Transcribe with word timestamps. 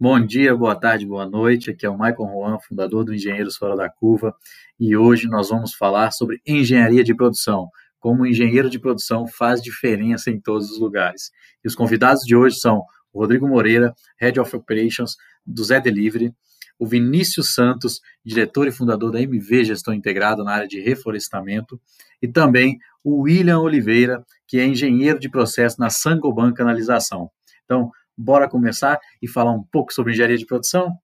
Bom 0.00 0.24
dia, 0.24 0.54
boa 0.54 0.76
tarde, 0.76 1.04
boa 1.04 1.26
noite. 1.28 1.72
Aqui 1.72 1.84
é 1.84 1.90
o 1.90 1.98
Michael 1.98 2.30
Juan, 2.32 2.58
fundador 2.60 3.04
do 3.04 3.12
Engenheiros 3.12 3.56
Fora 3.56 3.74
da 3.74 3.90
Curva, 3.90 4.32
e 4.78 4.96
hoje 4.96 5.26
nós 5.26 5.48
vamos 5.48 5.74
falar 5.74 6.12
sobre 6.12 6.40
engenharia 6.46 7.02
de 7.02 7.12
produção, 7.12 7.68
como 7.98 8.22
o 8.22 8.26
engenheiro 8.26 8.70
de 8.70 8.78
produção 8.78 9.26
faz 9.26 9.60
diferença 9.60 10.30
em 10.30 10.40
todos 10.40 10.70
os 10.70 10.78
lugares. 10.78 11.32
E 11.64 11.66
os 11.66 11.74
convidados 11.74 12.22
de 12.22 12.36
hoje 12.36 12.60
são 12.60 12.84
o 13.12 13.18
Rodrigo 13.18 13.48
Moreira, 13.48 13.92
Head 14.20 14.38
of 14.38 14.54
Operations 14.54 15.16
do 15.44 15.64
Zé 15.64 15.80
Delivery, 15.80 16.32
o 16.78 16.86
Vinícius 16.86 17.52
Santos, 17.52 18.00
diretor 18.24 18.68
e 18.68 18.70
fundador 18.70 19.10
da 19.10 19.20
MV 19.20 19.64
Gestão 19.64 19.92
Integrada 19.92 20.44
na 20.44 20.52
área 20.52 20.68
de 20.68 20.78
reflorestamento, 20.80 21.80
e 22.22 22.28
também 22.28 22.78
o 23.02 23.22
William 23.22 23.58
Oliveira, 23.58 24.24
que 24.46 24.60
é 24.60 24.64
engenheiro 24.64 25.18
de 25.18 25.28
processo 25.28 25.80
na 25.80 25.90
Sangoban 25.90 26.52
Canalização. 26.52 27.32
Então, 27.64 27.90
bora 28.18 28.48
começar 28.48 29.00
e 29.22 29.28
falar 29.28 29.52
um 29.52 29.62
pouco 29.62 29.94
sobre 29.94 30.12
engenharia 30.12 30.36
de 30.36 30.44
produção? 30.44 30.98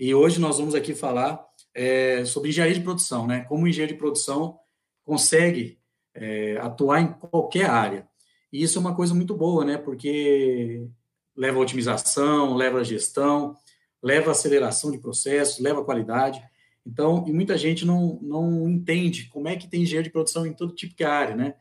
E 0.00 0.14
hoje 0.14 0.40
nós 0.40 0.58
vamos 0.58 0.74
aqui 0.74 0.94
falar 0.94 1.44
é, 1.74 2.24
sobre 2.24 2.48
engenharia 2.48 2.74
de 2.74 2.80
produção, 2.80 3.26
né? 3.26 3.40
Como 3.40 3.64
o 3.64 3.68
engenheiro 3.68 3.92
de 3.92 3.98
produção 3.98 4.58
consegue 5.04 5.78
é, 6.14 6.56
atuar 6.58 7.00
em 7.00 7.12
qualquer 7.12 7.68
área. 7.68 8.08
E 8.50 8.62
isso 8.62 8.78
é 8.78 8.80
uma 8.80 8.94
coisa 8.94 9.14
muito 9.14 9.34
boa, 9.34 9.64
né? 9.64 9.76
Porque 9.76 10.88
leva 11.36 11.58
a 11.58 11.62
otimização, 11.62 12.54
leva 12.54 12.80
a 12.80 12.84
gestão, 12.84 13.54
leva 14.02 14.30
a 14.30 14.32
aceleração 14.32 14.90
de 14.90 14.98
processos, 14.98 15.58
leva 15.58 15.80
a 15.80 15.84
qualidade. 15.84 16.42
Então, 16.86 17.24
e 17.26 17.32
muita 17.32 17.58
gente 17.58 17.84
não, 17.84 18.18
não 18.22 18.68
entende 18.68 19.28
como 19.28 19.48
é 19.48 19.56
que 19.56 19.68
tem 19.68 19.82
engenheiro 19.82 20.04
de 20.04 20.12
produção 20.12 20.46
em 20.46 20.52
todo 20.52 20.74
tipo 20.74 20.94
de 20.94 21.04
área, 21.04 21.34
né? 21.34 21.54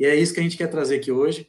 E 0.00 0.06
é 0.06 0.16
isso 0.16 0.32
que 0.32 0.40
a 0.40 0.42
gente 0.42 0.56
quer 0.56 0.68
trazer 0.68 0.96
aqui 0.96 1.12
hoje. 1.12 1.46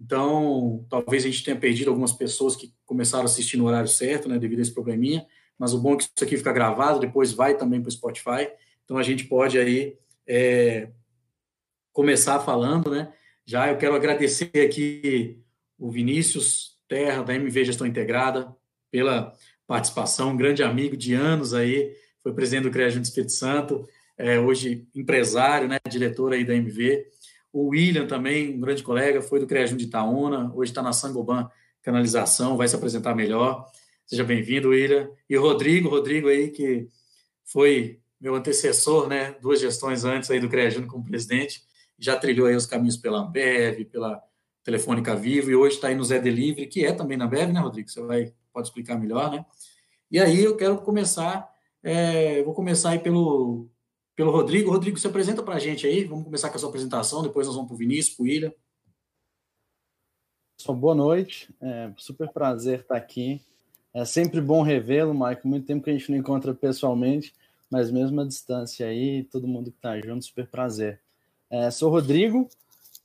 Então, 0.00 0.86
talvez 0.88 1.22
a 1.22 1.26
gente 1.26 1.44
tenha 1.44 1.56
perdido 1.56 1.90
algumas 1.90 2.12
pessoas 2.12 2.56
que 2.56 2.72
começaram 2.86 3.24
a 3.24 3.26
assistir 3.26 3.58
no 3.58 3.66
horário 3.66 3.88
certo, 3.88 4.26
né, 4.26 4.38
devido 4.38 4.60
a 4.60 4.62
esse 4.62 4.72
probleminha, 4.72 5.26
mas 5.58 5.74
o 5.74 5.78
bom 5.78 5.92
é 5.92 5.96
que 5.98 6.04
isso 6.04 6.12
aqui 6.22 6.38
fica 6.38 6.54
gravado, 6.54 6.98
depois 6.98 7.32
vai 7.32 7.58
também 7.58 7.82
para 7.82 7.90
o 7.90 7.92
Spotify, 7.92 8.50
então 8.82 8.96
a 8.96 9.02
gente 9.02 9.24
pode 9.24 9.58
aí 9.58 9.98
é, 10.26 10.88
começar 11.92 12.40
falando, 12.40 12.90
né? 12.90 13.12
Já 13.44 13.68
eu 13.68 13.76
quero 13.76 13.94
agradecer 13.94 14.50
aqui 14.64 15.38
o 15.78 15.90
Vinícius 15.90 16.78
Terra, 16.88 17.22
da 17.22 17.34
MV 17.34 17.66
Gestão 17.66 17.86
Integrada, 17.86 18.56
pela 18.90 19.34
participação, 19.66 20.30
um 20.30 20.36
grande 20.36 20.62
amigo 20.62 20.96
de 20.96 21.12
anos 21.12 21.52
aí, 21.52 21.94
foi 22.22 22.32
presidente 22.32 22.64
do 22.64 22.70
CREA 22.70 22.92
do 22.92 23.02
Espírito 23.02 23.32
Santo, 23.32 23.86
é, 24.16 24.40
hoje 24.40 24.88
empresário, 24.94 25.68
né, 25.68 25.78
diretor 25.88 26.32
aí 26.32 26.44
da 26.44 26.54
MV, 26.54 27.06
o 27.52 27.68
William 27.68 28.06
também, 28.06 28.54
um 28.54 28.60
grande 28.60 28.82
colega, 28.82 29.20
foi 29.20 29.40
do 29.40 29.46
CREAJUM 29.46 29.76
de 29.76 29.84
Itaúna, 29.84 30.52
hoje 30.54 30.70
está 30.70 30.82
na 30.82 30.92
Sangoban 30.92 31.48
Canalização, 31.82 32.56
vai 32.56 32.68
se 32.68 32.76
apresentar 32.76 33.14
melhor. 33.14 33.66
Seja 34.06 34.22
bem-vindo, 34.24 34.68
William. 34.68 35.10
E 35.28 35.36
o 35.36 35.40
Rodrigo, 35.42 35.88
Rodrigo 35.88 36.28
aí, 36.28 36.50
que 36.50 36.88
foi 37.44 38.00
meu 38.20 38.34
antecessor, 38.34 39.08
né, 39.08 39.34
duas 39.40 39.60
gestões 39.60 40.04
antes 40.04 40.30
aí 40.30 40.38
do 40.38 40.48
CREAJUM 40.48 40.86
como 40.86 41.04
presidente, 41.04 41.62
já 41.98 42.16
trilhou 42.16 42.46
aí 42.46 42.54
os 42.54 42.66
caminhos 42.66 42.96
pela 42.96 43.20
Ambev, 43.20 43.84
pela 43.86 44.22
Telefônica 44.62 45.16
Vivo, 45.16 45.50
e 45.50 45.56
hoje 45.56 45.76
está 45.76 45.88
aí 45.88 45.94
no 45.94 46.04
Zé 46.04 46.18
Delivery, 46.18 46.66
que 46.66 46.84
é 46.84 46.92
também 46.92 47.16
na 47.16 47.24
Ambev, 47.24 47.52
né, 47.52 47.60
Rodrigo? 47.60 47.88
Você 47.88 48.00
vai, 48.02 48.32
pode 48.52 48.68
explicar 48.68 48.98
melhor, 48.98 49.30
né? 49.30 49.44
E 50.10 50.18
aí 50.18 50.44
eu 50.44 50.56
quero 50.56 50.78
começar, 50.78 51.48
é, 51.82 52.42
vou 52.42 52.52
começar 52.52 52.90
aí 52.90 52.98
pelo, 52.98 53.68
pelo 54.20 54.32
Rodrigo. 54.32 54.70
Rodrigo, 54.70 54.98
se 54.98 55.06
apresenta 55.06 55.42
para 55.42 55.54
a 55.54 55.58
gente 55.58 55.86
aí. 55.86 56.04
Vamos 56.04 56.24
começar 56.24 56.50
com 56.50 56.56
a 56.56 56.58
sua 56.58 56.68
apresentação, 56.68 57.22
depois 57.22 57.46
nós 57.46 57.56
vamos 57.56 57.68
para 57.70 57.74
o 57.74 57.78
Vinícius, 57.78 58.14
para 58.14 58.22
o 58.22 58.26
William. 58.26 58.52
Boa 60.78 60.94
noite. 60.94 61.48
É 61.58 61.90
super 61.96 62.28
prazer 62.28 62.80
estar 62.80 62.96
aqui. 62.96 63.40
É 63.94 64.04
sempre 64.04 64.42
bom 64.42 64.60
revê-lo, 64.60 65.14
Maicon. 65.14 65.48
Muito 65.48 65.66
tempo 65.66 65.82
que 65.82 65.88
a 65.88 65.94
gente 65.94 66.10
não 66.10 66.18
encontra 66.18 66.52
pessoalmente, 66.52 67.34
mas 67.70 67.90
mesmo 67.90 68.20
à 68.20 68.26
distância 68.26 68.86
aí, 68.86 69.24
todo 69.24 69.48
mundo 69.48 69.70
que 69.70 69.78
está 69.78 69.98
junto, 69.98 70.22
super 70.22 70.46
prazer. 70.46 71.00
É, 71.48 71.70
sou 71.70 71.90
Rodrigo, 71.90 72.46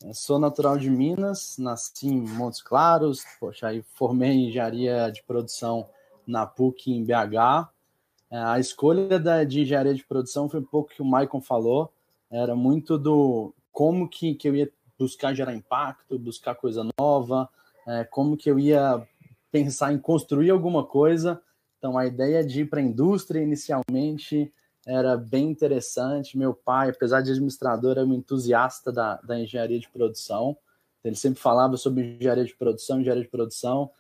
é, 0.04 0.12
sou 0.12 0.38
natural 0.38 0.78
de 0.78 0.90
Minas, 0.90 1.56
nasci 1.58 2.08
em 2.08 2.20
Montes 2.20 2.62
Claros, 2.62 3.24
poxa, 3.40 3.70
aí 3.70 3.82
formei 3.94 4.32
em 4.32 4.50
engenharia 4.50 5.10
de 5.10 5.24
produção 5.24 5.90
na 6.28 6.46
PUC 6.46 6.92
em 6.92 7.06
BH, 7.06 7.70
a 8.44 8.60
escolha 8.60 9.20
da, 9.20 9.44
de 9.44 9.62
engenharia 9.62 9.94
de 9.94 10.04
produção 10.04 10.50
foi 10.50 10.60
um 10.60 10.66
pouco 10.66 10.90
que 10.90 11.02
o 11.02 11.06
Maicon 11.06 11.42
falou, 11.42 11.92
era 12.30 12.56
muito 12.56 12.98
do 12.98 13.54
como 13.72 14.10
que, 14.10 14.34
que 14.36 14.48
eu 14.48 14.56
ia 14.56 14.72
buscar 14.98 15.34
gerar 15.34 15.54
impacto, 15.54 16.18
buscar 16.18 16.56
coisa 16.56 16.88
nova, 16.98 17.50
é, 17.88 18.04
como 18.04 18.38
que 18.38 18.50
eu 18.50 18.58
ia 18.58 19.06
pensar 19.52 19.94
em 19.94 19.98
construir 19.98 20.50
alguma 20.50 20.84
coisa. 20.84 21.42
Então, 21.78 21.98
a 21.98 22.06
ideia 22.06 22.44
de 22.44 22.62
ir 22.62 22.66
para 22.70 22.80
a 22.80 22.84
indústria 22.84 23.42
inicialmente 23.42 24.52
era 24.86 25.18
bem 25.18 25.50
interessante. 25.50 26.38
Meu 26.38 26.54
pai, 26.54 26.90
apesar 26.90 27.22
de 27.22 27.32
administrador, 27.32 27.92
era 27.92 28.06
um 28.06 28.14
entusiasta 28.14 28.92
da, 28.92 29.16
da 29.18 29.40
engenharia 29.40 29.80
de 29.80 29.90
produção. 29.90 30.58
Ele 31.04 31.16
sempre 31.16 31.40
falava 31.40 31.78
sobre 31.78 32.16
engenharia 32.16 32.46
de 32.46 32.56
produção, 32.56 33.00
engenharia 33.00 33.24
de 33.24 33.30
produção. 33.30 33.92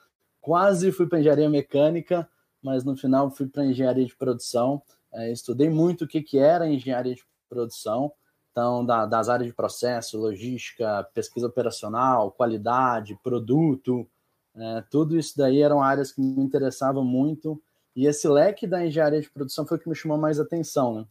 Quase 0.42 0.92
fui 0.92 1.08
para 1.08 1.20
engenharia 1.20 1.50
mecânica, 1.50 2.28
mas 2.66 2.84
no 2.84 2.98
final 2.98 3.30
fui 3.30 3.46
para 3.48 3.64
engenharia 3.64 4.06
de 4.06 4.16
produção. 4.16 4.82
É, 5.14 5.32
estudei 5.32 5.70
muito 5.70 6.04
o 6.04 6.08
que, 6.08 6.22
que 6.22 6.40
era 6.40 6.68
engenharia 6.68 7.14
de 7.14 7.24
produção, 7.48 8.12
então, 8.52 8.84
da, 8.84 9.06
das 9.06 9.30
áreas 9.30 9.48
de 9.48 9.54
processo, 9.54 10.18
logística, 10.18 11.08
pesquisa 11.14 11.46
operacional, 11.46 12.32
qualidade, 12.32 13.20
produto, 13.22 14.10
é, 14.56 14.84
tudo 14.90 15.18
isso 15.18 15.38
daí 15.38 15.62
eram 15.62 15.82
áreas 15.82 16.12
que 16.12 16.20
me 16.20 16.42
interessavam 16.42 17.04
muito, 17.04 17.62
e 17.96 18.08
esse 18.08 18.28
leque 18.28 18.66
da 18.66 18.86
engenharia 18.86 19.22
de 19.22 19.30
produção 19.30 19.66
foi 19.66 19.78
o 19.78 19.80
que 19.80 19.88
me 19.88 19.96
chamou 19.96 20.18
mais 20.18 20.40
atenção, 20.40 20.96
né? 20.96 21.06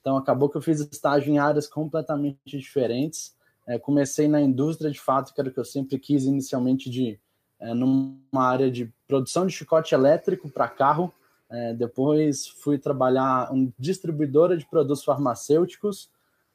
Então, 0.00 0.16
acabou 0.16 0.48
que 0.48 0.56
eu 0.56 0.62
fiz 0.62 0.80
estágio 0.80 1.30
em 1.32 1.38
áreas 1.38 1.66
completamente 1.66 2.38
diferentes. 2.44 3.34
É, 3.66 3.78
comecei 3.78 4.28
na 4.28 4.40
indústria, 4.40 4.90
de 4.90 5.00
fato, 5.00 5.34
que 5.34 5.40
era 5.40 5.50
o 5.50 5.52
que 5.52 5.60
eu 5.60 5.64
sempre 5.64 5.98
quis 5.98 6.24
inicialmente 6.24 6.88
de 6.88 7.20
é, 7.60 7.74
numa 7.74 8.16
área 8.34 8.70
de 8.70 8.90
produção 9.06 9.46
de 9.46 9.52
chicote 9.52 9.94
elétrico 9.94 10.48
para 10.48 10.66
carro. 10.66 11.12
É, 11.50 11.74
depois 11.74 12.46
fui 12.46 12.78
trabalhar 12.78 13.50
em 13.52 13.72
distribuidora 13.78 14.56
de 14.56 14.64
produtos 14.64 15.04
farmacêuticos. 15.04 16.08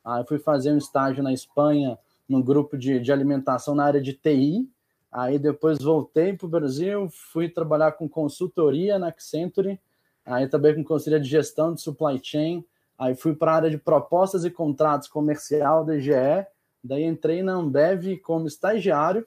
Aí 0.03 0.25
fui 0.25 0.39
fazer 0.39 0.71
um 0.71 0.77
estágio 0.77 1.23
na 1.23 1.31
Espanha, 1.33 1.97
num 2.27 2.41
grupo 2.41 2.77
de, 2.77 2.99
de 2.99 3.11
alimentação 3.11 3.75
na 3.75 3.85
área 3.85 4.01
de 4.01 4.13
TI. 4.13 4.67
Aí 5.11 5.37
depois 5.37 5.81
voltei 5.81 6.33
para 6.33 6.45
o 6.45 6.49
Brasil, 6.49 7.07
fui 7.09 7.49
trabalhar 7.49 7.93
com 7.93 8.09
consultoria 8.09 8.97
na 8.97 9.07
Accenture. 9.07 9.79
Aí 10.25 10.47
também 10.47 10.73
com 10.75 10.83
consultoria 10.83 11.19
de 11.19 11.29
gestão 11.29 11.73
de 11.73 11.81
supply 11.81 12.19
chain. 12.21 12.65
Aí 12.97 13.13
fui 13.13 13.35
para 13.35 13.51
a 13.51 13.55
área 13.55 13.69
de 13.69 13.77
propostas 13.77 14.43
e 14.43 14.49
contratos 14.49 15.07
comercial 15.07 15.85
da 15.85 15.99
GE. 15.99 16.45
Daí 16.83 17.03
entrei 17.03 17.43
na 17.43 17.53
Ambev 17.53 18.17
como 18.23 18.47
estagiário 18.47 19.25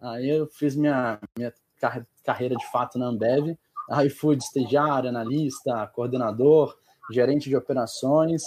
Aí 0.00 0.28
eu 0.28 0.46
fiz 0.46 0.76
minha, 0.76 1.18
minha 1.36 1.52
carreira 2.22 2.56
de 2.56 2.70
fato 2.70 2.98
na 2.98 3.06
Ambev. 3.06 3.56
Aí 3.90 4.08
fui 4.08 4.36
de 4.36 4.44
estagiário, 4.44 5.08
analista, 5.08 5.86
coordenador, 5.94 6.76
gerente 7.10 7.48
de 7.48 7.56
operações. 7.56 8.42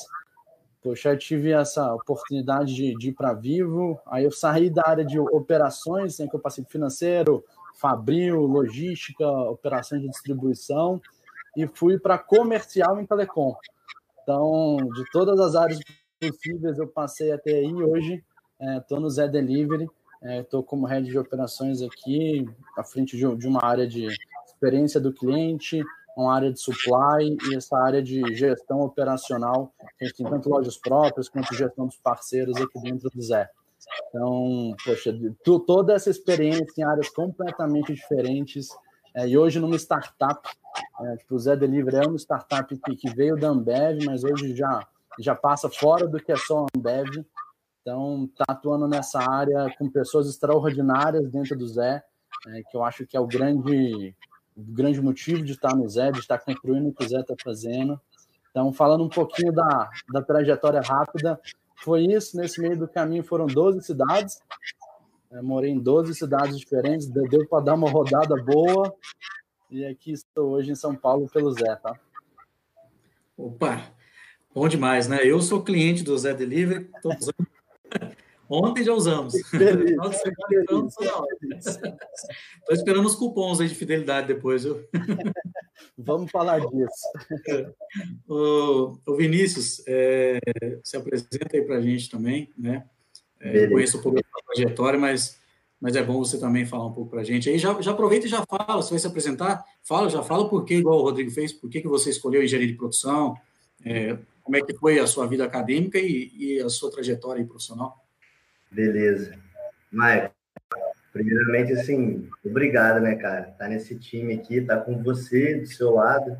Poxa, 0.81 1.09
eu 1.09 1.18
tive 1.18 1.52
essa 1.52 1.94
oportunidade 1.94 2.74
de, 2.74 2.96
de 2.96 3.09
ir 3.09 3.13
para 3.13 3.34
Vivo. 3.34 4.00
Aí 4.06 4.24
eu 4.24 4.31
saí 4.31 4.69
da 4.69 4.84
área 4.88 5.06
de 5.06 5.19
operações, 5.19 6.19
em 6.19 6.28
que 6.28 6.36
eu 6.36 6.40
passei 6.40 6.63
financeiro, 6.66 7.44
fabril, 7.75 8.41
logística, 8.41 9.28
operações 9.28 10.02
de 10.02 10.09
distribuição 10.09 11.02
e 11.57 11.68
fui 11.68 11.97
para 11.97 12.19
comercial 12.19 13.02
em 13.02 13.06
telecom. 13.06 13.56
Então, 14.22 14.78
de 14.94 15.03
todas 15.12 15.40
as 15.40 15.56
áreas 15.56 15.80
possíveis, 16.19 16.78
eu 16.78 16.88
passei 16.88 17.31
até 17.31 17.52
aí. 17.52 17.74
Hoje, 17.74 18.24
estou 18.80 19.00
é, 19.00 19.02
no 19.02 19.09
Zé 19.09 19.28
Delivery, 19.28 19.90
Estou 20.23 20.61
é, 20.61 20.63
como 20.63 20.88
head 20.88 21.07
de 21.07 21.17
operações 21.17 21.81
aqui, 21.81 22.47
à 22.77 22.83
frente 22.83 23.15
de, 23.15 23.36
de, 23.36 23.47
uma 23.47 23.63
área 23.63 23.88
de 23.88 24.07
experiência 24.45 25.00
do 25.00 25.13
cliente, 25.13 25.83
uma 26.18 26.33
área 26.33 26.51
de 26.51 26.59
supply 26.59 27.38
e 27.50 27.56
essa 27.56 27.77
área 27.77 28.01
de 28.01 28.21
gestão 28.33 28.81
operacional. 28.81 29.71
A 29.80 30.03
gente 30.03 30.18
tem 30.18 30.25
tanto 30.27 30.50
lojas 30.50 30.77
próprias 30.77 31.30
quanto 31.30 31.53
gestão 31.53 31.86
dos 31.86 31.97
parceiros 31.97 32.57
aqui 32.57 32.80
dentro 32.81 33.09
do 33.09 33.21
Zé. 33.21 33.50
Então, 34.09 34.75
poxa, 34.83 35.15
tu, 35.44 35.59
toda 35.59 35.94
essa 35.94 36.09
experiência 36.09 36.74
em 36.80 36.83
áreas 36.83 37.09
completamente 37.09 37.94
diferentes. 37.94 38.69
É, 39.15 39.27
e 39.27 39.38
hoje 39.38 39.59
numa 39.59 39.75
startup, 39.75 40.47
é, 41.01 41.18
tipo, 41.18 41.36
o 41.36 41.39
Zé 41.39 41.56
Delivery 41.56 41.97
é 41.97 42.07
uma 42.07 42.18
startup 42.18 42.75
que, 42.75 42.95
que 42.95 43.09
veio 43.15 43.38
da 43.38 43.50
Ambev, 43.50 44.03
mas 44.06 44.24
hoje 44.24 44.56
já, 44.56 44.86
já 45.19 45.36
passa 45.36 45.69
fora 45.69 46.07
do 46.07 46.19
que 46.19 46.31
é 46.31 46.36
só 46.36 46.65
Ambev 46.75 47.25
então, 47.88 48.25
está 48.25 48.44
atuando 48.50 48.86
nessa 48.86 49.18
área 49.18 49.74
com 49.80 49.89
pessoas 49.89 50.28
extraordinárias 50.28 51.30
dentro 51.30 51.57
do 51.57 51.66
Zé, 51.66 52.04
é, 52.48 52.62
que 52.69 52.75
eu 52.75 52.84
acho 52.84 53.07
que 53.07 53.16
é 53.16 53.19
o 53.19 53.25
grande, 53.25 54.13
o 54.57 54.62
grande 54.62 55.01
motivo 55.01 55.42
de 55.42 55.54
estar 55.54 55.74
no 55.74 55.88
Zé, 55.88 56.12
de 56.12 56.19
estar 56.19 56.38
construindo 56.38 56.89
o 56.89 56.94
que 56.94 57.06
o 57.06 57.07
Zé 57.07 57.22
está 57.22 57.34
fazendo. 57.42 57.98
Então, 58.51 58.74
falando 58.74 59.06
um 59.06 59.10
pouquinho 59.10 59.54
da, 59.54 59.89
da 60.12 60.22
trajetória 60.22 60.81
rápida, 60.81 61.39
foi 61.78 62.04
isso. 62.04 62.36
Nesse 62.36 62.60
meio 62.60 62.78
do 62.78 62.89
caminho 62.89 63.24
foram 63.24 63.48
12 63.48 63.81
cidades. 63.81 64.42
É, 65.31 65.42
morei 65.42 65.72
em 65.72 65.80
12 65.80 66.13
cidades 66.13 66.60
diferentes, 66.60 67.07
deu 67.07 67.48
para 67.48 67.63
dar 67.63 67.75
uma 67.75 67.90
rodada 67.90 68.36
boa. 68.36 68.94
E 69.72 69.86
aqui 69.86 70.12
estou 70.12 70.50
hoje 70.50 70.72
em 70.72 70.75
São 70.75 70.94
Paulo 70.94 71.30
pelo 71.30 71.54
Zé, 71.54 71.74
tá? 71.78 71.98
Opa, 73.38 73.81
bom 74.54 74.68
demais, 74.68 75.07
né? 75.07 75.19
Eu 75.24 75.40
sou 75.40 75.63
cliente 75.63 76.04
do 76.04 76.18
Zé 76.18 76.33
Delivery, 76.33 76.92
tô 77.01 77.16
usando. 77.18 77.56
Ontem 78.49 78.83
já 78.83 78.94
usamos. 78.94 79.33
Estou 79.35 79.71
esperando 82.71 83.05
os 83.05 83.15
cupons 83.15 83.59
aí 83.59 83.67
de 83.67 83.75
fidelidade 83.75 84.27
depois, 84.27 84.63
viu? 84.63 84.83
Vamos 85.97 86.31
falar 86.31 86.59
disso. 86.59 87.07
O, 88.27 88.97
o 89.07 89.15
Vinícius, 89.15 89.81
é, 89.88 90.39
se 90.83 90.97
apresenta 90.97 91.55
aí 91.55 91.61
para 91.61 91.77
a 91.77 91.81
gente 91.81 92.09
também, 92.09 92.49
né? 92.57 92.85
É, 93.39 93.65
eu 93.65 93.71
conheço 93.71 93.97
um 93.97 94.01
pouco 94.01 94.17
da 94.17 94.23
trajetória, 94.53 94.99
mas, 94.99 95.39
mas 95.79 95.95
é 95.95 96.03
bom 96.03 96.19
você 96.19 96.38
também 96.39 96.65
falar 96.65 96.85
um 96.85 96.94
pouco 96.94 97.11
para 97.11 97.21
a 97.21 97.23
gente. 97.23 97.49
Aí 97.49 97.57
já, 97.57 97.79
já 97.81 97.91
aproveita 97.91 98.27
e 98.27 98.29
já 98.29 98.44
fala, 98.45 98.81
você 98.81 98.91
vai 98.91 98.99
se 98.99 99.07
apresentar, 99.07 99.63
fala, 99.81 100.09
já 100.09 100.21
fala 100.21 100.49
por 100.49 100.65
que, 100.65 100.75
igual 100.75 100.99
o 100.99 101.03
Rodrigo 101.03 101.31
fez, 101.31 101.53
por 101.53 101.69
que, 101.69 101.81
que 101.81 101.88
você 101.88 102.09
escolheu 102.09 102.44
engenharia 102.44 102.67
de 102.67 102.77
produção, 102.77 103.35
é, 103.83 104.17
como 104.44 104.57
é 104.57 104.61
que 104.61 104.75
foi 104.75 104.99
a 104.99 105.07
sua 105.07 105.25
vida 105.25 105.44
acadêmica 105.44 105.97
e, 105.97 106.31
e 106.35 106.59
a 106.59 106.69
sua 106.69 106.91
trajetória 106.91 107.45
profissional. 107.45 108.06
Beleza. 108.72 109.34
Maicon, 109.92 110.31
primeiramente, 111.14 111.74
assim, 111.74 112.30
obrigado, 112.44 113.00
né, 113.02 113.16
cara? 113.16 113.44
Tá 113.58 113.68
nesse 113.68 113.98
time 113.98 114.34
aqui, 114.34 114.62
tá 114.62 114.78
com 114.78 115.02
você 115.02 115.56
do 115.56 115.66
seu 115.66 115.92
lado, 115.96 116.38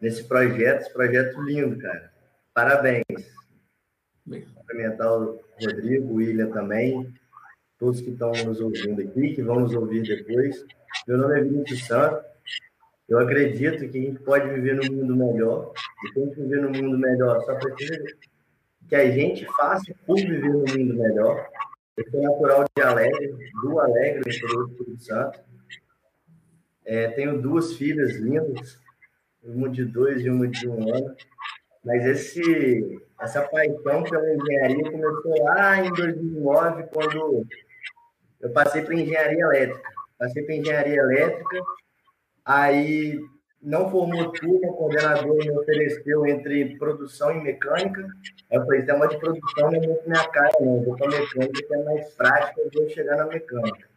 nesse 0.00 0.24
projeto, 0.24 0.82
esse 0.82 0.92
projeto 0.92 1.40
lindo, 1.42 1.78
cara. 1.78 2.12
Parabéns. 2.52 3.04
Cumprimentar 4.54 5.12
o 5.12 5.40
Rodrigo, 5.60 6.12
o 6.12 6.14
William 6.14 6.50
também, 6.50 7.12
todos 7.78 8.00
que 8.00 8.10
estão 8.10 8.30
nos 8.44 8.60
ouvindo 8.60 9.00
aqui, 9.00 9.34
que 9.34 9.42
vão 9.42 9.60
nos 9.60 9.74
ouvir 9.74 10.02
depois. 10.02 10.64
Meu 11.08 11.18
nome 11.18 11.38
é 11.38 11.42
Vinícius 11.42 11.86
Santos. 11.86 12.24
Eu 13.08 13.18
acredito 13.18 13.88
que 13.88 13.98
a 13.98 14.02
gente 14.02 14.20
pode 14.20 14.48
viver 14.50 14.76
num 14.76 14.94
mundo 14.94 15.16
melhor. 15.16 15.72
E 16.04 16.12
quem 16.12 16.30
viver 16.30 16.62
num 16.62 16.70
mundo 16.70 16.96
melhor 16.96 17.40
só 17.44 17.56
precisa 17.56 18.04
que 18.90 18.96
a 18.96 19.08
gente 19.08 19.46
faça 19.54 19.94
por 20.04 20.16
viver 20.16 20.48
num 20.48 20.64
mundo 20.64 20.94
melhor. 20.94 21.48
Eu 21.96 22.10
sou 22.10 22.20
natural 22.20 22.64
de 22.76 22.82
Alegre, 22.82 23.38
do 23.62 23.78
Alegre, 23.78 24.20
no 24.26 24.32
interior 24.32 24.66
do 24.66 24.72
Espírito 24.72 25.04
Santo. 25.04 25.40
É, 26.84 27.06
tenho 27.08 27.40
duas 27.40 27.74
filhas 27.74 28.16
lindas, 28.16 28.80
uma 29.44 29.68
de 29.68 29.84
dois 29.84 30.24
e 30.24 30.28
uma 30.28 30.48
de 30.48 30.68
um 30.68 30.92
ano. 30.92 31.14
Mas 31.84 32.04
esse, 32.04 33.00
essa 33.20 33.42
paixão 33.42 34.02
pela 34.02 34.34
engenharia 34.34 34.90
começou 34.90 35.44
lá 35.44 35.86
em 35.86 35.92
2009, 35.92 36.82
quando 36.92 37.46
eu 38.40 38.50
passei 38.50 38.82
para 38.82 38.94
engenharia 38.96 39.44
elétrica. 39.44 39.88
Passei 40.18 40.42
para 40.42 40.56
engenharia 40.56 40.96
elétrica, 40.96 41.62
aí 42.44 43.20
não 43.62 43.90
formou 43.90 44.32
turma, 44.32 44.70
o 44.70 44.74
coordenador 44.74 45.36
me 45.36 45.50
ofereceu 45.50 46.26
entre 46.26 46.76
produção 46.78 47.30
e 47.32 47.42
mecânica. 47.42 48.06
Eu 48.50 48.64
falei, 48.64 48.82
tema 48.82 49.06
de 49.06 49.18
produção 49.18 49.70
não 49.70 49.82
é 49.82 49.86
muito 49.86 50.08
minha 50.08 50.28
cara, 50.28 50.50
não. 50.60 50.82
Vou 50.82 50.96
para 50.96 51.08
mecânica, 51.08 51.66
que 51.66 51.74
é 51.74 51.84
mais 51.84 52.08
prática, 52.14 52.60
eu 52.60 52.70
vou 52.72 52.88
chegar 52.88 53.16
na 53.16 53.26
mecânica. 53.26 53.88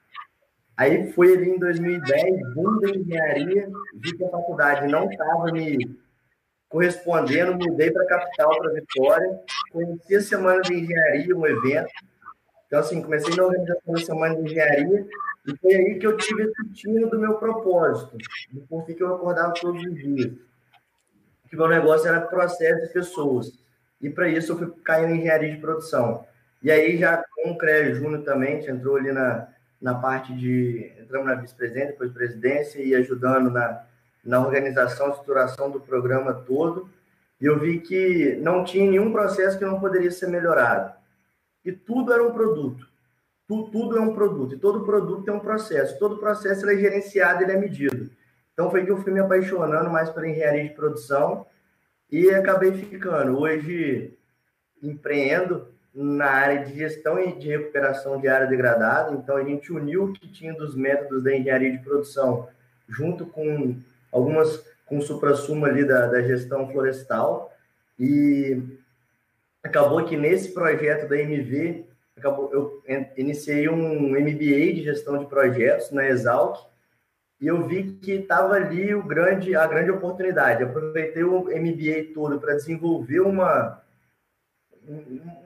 Aí 0.75 1.11
foi 1.13 1.33
ali 1.33 1.49
em 1.51 1.59
2010, 1.59 2.53
boom 2.55 2.79
da 2.79 2.89
engenharia, 2.89 3.69
vi 3.95 4.17
que 4.17 4.25
a 4.25 4.29
faculdade 4.29 4.87
não 4.87 5.09
estava 5.09 5.51
me 5.51 5.77
correspondendo, 6.67 7.53
mudei 7.53 7.91
para 7.91 8.03
a 8.03 8.07
capital, 8.07 8.57
para 8.57 8.73
Vitória, 8.73 9.39
conheci 9.71 10.15
a 10.15 10.21
Semana 10.21 10.61
de 10.61 10.73
Engenharia, 10.73 11.37
um 11.37 11.45
evento. 11.45 11.93
Então, 12.73 12.81
assim, 12.81 13.03
comecei 13.03 13.35
na 13.35 13.43
organização 13.43 13.97
Semana 13.97 14.35
de 14.35 14.45
Engenharia, 14.45 15.05
e 15.45 15.57
foi 15.57 15.75
aí 15.75 15.99
que 15.99 16.07
eu 16.07 16.17
tive 16.17 16.41
esse 16.41 16.73
tino 16.73 17.07
do 17.07 17.19
meu 17.19 17.35
propósito, 17.35 18.17
do 18.51 18.61
porquê 18.61 18.95
que 18.95 19.03
eu 19.03 19.13
acordava 19.13 19.53
todos 19.53 19.79
os 19.85 19.93
dias. 19.93 20.31
Que 21.47 21.55
meu 21.55 21.67
negócio 21.67 22.07
era 22.07 22.19
processo 22.19 22.87
de 22.87 22.91
pessoas. 22.91 23.53
E 24.01 24.09
para 24.09 24.27
isso 24.27 24.53
eu 24.53 24.57
fui 24.57 24.73
cair 24.83 25.07
na 25.07 25.15
engenharia 25.15 25.51
de 25.53 25.61
produção. 25.61 26.25
E 26.63 26.71
aí 26.71 26.97
já 26.97 27.23
com 27.35 27.51
o 27.51 27.57
CREA 27.59 27.93
Júnior 27.93 28.23
também, 28.23 28.53
a 28.53 28.59
gente 28.59 28.71
entrou 28.71 28.95
ali 28.95 29.11
na, 29.11 29.49
na 29.79 29.93
parte 29.93 30.33
de... 30.33 30.91
Entramos 30.99 31.27
na 31.27 31.35
vice-presidência, 31.35 31.91
depois 31.91 32.11
presidência, 32.11 32.81
e 32.81 32.95
ajudando 32.95 33.51
na, 33.51 33.83
na 34.25 34.39
organização, 34.39 35.11
estruturação 35.11 35.69
do 35.69 35.79
programa 35.79 36.33
todo. 36.33 36.89
E 37.39 37.45
eu 37.45 37.59
vi 37.59 37.81
que 37.81 38.35
não 38.37 38.63
tinha 38.63 38.89
nenhum 38.89 39.11
processo 39.11 39.59
que 39.59 39.63
não 39.63 39.79
poderia 39.79 40.09
ser 40.09 40.25
melhorado. 40.25 41.02
E 41.63 41.71
tudo 41.71 42.11
era 42.13 42.23
um 42.23 42.33
produto 42.33 42.87
tudo, 43.47 43.71
tudo 43.71 43.97
é 43.97 44.01
um 44.01 44.13
produto, 44.13 44.55
e 44.55 44.57
todo 44.57 44.85
produto 44.85 45.23
tem 45.23 45.33
um 45.33 45.39
processo. 45.39 45.99
Todo 45.99 46.17
processo 46.17 46.67
é 46.69 46.75
gerenciado, 46.75 47.43
ele 47.43 47.51
é 47.51 47.57
medido. 47.57 48.09
Então 48.53 48.69
foi 48.69 48.85
que 48.85 48.91
eu 48.91 48.97
fui 48.97 49.11
me 49.11 49.19
apaixonando 49.19 49.89
mais 49.89 50.09
pela 50.09 50.27
engenharia 50.27 50.63
de 50.63 50.73
produção 50.73 51.45
e 52.11 52.29
acabei 52.29 52.71
ficando. 52.71 53.37
Hoje 53.37 54.13
empreendo 54.81 55.67
na 55.93 56.25
área 56.25 56.65
de 56.65 56.75
gestão 56.75 57.19
e 57.19 57.33
de 57.33 57.49
recuperação 57.49 58.19
de 58.19 58.27
área 58.27 58.47
degradada. 58.47 59.13
Então 59.13 59.37
a 59.37 59.43
gente 59.43 59.71
uniu 59.71 60.05
o 60.05 60.13
que 60.13 60.27
tinha 60.27 60.53
dos 60.53 60.75
métodos 60.75 61.23
da 61.23 61.35
engenharia 61.35 61.71
de 61.71 61.83
produção 61.83 62.47
junto 62.87 63.25
com 63.25 63.75
algumas 64.11 64.63
com 64.85 64.97
o 64.97 65.01
supra-sumo 65.01 65.65
ali 65.65 65.85
da, 65.85 66.07
da 66.07 66.21
gestão 66.21 66.69
florestal 66.69 67.53
e 67.97 68.61
acabou 69.63 70.03
que 70.03 70.17
nesse 70.17 70.53
projeto 70.53 71.07
da 71.07 71.17
MV 71.17 71.85
acabou, 72.17 72.51
eu 72.53 72.83
iniciei 73.17 73.69
um 73.69 74.09
MBA 74.11 74.73
de 74.73 74.83
gestão 74.83 75.17
de 75.17 75.25
projetos 75.25 75.89
na 75.91 76.05
Exalc 76.07 76.59
e 77.39 77.47
eu 77.47 77.65
vi 77.65 77.93
que 78.01 78.11
estava 78.11 78.53
ali 78.53 78.93
o 78.93 79.03
grande, 79.03 79.55
a 79.55 79.65
grande 79.65 79.91
oportunidade. 79.91 80.63
aproveitei 80.63 81.23
o 81.23 81.45
MBA 81.45 82.13
todo 82.13 82.39
para 82.39 82.55
desenvolver 82.55 83.21
uma, 83.21 83.81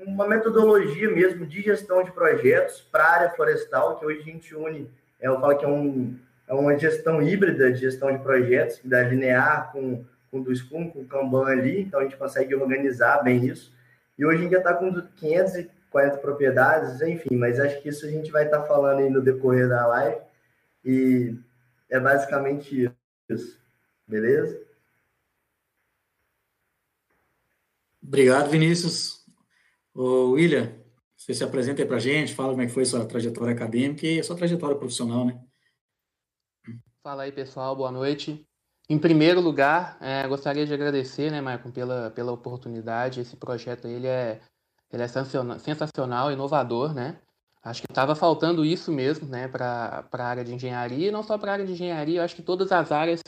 uma 0.05 0.27
metodologia 0.27 1.09
mesmo 1.09 1.45
de 1.45 1.61
gestão 1.61 2.03
de 2.03 2.11
projetos 2.11 2.81
para 2.81 3.03
a 3.03 3.13
área 3.13 3.29
florestal, 3.29 3.97
que 3.97 4.05
hoje 4.05 4.19
a 4.19 4.23
gente 4.23 4.55
une, 4.55 4.89
eu 5.19 5.39
falo 5.39 5.57
que 5.57 5.65
é, 5.65 5.67
um, 5.67 6.15
é 6.47 6.53
uma 6.53 6.77
gestão 6.77 7.21
híbrida 7.21 7.71
de 7.71 7.79
gestão 7.79 8.11
de 8.11 8.19
projetos, 8.19 8.79
dá 8.83 9.01
linear 9.01 9.71
com, 9.71 10.05
com 10.29 10.41
do 10.41 10.55
Scrum, 10.55 10.89
com 10.89 10.99
o 10.99 11.05
Kanban 11.05 11.47
ali, 11.47 11.81
então 11.81 11.99
a 11.99 12.03
gente 12.03 12.17
consegue 12.17 12.53
organizar 12.53 13.23
bem 13.23 13.43
isso. 13.45 13.75
E 14.17 14.25
hoje 14.25 14.39
a 14.39 14.41
gente 14.41 14.51
já 14.51 14.57
está 14.57 14.73
com 14.73 15.01
500 15.01 15.77
40 15.89 16.17
propriedades, 16.17 17.01
enfim, 17.01 17.35
mas 17.35 17.59
acho 17.59 17.81
que 17.81 17.89
isso 17.89 18.05
a 18.05 18.09
gente 18.09 18.31
vai 18.31 18.45
estar 18.45 18.61
tá 18.61 18.67
falando 18.67 18.99
aí 18.99 19.09
no 19.09 19.21
decorrer 19.21 19.67
da 19.67 19.87
live. 19.87 20.21
E 20.83 21.36
é 21.89 22.00
basicamente 22.00 22.91
isso. 23.29 23.59
Beleza? 24.07 24.65
Obrigado, 28.01 28.50
Vinícius. 28.50 29.25
Ô, 29.93 30.31
William, 30.31 30.74
você 31.15 31.33
se 31.33 31.43
apresenta 31.43 31.81
aí 31.81 31.88
para 31.88 31.97
a 31.97 32.00
gente, 32.00 32.33
fala 32.33 32.51
como 32.51 32.62
é 32.62 32.67
que 32.67 32.74
foi 32.74 32.86
sua 32.86 33.05
trajetória 33.05 33.53
acadêmica 33.53 34.05
e 34.05 34.19
a 34.19 34.24
sua 34.24 34.38
trajetória 34.38 34.77
profissional, 34.77 35.25
né? 35.25 35.41
Fala 37.03 37.24
aí, 37.24 37.31
pessoal, 37.31 37.75
boa 37.75 37.91
noite. 37.91 38.47
Em 38.89 38.98
primeiro 38.98 39.41
lugar, 39.41 39.98
é, 40.00 40.25
gostaria 40.27 40.65
de 40.65 40.74
agradecer, 40.74 41.29
né, 41.29 41.41
Maicon, 41.41 41.72
pela, 41.72 42.10
pela 42.12 42.32
oportunidade. 42.32 43.20
Esse 43.20 43.36
projeto 43.36 43.86
ele 43.88 44.08
é 44.08 44.39
ele 44.91 45.03
é 45.03 45.08
sensacional, 45.60 46.32
inovador, 46.32 46.94
né? 46.94 47.20
Acho 47.62 47.82
que 47.82 47.91
estava 47.91 48.15
faltando 48.15 48.63
isso 48.63 48.91
mesmo, 48.91 49.27
né, 49.27 49.48
para 49.48 50.08
a 50.10 50.24
área 50.24 50.46
de 50.46 50.53
engenharia, 50.53 51.10
e 51.10 51.12
não 51.12 51.22
só 51.22 51.38
para 51.38 51.51
a 51.51 51.53
área 51.53 51.65
de 51.65 51.74
engenharia, 51.74 52.24
acho 52.24 52.36
que 52.36 52.41
todas 52.41 52.72
as 52.72 52.91
áreas 52.91 53.22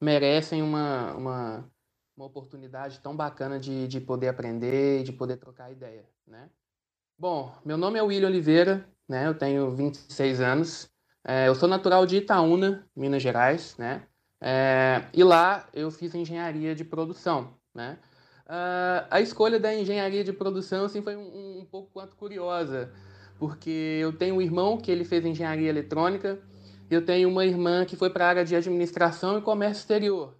merecem 0.00 0.62
uma, 0.62 1.12
uma, 1.14 1.70
uma 2.16 2.26
oportunidade 2.26 3.00
tão 3.00 3.16
bacana 3.16 3.58
de, 3.58 3.88
de 3.88 4.00
poder 4.00 4.28
aprender 4.28 5.02
de 5.02 5.12
poder 5.12 5.36
trocar 5.38 5.72
ideia, 5.72 6.06
né? 6.26 6.48
Bom, 7.18 7.52
meu 7.64 7.76
nome 7.76 7.98
é 7.98 8.02
William 8.02 8.28
Oliveira, 8.28 8.88
né, 9.08 9.26
eu 9.26 9.34
tenho 9.36 9.74
26 9.74 10.40
anos, 10.40 10.88
é, 11.24 11.48
eu 11.48 11.54
sou 11.56 11.68
natural 11.68 12.06
de 12.06 12.18
Itaúna, 12.18 12.88
Minas 12.94 13.22
Gerais, 13.22 13.76
né, 13.76 14.06
é, 14.40 15.04
e 15.12 15.22
lá 15.22 15.68
eu 15.72 15.90
fiz 15.90 16.14
engenharia 16.14 16.74
de 16.74 16.84
produção, 16.84 17.54
né, 17.74 17.98
Uh, 18.50 19.06
a 19.08 19.20
escolha 19.20 19.60
da 19.60 19.72
engenharia 19.72 20.24
de 20.24 20.32
produção 20.32 20.84
assim, 20.84 21.00
foi 21.00 21.14
um, 21.14 21.60
um, 21.60 21.64
pouco 21.64 21.88
quanto 21.92 22.16
curiosa, 22.16 22.92
porque 23.38 23.70
eu 24.02 24.12
tenho 24.12 24.34
um 24.34 24.42
irmão 24.42 24.76
que 24.76 24.90
ele 24.90 25.04
fez 25.04 25.24
engenharia 25.24 25.68
eletrônica, 25.68 26.36
eu 26.90 27.04
tenho 27.04 27.28
uma 27.28 27.46
irmã 27.46 27.84
que 27.84 27.94
foi 27.94 28.10
para 28.10 28.24
a 28.26 28.28
área 28.28 28.44
de 28.44 28.56
administração 28.56 29.38
e 29.38 29.40
comércio 29.40 29.82
exterior. 29.82 30.34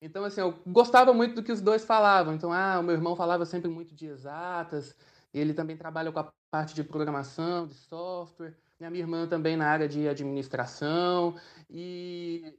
Então, 0.00 0.22
assim, 0.22 0.40
eu 0.40 0.54
gostava 0.68 1.12
muito 1.12 1.34
do 1.34 1.42
que 1.42 1.50
os 1.50 1.60
dois 1.60 1.84
falavam. 1.84 2.32
Então, 2.32 2.52
ah, 2.52 2.78
o 2.78 2.82
meu 2.84 2.94
irmão 2.94 3.16
falava 3.16 3.44
sempre 3.44 3.68
muito 3.68 3.92
de 3.92 4.06
exatas, 4.06 4.94
ele 5.34 5.52
também 5.52 5.76
trabalha 5.76 6.12
com 6.12 6.20
a 6.20 6.32
parte 6.52 6.76
de 6.76 6.84
programação, 6.84 7.66
de 7.66 7.74
software, 7.74 8.54
minha 8.78 9.02
irmã 9.02 9.26
também 9.26 9.56
na 9.56 9.66
área 9.66 9.88
de 9.88 10.08
administração, 10.08 11.34
e 11.68 12.54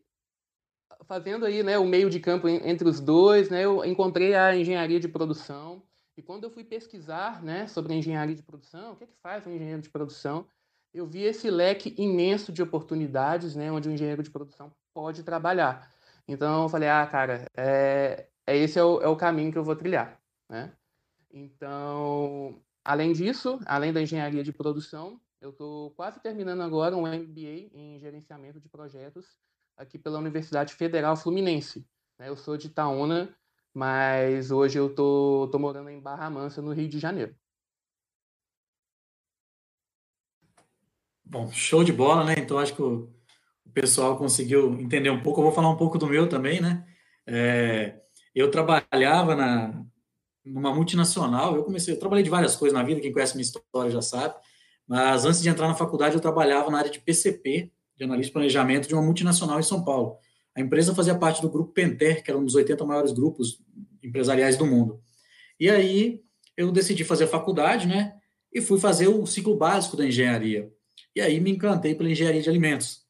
fazendo 1.06 1.46
aí 1.46 1.64
né, 1.64 1.78
o 1.78 1.86
meio 1.86 2.10
de 2.10 2.20
campo 2.20 2.48
entre 2.48 2.88
os 2.88 3.00
dois, 3.00 3.50
né, 3.50 3.66
eu 3.66 3.84
encontrei 3.86 4.36
a 4.36 4.56
engenharia 4.56 5.00
de 5.00 5.08
produção. 5.08 5.82
E 6.18 6.22
quando 6.22 6.44
eu 6.44 6.50
fui 6.50 6.64
pesquisar 6.64 7.42
né, 7.42 7.68
sobre 7.68 7.94
engenharia 7.94 8.36
de 8.36 8.44
produção, 8.44 8.94
o 8.94 8.96
que, 8.96 9.06
é 9.06 9.08
que 9.08 9.16
faz 9.22 9.48
um 9.48 9.52
engenheiro 9.52 9.82
de 9.82 9.90
produção, 9.90 10.46
eu 10.94 11.06
vi 11.06 11.24
esse 11.24 11.50
leque 11.50 11.94
imenso 11.98 12.52
de 12.52 12.62
oportunidades, 12.62 13.56
né, 13.56 13.72
onde 13.72 13.88
o 13.88 13.92
engenheiro 13.92 14.24
de 14.24 14.30
produção 14.30 14.72
pode 14.94 15.24
trabalhar. 15.24 15.94
Então, 16.28 16.64
eu 16.64 16.70
falei, 16.70 16.90
ah, 16.90 17.08
cara, 17.08 17.46
é, 17.56 18.28
é 18.46 18.58
esse 18.58 18.78
é 18.78 18.84
o, 18.84 19.02
é 19.02 19.08
o 19.08 19.16
caminho 19.16 19.52
que 19.52 19.58
eu 19.58 19.64
vou 19.64 19.76
trilhar, 19.76 20.20
né? 20.48 20.72
Então, 21.32 22.60
além 22.84 23.14
disso, 23.14 23.60
além 23.66 23.94
da 23.94 24.02
engenharia 24.02 24.44
de 24.44 24.52
produção, 24.52 25.20
eu 25.40 25.52
estou 25.52 25.92
quase 25.92 26.20
terminando 26.20 26.62
agora 26.62 26.98
um 26.98 27.08
MBA 27.08 27.70
em 27.72 27.98
gerenciamento 28.00 28.60
de 28.60 28.68
projetos 28.68 29.38
aqui 29.80 29.98
pela 29.98 30.20
Universidade 30.20 30.74
Federal 30.74 31.16
Fluminense. 31.16 31.88
Né? 32.20 32.28
Eu 32.28 32.36
sou 32.36 32.58
de 32.58 32.68
Itaúna, 32.68 33.34
mas 33.74 34.52
hoje 34.52 34.78
eu 34.78 34.94
tô, 34.94 35.48
tô 35.50 35.58
morando 35.58 35.90
em 35.90 36.02
Barra 36.02 36.30
Mansa, 36.30 36.62
no 36.62 36.74
Rio 36.74 36.90
de 36.90 37.00
Janeiro. 37.00 37.34
Bom, 41.24 41.50
show 41.52 41.84
de 41.84 41.94
bola, 41.94 42.26
né? 42.26 42.36
Então 42.38 42.60
acho 42.60 42.76
que 42.76 42.82
o, 42.82 43.10
pessoal 43.74 44.18
conseguiu 44.18 44.74
entender 44.80 45.12
um 45.12 45.22
pouco. 45.22 45.40
Eu 45.40 45.46
vou 45.46 45.54
falar 45.54 45.70
um 45.70 45.78
pouco 45.78 45.98
do 45.98 46.08
meu 46.08 46.28
também, 46.28 46.60
né? 46.60 46.86
É, 47.26 48.02
eu 48.36 48.52
trabalhava 48.52 49.36
na, 49.36 49.86
numa 50.44 50.74
multinacional. 50.74 51.56
Eu 51.56 51.64
comecei, 51.64 51.94
eu 51.94 52.00
trabalhei 52.00 52.24
de 52.24 52.32
várias 52.32 52.56
coisas 52.56 52.78
na 52.78 52.84
vida. 52.84 53.00
Quem 53.00 53.14
conhece 53.14 53.36
minha 53.36 53.44
história 53.44 53.92
já 53.92 54.02
sabe. 54.02 54.36
Mas 54.88 55.24
antes 55.24 55.40
de 55.40 55.48
entrar 55.48 55.68
na 55.68 55.76
faculdade, 55.76 56.16
eu 56.16 56.22
trabalhava 56.22 56.72
na 56.72 56.80
área 56.80 56.90
de 56.90 57.00
PCP, 57.00 57.72
de 58.00 58.06
analista 58.06 58.30
de 58.30 58.34
planejamento 58.34 58.88
de 58.88 58.94
uma 58.96 59.04
multinacional 59.04 59.60
em 59.60 59.64
São 59.64 59.84
Paulo. 59.84 60.18
A 60.56 60.62
empresa 60.62 60.96
fazia 60.96 61.14
parte 61.14 61.42
do 61.42 61.50
grupo 61.50 61.74
Penter, 61.74 62.24
que 62.24 62.32
era 62.32 62.40
um 62.40 62.46
dos 62.46 62.56
80 62.56 62.86
maiores 62.86 63.12
grupos 63.12 63.62
empresariais 64.02 64.56
do 64.56 64.66
mundo. 64.66 65.02
E 65.60 65.70
aí 65.70 66.22
eu 66.56 66.72
decidi 66.72 67.04
fazer 67.04 67.28
faculdade, 67.28 67.88
né? 67.88 68.16
E 68.54 68.62
fui 68.62 68.80
fazer 68.80 69.10
o 69.10 69.26
ciclo 69.26 69.56
básico 69.56 69.98
da 69.98 70.06
engenharia. 70.06 70.72
E 71.14 71.20
aí 71.20 71.40
me 71.42 71.52
encantei 71.52 71.94
pela 71.94 72.10
engenharia 72.10 72.42
de 72.42 72.50
alimentos, 72.50 73.02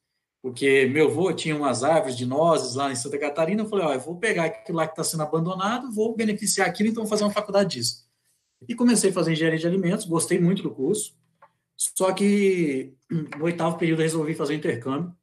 porque 0.42 0.86
meu 0.86 1.06
avô 1.06 1.32
tinha 1.32 1.56
umas 1.56 1.84
árvores 1.84 2.16
de 2.16 2.26
nozes 2.26 2.74
lá 2.74 2.90
em 2.90 2.96
Santa 2.96 3.18
Catarina. 3.18 3.62
Eu 3.62 3.68
falei, 3.68 3.86
ó, 3.86 3.94
eu 3.94 4.00
vou 4.00 4.16
pegar 4.16 4.46
aquilo 4.46 4.78
lá 4.78 4.86
que 4.86 4.92
está 4.92 5.04
sendo 5.04 5.22
abandonado, 5.22 5.92
vou 5.92 6.16
beneficiar 6.16 6.68
aquilo, 6.68 6.88
então 6.88 7.04
vou 7.04 7.10
fazer 7.10 7.22
uma 7.22 7.32
faculdade 7.32 7.78
disso. 7.78 8.04
E 8.68 8.74
comecei 8.74 9.10
a 9.10 9.12
fazer 9.12 9.32
engenharia 9.32 9.58
de 9.58 9.66
alimentos, 9.66 10.04
gostei 10.04 10.38
muito 10.38 10.62
do 10.62 10.70
curso. 10.70 11.14
Só 11.80 12.12
que 12.12 12.92
no 13.10 13.44
oitavo 13.44 13.78
período 13.78 14.00
eu 14.00 14.04
resolvi 14.04 14.34
fazer 14.34 14.54
intercâmbio. 14.54 15.16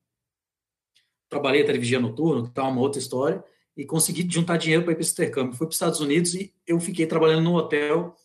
Trabalhei 1.30 1.62
até 1.62 1.74
vigia 1.74 2.00
noturno, 2.00 2.50
tal, 2.50 2.72
uma 2.72 2.82
outra 2.82 3.00
história, 3.00 3.44
e 3.76 3.86
consegui 3.86 4.28
juntar 4.28 4.58
dinheiro 4.58 4.84
para 4.84 4.94
ir 4.94 4.96
para 4.96 5.04
esse 5.04 5.12
intercâmbio. 5.12 5.54
Fui 5.54 5.68
para 5.68 5.72
os 5.72 5.76
Estados 5.76 6.00
Unidos 6.00 6.34
e 6.34 6.52
eu 6.66 6.80
fiquei 6.80 7.06
trabalhando 7.06 7.44
no 7.44 7.56
hotel 7.56 8.16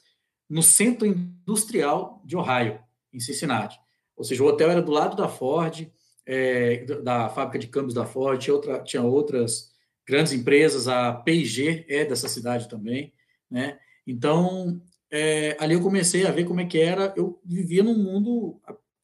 no 0.48 0.62
centro 0.62 1.06
industrial 1.06 2.22
de 2.24 2.34
Ohio, 2.34 2.80
em 3.12 3.20
Cincinnati. 3.20 3.78
Ou 4.16 4.24
seja, 4.24 4.42
o 4.42 4.46
hotel 4.46 4.70
era 4.70 4.80
do 4.80 4.92
lado 4.92 5.14
da 5.14 5.28
Ford, 5.28 5.86
é, 6.24 6.84
da 7.02 7.28
fábrica 7.28 7.58
de 7.58 7.66
câmbios 7.66 7.94
da 7.94 8.06
Ford, 8.06 8.40
tinha, 8.40 8.54
outra, 8.54 8.82
tinha 8.82 9.02
outras 9.02 9.72
grandes 10.06 10.32
empresas, 10.32 10.88
a 10.88 11.12
P&G 11.12 11.84
é 11.86 12.04
dessa 12.04 12.28
cidade 12.28 12.68
também, 12.68 13.12
né? 13.50 13.78
Então, 14.06 14.80
é, 15.12 15.54
ali 15.60 15.74
eu 15.74 15.82
comecei 15.82 16.26
a 16.26 16.30
ver 16.30 16.44
como 16.44 16.60
é 16.60 16.64
que 16.64 16.78
era. 16.78 17.12
Eu 17.14 17.38
vivia 17.44 17.82
num 17.82 17.96
mundo, 17.96 18.58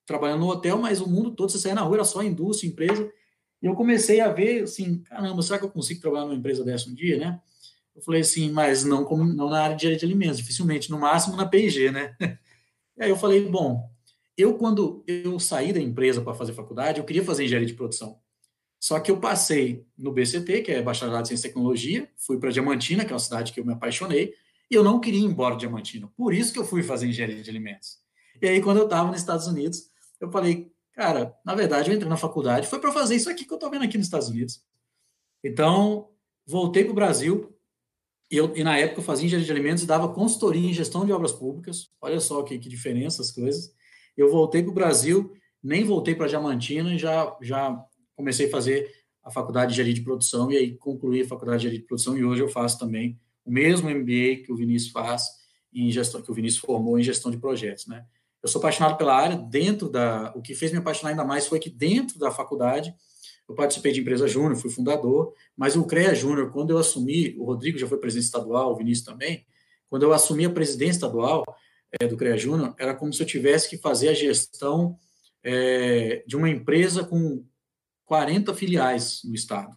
trabalhando 0.06 0.40
no 0.40 0.48
hotel, 0.48 0.78
mas 0.78 1.02
o 1.02 1.06
mundo 1.08 1.32
todo, 1.32 1.50
você 1.50 1.58
saía 1.58 1.74
na 1.74 1.82
rua, 1.82 1.96
era 1.96 2.04
só 2.04 2.22
indústria, 2.22 2.66
empresa. 2.66 3.12
E 3.60 3.66
eu 3.66 3.74
comecei 3.74 4.18
a 4.20 4.32
ver, 4.32 4.62
assim, 4.62 5.02
caramba, 5.02 5.42
será 5.42 5.58
que 5.58 5.66
eu 5.66 5.70
consigo 5.70 6.00
trabalhar 6.00 6.24
numa 6.24 6.34
empresa 6.34 6.64
dessa 6.64 6.88
um 6.88 6.94
dia, 6.94 7.18
né? 7.18 7.38
Eu 7.94 8.00
falei 8.00 8.22
assim, 8.22 8.50
mas 8.50 8.84
não, 8.84 9.04
como, 9.04 9.22
não 9.22 9.50
na 9.50 9.60
área 9.60 9.76
de, 9.76 9.96
de 9.96 10.04
alimentos, 10.04 10.38
dificilmente, 10.38 10.90
no 10.90 10.98
máximo 10.98 11.36
na 11.36 11.46
P&G, 11.46 11.90
né? 11.90 12.16
E 12.96 13.04
aí 13.04 13.10
eu 13.10 13.16
falei, 13.16 13.48
bom, 13.48 13.88
eu 14.36 14.54
quando 14.54 15.04
eu 15.06 15.38
saí 15.38 15.72
da 15.72 15.78
empresa 15.78 16.20
para 16.20 16.34
fazer 16.34 16.52
faculdade, 16.52 16.98
eu 16.98 17.04
queria 17.04 17.22
fazer 17.22 17.44
engenharia 17.44 17.68
de 17.68 17.74
produção. 17.74 18.18
Só 18.80 18.98
que 18.98 19.08
eu 19.08 19.20
passei 19.20 19.86
no 19.96 20.10
BCT, 20.10 20.62
que 20.62 20.72
é 20.72 20.82
Bacharelado 20.82 21.22
em 21.22 21.26
Ciência 21.26 21.46
e 21.46 21.50
Tecnologia, 21.50 22.08
fui 22.16 22.38
para 22.40 22.50
Diamantina, 22.50 23.04
que 23.04 23.12
é 23.12 23.14
uma 23.14 23.20
cidade 23.20 23.52
que 23.52 23.60
eu 23.60 23.64
me 23.64 23.72
apaixonei, 23.72 24.34
e 24.70 24.74
eu 24.74 24.84
não 24.84 25.00
queria 25.00 25.20
ir 25.20 25.24
embora 25.24 25.54
de 25.54 25.60
Diamantina. 25.60 26.10
Por 26.16 26.34
isso 26.34 26.52
que 26.52 26.58
eu 26.58 26.64
fui 26.64 26.82
fazer 26.82 27.06
engenharia 27.06 27.42
de 27.42 27.50
alimentos. 27.50 27.98
E 28.40 28.46
aí, 28.46 28.60
quando 28.60 28.78
eu 28.78 28.84
estava 28.84 29.10
nos 29.10 29.20
Estados 29.20 29.46
Unidos, 29.46 29.90
eu 30.20 30.30
falei, 30.30 30.70
cara, 30.92 31.34
na 31.44 31.54
verdade, 31.54 31.90
eu 31.90 31.94
entrei 31.94 32.08
na 32.08 32.16
faculdade, 32.16 32.66
foi 32.66 32.78
para 32.78 32.92
fazer 32.92 33.16
isso 33.16 33.30
aqui 33.30 33.44
que 33.44 33.52
eu 33.52 33.56
estou 33.56 33.70
vendo 33.70 33.84
aqui 33.84 33.96
nos 33.96 34.06
Estados 34.06 34.28
Unidos. 34.28 34.62
Então, 35.42 36.10
voltei 36.46 36.84
para 36.84 36.92
o 36.92 36.94
Brasil, 36.94 37.54
e, 38.30 38.36
eu, 38.36 38.54
e 38.54 38.62
na 38.62 38.76
época 38.76 39.00
eu 39.00 39.04
fazia 39.04 39.26
engenharia 39.26 39.46
de 39.46 39.52
alimentos 39.52 39.82
e 39.82 39.86
dava 39.86 40.08
consultoria 40.12 40.68
em 40.68 40.74
gestão 40.74 41.06
de 41.06 41.12
obras 41.12 41.32
públicas. 41.32 41.90
Olha 42.00 42.20
só 42.20 42.42
que, 42.42 42.58
que 42.58 42.68
diferença 42.68 43.22
as 43.22 43.30
coisas. 43.30 43.72
Eu 44.16 44.30
voltei 44.30 44.62
para 44.62 44.70
o 44.70 44.74
Brasil, 44.74 45.32
nem 45.62 45.84
voltei 45.84 46.14
para 46.14 46.26
Diamantina 46.26 46.94
e 46.94 46.98
já, 46.98 47.36
já 47.40 47.82
comecei 48.14 48.46
a 48.46 48.50
fazer 48.50 48.92
a 49.22 49.30
faculdade 49.30 49.68
de 49.68 49.74
engenharia 49.74 49.94
de 49.94 50.02
produção 50.02 50.50
e 50.52 50.56
aí 50.56 50.76
concluí 50.76 51.22
a 51.22 51.26
faculdade 51.26 51.60
de 51.60 51.66
engenharia 51.66 51.80
de 51.80 51.86
produção 51.86 52.18
e 52.18 52.24
hoje 52.24 52.42
eu 52.42 52.48
faço 52.48 52.78
também 52.78 53.18
o 53.48 53.52
mesmo 53.52 53.88
MBA 53.88 54.44
que 54.44 54.52
o 54.52 54.56
Vinícius 54.56 54.92
faz 54.92 55.26
em 55.72 55.90
gestão, 55.90 56.20
que 56.20 56.30
o 56.30 56.34
Vinícius 56.34 56.60
formou 56.60 56.98
em 56.98 57.02
gestão 57.02 57.30
de 57.30 57.38
projetos, 57.38 57.86
né? 57.86 58.04
Eu 58.42 58.48
sou 58.48 58.60
apaixonado 58.60 58.96
pela 58.96 59.16
área, 59.16 59.36
dentro 59.36 59.88
da, 59.88 60.32
o 60.36 60.42
que 60.42 60.54
fez 60.54 60.70
me 60.70 60.78
apaixonar 60.78 61.10
ainda 61.10 61.24
mais 61.24 61.46
foi 61.46 61.58
que 61.58 61.70
dentro 61.70 62.18
da 62.18 62.30
faculdade 62.30 62.94
eu 63.48 63.54
participei 63.54 63.92
de 63.92 64.00
empresa 64.00 64.28
júnior, 64.28 64.56
fui 64.56 64.70
fundador, 64.70 65.32
mas 65.56 65.74
o 65.74 65.84
CREA 65.84 66.14
Júnior, 66.14 66.52
quando 66.52 66.70
eu 66.70 66.78
assumi, 66.78 67.34
o 67.38 67.44
Rodrigo 67.44 67.78
já 67.78 67.88
foi 67.88 67.98
presidente 67.98 68.26
estadual, 68.26 68.72
o 68.72 68.76
Vinícius 68.76 69.06
também, 69.06 69.46
quando 69.88 70.02
eu 70.02 70.12
assumi 70.12 70.44
a 70.44 70.50
presidência 70.50 70.98
estadual 70.98 71.44
é, 71.98 72.06
do 72.06 72.16
CREA 72.16 72.36
Júnior, 72.36 72.74
era 72.78 72.94
como 72.94 73.12
se 73.12 73.22
eu 73.22 73.26
tivesse 73.26 73.68
que 73.70 73.78
fazer 73.78 74.10
a 74.10 74.14
gestão 74.14 74.98
é, 75.42 76.22
de 76.26 76.36
uma 76.36 76.50
empresa 76.50 77.02
com 77.04 77.42
40 78.04 78.54
filiais 78.54 79.22
no 79.24 79.34
estado. 79.34 79.74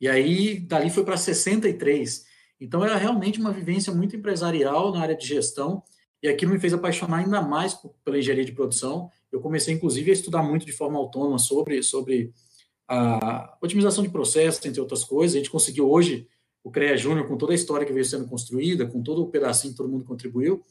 E 0.00 0.08
aí, 0.08 0.58
dali 0.58 0.88
foi 0.88 1.04
para 1.04 1.16
63. 1.16 2.24
Então, 2.60 2.84
era 2.84 2.96
realmente 2.96 3.40
uma 3.40 3.52
vivência 3.52 3.92
muito 3.92 4.14
empresarial 4.14 4.92
na 4.92 5.00
área 5.00 5.16
de 5.16 5.26
gestão, 5.26 5.82
e 6.22 6.28
aquilo 6.28 6.52
me 6.52 6.60
fez 6.60 6.74
apaixonar 6.74 7.18
ainda 7.18 7.40
mais 7.40 7.78
pela 8.04 8.18
engenharia 8.18 8.44
de 8.44 8.52
produção. 8.52 9.10
Eu 9.32 9.40
comecei, 9.40 9.74
inclusive, 9.74 10.10
a 10.10 10.14
estudar 10.14 10.42
muito 10.42 10.66
de 10.66 10.72
forma 10.72 10.98
autônoma 10.98 11.38
sobre, 11.38 11.82
sobre 11.82 12.32
a 12.86 13.56
otimização 13.62 14.04
de 14.04 14.10
processos, 14.10 14.64
entre 14.66 14.80
outras 14.80 15.02
coisas. 15.02 15.34
A 15.34 15.38
gente 15.38 15.50
conseguiu 15.50 15.90
hoje, 15.90 16.28
o 16.62 16.70
CREA 16.70 16.96
Júnior, 16.96 17.26
com 17.26 17.38
toda 17.38 17.52
a 17.52 17.54
história 17.54 17.86
que 17.86 17.92
veio 17.92 18.04
sendo 18.04 18.28
construída, 18.28 18.86
com 18.86 19.02
todo 19.02 19.22
o 19.22 19.28
pedacinho 19.28 19.72
que 19.72 19.78
todo 19.78 19.88
mundo 19.88 20.04
contribuiu, 20.04 20.62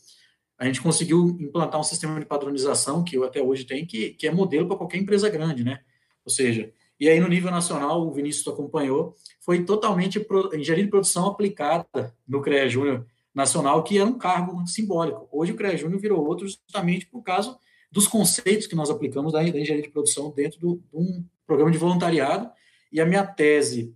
a 0.60 0.66
gente 0.66 0.82
conseguiu 0.82 1.38
implantar 1.40 1.80
um 1.80 1.84
sistema 1.84 2.20
de 2.20 2.26
padronização 2.26 3.04
que 3.04 3.16
eu 3.16 3.24
até 3.24 3.42
hoje 3.42 3.64
tenho, 3.64 3.88
que, 3.88 4.10
que 4.12 4.28
é 4.28 4.32
modelo 4.32 4.68
para 4.68 4.76
qualquer 4.76 4.98
empresa 4.98 5.30
grande, 5.30 5.64
né? 5.64 5.80
Ou 6.26 6.32
seja, 6.32 6.72
e 7.00 7.08
aí, 7.08 7.20
no 7.20 7.30
nível 7.30 7.50
nacional, 7.50 8.06
o 8.06 8.12
Vinícius 8.12 8.48
acompanhou, 8.48 9.16
foi 9.40 9.64
totalmente 9.64 10.20
engenharia 10.54 10.84
de 10.84 10.90
produção 10.90 11.28
aplicada 11.28 12.14
no 12.28 12.42
CREA 12.42 12.68
Júnior 12.68 13.06
Nacional, 13.34 13.84
que 13.84 13.98
era 13.98 14.06
um 14.06 14.18
cargo 14.18 14.68
simbólico. 14.68 15.30
Hoje, 15.32 15.54
o 15.54 15.56
CREA 15.56 15.78
Júnior 15.78 16.02
virou 16.02 16.26
outro 16.28 16.46
justamente 16.46 17.06
por 17.06 17.24
causa 17.24 17.58
dos 17.90 18.06
conceitos 18.06 18.68
que 18.68 18.76
nós 18.76 18.90
aplicamos 18.90 19.32
da, 19.32 19.42
engenharia 19.42 19.82
de 19.82 19.90
produção 19.90 20.32
dentro 20.32 20.60
do, 20.60 20.76
de 20.76 20.98
um 20.98 21.26
programa 21.48 21.72
de 21.72 21.78
voluntariado. 21.78 22.52
E 22.92 23.00
a 23.00 23.06
minha 23.06 23.26
tese 23.26 23.96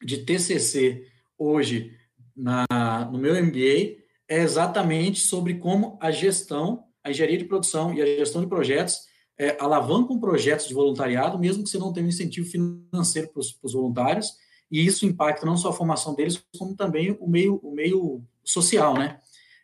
de 0.00 0.18
TCC 0.18 1.06
hoje 1.36 1.96
na, 2.36 2.64
no 3.10 3.18
meu 3.18 3.34
MBA 3.42 3.98
é 4.28 4.38
exatamente 4.42 5.20
sobre 5.20 5.54
como 5.54 5.98
a 6.00 6.12
gestão, 6.12 6.84
a 7.02 7.10
engenharia 7.10 7.38
de 7.38 7.44
produção 7.44 7.92
e 7.92 8.00
a 8.00 8.06
gestão 8.06 8.40
de 8.40 8.46
projetos 8.46 9.09
é, 9.40 9.56
alavancam 9.58 10.20
projetos 10.20 10.68
de 10.68 10.74
voluntariado, 10.74 11.38
mesmo 11.38 11.64
que 11.64 11.70
você 11.70 11.78
não 11.78 11.94
tenha 11.94 12.04
um 12.04 12.10
incentivo 12.10 12.46
financeiro 12.46 13.28
para 13.28 13.40
os 13.40 13.72
voluntários, 13.72 14.34
e 14.70 14.84
isso 14.84 15.06
impacta 15.06 15.46
não 15.46 15.56
só 15.56 15.70
a 15.70 15.72
formação 15.72 16.14
deles, 16.14 16.44
como 16.58 16.76
também 16.76 17.16
o 17.18 17.26
meio, 17.26 17.58
o 17.62 17.74
meio 17.74 18.22
social, 18.44 18.92
né? 18.92 19.18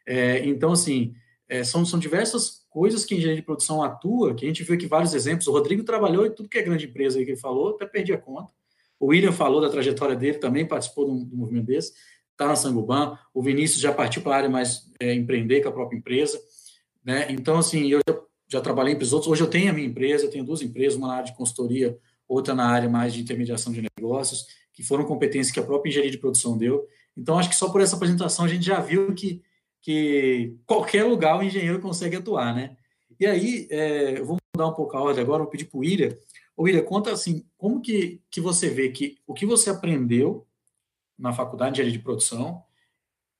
É, 0.06 0.46
então, 0.46 0.72
assim, 0.72 1.12
é, 1.46 1.62
são, 1.62 1.84
são 1.84 1.98
diversas 1.98 2.64
coisas 2.70 3.04
que 3.04 3.14
a 3.14 3.18
engenharia 3.18 3.40
de 3.40 3.44
produção 3.44 3.82
atua, 3.82 4.34
que 4.34 4.46
a 4.46 4.48
gente 4.48 4.64
viu 4.64 4.74
aqui 4.74 4.86
vários 4.86 5.12
exemplos. 5.12 5.46
O 5.46 5.52
Rodrigo 5.52 5.84
trabalhou 5.84 6.24
em 6.24 6.30
tudo 6.30 6.48
que 6.48 6.56
é 6.56 6.62
grande 6.62 6.86
empresa 6.86 7.18
aí 7.18 7.26
que 7.26 7.32
ele 7.32 7.40
falou, 7.40 7.74
até 7.74 7.84
perdi 7.84 8.14
a 8.14 8.18
conta. 8.18 8.50
O 8.98 9.08
William 9.08 9.32
falou 9.32 9.60
da 9.60 9.68
trajetória 9.68 10.16
dele, 10.16 10.38
também 10.38 10.66
participou 10.66 11.04
do, 11.04 11.22
do 11.22 11.36
movimento 11.36 11.66
desse, 11.66 11.92
está 12.32 12.46
na 12.46 12.56
Sangoban. 12.56 13.18
O 13.34 13.42
Vinícius 13.42 13.80
já 13.80 13.92
partiu 13.92 14.22
para 14.22 14.32
a 14.32 14.36
área 14.38 14.48
mais 14.48 14.90
é, 14.98 15.12
empreender 15.12 15.60
com 15.60 15.68
a 15.68 15.72
própria 15.72 15.98
empresa. 15.98 16.40
Né? 17.04 17.26
Então, 17.30 17.58
assim, 17.58 17.88
eu 17.88 18.00
já 18.08 18.25
já 18.48 18.60
trabalhei 18.60 18.94
em 18.94 18.96
outros. 18.96 19.26
Hoje 19.26 19.42
eu 19.42 19.50
tenho 19.50 19.70
a 19.70 19.72
minha 19.72 19.86
empresa, 19.86 20.24
eu 20.24 20.30
tenho 20.30 20.44
duas 20.44 20.62
empresas, 20.62 20.96
uma 20.96 21.08
na 21.08 21.14
área 21.14 21.26
de 21.26 21.36
consultoria, 21.36 21.98
outra 22.28 22.54
na 22.54 22.66
área 22.66 22.88
mais 22.88 23.14
de 23.14 23.20
intermediação 23.20 23.72
de 23.72 23.82
negócios, 23.82 24.46
que 24.72 24.82
foram 24.82 25.04
competências 25.04 25.52
que 25.52 25.60
a 25.60 25.62
própria 25.62 25.90
engenharia 25.90 26.10
de 26.10 26.18
produção 26.18 26.56
deu. 26.56 26.86
Então, 27.16 27.38
acho 27.38 27.48
que 27.48 27.56
só 27.56 27.70
por 27.70 27.80
essa 27.80 27.96
apresentação 27.96 28.44
a 28.44 28.48
gente 28.48 28.64
já 28.64 28.80
viu 28.80 29.14
que, 29.14 29.42
que 29.80 30.54
qualquer 30.66 31.04
lugar 31.04 31.38
o 31.38 31.42
engenheiro 31.42 31.80
consegue 31.80 32.16
atuar, 32.16 32.54
né? 32.54 32.76
E 33.18 33.26
aí, 33.26 33.66
é, 33.70 34.18
eu 34.18 34.26
vou 34.26 34.36
mudar 34.54 34.68
um 34.68 34.74
pouco 34.74 34.96
a 34.96 35.00
ordem 35.00 35.22
agora, 35.22 35.42
vou 35.42 35.50
pedir 35.50 35.64
para 35.64 35.78
o 35.78 35.80
William. 35.80 36.14
Ô, 36.56 36.64
William, 36.64 36.82
conta 36.82 37.10
assim, 37.10 37.44
como 37.56 37.80
que, 37.80 38.20
que 38.30 38.40
você 38.40 38.68
vê 38.68 38.90
que 38.90 39.18
o 39.26 39.32
que 39.32 39.46
você 39.46 39.70
aprendeu 39.70 40.46
na 41.18 41.32
faculdade 41.32 41.74
de 41.74 41.80
engenharia 41.80 41.98
de 41.98 42.04
produção 42.04 42.62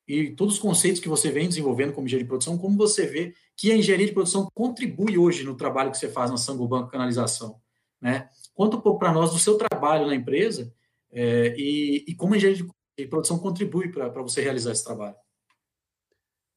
e 0.09 0.31
todos 0.31 0.55
os 0.55 0.61
conceitos 0.61 1.01
que 1.01 1.09
você 1.09 1.31
vem 1.31 1.49
desenvolvendo 1.49 1.93
como 1.93 2.07
engenharia 2.07 2.25
de 2.25 2.29
produção, 2.29 2.57
como 2.57 2.77
você 2.77 3.07
vê 3.07 3.35
que 3.57 3.73
a 3.73 3.77
engenharia 3.77 4.07
de 4.07 4.13
produção 4.13 4.49
contribui 4.55 5.17
hoje 5.17 5.45
no 5.45 5.57
trabalho 5.57 5.91
que 5.91 5.99
você 5.99 6.09
faz 6.09 6.31
na 6.31 6.37
Sangobanco 6.37 6.91
Canalização, 6.91 7.61
né? 8.01 8.29
Conta 8.55 8.77
um 8.77 8.81
pouco 8.81 8.99
para 8.99 9.13
nós 9.13 9.33
do 9.33 9.39
seu 9.39 9.57
trabalho 9.57 10.07
na 10.07 10.15
empresa 10.15 10.73
é, 11.11 11.55
e, 11.57 12.05
e, 12.07 12.15
como 12.15 12.35
a 12.35 12.37
engenharia 12.37 12.65
de 12.99 13.07
produção 13.07 13.39
contribui 13.39 13.91
para 13.91 14.23
você 14.23 14.43
realizar 14.43 14.73
esse 14.73 14.85
trabalho. 14.85 15.17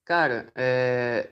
Cara, 0.04 0.52
é, 0.56 1.30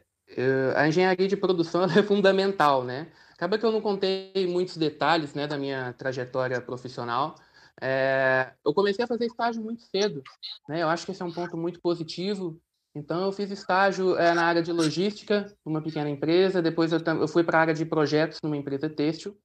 a 0.75 0.87
engenharia 0.87 1.27
de 1.27 1.35
produção 1.35 1.83
é 1.91 2.03
fundamental, 2.03 2.83
né? 2.83 3.11
Acaba 3.33 3.57
que 3.57 3.65
eu 3.65 3.71
não 3.71 3.81
contei 3.81 4.47
muitos 4.47 4.77
detalhes 4.77 5.33
né, 5.33 5.45
da 5.45 5.57
minha 5.57 5.93
trajetória 5.93 6.59
profissional, 6.59 7.35
é, 7.79 8.53
eu 8.65 8.73
comecei 8.73 9.05
a 9.05 9.07
fazer 9.07 9.25
estágio 9.25 9.61
muito 9.61 9.83
cedo, 9.83 10.23
né? 10.67 10.81
Eu 10.81 10.89
acho 10.89 11.05
que 11.05 11.11
esse 11.11 11.21
é 11.21 11.25
um 11.25 11.31
ponto 11.31 11.55
muito 11.55 11.79
positivo. 11.79 12.59
Então, 12.97 13.25
eu 13.25 13.31
fiz 13.31 13.51
estágio 13.51 14.17
é, 14.17 14.33
na 14.33 14.43
área 14.43 14.61
de 14.61 14.71
logística, 14.71 15.53
numa 15.65 15.81
pequena 15.81 16.09
empresa. 16.09 16.61
Depois, 16.61 16.91
eu, 16.91 16.99
eu 16.99 17.27
fui 17.27 17.43
para 17.43 17.59
a 17.59 17.61
área 17.61 17.73
de 17.73 17.85
projetos 17.85 18.39
numa 18.43 18.57
empresa 18.57 18.89
têxtil. 18.89 19.37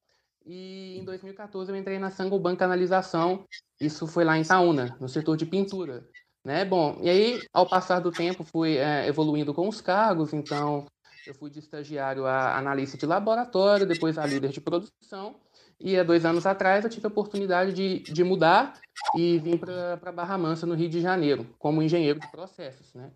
E 0.45 0.97
em 0.99 1.05
2014, 1.05 1.71
eu 1.71 1.75
entrei 1.75 1.99
na 1.99 2.09
Sangoban 2.09 2.55
Canalização. 2.55 3.45
Isso 3.79 4.07
foi 4.07 4.23
lá 4.23 4.37
em 4.37 4.43
Saúna, 4.43 4.97
no 4.99 5.07
setor 5.07 5.37
de 5.37 5.45
pintura. 5.45 6.03
Né? 6.43 6.65
Bom, 6.65 6.97
e 7.01 7.09
aí, 7.09 7.41
ao 7.53 7.69
passar 7.69 7.99
do 7.99 8.11
tempo, 8.11 8.43
fui 8.43 8.77
é, 8.77 9.07
evoluindo 9.07 9.53
com 9.53 9.69
os 9.69 9.79
cargos. 9.79 10.33
Então, 10.33 10.85
eu 11.25 11.35
fui 11.35 11.49
de 11.49 11.59
estagiário 11.59 12.25
a 12.25 12.57
analista 12.57 12.97
de 12.97 13.05
laboratório, 13.05 13.85
depois 13.85 14.17
a 14.17 14.25
líder 14.25 14.49
de 14.49 14.59
produção. 14.59 15.35
E 15.79 15.97
há 15.97 16.03
dois 16.03 16.25
anos 16.25 16.45
atrás 16.45 16.83
eu 16.83 16.89
tive 16.89 17.05
a 17.05 17.09
oportunidade 17.09 17.73
de, 17.73 17.99
de 17.99 18.23
mudar 18.23 18.79
e 19.15 19.37
vim 19.39 19.57
para 19.57 20.11
Barra 20.11 20.37
Mansa, 20.37 20.65
no 20.65 20.75
Rio 20.75 20.89
de 20.89 21.01
Janeiro, 21.01 21.45
como 21.59 21.81
engenheiro 21.81 22.19
de 22.19 22.31
processos, 22.31 22.93
né? 22.93 23.11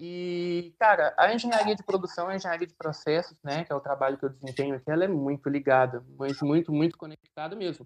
E, 0.00 0.74
cara, 0.78 1.12
a 1.18 1.34
engenharia 1.34 1.74
de 1.74 1.82
produção, 1.82 2.28
a 2.28 2.36
engenharia 2.36 2.66
de 2.66 2.74
processos, 2.74 3.36
né, 3.42 3.64
que 3.64 3.72
é 3.72 3.74
o 3.74 3.80
trabalho 3.80 4.16
que 4.16 4.24
eu 4.24 4.30
desempenho 4.30 4.76
aqui, 4.76 4.88
ela 4.88 5.04
é 5.04 5.08
muito 5.08 5.48
ligada, 5.48 6.04
mas 6.16 6.40
muito, 6.40 6.72
muito 6.72 6.96
conectada 6.96 7.56
mesmo. 7.56 7.84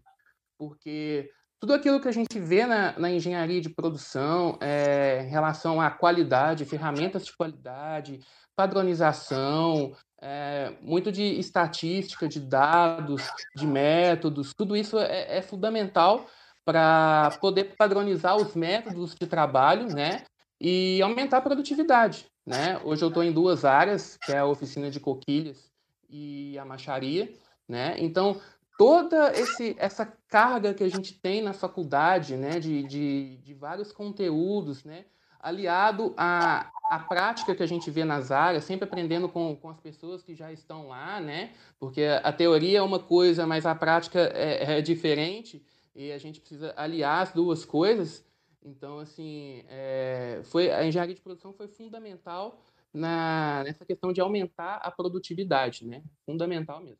Porque 0.58 1.30
tudo 1.58 1.72
aquilo 1.72 2.00
que 2.00 2.08
a 2.08 2.12
gente 2.12 2.38
vê 2.38 2.66
na, 2.66 2.98
na 2.98 3.10
engenharia 3.10 3.62
de 3.62 3.70
produção 3.70 4.58
é, 4.60 5.22
em 5.22 5.30
relação 5.30 5.80
à 5.80 5.90
qualidade, 5.90 6.66
ferramentas 6.66 7.24
de 7.24 7.34
qualidade, 7.34 8.20
padronização, 8.54 9.96
é, 10.20 10.74
muito 10.82 11.10
de 11.10 11.22
estatística, 11.22 12.28
de 12.28 12.40
dados, 12.40 13.22
de 13.56 13.66
métodos, 13.66 14.52
tudo 14.52 14.76
isso 14.76 14.98
é, 14.98 15.38
é 15.38 15.40
fundamental 15.40 16.26
para 16.64 17.30
poder 17.40 17.74
padronizar 17.76 18.36
os 18.36 18.54
métodos 18.54 19.14
de 19.14 19.26
trabalho, 19.26 19.86
né? 19.86 20.24
E 20.64 21.02
aumentar 21.02 21.38
a 21.38 21.40
produtividade, 21.40 22.26
né? 22.46 22.80
Hoje 22.84 23.02
eu 23.02 23.08
estou 23.08 23.24
em 23.24 23.32
duas 23.32 23.64
áreas, 23.64 24.16
que 24.24 24.30
é 24.30 24.38
a 24.38 24.46
oficina 24.46 24.92
de 24.92 25.00
coquilhas 25.00 25.72
e 26.08 26.56
a 26.56 26.64
macharia, 26.64 27.32
né? 27.68 27.96
Então, 27.98 28.40
toda 28.78 29.32
esse, 29.32 29.74
essa 29.76 30.06
carga 30.28 30.72
que 30.72 30.84
a 30.84 30.88
gente 30.88 31.14
tem 31.14 31.42
na 31.42 31.52
faculdade, 31.52 32.36
né? 32.36 32.60
De, 32.60 32.84
de, 32.84 33.38
de 33.38 33.54
vários 33.54 33.90
conteúdos, 33.90 34.84
né? 34.84 35.04
aliado 35.42 36.14
à, 36.16 36.70
à 36.88 37.00
prática 37.00 37.54
que 37.54 37.62
a 37.62 37.66
gente 37.66 37.90
vê 37.90 38.04
nas 38.04 38.30
áreas, 38.30 38.62
sempre 38.62 38.84
aprendendo 38.84 39.28
com, 39.28 39.56
com 39.56 39.68
as 39.68 39.80
pessoas 39.80 40.22
que 40.22 40.36
já 40.36 40.52
estão 40.52 40.86
lá, 40.86 41.20
né? 41.20 41.50
Porque 41.80 42.04
a 42.22 42.32
teoria 42.32 42.78
é 42.78 42.82
uma 42.82 43.00
coisa, 43.00 43.44
mas 43.44 43.66
a 43.66 43.74
prática 43.74 44.20
é, 44.20 44.78
é 44.78 44.80
diferente 44.80 45.60
e 45.94 46.12
a 46.12 46.18
gente 46.18 46.38
precisa 46.38 46.72
aliar 46.76 47.22
as 47.22 47.32
duas 47.32 47.64
coisas. 47.64 48.24
Então, 48.64 48.98
assim, 48.98 49.64
é, 49.68 50.40
foi, 50.44 50.70
a 50.70 50.86
engenharia 50.86 51.14
de 51.14 51.20
produção 51.20 51.52
foi 51.52 51.66
fundamental 51.66 52.62
na, 52.92 53.62
nessa 53.64 53.84
questão 53.84 54.12
de 54.12 54.20
aumentar 54.20 54.76
a 54.76 54.90
produtividade, 54.90 55.86
né? 55.86 56.02
Fundamental 56.24 56.80
mesmo. 56.82 56.98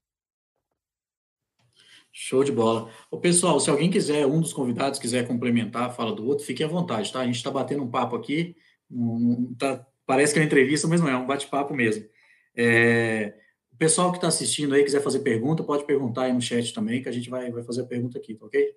Show 2.13 2.45
de 2.45 2.53
bola. 2.53 2.91
O 3.11 3.19
pessoal, 3.19 3.59
se 3.59 3.71
alguém 3.71 3.91
quiser, 3.91 4.27
um 4.27 4.41
dos 4.41 4.53
convidados 4.53 4.99
quiser 4.99 5.27
complementar 5.27 5.85
a 5.85 5.91
fala 5.91 6.13
do 6.15 6.27
outro, 6.27 6.45
fique 6.45 6.63
à 6.63 6.69
vontade, 6.69 7.13
tá? 7.13 7.21
A 7.21 7.25
gente 7.25 7.37
está 7.37 7.51
batendo 7.51 7.83
um 7.83 7.91
papo 7.91 8.17
aqui, 8.17 8.57
um, 8.91 9.55
tá, 9.55 9.87
parece 10.05 10.33
que 10.33 10.39
é 10.39 10.43
uma 10.43 10.47
entrevista, 10.47 10.87
mas 10.89 11.01
não 11.01 11.09
é, 11.09 11.13
é 11.13 11.17
um 11.17 11.27
bate-papo 11.27 11.73
mesmo. 11.73 12.07
É, 12.55 13.35
o 13.73 13.77
pessoal 13.77 14.11
que 14.11 14.19
está 14.19 14.29
assistindo 14.29 14.75
aí, 14.75 14.85
quiser 14.85 15.01
fazer 15.03 15.21
pergunta, 15.21 15.65
pode 15.65 15.87
perguntar 15.87 16.25
aí 16.25 16.33
no 16.33 16.41
chat 16.41 16.75
também, 16.75 17.03
que 17.03 17.09
a 17.09 17.13
gente 17.13 17.31
vai, 17.31 17.51
vai 17.51 17.63
fazer 17.63 17.83
a 17.83 17.87
pergunta 17.87 18.19
aqui, 18.19 18.35
tá 18.35 18.45
ok? 18.45 18.75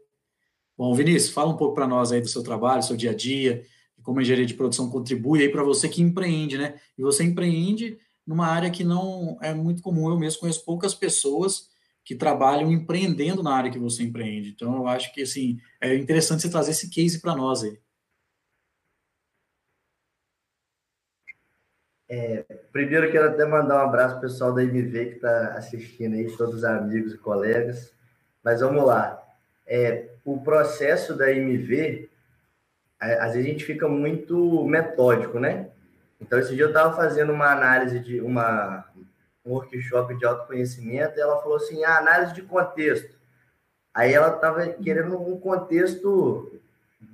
Bom, 0.78 0.94
Vinícius, 0.94 1.34
fala 1.34 1.52
um 1.52 1.58
pouco 1.58 1.74
para 1.74 1.88
nós 1.88 2.12
aí 2.12 2.20
do 2.20 2.28
seu 2.28 2.44
trabalho, 2.44 2.80
do 2.80 2.86
seu 2.86 2.98
dia 2.98 3.12
a 3.12 3.16
dia, 3.16 3.64
como 4.04 4.20
a 4.20 4.22
engenharia 4.22 4.46
de 4.46 4.54
produção 4.54 4.90
contribui 4.90 5.42
aí 5.42 5.50
para 5.50 5.64
você 5.64 5.88
que 5.88 6.02
empreende, 6.02 6.58
né? 6.58 6.76
E 6.98 7.02
você 7.02 7.24
empreende 7.24 7.98
numa 8.28 8.48
área 8.48 8.70
que 8.70 8.84
não 8.84 9.38
é 9.42 9.54
muito 9.54 9.82
comum, 9.82 10.10
eu 10.10 10.20
mesmo 10.20 10.42
conheço 10.42 10.66
poucas 10.66 10.94
pessoas 10.94 11.70
que 12.04 12.14
trabalham 12.14 12.72
empreendendo 12.72 13.42
na 13.42 13.56
área 13.56 13.72
que 13.72 13.80
você 13.80 14.04
empreende. 14.04 14.50
Então, 14.50 14.76
eu 14.76 14.88
acho 14.88 15.14
que 15.14 15.24
assim 15.24 15.60
é 15.82 15.96
interessante 15.96 16.42
você 16.42 16.50
trazer 16.50 16.72
esse 16.72 16.90
case 16.90 17.20
para 17.20 17.36
nós 17.36 17.64
aí. 17.64 17.80
É, 22.08 22.44
primeiro, 22.72 23.12
quero 23.12 23.30
até 23.30 23.46
mandar 23.46 23.84
um 23.84 23.88
abraço 23.88 24.16
para 24.16 24.20
o 24.20 24.30
pessoal 24.30 24.54
da 24.54 24.64
MV 24.64 25.06
que 25.06 25.16
está 25.16 25.56
assistindo 25.58 26.14
aí, 26.14 26.30
todos 26.38 26.56
os 26.56 26.64
amigos 26.64 27.14
e 27.14 27.18
colegas. 27.18 27.92
Mas 28.44 28.62
vamos 28.62 28.86
lá. 28.86 29.24
É, 29.66 30.15
o 30.26 30.42
processo 30.42 31.16
da 31.16 31.32
MV, 31.32 32.10
às 33.00 33.34
vezes 33.34 33.46
a 33.46 33.50
gente 33.50 33.64
fica 33.64 33.88
muito 33.88 34.66
metódico, 34.66 35.40
né? 35.40 35.70
Então, 36.20 36.40
esse 36.40 36.56
dia 36.56 36.64
eu 36.64 36.70
estava 36.70 36.96
fazendo 36.96 37.32
uma 37.32 37.52
análise 37.52 38.00
de 38.00 38.20
uma, 38.20 38.86
um 39.46 39.52
workshop 39.52 40.18
de 40.18 40.26
autoconhecimento, 40.26 41.18
e 41.18 41.22
ela 41.22 41.40
falou 41.42 41.58
assim, 41.58 41.84
a 41.84 41.92
ah, 41.92 41.98
análise 42.00 42.34
de 42.34 42.42
contexto. 42.42 43.14
Aí 43.94 44.14
ela 44.14 44.34
estava 44.36 44.68
querendo 44.70 45.22
um 45.22 45.40
contexto 45.40 46.60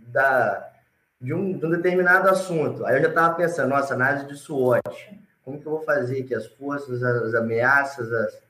da, 0.07 0.71
de, 1.19 1.33
um, 1.33 1.57
de 1.57 1.65
um 1.65 1.69
determinado 1.69 2.29
assunto. 2.29 2.85
Aí 2.85 2.95
eu 2.95 3.01
já 3.01 3.09
estava 3.09 3.35
pensando, 3.35 3.69
nossa, 3.69 3.93
análise 3.93 4.25
de 4.25 4.37
SWOT. 4.37 5.19
Como 5.43 5.59
que 5.59 5.67
eu 5.67 5.73
vou 5.73 5.83
fazer 5.83 6.21
aqui 6.21 6.33
as 6.33 6.47
forças, 6.47 7.03
as 7.03 7.33
ameaças, 7.33 8.11
as, 8.13 8.41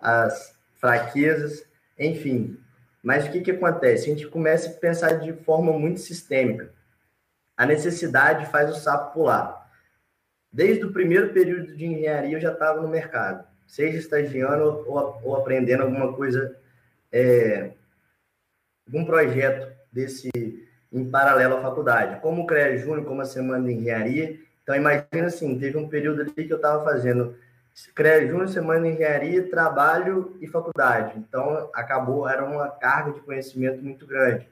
as 0.00 0.58
fraquezas, 0.74 1.64
enfim. 1.98 2.58
Mas 3.02 3.26
o 3.26 3.30
que, 3.30 3.40
que 3.40 3.50
acontece? 3.50 4.04
A 4.04 4.14
gente 4.14 4.26
começa 4.26 4.70
a 4.70 4.72
pensar 4.72 5.20
de 5.20 5.32
forma 5.32 5.72
muito 5.72 6.00
sistêmica. 6.00 6.70
A 7.56 7.66
necessidade 7.66 8.46
faz 8.46 8.70
o 8.70 8.80
sapo 8.80 9.12
pular. 9.12 9.68
Desde 10.52 10.84
o 10.84 10.92
primeiro 10.92 11.32
período 11.32 11.76
de 11.76 11.86
engenharia 11.86 12.36
eu 12.36 12.40
já 12.40 12.52
estava 12.52 12.80
no 12.80 12.88
mercado, 12.88 13.44
seja 13.66 13.98
estagiando 13.98 14.84
ou, 14.86 15.20
ou 15.22 15.36
aprendendo 15.36 15.82
alguma 15.82 16.12
coisa, 16.14 16.56
é, 17.12 17.72
algum 18.86 19.04
projeto 19.04 19.70
desse 19.92 20.30
em 20.90 21.10
paralelo 21.10 21.56
à 21.56 21.60
faculdade, 21.60 22.20
como 22.20 22.42
o 22.42 22.46
CREA 22.46 22.78
Júnior, 22.78 23.04
como 23.04 23.20
a 23.20 23.26
Semana 23.26 23.64
de 23.66 23.74
Engenharia. 23.74 24.40
Então, 24.62 24.74
imagina 24.74 25.26
assim, 25.26 25.58
teve 25.58 25.76
um 25.76 25.88
período 25.88 26.22
ali 26.22 26.32
que 26.32 26.52
eu 26.52 26.56
estava 26.56 26.82
fazendo 26.82 27.36
CREA 27.94 28.26
Júnior, 28.26 28.48
Semana 28.48 28.82
de 28.82 28.94
Engenharia, 28.94 29.48
trabalho 29.48 30.36
e 30.40 30.46
faculdade. 30.46 31.14
Então, 31.16 31.70
acabou, 31.72 32.28
era 32.28 32.44
uma 32.44 32.68
carga 32.68 33.12
de 33.12 33.20
conhecimento 33.20 33.82
muito 33.82 34.06
grande. 34.06 34.48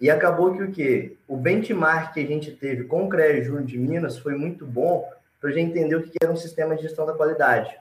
E 0.00 0.10
acabou 0.10 0.54
que 0.54 0.62
o 0.62 0.70
quê? 0.70 1.16
O 1.26 1.36
benchmark 1.36 2.12
que 2.12 2.20
a 2.20 2.26
gente 2.26 2.50
teve 2.52 2.84
com 2.84 3.04
o 3.04 3.08
CREA 3.08 3.42
Júnior 3.42 3.64
de 3.64 3.78
Minas 3.78 4.18
foi 4.18 4.34
muito 4.34 4.66
bom, 4.66 5.08
para 5.40 5.50
já 5.50 5.60
entender 5.60 5.96
o 5.96 6.02
que 6.02 6.18
era 6.20 6.32
um 6.32 6.36
sistema 6.36 6.74
de 6.76 6.82
gestão 6.82 7.06
da 7.06 7.12
qualidade. 7.12 7.76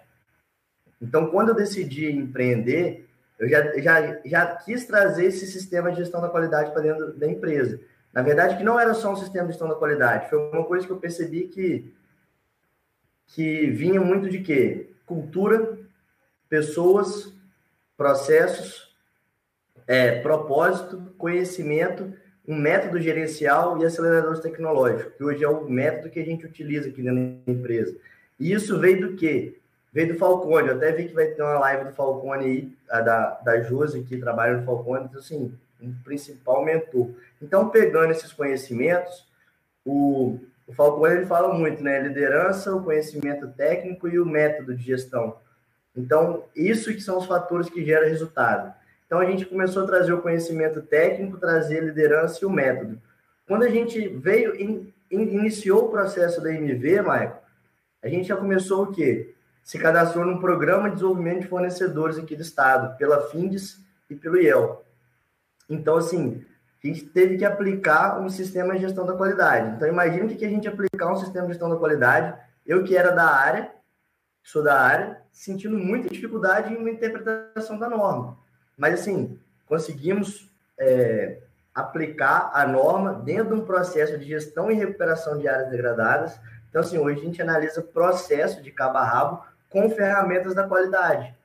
Então, 1.01 1.27
quando 1.27 1.49
eu 1.49 1.55
decidi 1.55 2.11
empreender, 2.11 3.07
eu 3.37 3.49
já, 3.49 3.79
já, 3.79 4.19
já 4.25 4.45
quis 4.55 4.85
trazer 4.85 5.25
esse 5.25 5.45
sistema 5.45 5.91
de 5.91 5.97
gestão 5.97 6.21
da 6.21 6.29
qualidade 6.29 6.71
para 6.71 6.81
dentro 6.81 7.13
da 7.13 7.27
empresa. 7.27 7.79
Na 8.13 8.21
verdade, 8.21 8.55
que 8.57 8.63
não 8.63 8.79
era 8.79 8.93
só 8.93 9.11
um 9.11 9.15
sistema 9.17 9.45
de 9.45 9.51
gestão 9.51 9.67
da 9.67 9.75
qualidade, 9.75 10.29
foi 10.29 10.39
uma 10.39 10.63
coisa 10.63 10.85
que 10.85 10.93
eu 10.93 10.97
percebi 10.97 11.47
que, 11.47 11.93
que 13.27 13.67
vinha 13.67 13.99
muito 13.99 14.29
de 14.29 14.39
quê? 14.39 14.89
Cultura, 15.05 15.77
pessoas, 16.49 17.33
processos, 17.97 18.95
é, 19.87 20.19
propósito, 20.21 21.13
conhecimento 21.17 22.13
um 22.47 22.55
método 22.55 22.99
gerencial 22.99 23.81
e 23.81 23.85
aceleradores 23.85 24.39
tecnológicos, 24.39 25.13
que 25.15 25.23
hoje 25.23 25.43
é 25.43 25.49
o 25.49 25.67
método 25.67 26.09
que 26.09 26.19
a 26.19 26.25
gente 26.25 26.45
utiliza 26.45 26.89
aqui 26.89 27.01
dentro 27.01 27.39
da 27.45 27.51
empresa. 27.51 27.95
E 28.39 28.51
isso 28.51 28.79
veio 28.79 29.09
do 29.09 29.15
quê? 29.15 29.57
Veio 29.91 30.13
do 30.13 30.19
Falcone. 30.19 30.67
Eu 30.67 30.75
até 30.75 30.91
vi 30.91 31.07
que 31.07 31.13
vai 31.13 31.27
ter 31.27 31.41
uma 31.41 31.59
live 31.59 31.85
do 31.85 31.95
Falcone 31.95 32.45
aí, 32.45 32.71
da, 32.87 33.31
da 33.43 33.61
Josi, 33.61 34.03
que 34.03 34.17
trabalha 34.17 34.57
no 34.57 34.65
Falcone, 34.65 35.05
então, 35.05 35.19
assim, 35.19 35.53
um 35.81 35.93
principal 36.03 36.63
mentor. 36.63 37.09
Então, 37.41 37.69
pegando 37.69 38.11
esses 38.11 38.31
conhecimentos, 38.31 39.25
o, 39.83 40.39
o 40.67 40.73
Falcone 40.73 41.15
ele 41.15 41.25
fala 41.25 41.53
muito, 41.53 41.83
né? 41.83 41.99
Liderança, 41.99 42.75
o 42.75 42.83
conhecimento 42.83 43.47
técnico 43.49 44.07
e 44.07 44.19
o 44.19 44.25
método 44.25 44.75
de 44.75 44.83
gestão. 44.83 45.37
Então, 45.95 46.43
isso 46.55 46.93
que 46.93 47.01
são 47.01 47.17
os 47.17 47.25
fatores 47.25 47.69
que 47.69 47.85
geram 47.85 48.07
resultado. 48.07 48.73
Então 49.05 49.19
a 49.19 49.25
gente 49.25 49.45
começou 49.45 49.83
a 49.83 49.87
trazer 49.87 50.13
o 50.13 50.21
conhecimento 50.21 50.81
técnico, 50.81 51.37
trazer 51.37 51.79
a 51.79 51.85
liderança 51.85 52.39
e 52.41 52.45
o 52.45 52.49
método. 52.49 52.99
Quando 53.47 53.63
a 53.63 53.69
gente 53.69 54.07
veio 54.07 54.55
iniciou 55.09 55.85
o 55.85 55.89
processo 55.89 56.41
da 56.41 56.51
MV, 56.51 57.01
Maicon, 57.01 57.39
a 58.01 58.09
gente 58.09 58.27
já 58.27 58.35
começou 58.35 58.83
o 58.83 58.91
quê? 58.91 59.35
Se 59.63 59.77
cadastrou 59.77 60.25
num 60.25 60.39
programa 60.39 60.89
de 60.89 60.95
desenvolvimento 60.95 61.41
de 61.41 61.47
fornecedores 61.47 62.17
aqui 62.17 62.35
do 62.35 62.41
estado, 62.41 62.97
pela 62.97 63.29
FINDES 63.29 63.79
e 64.09 64.15
pelo 64.15 64.37
IEL. 64.37 64.83
Então, 65.69 65.97
assim, 65.97 66.43
a 66.89 66.93
gente 66.93 67.05
teve 67.05 67.37
que 67.37 67.45
aplicar 67.45 68.19
um 68.19 68.29
sistema 68.29 68.73
de 68.73 68.81
gestão 68.81 69.05
da 69.05 69.13
qualidade. 69.13 69.75
Então, 69.75 69.87
imagine 69.87 70.33
o 70.33 70.37
que 70.37 70.45
a 70.45 70.49
gente 70.49 70.67
aplicar 70.67 71.11
um 71.11 71.15
sistema 71.15 71.47
de 71.47 71.53
gestão 71.53 71.69
da 71.69 71.75
qualidade. 71.75 72.37
Eu 72.65 72.83
que 72.83 72.95
era 72.95 73.11
da 73.11 73.25
área, 73.25 73.71
sou 74.43 74.63
da 74.63 74.79
área, 74.79 75.21
sentindo 75.31 75.77
muita 75.77 76.09
dificuldade 76.09 76.73
em 76.73 76.77
uma 76.77 76.89
interpretação 76.89 77.79
da 77.79 77.89
norma. 77.89 78.37
Mas, 78.77 78.99
assim, 78.99 79.39
conseguimos 79.65 80.49
é, 80.77 81.39
aplicar 81.73 82.51
a 82.53 82.65
norma 82.67 83.13
dentro 83.13 83.55
de 83.55 83.61
um 83.61 83.65
processo 83.65 84.17
de 84.17 84.25
gestão 84.25 84.71
e 84.71 84.75
recuperação 84.75 85.37
de 85.37 85.47
áreas 85.47 85.69
degradadas. 85.69 86.39
Então, 86.69 86.81
assim, 86.81 86.97
hoje 86.97 87.21
a 87.21 87.23
gente 87.23 87.41
analisa 87.41 87.81
processo 87.81 88.61
de 88.61 88.71
cabo 88.71 88.97
a 88.97 89.03
rabo 89.03 89.45
com 89.69 89.89
ferramentas 89.89 90.55
da 90.55 90.67
qualidade, 90.67 91.35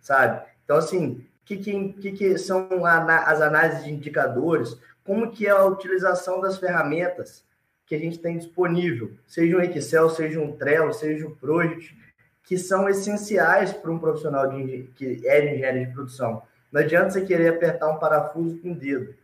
sabe? 0.00 0.44
Então, 0.64 0.76
assim, 0.76 1.26
o 1.33 1.33
que, 1.44 1.56
que, 1.56 2.12
que, 2.12 2.38
são 2.38 2.68
as 2.84 3.40
análises 3.40 3.84
de 3.84 3.92
indicadores? 3.92 4.78
Como 5.04 5.30
que 5.30 5.46
é 5.46 5.50
a 5.50 5.64
utilização 5.64 6.40
das 6.40 6.58
ferramentas 6.58 7.44
que 7.86 7.94
a 7.94 7.98
gente 7.98 8.18
tem 8.18 8.38
disponível, 8.38 9.12
seja 9.26 9.56
um 9.56 9.60
Excel, 9.60 10.08
seja 10.08 10.40
um 10.40 10.52
Trello, 10.52 10.92
seja 10.92 11.26
um 11.26 11.34
Project, 11.34 11.94
que 12.42 12.56
são 12.56 12.88
essenciais 12.88 13.72
para 13.72 13.90
um 13.90 13.98
profissional 13.98 14.48
de, 14.48 14.88
que 14.94 15.20
é 15.26 15.40
de 15.40 15.54
engenharia 15.54 15.86
de 15.86 15.92
produção. 15.92 16.42
Não 16.72 16.80
adianta 16.80 17.10
você 17.10 17.20
querer 17.20 17.48
apertar 17.48 17.90
um 17.90 17.98
parafuso 17.98 18.58
com 18.58 18.72
o 18.72 18.74
dedo, 18.74 19.14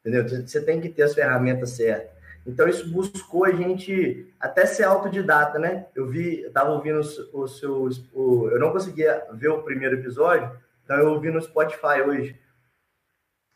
entendeu? 0.00 0.46
Você 0.46 0.60
tem 0.60 0.80
que 0.80 0.88
ter 0.88 1.02
as 1.02 1.14
ferramentas 1.14 1.70
certas. 1.70 2.14
Então, 2.46 2.68
isso 2.68 2.90
buscou 2.90 3.46
a 3.46 3.52
gente 3.52 4.26
até 4.38 4.66
ser 4.66 4.84
autodidata, 4.84 5.58
né? 5.58 5.86
Eu 5.94 6.06
vi, 6.06 6.42
estava 6.42 6.70
ouvindo 6.72 7.00
o 7.32 7.48
seu. 7.48 7.88
O, 8.12 8.50
eu 8.50 8.58
não 8.58 8.70
conseguia 8.70 9.24
ver 9.32 9.48
o 9.48 9.62
primeiro 9.62 9.96
episódio, 9.96 10.50
então 10.84 10.98
eu 10.98 11.08
ouvi 11.08 11.30
no 11.30 11.40
Spotify 11.40 12.02
hoje. 12.06 12.38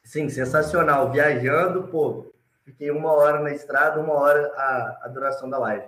Sim, 0.03 0.29
sensacional. 0.31 1.13
Viajando, 1.13 1.89
pô, 1.89 2.33
fiquei 2.65 2.91
uma 2.91 3.13
hora 3.13 3.41
na 3.41 3.53
estrada, 3.53 4.01
uma 4.01 4.15
hora 4.15 4.51
a, 4.57 5.01
a 5.03 5.09
duração 5.09 5.51
da 5.51 5.59
live. 5.59 5.87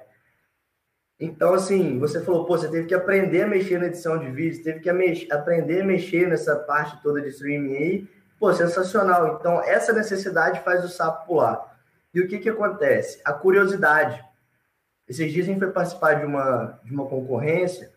Então, 1.18 1.54
assim, 1.54 1.98
você 1.98 2.22
falou, 2.22 2.44
pô, 2.44 2.56
você 2.56 2.68
teve 2.68 2.86
que 2.86 2.94
aprender 2.94 3.42
a 3.42 3.46
mexer 3.46 3.78
na 3.78 3.86
edição 3.86 4.18
de 4.18 4.30
vídeo, 4.30 4.62
teve 4.62 4.80
que 4.80 4.90
aprender 5.32 5.82
a 5.82 5.84
mexer 5.84 6.28
nessa 6.28 6.56
parte 6.56 7.02
toda 7.02 7.20
de 7.20 7.28
streaming 7.28 7.76
aí. 7.76 8.08
Pô, 8.38 8.52
sensacional. 8.52 9.36
Então, 9.38 9.62
essa 9.62 9.92
necessidade 9.92 10.60
faz 10.60 10.84
o 10.84 10.88
sapo 10.88 11.26
pular. 11.26 11.78
E 12.12 12.20
o 12.20 12.28
que 12.28 12.38
que 12.38 12.48
acontece? 12.48 13.20
A 13.24 13.32
curiosidade. 13.32 14.22
Esses 15.08 15.32
dias 15.32 15.46
a 15.46 15.50
gente 15.50 15.58
foi 15.58 15.70
participar 15.70 16.14
de 16.14 16.24
uma, 16.24 16.78
de 16.84 16.92
uma 16.92 17.06
concorrência, 17.06 17.90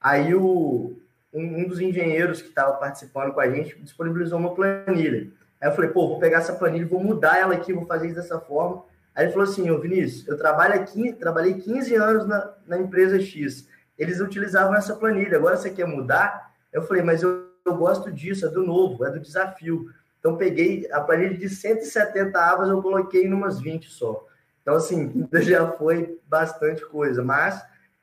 aí 0.00 0.34
o, 0.34 0.98
um, 1.32 1.60
um 1.60 1.68
dos 1.68 1.80
engenheiros 1.80 2.40
que 2.40 2.48
estava 2.48 2.74
participando 2.74 3.32
com 3.32 3.40
a 3.40 3.50
gente 3.50 3.78
disponibilizou 3.80 4.38
uma 4.38 4.54
planilha. 4.54 5.30
Aí 5.60 5.68
eu 5.68 5.72
falei, 5.72 5.90
pô, 5.90 6.08
vou 6.08 6.18
pegar 6.18 6.38
essa 6.38 6.54
planilha, 6.54 6.86
vou 6.86 7.02
mudar 7.02 7.38
ela 7.38 7.54
aqui, 7.54 7.72
vou 7.72 7.86
fazer 7.86 8.06
isso 8.06 8.16
dessa 8.16 8.38
forma 8.38 8.84
Aí 9.18 9.24
ele 9.24 9.32
falou 9.32 9.48
assim, 9.48 9.68
ô 9.68 9.80
Vinícius, 9.80 10.28
eu 10.28 10.36
trabalho 10.36 10.74
aqui, 10.74 11.12
trabalhei 11.12 11.54
15 11.54 11.92
anos 11.96 12.24
na, 12.24 12.54
na 12.64 12.78
empresa 12.78 13.18
X. 13.18 13.66
Eles 13.98 14.20
utilizavam 14.20 14.76
essa 14.76 14.94
planilha, 14.94 15.36
agora 15.36 15.56
você 15.56 15.70
quer 15.70 15.88
mudar? 15.88 16.52
Eu 16.72 16.82
falei, 16.82 17.02
mas 17.02 17.24
eu, 17.24 17.48
eu 17.66 17.74
gosto 17.74 18.12
disso, 18.12 18.46
é 18.46 18.48
do 18.48 18.62
novo, 18.64 19.04
é 19.04 19.10
do 19.10 19.18
desafio. 19.18 19.92
Então 20.20 20.36
peguei 20.36 20.88
a 20.92 21.00
planilha 21.00 21.36
de 21.36 21.48
170 21.48 22.38
abas, 22.40 22.68
eu 22.68 22.80
coloquei 22.80 23.24
em 23.24 23.32
umas 23.32 23.60
20 23.60 23.90
só. 23.90 24.24
Então, 24.62 24.76
assim, 24.76 25.28
já 25.42 25.68
foi 25.72 26.20
bastante 26.28 26.86
coisa, 26.86 27.20
mas 27.20 27.60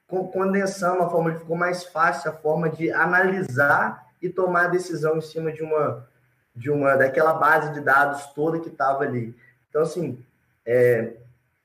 com 0.07 0.27
condensando 0.27 1.03
a 1.03 1.09
forma 1.09 1.35
ficou 1.35 1.55
mais 1.55 1.83
fácil 1.85 2.29
a 2.29 2.33
forma 2.33 2.69
de 2.69 2.91
analisar 2.91 4.05
e 4.21 4.29
tomar 4.29 4.67
decisão 4.67 5.17
em 5.17 5.21
cima 5.21 5.51
de 5.51 5.63
uma 5.63 6.07
de 6.55 6.71
uma 6.71 6.95
daquela 6.95 7.33
base 7.33 7.73
de 7.73 7.81
dados 7.81 8.27
toda 8.27 8.59
que 8.59 8.69
estava 8.69 9.03
ali. 9.03 9.35
Então, 9.69 9.81
assim, 9.81 10.23
é, 10.65 11.17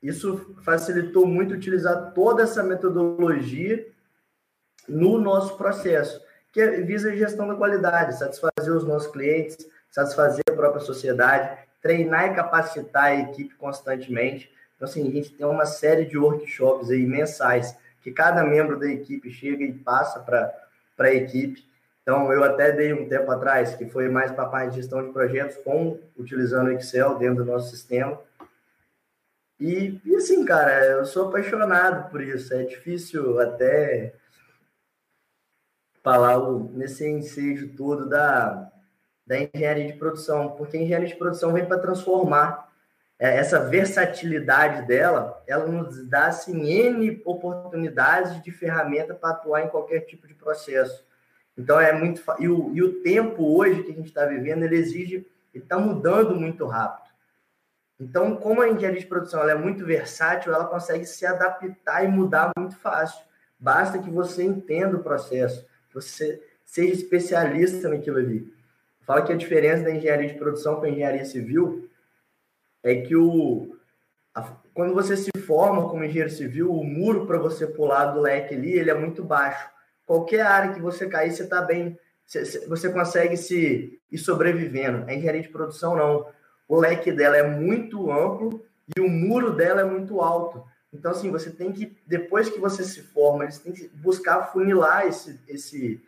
isso 0.02 0.56
facilitou 0.64 1.26
muito 1.26 1.54
utilizar 1.54 2.12
toda 2.12 2.42
essa 2.42 2.62
metodologia 2.62 3.86
no 4.88 5.16
nosso 5.18 5.56
processo, 5.56 6.20
que 6.52 6.66
visa 6.82 7.10
a 7.10 7.14
gestão 7.14 7.46
da 7.46 7.54
qualidade, 7.54 8.18
satisfazer 8.18 8.74
os 8.74 8.84
nossos 8.84 9.12
clientes, 9.12 9.64
satisfazer 9.90 10.42
a 10.48 10.52
própria 10.52 10.80
sociedade, 10.80 11.56
treinar 11.80 12.32
e 12.32 12.34
capacitar 12.34 13.04
a 13.04 13.14
equipe 13.14 13.54
constantemente. 13.54 14.50
Então, 14.74 14.88
assim, 14.88 15.06
a 15.06 15.10
gente 15.12 15.30
tem 15.30 15.46
uma 15.46 15.66
série 15.66 16.04
de 16.04 16.18
workshops 16.18 16.90
aí 16.90 17.06
mensais 17.06 17.76
que 18.02 18.10
cada 18.10 18.44
membro 18.44 18.78
da 18.78 18.86
equipe 18.86 19.30
chega 19.30 19.64
e 19.64 19.72
passa 19.72 20.20
para 20.20 20.54
a 20.98 21.14
equipe. 21.14 21.68
Então, 22.02 22.32
eu 22.32 22.42
até 22.42 22.72
dei 22.72 22.92
um 22.92 23.08
tempo 23.08 23.30
atrás, 23.30 23.74
que 23.74 23.86
foi 23.86 24.08
mais 24.08 24.32
para 24.32 24.44
a 24.44 24.48
parte 24.48 24.70
de 24.70 24.76
gestão 24.76 25.06
de 25.06 25.12
projetos, 25.12 25.56
com 25.58 25.98
utilizando 26.16 26.68
o 26.68 26.72
Excel 26.72 27.18
dentro 27.18 27.44
do 27.44 27.50
nosso 27.52 27.70
sistema. 27.70 28.18
E, 29.58 30.00
e 30.04 30.16
assim, 30.16 30.44
cara, 30.44 30.84
eu 30.86 31.04
sou 31.04 31.28
apaixonado 31.28 32.10
por 32.10 32.22
isso. 32.22 32.54
É 32.54 32.62
difícil 32.62 33.38
até 33.38 34.14
falar 36.02 36.38
o, 36.38 36.70
nesse 36.72 37.06
ensejo 37.06 37.76
todo 37.76 38.08
da, 38.08 38.72
da 39.26 39.36
engenharia 39.38 39.86
de 39.86 39.98
produção, 39.98 40.50
porque 40.56 40.78
a 40.78 40.80
engenharia 40.80 41.08
de 41.08 41.16
produção 41.16 41.52
vem 41.52 41.66
para 41.66 41.78
transformar. 41.78 42.69
É, 43.20 43.36
essa 43.36 43.60
versatilidade 43.60 44.86
dela, 44.86 45.42
ela 45.46 45.66
nos 45.66 46.08
dá 46.08 46.28
assim, 46.28 46.70
N 46.70 47.20
oportunidades 47.26 48.42
de 48.42 48.50
ferramenta 48.50 49.14
para 49.14 49.32
atuar 49.32 49.62
em 49.62 49.68
qualquer 49.68 50.00
tipo 50.00 50.26
de 50.26 50.32
processo. 50.32 51.04
Então 51.56 51.78
é 51.78 51.92
muito. 51.92 52.22
E 52.38 52.48
o, 52.48 52.74
e 52.74 52.82
o 52.82 53.02
tempo 53.02 53.58
hoje 53.58 53.82
que 53.82 53.92
a 53.92 53.94
gente 53.94 54.08
está 54.08 54.24
vivendo, 54.24 54.62
ele 54.62 54.76
exige, 54.76 55.26
ele 55.52 55.62
está 55.62 55.78
mudando 55.78 56.34
muito 56.34 56.64
rápido. 56.64 57.10
Então, 58.00 58.34
como 58.36 58.62
a 58.62 58.68
engenharia 58.70 58.98
de 58.98 59.06
produção 59.06 59.46
é 59.46 59.54
muito 59.54 59.84
versátil, 59.84 60.54
ela 60.54 60.64
consegue 60.64 61.04
se 61.04 61.26
adaptar 61.26 62.02
e 62.02 62.08
mudar 62.08 62.50
muito 62.56 62.76
fácil. 62.78 63.22
Basta 63.58 63.98
que 63.98 64.08
você 64.08 64.42
entenda 64.42 64.96
o 64.96 65.02
processo, 65.02 65.66
que 65.90 65.94
você 65.94 66.42
seja 66.64 66.94
especialista 66.94 67.90
naquilo 67.90 68.16
ali. 68.16 68.50
Fala 69.02 69.20
que 69.20 69.32
a 69.34 69.36
diferença 69.36 69.82
da 69.84 69.90
engenharia 69.90 70.28
de 70.28 70.38
produção 70.38 70.76
para 70.76 70.88
a 70.88 70.90
engenharia 70.90 71.26
civil 71.26 71.89
é 72.82 72.96
que 72.96 73.14
o, 73.16 73.76
a, 74.34 74.42
quando 74.74 74.94
você 74.94 75.16
se 75.16 75.30
forma 75.46 75.88
como 75.88 76.04
engenheiro 76.04 76.30
civil, 76.30 76.72
o 76.72 76.84
muro 76.84 77.26
para 77.26 77.38
você 77.38 77.66
pular 77.66 78.06
do 78.06 78.20
leque 78.20 78.54
ali, 78.54 78.72
ele 78.72 78.90
é 78.90 78.94
muito 78.94 79.22
baixo. 79.22 79.68
Qualquer 80.06 80.42
área 80.42 80.72
que 80.72 80.80
você 80.80 81.06
cair, 81.08 81.32
você 81.32 81.44
está 81.44 81.62
bem, 81.62 81.98
você, 82.26 82.66
você 82.66 82.88
consegue 82.88 83.36
se 83.36 84.00
ir 84.10 84.18
sobrevivendo. 84.18 85.04
A 85.08 85.14
engenharia 85.14 85.42
de 85.42 85.48
produção 85.48 85.96
não 85.96 86.26
o 86.70 86.78
leque 86.78 87.10
dela 87.10 87.36
é 87.36 87.42
muito 87.42 88.12
amplo 88.12 88.64
e 88.96 89.00
o 89.00 89.08
muro 89.08 89.52
dela 89.56 89.80
é 89.80 89.84
muito 89.84 90.20
alto. 90.20 90.64
Então, 90.92 91.10
assim, 91.10 91.28
você 91.28 91.50
tem 91.50 91.72
que, 91.72 91.96
depois 92.06 92.48
que 92.48 92.60
você 92.60 92.84
se 92.84 93.02
forma, 93.02 93.50
você 93.50 93.60
tem 93.60 93.72
que 93.72 93.88
buscar 93.88 94.52
funilar 94.52 95.04
esse, 95.04 95.40
esse, 95.48 96.00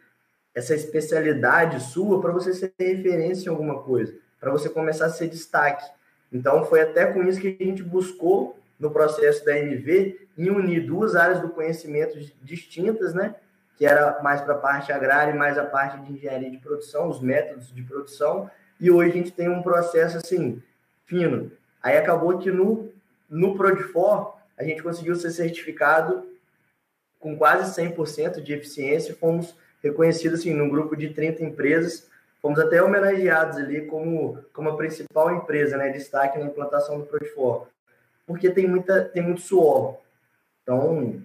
essa 0.55 0.73
especialidade 0.73 1.83
sua 1.83 2.21
para 2.21 2.31
você 2.31 2.55
ser 2.55 2.73
referência 2.79 3.47
em 3.47 3.51
alguma 3.51 3.83
coisa, 3.83 4.15
para 4.39 4.53
você 4.53 4.69
começar 4.69 5.07
a 5.07 5.11
ser 5.11 5.27
destaque. 5.27 5.85
Então, 6.33 6.65
foi 6.65 6.81
até 6.81 7.07
com 7.07 7.23
isso 7.23 7.41
que 7.41 7.57
a 7.61 7.65
gente 7.65 7.83
buscou, 7.83 8.59
no 8.79 8.91
processo 8.91 9.45
da 9.45 9.57
MV, 9.57 10.29
em 10.37 10.51
unir 10.51 10.85
duas 10.85 11.15
áreas 11.15 11.41
do 11.41 11.51
conhecimento 11.51 12.19
distintas, 12.43 13.15
né? 13.15 13.37
Que 13.77 13.87
era 13.87 14.21
mais 14.23 14.41
para 14.41 14.55
a 14.55 14.59
parte 14.59 14.91
agrária 14.91 15.33
e 15.33 15.39
mais 15.39 15.57
a 15.57 15.65
parte 15.65 16.01
de 16.01 16.13
engenharia 16.13 16.51
de 16.51 16.59
produção, 16.59 17.09
os 17.09 17.21
métodos 17.21 17.73
de 17.73 17.83
produção, 17.83 18.51
e 18.81 18.91
hoje 18.91 19.11
a 19.11 19.15
gente 19.15 19.31
tem 19.31 19.49
um 19.49 19.63
processo 19.63 20.17
assim, 20.17 20.61
fino. 21.05 21.53
Aí 21.81 21.97
acabou 21.97 22.39
que 22.39 22.51
no, 22.51 22.91
no 23.31 23.57
Prodifor 23.57 24.37
a 24.59 24.65
gente 24.65 24.83
conseguiu 24.83 25.15
ser 25.15 25.31
certificado 25.31 26.27
com 27.21 27.37
quase 27.37 27.81
100% 27.81 28.41
de 28.41 28.53
eficiência, 28.53 29.15
fomos 29.15 29.55
reconhecidos 29.83 30.41
assim, 30.41 30.53
num 30.53 30.69
grupo 30.69 30.97
de 30.97 31.11
30 31.11 31.45
empresas, 31.45 32.11
fomos 32.43 32.59
até 32.59 32.83
homenageados 32.83 33.57
ali 33.57 33.87
como, 33.87 34.43
como 34.53 34.69
a 34.69 34.77
principal 34.77 35.35
empresa, 35.35 35.77
né, 35.77 35.91
destaque 35.91 36.39
na 36.39 36.47
implantação 36.47 36.99
do 36.99 37.07
Prodifor, 37.07 37.69
porque 38.27 38.51
tem, 38.51 38.67
muita, 38.67 39.05
tem 39.05 39.23
muito 39.23 39.41
suor. 39.41 39.99
Então, 40.63 41.23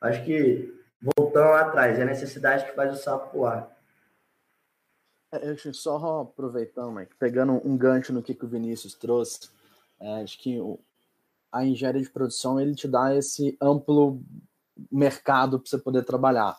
acho 0.00 0.22
que 0.24 0.78
voltando 1.16 1.50
lá 1.50 1.62
atrás, 1.62 1.98
é 1.98 2.02
a 2.02 2.06
necessidade 2.06 2.66
que 2.66 2.74
faz 2.74 2.92
o 2.92 3.02
sapo 3.02 3.30
pular. 3.30 3.74
É, 5.32 5.56
só 5.72 6.22
aproveitando, 6.22 6.92
Mike, 6.92 7.14
pegando 7.16 7.52
um 7.64 7.76
gancho 7.76 8.12
no 8.12 8.22
que, 8.22 8.34
que 8.34 8.44
o 8.44 8.48
Vinícius 8.48 8.94
trouxe, 8.94 9.48
é, 9.98 10.22
acho 10.22 10.38
que 10.38 10.60
o, 10.60 10.78
a 11.52 11.64
engenharia 11.64 12.02
de 12.02 12.10
produção 12.10 12.60
ele 12.60 12.74
te 12.74 12.88
dá 12.88 13.14
esse 13.14 13.56
amplo 13.60 14.20
mercado 14.90 15.58
para 15.58 15.70
você 15.70 15.78
poder 15.78 16.04
trabalhar. 16.04 16.58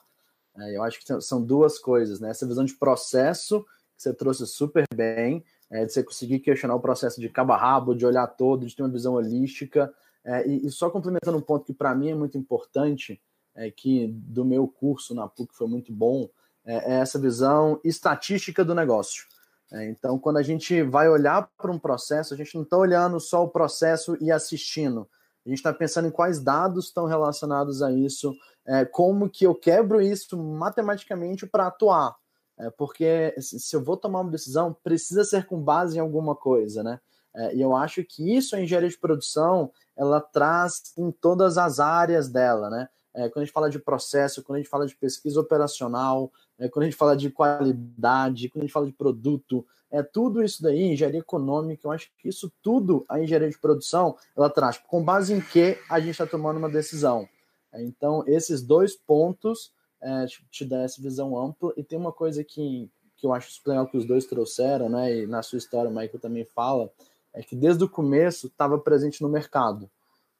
É, 0.57 0.77
eu 0.77 0.83
acho 0.83 0.99
que 0.99 1.21
são 1.21 1.43
duas 1.43 1.77
coisas, 1.77 2.19
né? 2.19 2.29
Essa 2.29 2.47
visão 2.47 2.63
de 2.63 2.73
processo 2.73 3.65
que 4.01 4.09
você 4.09 4.13
trouxe 4.13 4.47
super 4.47 4.83
bem, 4.93 5.43
é, 5.69 5.85
de 5.85 5.93
você 5.93 6.03
conseguir 6.03 6.39
questionar 6.39 6.75
o 6.75 6.79
processo 6.79 7.21
de 7.21 7.29
cabo 7.29 7.53
a 7.53 7.57
rabo, 7.57 7.95
de 7.95 8.05
olhar 8.05 8.25
todo, 8.27 8.65
de 8.65 8.75
ter 8.75 8.81
uma 8.81 8.89
visão 8.89 9.13
holística. 9.13 9.93
É, 10.25 10.47
e, 10.47 10.65
e, 10.65 10.71
só 10.71 10.89
complementando 10.89 11.37
um 11.37 11.41
ponto 11.41 11.65
que 11.65 11.73
para 11.73 11.95
mim 11.95 12.09
é 12.09 12.15
muito 12.15 12.37
importante, 12.37 13.21
é 13.55 13.69
que 13.69 14.07
do 14.07 14.43
meu 14.43 14.67
curso 14.67 15.13
na 15.13 15.27
PUC 15.27 15.55
foi 15.55 15.67
muito 15.67 15.93
bom, 15.93 16.29
é, 16.65 16.93
é 16.93 16.99
essa 16.99 17.19
visão 17.19 17.79
estatística 17.83 18.65
do 18.65 18.73
negócio. 18.73 19.25
É, 19.71 19.89
então, 19.89 20.19
quando 20.19 20.37
a 20.37 20.43
gente 20.43 20.81
vai 20.83 21.07
olhar 21.07 21.49
para 21.57 21.71
um 21.71 21.79
processo, 21.79 22.33
a 22.33 22.37
gente 22.37 22.55
não 22.55 22.63
está 22.63 22.77
olhando 22.77 23.19
só 23.19 23.43
o 23.43 23.49
processo 23.49 24.17
e 24.19 24.31
assistindo. 24.31 25.07
A 25.45 25.49
gente 25.49 25.57
está 25.57 25.73
pensando 25.73 26.07
em 26.07 26.11
quais 26.11 26.39
dados 26.39 26.87
estão 26.87 27.05
relacionados 27.05 27.81
a 27.81 27.91
isso, 27.91 28.35
é, 28.65 28.85
como 28.85 29.29
que 29.29 29.45
eu 29.45 29.55
quebro 29.55 30.01
isso 30.01 30.37
matematicamente 30.37 31.47
para 31.47 31.67
atuar. 31.67 32.15
É, 32.61 32.69
porque 32.69 33.33
se 33.39 33.75
eu 33.75 33.83
vou 33.83 33.97
tomar 33.97 34.21
uma 34.21 34.29
decisão, 34.29 34.75
precisa 34.83 35.23
ser 35.23 35.47
com 35.47 35.59
base 35.59 35.97
em 35.97 35.99
alguma 35.99 36.35
coisa, 36.35 36.83
né? 36.83 36.99
É, 37.33 37.55
e 37.55 37.61
eu 37.61 37.75
acho 37.75 38.03
que 38.03 38.35
isso 38.35 38.55
a 38.55 38.61
engenharia 38.61 38.89
de 38.89 38.97
produção 38.97 39.71
ela 39.97 40.21
traz 40.21 40.93
em 40.97 41.11
todas 41.11 41.57
as 41.57 41.79
áreas 41.79 42.29
dela, 42.29 42.69
né? 42.69 42.87
É, 43.13 43.29
quando 43.29 43.43
a 43.43 43.45
gente 43.45 43.53
fala 43.53 43.69
de 43.69 43.79
processo, 43.79 44.43
quando 44.43 44.57
a 44.57 44.59
gente 44.59 44.69
fala 44.69 44.85
de 44.85 44.95
pesquisa 44.95 45.39
operacional, 45.39 46.31
é, 46.59 46.69
quando 46.69 46.83
a 46.83 46.85
gente 46.85 46.97
fala 46.97 47.17
de 47.17 47.31
qualidade, 47.31 48.47
quando 48.47 48.63
a 48.63 48.65
gente 48.65 48.73
fala 48.73 48.85
de 48.85 48.93
produto, 48.93 49.65
é 49.89 50.03
tudo 50.03 50.43
isso 50.43 50.61
daí, 50.61 50.83
engenharia 50.83 51.19
econômica, 51.19 51.87
eu 51.87 51.91
acho 51.91 52.11
que 52.17 52.29
isso 52.29 52.51
tudo 52.61 53.03
a 53.09 53.19
engenharia 53.19 53.49
de 53.49 53.57
produção 53.57 54.15
ela 54.37 54.49
traz 54.49 54.77
com 54.77 55.03
base 55.03 55.33
em 55.33 55.41
que 55.41 55.77
a 55.89 55.99
gente 55.99 56.11
está 56.11 56.27
tomando 56.27 56.57
uma 56.57 56.69
decisão. 56.69 57.27
É, 57.73 57.83
então, 57.83 58.23
esses 58.27 58.61
dois 58.61 58.95
pontos 58.95 59.73
é, 60.01 60.25
te, 60.49 60.65
dá 60.65 60.81
essa 60.81 61.01
visão 61.01 61.37
ampla, 61.37 61.73
e 61.77 61.83
tem 61.83 61.97
uma 61.97 62.11
coisa 62.11 62.43
que, 62.43 62.89
que 63.15 63.25
eu 63.25 63.33
acho 63.33 63.61
legal 63.65 63.87
que 63.87 63.97
os 63.97 64.05
dois 64.05 64.25
trouxeram, 64.25 64.89
né? 64.89 65.19
E 65.19 65.27
na 65.27 65.43
sua 65.43 65.57
história, 65.57 65.89
o 65.89 65.93
Michael 65.93 66.19
também 66.19 66.45
fala, 66.45 66.91
é 67.33 67.41
que 67.41 67.55
desde 67.55 67.83
o 67.83 67.89
começo 67.89 68.47
estava 68.47 68.77
presente 68.77 69.21
no 69.21 69.29
mercado. 69.29 69.89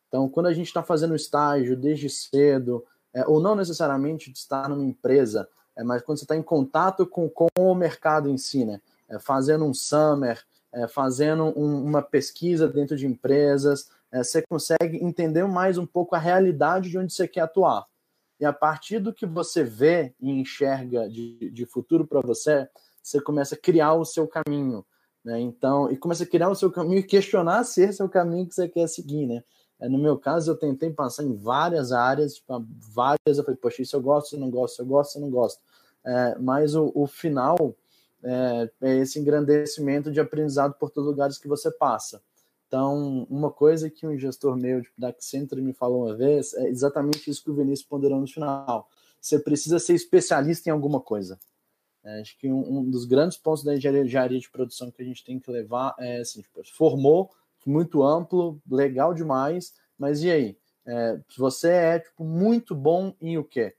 Então, 0.08 0.28
quando 0.28 0.48
a 0.48 0.54
gente 0.54 0.68
está 0.68 0.84
fazendo 0.84 1.16
estágio 1.16 1.78
desde 1.78 2.10
cedo, 2.10 2.84
é, 3.14 3.26
ou 3.26 3.40
não 3.40 3.56
necessariamente 3.56 4.32
de 4.32 4.38
estar 4.38 4.68
numa 4.68 4.84
empresa, 4.84 5.48
é, 5.76 5.84
mas 5.84 6.02
quando 6.02 6.18
você 6.18 6.26
está 6.26 6.36
em 6.36 6.44
contato 6.44 7.06
com, 7.06 7.30
com 7.30 7.48
o 7.58 7.76
mercado 7.76 8.30
em 8.30 8.38
si, 8.38 8.66
né? 8.66 8.82
É, 9.08 9.20
fazendo 9.20 9.66
um 9.66 9.74
summer, 9.74 10.42
é, 10.74 10.88
fazendo 10.88 11.44
um, 11.58 11.84
uma 11.84 12.02
pesquisa 12.02 12.68
dentro 12.68 12.96
de 12.96 13.06
empresas, 13.06 13.90
é, 14.12 14.24
você 14.24 14.42
consegue 14.42 15.04
entender 15.04 15.46
mais 15.46 15.78
um 15.78 15.86
pouco 15.86 16.16
a 16.16 16.20
realidade 16.20 16.90
de 16.90 16.98
onde 16.98 17.14
você 17.14 17.28
quer 17.28 17.42
atuar. 17.42 17.86
E 18.42 18.46
a 18.46 18.52
partir 18.52 18.98
do 18.98 19.14
que 19.14 19.26
você 19.26 19.64
vê 19.64 20.16
e 20.20 20.32
enxerga 20.32 21.08
de, 21.08 21.52
de 21.52 21.66
futuro 21.68 22.08
para 22.08 22.22
você, 22.22 22.68
você 23.02 23.22
começa 23.22 23.54
a 23.54 23.58
criar 23.58 23.94
o 23.94 24.04
seu 24.04 24.28
caminho. 24.28 24.84
Né? 25.24 25.40
Então, 25.40 25.92
e 25.92 25.96
começa 25.96 26.24
a 26.24 26.28
criar 26.28 26.50
o 26.50 26.56
seu 26.56 26.72
caminho 26.72 26.98
e 26.98 27.04
questionar 27.04 27.64
se 27.64 27.84
esse 27.84 28.02
é 28.02 28.06
o 28.06 28.10
caminho 28.10 28.48
que 28.48 28.56
você 28.56 28.68
quer 28.68 28.88
seguir, 28.88 29.28
né? 29.28 29.44
É, 29.80 29.88
no 29.88 29.98
meu 29.98 30.18
caso, 30.18 30.52
eu 30.52 30.56
tentei 30.56 30.92
passar 30.92 31.24
em 31.24 31.36
várias 31.36 31.92
áreas, 31.92 32.36
tipo, 32.36 32.66
várias, 32.94 33.38
eu 33.38 33.44
falei, 33.44 33.60
poxa, 33.60 33.82
isso 33.82 33.96
eu 33.96 34.02
gosto, 34.02 34.28
isso 34.28 34.36
eu 34.36 34.40
não 34.40 34.50
gosto, 34.50 34.74
isso 34.74 34.82
eu 34.82 34.86
gosto, 34.88 35.10
isso 35.10 35.18
eu 35.18 35.22
não 35.22 35.30
gosto. 35.30 35.62
É, 36.04 36.38
mas 36.40 36.76
o, 36.76 36.92
o 36.96 37.06
final 37.08 37.76
é, 38.24 38.70
é, 38.82 38.98
esse 38.98 39.20
engrandecimento 39.20 40.12
de 40.12 40.20
aprendizado 40.20 40.74
por 40.74 40.90
todos 40.90 41.08
os 41.08 41.14
lugares 41.16 41.38
que 41.38 41.48
você 41.48 41.72
passa. 41.72 42.22
Então, 42.72 43.28
uma 43.30 43.52
coisa 43.52 43.90
que 43.90 44.08
um 44.08 44.18
gestor 44.18 44.56
meu 44.56 44.82
tipo, 44.82 44.96
da 44.98 45.10
Accenture 45.10 45.62
me 45.62 45.74
falou 45.74 46.06
uma 46.06 46.16
vez 46.16 46.54
é 46.54 46.70
exatamente 46.70 47.30
isso 47.30 47.44
que 47.44 47.52
o 47.52 47.54
Vinícius 47.54 47.86
ponderou 47.86 48.18
no 48.18 48.26
final. 48.26 48.88
Você 49.20 49.38
precisa 49.38 49.78
ser 49.78 49.94
especialista 49.94 50.70
em 50.70 50.72
alguma 50.72 51.02
coisa. 51.02 51.38
É, 52.02 52.22
acho 52.22 52.38
que 52.40 52.50
um, 52.50 52.78
um, 52.78 52.90
dos 52.90 53.04
grandes 53.04 53.38
pontos 53.38 53.62
da 53.66 53.76
engenharia, 53.76 54.40
de 54.40 54.50
produção 54.50 54.90
que 54.90 55.02
a 55.02 55.06
gente 55.06 55.22
tem 55.22 55.38
que 55.38 55.52
levar 55.52 55.94
é 56.00 56.22
assim, 56.22 56.42
tipo, 56.42 56.62
formou 56.74 57.30
muito 57.66 58.04
amplo, 58.04 58.62
legal 58.72 59.14
demais, 59.14 59.74
mas 60.00 60.24
e 60.24 60.32
aí? 60.32 60.58
É, 60.86 61.20
você 61.38 61.72
é 61.72 62.00
tipo, 62.00 62.24
muito 62.24 62.74
bom 62.74 63.14
em 63.20 63.38
o 63.38 63.44
quê? 63.44 63.76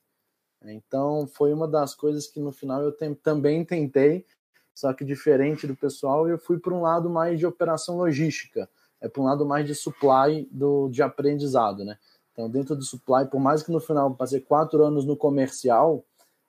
Então, 0.67 1.27
foi 1.27 1.51
uma 1.55 1.67
das 1.67 1.95
coisas 1.95 2.27
que 2.27 2.39
no 2.39 2.53
final 2.53 2.83
eu 2.83 2.93
tem, 2.93 3.15
também 3.15 3.65
tentei, 3.65 4.27
só 4.75 4.93
que 4.93 5.03
diferente 5.03 5.67
do 5.67 5.75
pessoal, 5.75 6.29
eu 6.29 6.39
fui 6.39 6.59
para 6.59 6.75
um 6.75 6.83
lado 6.83 7.09
mais 7.09 7.39
de 7.39 7.47
operação 7.47 7.97
logística, 7.97 8.69
é 9.03 9.09
para 9.09 9.21
um 9.21 9.27
lado 9.27 9.45
mais 9.45 9.67
de 9.67 9.75
supply 9.75 10.49
do, 10.51 10.89
de 10.89 11.03
aprendizado, 11.03 11.85
né? 11.85 11.99
Então, 12.33 12.49
dentro 12.49 12.75
do 12.75 12.83
supply, 12.83 13.29
por 13.31 13.39
mais 13.39 13.63
que 13.63 13.71
no 13.71 13.81
final 13.81 14.15
passei 14.15 14.41
quatro 14.41 14.83
anos 14.83 15.05
no 15.05 15.15
comercial, 15.15 16.03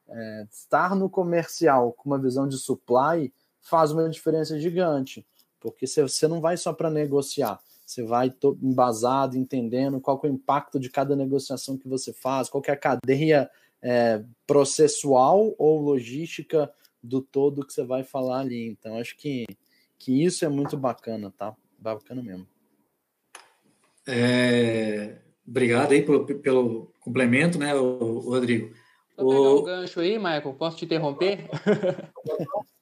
é, 0.07 0.47
estar 0.49 0.95
no 0.95 1.09
comercial 1.09 1.91
com 1.91 2.09
uma 2.09 2.17
visão 2.17 2.47
de 2.47 2.57
supply 2.57 3.33
faz 3.59 3.91
uma 3.91 4.09
diferença 4.09 4.57
gigante 4.57 5.25
porque 5.63 5.87
você 5.87 6.27
não 6.27 6.41
vai 6.41 6.57
só 6.57 6.73
para 6.73 6.89
negociar, 6.89 7.57
você 7.85 8.03
vai 8.03 8.33
embasado, 8.61 9.37
entendendo 9.37 10.01
qual 10.01 10.19
é 10.21 10.27
o 10.27 10.33
impacto 10.33 10.77
de 10.77 10.89
cada 10.89 11.15
negociação 11.15 11.77
que 11.77 11.87
você 11.87 12.11
faz, 12.11 12.49
qual 12.49 12.61
é 12.67 12.71
a 12.71 12.77
cadeia 12.77 13.49
é, 13.81 14.21
processual 14.45 15.55
ou 15.57 15.79
logística 15.79 16.69
do 17.01 17.21
todo 17.21 17.65
que 17.65 17.71
você 17.71 17.85
vai 17.85 18.03
falar 18.03 18.41
ali. 18.41 18.67
Então, 18.67 18.97
acho 18.97 19.15
que, 19.15 19.45
que 19.97 20.21
isso 20.23 20.43
é 20.43 20.49
muito 20.49 20.75
bacana, 20.75 21.33
tá? 21.37 21.55
Bacana 21.83 22.23
mesmo. 22.23 22.47
É, 24.07 25.17
obrigado 25.45 25.91
aí 25.91 26.01
pelo, 26.01 26.25
pelo 26.25 26.93
complemento, 27.01 27.59
né, 27.59 27.73
Rodrigo? 27.73 28.73
Vou 29.17 29.29
pegar 29.29 29.49
o... 29.49 29.59
um 29.59 29.63
gancho 29.63 29.99
aí, 29.99 30.17
Michael, 30.17 30.53
posso 30.53 30.77
te 30.77 30.85
interromper? 30.85 31.49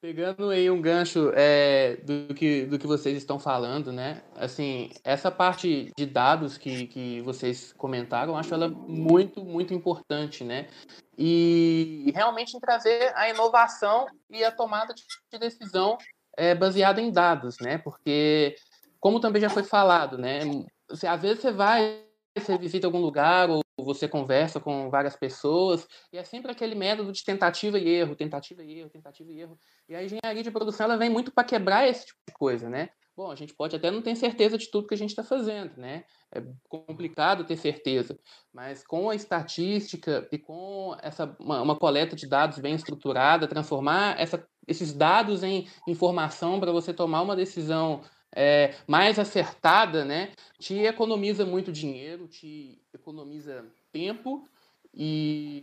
Pegando 0.00 0.50
aí 0.50 0.70
um 0.70 0.82
gancho 0.82 1.32
é, 1.34 1.96
do, 1.96 2.34
que, 2.34 2.66
do 2.66 2.78
que 2.78 2.86
vocês 2.86 3.16
estão 3.16 3.38
falando, 3.38 3.90
né? 3.90 4.22
Assim, 4.36 4.90
essa 5.02 5.30
parte 5.30 5.90
de 5.96 6.04
dados 6.04 6.58
que, 6.58 6.86
que 6.88 7.22
vocês 7.22 7.72
comentaram, 7.72 8.36
acho 8.36 8.52
ela 8.52 8.68
muito, 8.68 9.42
muito 9.42 9.72
importante, 9.72 10.44
né? 10.44 10.68
E 11.16 12.12
realmente 12.14 12.54
em 12.54 12.60
trazer 12.60 13.14
a 13.16 13.30
inovação 13.30 14.06
e 14.28 14.44
a 14.44 14.50
tomada 14.50 14.92
de 14.92 15.38
decisão 15.38 15.96
é, 16.36 16.54
baseada 16.54 17.00
em 17.00 17.10
dados, 17.10 17.58
né? 17.60 17.78
Porque, 17.78 18.56
como 19.00 19.20
também 19.20 19.40
já 19.40 19.50
foi 19.50 19.62
falado, 19.62 20.18
né? 20.18 20.40
Você, 20.88 21.06
às 21.06 21.22
vezes 21.22 21.40
você 21.40 21.52
vai, 21.52 22.04
você 22.36 22.58
visita 22.58 22.86
algum 22.86 23.00
lugar 23.00 23.50
ou 23.50 23.62
você 23.78 24.06
conversa 24.06 24.60
com 24.60 24.88
várias 24.88 25.16
pessoas, 25.16 25.86
e 26.12 26.16
é 26.16 26.24
sempre 26.24 26.50
aquele 26.50 26.74
método 26.74 27.12
de 27.12 27.24
tentativa 27.24 27.78
e 27.78 27.88
erro, 27.88 28.14
tentativa 28.14 28.62
e 28.62 28.78
erro, 28.78 28.88
tentativa 28.88 29.30
e 29.32 29.40
erro. 29.40 29.58
E 29.88 29.94
a 29.94 30.02
engenharia 30.02 30.42
de 30.42 30.50
produção 30.50 30.84
ela 30.84 30.96
vem 30.96 31.10
muito 31.10 31.32
para 31.32 31.44
quebrar 31.44 31.86
esse 31.88 32.06
tipo 32.06 32.18
de 32.26 32.34
coisa, 32.34 32.68
né? 32.68 32.90
Bom, 33.16 33.30
a 33.30 33.36
gente 33.36 33.54
pode 33.54 33.76
até 33.76 33.92
não 33.92 34.02
ter 34.02 34.16
certeza 34.16 34.58
de 34.58 34.68
tudo 34.68 34.88
que 34.88 34.94
a 34.94 34.98
gente 34.98 35.10
está 35.10 35.22
fazendo, 35.22 35.76
né? 35.76 36.04
É 36.32 36.42
complicado 36.68 37.44
ter 37.44 37.56
certeza, 37.56 38.18
mas 38.52 38.84
com 38.84 39.08
a 39.08 39.14
estatística 39.14 40.28
e 40.32 40.38
com 40.38 40.96
essa 41.00 41.36
uma, 41.38 41.62
uma 41.62 41.76
coleta 41.76 42.16
de 42.16 42.26
dados 42.26 42.58
bem 42.58 42.74
estruturada, 42.74 43.46
transformar 43.46 44.20
essa, 44.20 44.44
esses 44.66 44.92
dados 44.92 45.44
em 45.44 45.68
informação 45.86 46.58
para 46.58 46.72
você 46.72 46.92
tomar 46.92 47.22
uma 47.22 47.36
decisão 47.36 48.02
é, 48.34 48.74
mais 48.88 49.16
acertada, 49.16 50.04
né, 50.04 50.32
te 50.58 50.80
economiza 50.80 51.46
muito 51.46 51.70
dinheiro, 51.70 52.26
te 52.26 52.82
economiza 52.92 53.64
tempo 53.92 54.44
e, 54.92 55.62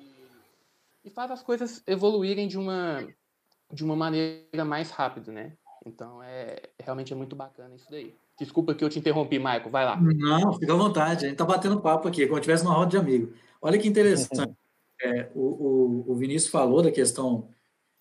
e 1.04 1.10
faz 1.10 1.32
as 1.32 1.44
coisas 1.44 1.84
evoluírem 1.86 2.48
de 2.48 2.58
uma, 2.58 3.06
de 3.74 3.84
uma 3.84 3.96
maneira 3.96 4.64
mais 4.64 4.90
rápida, 4.90 5.34
né? 5.34 5.58
Então, 5.86 6.22
é 6.22 6.62
realmente 6.80 7.12
é 7.12 7.16
muito 7.16 7.36
bacana 7.36 7.76
isso 7.76 7.88
daí. 7.90 8.16
Desculpa 8.40 8.74
que 8.74 8.84
eu 8.84 8.90
te 8.90 9.00
interrompi, 9.00 9.40
Maico, 9.40 9.70
vai 9.70 9.86
lá. 9.86 10.00
Não, 10.00 10.54
fica 10.54 10.74
à 10.74 10.76
vontade. 10.76 11.26
A 11.26 11.30
gente 11.30 11.34
está 11.34 11.46
batendo 11.46 11.82
papo 11.82 12.08
aqui, 12.08 12.26
como 12.26 12.36
se 12.36 12.42
estivesse 12.42 12.64
numa 12.64 12.76
roda 12.76 12.92
de 12.92 12.98
amigo. 12.98 13.34
Olha 13.62 13.78
que 13.78 13.88
interessante. 13.88 14.54
É, 15.04 15.32
o, 15.34 15.42
o, 15.42 16.12
o 16.12 16.16
Vinícius 16.16 16.52
falou 16.52 16.80
da 16.80 16.92
questão 16.92 17.50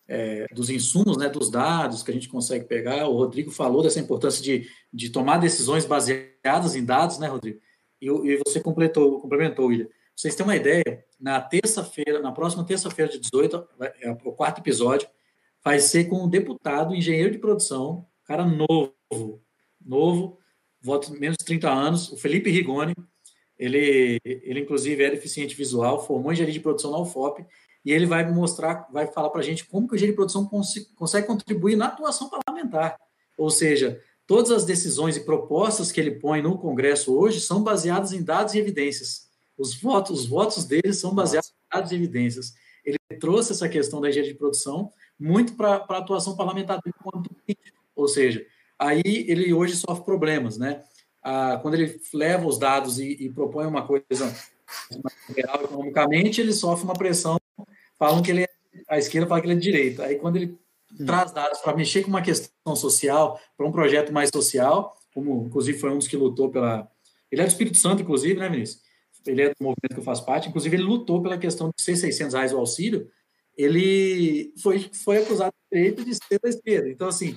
é, 0.06 0.44
dos 0.52 0.68
insumos, 0.68 1.16
né, 1.16 1.30
dos 1.30 1.48
dados 1.48 2.02
que 2.02 2.10
a 2.10 2.14
gente 2.14 2.28
consegue 2.28 2.66
pegar. 2.66 3.06
O 3.08 3.16
Rodrigo 3.16 3.50
falou 3.50 3.82
dessa 3.82 3.98
importância 3.98 4.42
de, 4.42 4.68
de 4.92 5.08
tomar 5.08 5.38
decisões 5.38 5.86
baseadas 5.86 6.74
em 6.76 6.84
dados, 6.84 7.18
né, 7.18 7.28
Rodrigo? 7.28 7.58
E, 8.02 8.06
e 8.06 8.42
você 8.44 8.60
completou, 8.60 9.20
complementou, 9.20 9.68
William. 9.68 9.88
vocês 10.14 10.34
têm 10.34 10.44
uma 10.44 10.56
ideia, 10.56 11.04
na 11.18 11.40
terça-feira, 11.40 12.20
na 12.20 12.32
próxima 12.32 12.64
terça-feira 12.64 13.10
de 13.10 13.20
18, 13.20 13.68
é 14.02 14.10
o 14.10 14.32
quarto 14.32 14.60
episódio, 14.60 15.08
vai 15.64 15.78
ser 15.78 16.04
com 16.04 16.24
um 16.24 16.28
deputado, 16.28 16.94
engenheiro 16.94 17.30
de 17.30 17.38
produção, 17.38 18.06
cara 18.24 18.44
novo, 18.44 19.42
novo, 19.84 20.38
voto 20.80 21.12
menos 21.12 21.36
de 21.36 21.44
30 21.44 21.70
anos, 21.70 22.12
o 22.12 22.16
Felipe 22.16 22.50
Rigoni. 22.50 22.94
Ele, 23.58 24.18
ele 24.24 24.60
inclusive, 24.60 25.04
é 25.04 25.10
deficiente 25.10 25.54
visual, 25.54 26.04
formou 26.06 26.32
engenharia 26.32 26.54
de 26.54 26.60
produção 26.60 26.90
na 26.90 26.98
UFOP 26.98 27.44
e 27.84 27.92
ele 27.92 28.06
vai 28.06 28.30
mostrar, 28.30 28.88
vai 28.90 29.06
falar 29.06 29.28
para 29.30 29.40
a 29.40 29.44
gente 29.44 29.66
como 29.66 29.86
que 29.86 29.94
o 29.94 29.96
engenheiro 29.96 30.14
de 30.14 30.16
produção 30.16 30.46
cons 30.46 30.74
consegue 30.96 31.26
contribuir 31.26 31.76
na 31.76 31.86
atuação 31.86 32.30
parlamentar. 32.30 32.96
Ou 33.36 33.50
seja, 33.50 34.00
todas 34.26 34.50
as 34.50 34.64
decisões 34.64 35.16
e 35.16 35.24
propostas 35.24 35.92
que 35.92 36.00
ele 36.00 36.12
põe 36.12 36.40
no 36.40 36.58
Congresso 36.58 37.14
hoje 37.14 37.40
são 37.40 37.62
baseadas 37.62 38.12
em 38.12 38.22
dados 38.22 38.54
e 38.54 38.58
evidências. 38.58 39.28
Os 39.58 39.74
votos, 39.74 40.20
os 40.20 40.26
votos 40.26 40.64
dele 40.64 40.92
são 40.94 41.14
baseados 41.14 41.50
em 41.50 41.74
dados 41.74 41.92
e 41.92 41.94
evidências. 41.94 42.54
Ele 42.84 42.96
trouxe 43.18 43.52
essa 43.52 43.68
questão 43.68 44.00
da 44.00 44.08
engenharia 44.08 44.32
de 44.32 44.38
produção 44.38 44.90
muito 45.20 45.54
para 45.54 45.84
a 45.88 45.98
atuação 45.98 46.36
parlamentar 46.36 46.80
dele 46.80 47.58
Ou 47.94 48.08
seja, 48.08 48.44
aí 48.78 49.02
ele 49.04 49.52
hoje 49.52 49.76
sofre 49.76 50.04
problemas, 50.04 50.56
né? 50.56 50.82
a, 51.22 51.58
quando 51.58 51.74
ele 51.74 52.00
leva 52.12 52.46
os 52.46 52.58
dados 52.58 52.98
e, 52.98 53.12
e 53.20 53.30
propõe 53.30 53.66
uma 53.66 53.86
coisa 53.86 54.34
real 55.36 55.64
economicamente, 55.64 56.40
ele 56.40 56.52
sofre 56.52 56.84
uma 56.84 56.94
pressão, 56.94 57.38
falam 57.98 58.22
que 58.22 58.30
ele 58.30 58.44
é, 58.44 58.48
a 58.88 58.98
esquerda 58.98 59.28
fala 59.28 59.40
que 59.40 59.46
ele 59.46 59.54
é 59.54 59.56
de 59.56 59.62
direita. 59.62 60.04
Aí 60.04 60.16
quando 60.16 60.36
ele 60.36 60.58
Sim. 60.96 61.04
traz 61.04 61.32
dados 61.32 61.60
para 61.60 61.76
mexer 61.76 62.02
com 62.02 62.08
uma 62.08 62.22
questão 62.22 62.74
social, 62.74 63.40
para 63.56 63.66
um 63.66 63.72
projeto 63.72 64.12
mais 64.12 64.30
social, 64.32 64.96
como 65.12 65.46
inclusive 65.46 65.78
foi 65.78 65.90
um 65.90 65.98
dos 65.98 66.08
que 66.08 66.16
lutou 66.16 66.50
pela. 66.50 66.88
Ele 67.30 67.42
é 67.42 67.44
do 67.44 67.50
Espírito 67.50 67.76
Santo, 67.76 68.02
inclusive, 68.02 68.38
né, 68.38 68.48
Vinícius? 68.48 68.82
Ele 69.26 69.42
é 69.42 69.48
do 69.50 69.56
movimento 69.60 69.92
que 69.92 69.98
eu 69.98 70.04
faço 70.04 70.24
parte, 70.24 70.48
inclusive 70.48 70.74
ele 70.76 70.82
lutou 70.82 71.20
pela 71.20 71.36
questão 71.36 71.70
de 71.76 71.82
ser 71.82 71.94
600 71.94 72.34
reais 72.34 72.52
o 72.52 72.58
auxílio, 72.58 73.08
ele 73.62 74.54
foi, 74.62 74.90
foi 75.04 75.18
acusado 75.18 75.52
de 75.70 75.78
direito 75.78 76.04
de 76.04 76.14
ser 76.14 76.40
da 76.42 76.48
esquerda. 76.48 76.88
Então, 76.88 77.08
assim, 77.08 77.36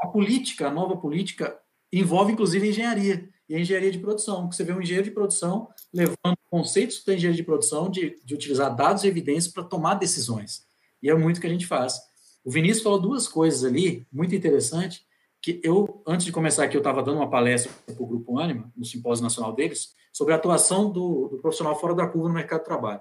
a 0.00 0.08
política, 0.08 0.68
a 0.68 0.70
nova 0.70 0.96
política, 0.96 1.58
envolve 1.92 2.32
inclusive 2.32 2.68
engenharia 2.68 3.28
e 3.48 3.54
a 3.54 3.60
engenharia 3.60 3.90
de 3.90 3.98
produção. 3.98 4.50
Você 4.50 4.64
vê 4.64 4.72
um 4.72 4.80
engenheiro 4.80 5.08
de 5.08 5.14
produção 5.14 5.68
levando 5.92 6.36
conceitos 6.50 7.04
da 7.04 7.14
engenharia 7.14 7.36
de 7.36 7.46
produção 7.46 7.90
de, 7.90 8.20
de 8.24 8.34
utilizar 8.34 8.74
dados 8.74 9.04
e 9.04 9.08
evidências 9.08 9.52
para 9.52 9.64
tomar 9.64 9.94
decisões. 9.94 10.64
E 11.02 11.10
é 11.10 11.14
muito 11.14 11.40
que 11.40 11.46
a 11.46 11.50
gente 11.50 11.66
faz. 11.66 12.00
O 12.44 12.50
Vinícius 12.50 12.82
falou 12.82 13.00
duas 13.00 13.26
coisas 13.26 13.64
ali, 13.64 14.06
muito 14.12 14.34
interessante, 14.34 15.06
que 15.40 15.60
eu, 15.62 16.02
antes 16.06 16.24
de 16.24 16.32
começar 16.32 16.64
aqui, 16.64 16.76
eu 16.76 16.80
estava 16.80 17.02
dando 17.02 17.16
uma 17.16 17.28
palestra 17.28 17.70
para 17.84 18.02
o 18.02 18.06
Grupo 18.06 18.38
Anima, 18.38 18.72
no 18.74 18.84
simpósio 18.84 19.22
nacional 19.22 19.52
deles, 19.52 19.94
sobre 20.10 20.32
a 20.32 20.36
atuação 20.36 20.90
do, 20.90 21.28
do, 21.28 21.38
profissional 21.38 21.78
fora 21.78 21.94
da 21.94 22.06
curva 22.06 22.28
no 22.28 22.34
mercado 22.34 22.60
de 22.60 22.64
trabalho. 22.64 23.00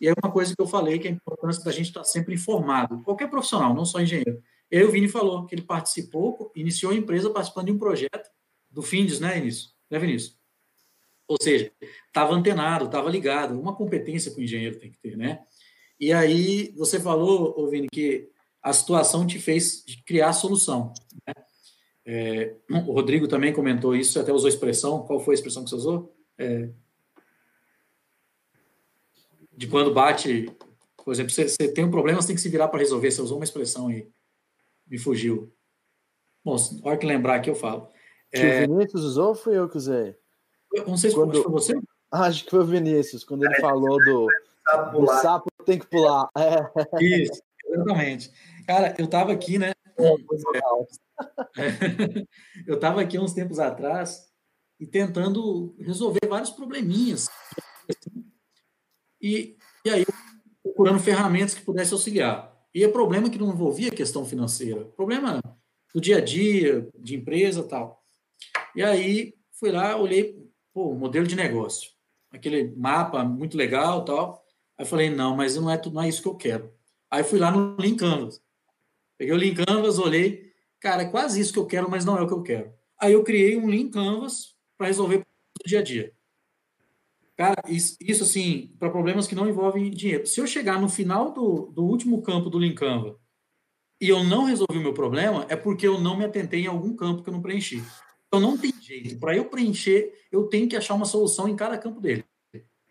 E 0.00 0.08
é 0.08 0.12
uma 0.22 0.30
coisa 0.32 0.54
que 0.54 0.62
eu 0.62 0.66
falei, 0.66 0.98
que 0.98 1.08
é 1.08 1.10
a 1.10 1.14
importância 1.14 1.62
da 1.64 1.72
gente 1.72 1.86
estar 1.86 2.04
sempre 2.04 2.34
informado, 2.34 3.02
qualquer 3.02 3.28
profissional, 3.28 3.74
não 3.74 3.84
só 3.84 4.00
engenheiro. 4.00 4.42
E 4.70 4.76
aí 4.76 4.84
o 4.84 4.90
Vini 4.90 5.08
falou 5.08 5.46
que 5.46 5.54
ele 5.54 5.62
participou, 5.62 6.52
iniciou 6.54 6.92
a 6.92 6.94
empresa 6.94 7.30
participando 7.30 7.66
de 7.66 7.72
um 7.72 7.78
projeto 7.78 8.30
do 8.70 8.82
Findes, 8.82 9.18
né, 9.18 9.34
Vinícius? 9.34 9.74
Né, 9.90 9.98
Vinícius? 9.98 10.38
Ou 11.26 11.36
seja, 11.40 11.72
estava 12.06 12.34
antenado, 12.34 12.86
estava 12.86 13.10
ligado, 13.10 13.60
uma 13.60 13.74
competência 13.74 14.30
que 14.30 14.40
o 14.40 14.44
engenheiro 14.44 14.78
tem 14.78 14.90
que 14.90 14.98
ter, 14.98 15.16
né? 15.16 15.40
E 16.00 16.12
aí 16.12 16.72
você 16.76 17.00
falou, 17.00 17.68
Vini, 17.68 17.88
que 17.90 18.30
a 18.62 18.72
situação 18.72 19.26
te 19.26 19.38
fez 19.38 19.84
criar 20.06 20.28
a 20.28 20.32
solução. 20.32 20.92
Né? 21.26 21.34
É, 22.06 22.54
o 22.70 22.92
Rodrigo 22.92 23.26
também 23.26 23.52
comentou 23.52 23.94
isso, 23.94 24.18
até 24.18 24.32
usou 24.32 24.46
a 24.46 24.50
expressão. 24.50 25.02
Qual 25.02 25.20
foi 25.20 25.34
a 25.34 25.36
expressão 25.36 25.64
que 25.64 25.70
você 25.70 25.76
usou? 25.76 26.14
É, 26.38 26.70
de 29.58 29.66
quando 29.66 29.92
bate, 29.92 30.48
por 31.04 31.12
exemplo, 31.12 31.32
você, 31.32 31.48
você, 31.48 31.68
tem 31.72 31.84
um 31.84 31.90
problema, 31.90 32.22
você 32.22 32.28
tem 32.28 32.36
que 32.36 32.42
se 32.42 32.48
virar 32.48 32.68
para 32.68 32.78
resolver. 32.78 33.10
Você 33.10 33.20
usou 33.20 33.38
uma 33.38 33.44
expressão 33.44 33.88
aí, 33.88 34.08
me 34.86 34.96
fugiu. 34.96 35.52
Bom, 36.44 36.54
na 36.80 36.90
hora 36.90 36.96
que 36.96 37.04
lembrar 37.04 37.34
aqui 37.34 37.50
eu 37.50 37.56
falo. 37.56 37.88
Que 38.32 38.40
é, 38.40 38.64
o 38.64 38.68
Vinícius 38.68 39.02
usou 39.02 39.30
ou 39.30 39.34
fui 39.34 39.58
eu 39.58 39.68
que 39.68 39.76
usei? 39.76 40.14
Eu 40.72 40.86
não 40.86 40.96
sei 40.96 41.10
se 41.10 41.16
quando... 41.16 41.42
foi 41.42 41.50
você. 41.50 41.74
Ah, 42.08 42.26
acho 42.26 42.44
que 42.44 42.50
foi 42.50 42.60
o 42.60 42.66
Vinícius, 42.66 43.24
quando 43.24 43.44
ele 43.44 43.56
falou 43.56 43.98
do, 43.98 44.28
do 44.92 45.06
sapo 45.20 45.50
tem 45.64 45.80
que 45.80 45.88
pular. 45.88 46.28
É. 46.38 47.04
Isso, 47.04 47.42
exatamente. 47.66 48.30
Cara, 48.64 48.94
eu 48.96 49.06
estava 49.06 49.32
aqui, 49.32 49.58
né? 49.58 49.72
eu 52.64 52.76
estava 52.76 53.00
aqui 53.00 53.18
uns 53.18 53.32
tempos 53.32 53.58
atrás 53.58 54.30
e 54.78 54.86
tentando 54.86 55.74
resolver 55.80 56.28
vários 56.28 56.50
probleminhas. 56.50 57.28
E, 59.20 59.56
e 59.84 59.90
aí, 59.90 60.06
procurando 60.62 61.00
ferramentas 61.00 61.54
que 61.54 61.62
pudessem 61.62 61.94
auxiliar. 61.94 62.56
E 62.74 62.84
é 62.84 62.88
problema 62.88 63.30
que 63.30 63.38
não 63.38 63.50
envolvia 63.50 63.90
questão 63.90 64.24
financeira, 64.24 64.84
problema 64.96 65.40
do 65.94 66.00
dia 66.00 66.18
a 66.18 66.20
dia, 66.20 66.88
de 66.98 67.16
empresa 67.16 67.62
tal. 67.62 68.02
E 68.74 68.82
aí, 68.82 69.34
fui 69.58 69.70
lá, 69.70 69.96
olhei, 69.96 70.38
pô, 70.72 70.94
modelo 70.94 71.26
de 71.26 71.34
negócio. 71.34 71.90
Aquele 72.30 72.74
mapa 72.76 73.24
muito 73.24 73.56
legal 73.56 74.04
tal. 74.04 74.44
Aí 74.78 74.84
falei, 74.84 75.10
não, 75.10 75.34
mas 75.34 75.56
não 75.56 75.70
é, 75.70 75.80
não 75.90 76.02
é 76.02 76.08
isso 76.08 76.22
que 76.22 76.28
eu 76.28 76.36
quero. 76.36 76.72
Aí 77.10 77.24
fui 77.24 77.38
lá 77.38 77.50
no 77.50 77.76
Lean 77.76 77.96
Canvas. 77.96 78.40
Peguei 79.16 79.34
o 79.34 79.38
Lean 79.38 79.54
Canvas, 79.54 79.98
olhei, 79.98 80.52
cara, 80.78 81.02
é 81.02 81.10
quase 81.10 81.40
isso 81.40 81.52
que 81.52 81.58
eu 81.58 81.66
quero, 81.66 81.90
mas 81.90 82.04
não 82.04 82.16
é 82.16 82.22
o 82.22 82.28
que 82.28 82.34
eu 82.34 82.42
quero. 82.42 82.72
Aí 83.00 83.12
eu 83.12 83.24
criei 83.24 83.56
um 83.56 83.66
Lean 83.66 83.90
Canvas 83.90 84.54
para 84.76 84.86
resolver 84.86 85.16
o 85.16 85.68
dia 85.68 85.80
a 85.80 85.82
dia. 85.82 86.12
Cara, 87.38 87.62
isso, 87.68 87.96
isso 88.00 88.24
assim, 88.24 88.74
para 88.80 88.90
problemas 88.90 89.28
que 89.28 89.34
não 89.36 89.48
envolvem 89.48 89.92
dinheiro. 89.92 90.26
Se 90.26 90.40
eu 90.40 90.46
chegar 90.46 90.80
no 90.80 90.88
final 90.88 91.32
do, 91.32 91.70
do 91.72 91.84
último 91.84 92.20
campo 92.20 92.50
do 92.50 92.74
Canvas 92.74 93.14
e 94.00 94.08
eu 94.08 94.24
não 94.24 94.42
resolvi 94.42 94.76
o 94.76 94.82
meu 94.82 94.92
problema, 94.92 95.46
é 95.48 95.54
porque 95.54 95.86
eu 95.86 96.00
não 96.00 96.18
me 96.18 96.24
atentei 96.24 96.62
em 96.62 96.66
algum 96.66 96.96
campo 96.96 97.22
que 97.22 97.28
eu 97.28 97.32
não 97.32 97.40
preenchi. 97.40 97.80
Então 98.26 98.40
não 98.40 98.58
tem 98.58 98.72
jeito. 98.82 99.20
Para 99.20 99.36
eu 99.36 99.44
preencher, 99.44 100.12
eu 100.32 100.48
tenho 100.48 100.68
que 100.68 100.74
achar 100.74 100.94
uma 100.94 101.04
solução 101.04 101.48
em 101.48 101.54
cada 101.54 101.78
campo 101.78 102.00
dele. 102.00 102.24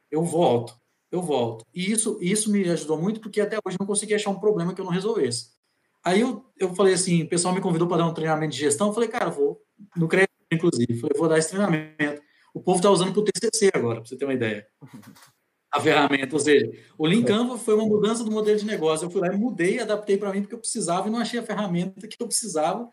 Eu 0.10 0.24
volto, 0.24 0.74
eu 1.12 1.22
volto. 1.22 1.66
E 1.76 1.92
isso, 1.92 2.18
isso 2.22 2.50
me 2.50 2.70
ajudou 2.70 2.98
muito 2.98 3.20
porque 3.20 3.42
até 3.42 3.58
hoje 3.58 3.76
eu 3.76 3.82
não 3.82 3.88
consegui 3.88 4.14
achar 4.14 4.30
um 4.30 4.40
problema 4.40 4.74
que 4.74 4.80
eu 4.80 4.86
não 4.86 4.94
resolvesse. 4.94 5.50
Aí 6.02 6.22
eu, 6.22 6.46
eu 6.58 6.74
falei 6.74 6.94
assim, 6.94 7.24
o 7.24 7.28
pessoal 7.28 7.54
me 7.54 7.60
convidou 7.60 7.86
para 7.86 7.98
dar 7.98 8.06
um 8.06 8.14
treinamento 8.14 8.54
de 8.54 8.62
gestão, 8.62 8.88
eu 8.88 8.94
falei, 8.94 9.10
cara, 9.10 9.30
vou, 9.30 9.62
no 9.94 10.08
crédito, 10.08 10.32
inclusive, 10.50 10.98
falei, 11.02 11.18
vou 11.18 11.28
dar 11.28 11.38
esse 11.38 11.50
treinamento. 11.50 12.26
O 12.58 12.60
povo 12.60 12.78
está 12.80 12.90
usando 12.90 13.14
para 13.14 13.22
o 13.22 13.24
TCC 13.24 13.70
agora, 13.72 14.02
para 14.02 14.10
você 14.10 14.18
ter 14.18 14.26
uma 14.26 14.34
ideia. 14.34 14.66
A 15.72 15.80
ferramenta, 15.80 16.34
ou 16.34 16.40
seja, 16.40 16.68
o 16.98 17.06
Lean 17.06 17.22
Canva 17.22 17.56
foi 17.56 17.76
uma 17.76 17.86
mudança 17.86 18.24
do 18.24 18.32
modelo 18.32 18.58
de 18.58 18.66
negócio. 18.66 19.06
Eu 19.06 19.12
fui 19.12 19.22
lá 19.22 19.28
e 19.28 19.38
mudei, 19.38 19.80
adaptei 19.80 20.18
para 20.18 20.34
mim 20.34 20.42
porque 20.42 20.56
eu 20.56 20.60
precisava 20.60 21.08
e 21.08 21.12
não 21.12 21.20
achei 21.20 21.40
a 21.40 21.44
ferramenta 21.44 22.08
que 22.08 22.18
eu 22.20 22.26
precisava. 22.26 22.90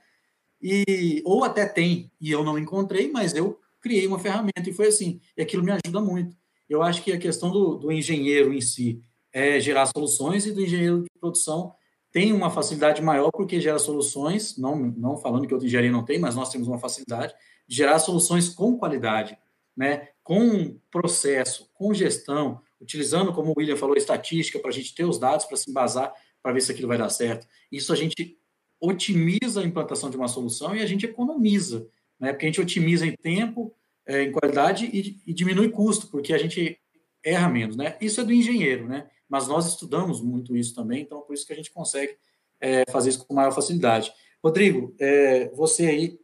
E, 0.61 1.23
ou 1.25 1.45
até 1.45 1.65
tem, 1.65 2.13
e 2.21 2.31
eu 2.31 2.45
não 2.45 2.59
encontrei, 2.59 3.11
mas 3.11 3.35
eu 3.35 3.59
criei 3.81 4.07
uma 4.07 4.19
ferramenta 4.19 4.69
e 4.69 4.73
foi 4.73 4.89
assim. 4.89 5.19
E 5.35 5.41
aquilo 5.41 5.63
me 5.63 5.73
ajuda 5.73 6.01
muito. 6.01 6.37
Eu 6.69 6.83
acho 6.83 7.03
que 7.03 7.11
a 7.11 7.19
questão 7.19 7.51
do, 7.51 7.77
do 7.77 7.91
engenheiro 7.91 8.53
em 8.53 8.61
si 8.61 9.01
é 9.33 9.59
gerar 9.59 9.87
soluções 9.87 10.45
e 10.45 10.53
do 10.53 10.61
engenheiro 10.61 11.05
de 11.05 11.09
produção 11.19 11.73
tem 12.13 12.33
uma 12.33 12.51
facilidade 12.51 13.01
maior 13.01 13.31
porque 13.33 13.61
gera 13.61 13.79
soluções, 13.79 14.59
não, 14.59 14.77
não 14.77 15.17
falando 15.17 15.47
que 15.47 15.55
outra 15.55 15.67
engenharia 15.67 15.91
não 15.91 16.05
tem, 16.05 16.19
mas 16.19 16.35
nós 16.35 16.51
temos 16.51 16.69
uma 16.69 16.79
facilidade 16.79 17.35
de 17.67 17.77
gerar 17.77 17.99
soluções 17.99 18.49
com 18.51 18.77
qualidade, 18.77 19.39
né? 19.77 20.09
com 20.23 20.79
processo, 20.91 21.71
com 21.75 21.93
gestão, 21.93 22.61
utilizando, 22.81 23.33
como 23.33 23.51
o 23.51 23.55
William 23.57 23.77
falou, 23.77 23.97
estatística 23.97 24.59
para 24.59 24.71
a 24.71 24.73
gente 24.73 24.95
ter 24.95 25.05
os 25.05 25.19
dados 25.19 25.47
para 25.47 25.57
se 25.57 25.71
embasar 25.71 26.13
para 26.43 26.53
ver 26.53 26.61
se 26.61 26.73
aquilo 26.73 26.89
vai 26.89 26.99
dar 26.99 27.09
certo. 27.09 27.47
Isso 27.73 27.93
a 27.93 27.97
gente 27.97 28.39
otimiza 28.81 29.61
a 29.61 29.65
implantação 29.65 30.11
de 30.11 30.17
uma 30.17 30.29
solução 30.29 30.77
e 30.77 30.83
a 30.83 30.87
gente 30.87 31.07
economiza, 31.07 31.89
né? 32.21 32.33
porque 32.33 32.45
a 32.45 32.49
gente 32.49 32.61
otimiza 32.61 33.07
em 33.07 33.17
tempo, 33.17 33.75
é, 34.07 34.25
em 34.25 34.33
qualidade 34.33 34.85
e, 34.93 35.21
e 35.27 35.33
diminui 35.33 35.71
custo, 35.71 36.09
porque 36.09 36.35
a 36.35 36.39
gente 36.39 36.79
erra 37.23 37.49
menos. 37.49 37.77
Né? 37.77 37.97
Isso 38.01 38.21
é 38.21 38.25
do 38.25 38.33
engenheiro, 38.33 38.87
né? 38.87 39.09
mas 39.29 39.49
nós 39.49 39.67
estudamos 39.67 40.21
muito 40.21 40.55
isso 40.55 40.75
também, 40.75 41.03
então 41.03 41.23
por 41.23 41.33
isso 41.33 41.47
que 41.47 41.53
a 41.53 41.57
gente 41.57 41.71
consegue 41.71 42.17
é, 42.61 42.85
fazer 42.91 43.11
isso 43.11 43.27
com 43.27 43.35
maior 43.35 43.53
facilidade. 43.53 44.13
Rodrigo, 44.43 44.95
é, 44.99 45.49
você 45.51 45.87
aí, 45.87 46.19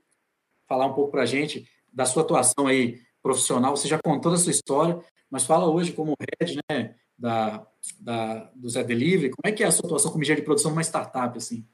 falar 0.68 0.86
um 0.86 0.92
pouco 0.92 1.10
para 1.10 1.22
a 1.22 1.26
gente 1.26 1.66
da 1.90 2.04
sua 2.04 2.22
atuação 2.22 2.66
aí 2.66 3.00
profissional, 3.22 3.76
você 3.76 3.88
já 3.88 3.98
contou 3.98 4.32
a 4.32 4.36
sua 4.36 4.50
história, 4.50 5.00
mas 5.30 5.44
fala 5.44 5.66
hoje 5.66 5.92
como 5.92 6.14
head 6.40 6.58
né, 6.70 6.94
da, 7.18 7.66
da, 8.00 8.50
do 8.54 8.68
Zé 8.68 8.82
Delivery, 8.82 9.30
como 9.30 9.52
é 9.52 9.52
que 9.52 9.62
é 9.62 9.66
a 9.66 9.72
sua 9.72 9.86
atuação 9.86 10.10
como 10.10 10.22
engenheiro 10.22 10.42
de 10.42 10.46
produção 10.46 10.70
numa 10.70 10.82
startup, 10.82 11.36
assim? 11.36 11.64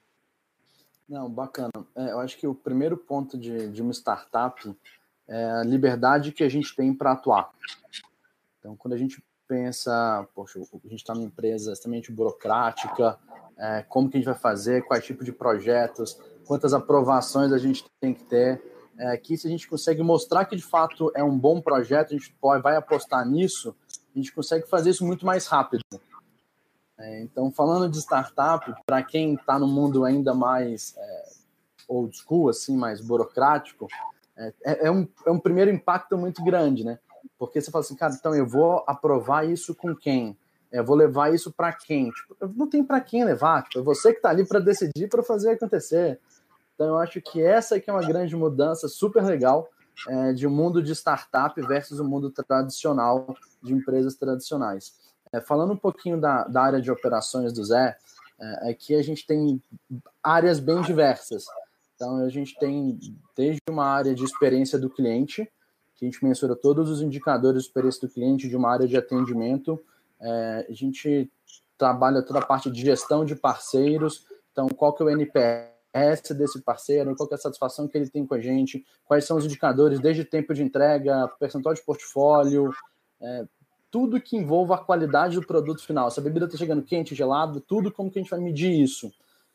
Não, 1.08 1.30
bacana. 1.30 1.70
É, 1.94 2.10
eu 2.10 2.20
acho 2.20 2.36
que 2.36 2.46
o 2.46 2.54
primeiro 2.54 2.96
ponto 2.96 3.38
de, 3.38 3.68
de 3.68 3.80
uma 3.80 3.92
startup 3.92 4.74
é 5.28 5.50
a 5.52 5.62
liberdade 5.62 6.32
que 6.32 6.42
a 6.42 6.48
gente 6.48 6.74
tem 6.74 6.92
para 6.92 7.12
atuar. 7.12 7.50
Então, 8.58 8.76
quando 8.76 8.94
a 8.94 8.98
gente 8.98 9.22
pensa, 9.46 10.26
poxa, 10.34 10.58
a 10.58 10.88
gente 10.88 11.00
está 11.00 11.14
numa 11.14 11.26
empresa 11.26 11.72
extremamente 11.72 12.10
burocrática, 12.10 13.18
é, 13.56 13.82
como 13.88 14.10
que 14.10 14.16
a 14.16 14.20
gente 14.20 14.26
vai 14.26 14.38
fazer, 14.38 14.84
quais 14.84 15.04
tipos 15.04 15.24
de 15.24 15.32
projetos, 15.32 16.18
quantas 16.44 16.74
aprovações 16.74 17.52
a 17.52 17.58
gente 17.58 17.84
tem 18.00 18.12
que 18.12 18.24
ter, 18.24 18.60
é, 18.98 19.16
que 19.16 19.36
se 19.36 19.46
a 19.46 19.50
gente 19.50 19.68
consegue 19.68 20.02
mostrar 20.02 20.44
que 20.44 20.56
de 20.56 20.62
fato 20.62 21.10
é 21.14 21.22
um 21.22 21.36
bom 21.38 21.60
projeto, 21.60 22.14
a 22.14 22.18
gente 22.18 22.32
pode, 22.40 22.62
vai 22.62 22.76
apostar 22.76 23.26
nisso, 23.26 23.74
a 24.14 24.18
gente 24.18 24.32
consegue 24.32 24.68
fazer 24.68 24.90
isso 24.90 25.04
muito 25.04 25.26
mais 25.26 25.46
rápido. 25.46 25.82
É, 26.98 27.22
então, 27.22 27.52
falando 27.52 27.90
de 27.90 27.98
startup, 27.98 28.72
para 28.86 29.02
quem 29.02 29.34
está 29.34 29.58
no 29.58 29.68
mundo 29.68 30.04
ainda 30.04 30.32
mais 30.32 30.94
é, 30.96 31.24
old 31.86 32.16
school, 32.16 32.48
assim, 32.48 32.76
mais 32.76 33.00
burocrático, 33.00 33.86
é, 34.36 34.52
é, 34.64 34.86
é, 34.86 34.90
um, 34.90 35.06
é 35.26 35.30
um 35.30 35.38
primeiro 35.38 35.70
impacto 35.70 36.16
muito 36.16 36.42
grande, 36.42 36.84
né? 36.84 36.98
Porque 37.38 37.60
você 37.60 37.70
fala 37.70 37.84
assim, 37.84 37.96
cara, 37.96 38.14
então 38.14 38.34
eu 38.34 38.46
vou 38.46 38.82
aprovar 38.86 39.46
isso 39.46 39.74
com 39.74 39.94
quem? 39.94 40.36
Eu 40.72 40.84
vou 40.84 40.96
levar 40.96 41.32
isso 41.34 41.52
para 41.52 41.72
quem? 41.72 42.10
Tipo, 42.10 42.36
não 42.54 42.68
tem 42.68 42.84
para 42.84 43.00
quem 43.00 43.24
levar. 43.24 43.62
Tipo, 43.64 43.80
é 43.80 43.82
você 43.82 44.12
que 44.12 44.18
está 44.18 44.30
ali 44.30 44.46
para 44.46 44.58
decidir, 44.58 45.08
para 45.08 45.22
fazer 45.22 45.50
acontecer. 45.50 46.20
Então 46.76 46.88
eu 46.88 46.98
acho 46.98 47.20
que 47.22 47.42
essa 47.42 47.76
aqui 47.76 47.90
é 47.90 47.92
uma 47.92 48.06
grande 48.06 48.36
mudança 48.36 48.86
super 48.86 49.24
legal 49.24 49.68
é, 50.08 50.34
de 50.34 50.46
um 50.46 50.50
mundo 50.50 50.82
de 50.82 50.92
startup 50.92 51.60
versus 51.62 51.98
o 51.98 52.04
um 52.04 52.08
mundo 52.08 52.30
tradicional 52.30 53.34
de 53.62 53.72
empresas 53.72 54.14
tradicionais. 54.14 54.94
É, 55.32 55.40
falando 55.40 55.72
um 55.72 55.76
pouquinho 55.76 56.20
da, 56.20 56.44
da, 56.44 56.62
área 56.62 56.80
de 56.80 56.90
operações 56.90 57.52
do 57.52 57.64
Zé, 57.64 57.96
é, 58.38 58.70
aqui 58.70 58.94
a 58.94 59.02
gente 59.02 59.26
tem 59.26 59.60
áreas 60.22 60.60
bem 60.60 60.82
diversas. 60.82 61.46
Então, 61.94 62.18
a 62.18 62.28
gente 62.28 62.56
tem 62.58 62.98
desde 63.34 63.60
uma 63.70 63.86
área 63.86 64.14
de 64.14 64.22
experiência 64.22 64.78
do 64.78 64.90
cliente, 64.90 65.50
que 65.94 66.04
a 66.04 66.08
gente 66.08 66.22
mensura 66.22 66.54
todos 66.54 66.90
os 66.90 67.00
indicadores 67.00 67.62
de 67.62 67.68
experiência 67.68 68.06
do 68.06 68.12
cliente, 68.12 68.48
de 68.48 68.54
uma 68.54 68.70
área 68.70 68.86
de 68.86 68.98
atendimento. 68.98 69.82
É, 70.20 70.66
a 70.68 70.72
gente 70.74 71.30
trabalha 71.78 72.22
toda 72.22 72.40
a 72.40 72.44
parte 72.44 72.70
de 72.70 72.82
gestão 72.82 73.24
de 73.24 73.34
parceiros. 73.34 74.26
Então, 74.52 74.68
qual 74.68 74.92
que 74.92 75.02
é 75.02 75.06
o 75.06 75.10
NPS 75.10 75.75
desse 76.34 76.60
parceiro, 76.60 77.14
qual 77.16 77.28
é 77.30 77.34
a 77.34 77.38
satisfação 77.38 77.88
que 77.88 77.96
ele 77.96 78.08
tem 78.08 78.26
com 78.26 78.34
a 78.34 78.40
gente, 78.40 78.84
quais 79.04 79.24
são 79.24 79.36
os 79.36 79.44
indicadores, 79.44 80.00
desde 80.00 80.24
tempo 80.24 80.52
de 80.52 80.62
entrega, 80.62 81.28
percentual 81.38 81.74
de 81.74 81.82
portfólio, 81.82 82.70
é, 83.20 83.44
tudo 83.90 84.20
que 84.20 84.36
envolva 84.36 84.74
a 84.74 84.84
qualidade 84.84 85.36
do 85.36 85.46
produto 85.46 85.84
final. 85.84 86.10
Se 86.10 86.20
a 86.20 86.22
bebida 86.22 86.46
está 86.46 86.58
chegando 86.58 86.82
quente, 86.82 87.14
gelado, 87.14 87.60
tudo 87.60 87.90
como 87.90 88.10
que 88.10 88.18
a 88.18 88.22
gente 88.22 88.30
vai 88.30 88.40
medir 88.40 88.70
isso. 88.70 89.10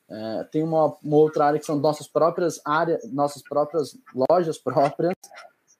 É, 0.09 0.43
tem 0.51 0.63
uma, 0.63 0.95
uma, 1.03 1.17
outra 1.17 1.45
área 1.45 1.59
que 1.59 1.65
são 1.65 1.77
nossas 1.77 2.07
próprias 2.07 2.59
áreas, 2.65 3.01
nossas 3.11 3.41
próprias 3.41 3.97
lojas 4.29 4.57
próprias. 4.57 5.13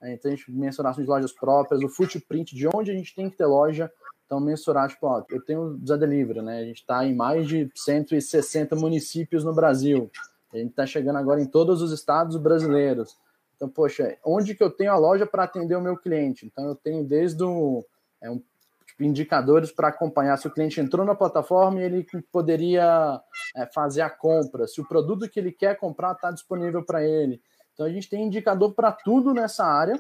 É, 0.02 0.14
então 0.14 0.32
a 0.32 0.36
gente 0.36 0.52
mensurar 0.52 0.92
as 0.92 1.06
lojas 1.06 1.32
próprias, 1.32 1.82
o 1.82 1.90
footprint 1.90 2.56
de 2.56 2.68
onde 2.74 2.92
a 2.92 2.94
gente 2.94 3.14
tem 3.14 3.30
que 3.30 3.38
ter 3.38 3.46
loja. 3.46 3.92
Então 4.26 4.40
mensurar, 4.40 4.88
tipo, 4.88 5.06
ó, 5.08 5.24
eu 5.30 5.44
tenho 5.44 5.78
Zé 5.86 5.98
Delivery, 5.98 6.42
né? 6.42 6.60
A 6.60 6.64
gente 6.64 6.78
está 6.78 7.06
em 7.06 7.14
mais 7.14 7.46
de 7.48 7.70
160 7.76 8.76
municípios 8.78 9.44
no 9.44 9.54
Brasil. 9.54 10.10
A 10.54 10.58
gente 10.58 10.72
está 10.72 10.86
chegando 10.86 11.18
agora 11.18 11.42
em 11.42 11.46
todos 11.46 11.82
os 11.82 11.92
estados 11.92 12.38
brasileiros. 12.38 13.18
Então, 13.56 13.70
poxa, 13.70 14.18
onde 14.26 14.56
que 14.56 14.64
eu 14.64 14.72
tenho 14.72 14.92
a 14.92 14.98
loja 14.98 15.26
para 15.26 15.44
atender 15.44 15.76
o 15.76 15.82
meu 15.82 15.96
cliente? 15.96 16.46
Então 16.46 16.66
eu 16.66 16.76
tenho 16.76 17.04
desde 17.04 17.44
o 17.44 17.86
é 18.22 18.30
um 18.30 18.42
tipo, 18.86 19.04
indicadores 19.04 19.72
para 19.72 19.88
acompanhar 19.88 20.38
se 20.38 20.48
o 20.48 20.52
cliente 20.52 20.80
entrou 20.80 21.06
na 21.06 21.16
plataforma 21.16 21.80
e 21.80 21.84
ele 21.84 22.08
poderia 22.32 23.22
é, 23.56 23.66
fazer 23.68 24.02
a 24.02 24.10
compra, 24.10 24.68
se 24.68 24.82
o 24.82 24.88
produto 24.88 25.30
que 25.30 25.40
ele 25.40 25.52
quer 25.52 25.78
comprar 25.78 26.14
está 26.14 26.32
disponível 26.32 26.84
para 26.84 27.04
ele. 27.04 27.42
Então 27.74 27.86
a 27.86 27.90
gente 27.90 28.10
tem 28.10 28.26
indicador 28.26 28.74
para 28.74 28.92
tudo 28.92 29.34
nessa 29.34 29.66
área, 29.66 30.00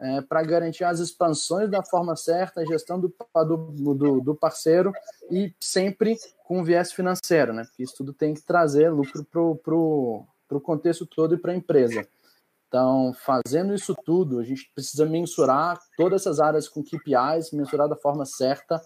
é, 0.00 0.20
para 0.20 0.42
garantir 0.42 0.84
as 0.84 0.98
expansões 0.98 1.70
da 1.70 1.82
forma 1.82 2.16
certa, 2.16 2.60
a 2.60 2.66
gestão 2.66 3.00
do, 3.00 3.14
do, 3.94 4.20
do, 4.20 4.34
parceiro 4.34 4.92
e 5.30 5.54
sempre 5.60 6.16
com 6.44 6.64
viés 6.64 6.92
financeiro, 6.92 7.52
né? 7.52 7.64
Porque 7.64 7.82
isso 7.82 7.94
tudo 7.96 8.12
tem 8.12 8.34
que 8.34 8.42
trazer 8.42 8.90
lucro 8.90 9.24
para 9.24 9.74
o 9.74 10.60
contexto 10.60 11.06
todo 11.06 11.34
e 11.34 11.38
para 11.38 11.52
a 11.52 11.56
empresa. 11.56 12.06
Então, 12.68 13.14
fazendo 13.14 13.72
isso 13.72 13.94
tudo, 14.04 14.40
a 14.40 14.42
gente 14.42 14.68
precisa 14.74 15.06
mensurar 15.06 15.78
todas 15.96 16.22
essas 16.22 16.40
áreas 16.40 16.68
com 16.68 16.82
KPIs, 16.82 17.52
mensurar 17.52 17.88
da 17.88 17.94
forma 17.94 18.26
certa. 18.26 18.82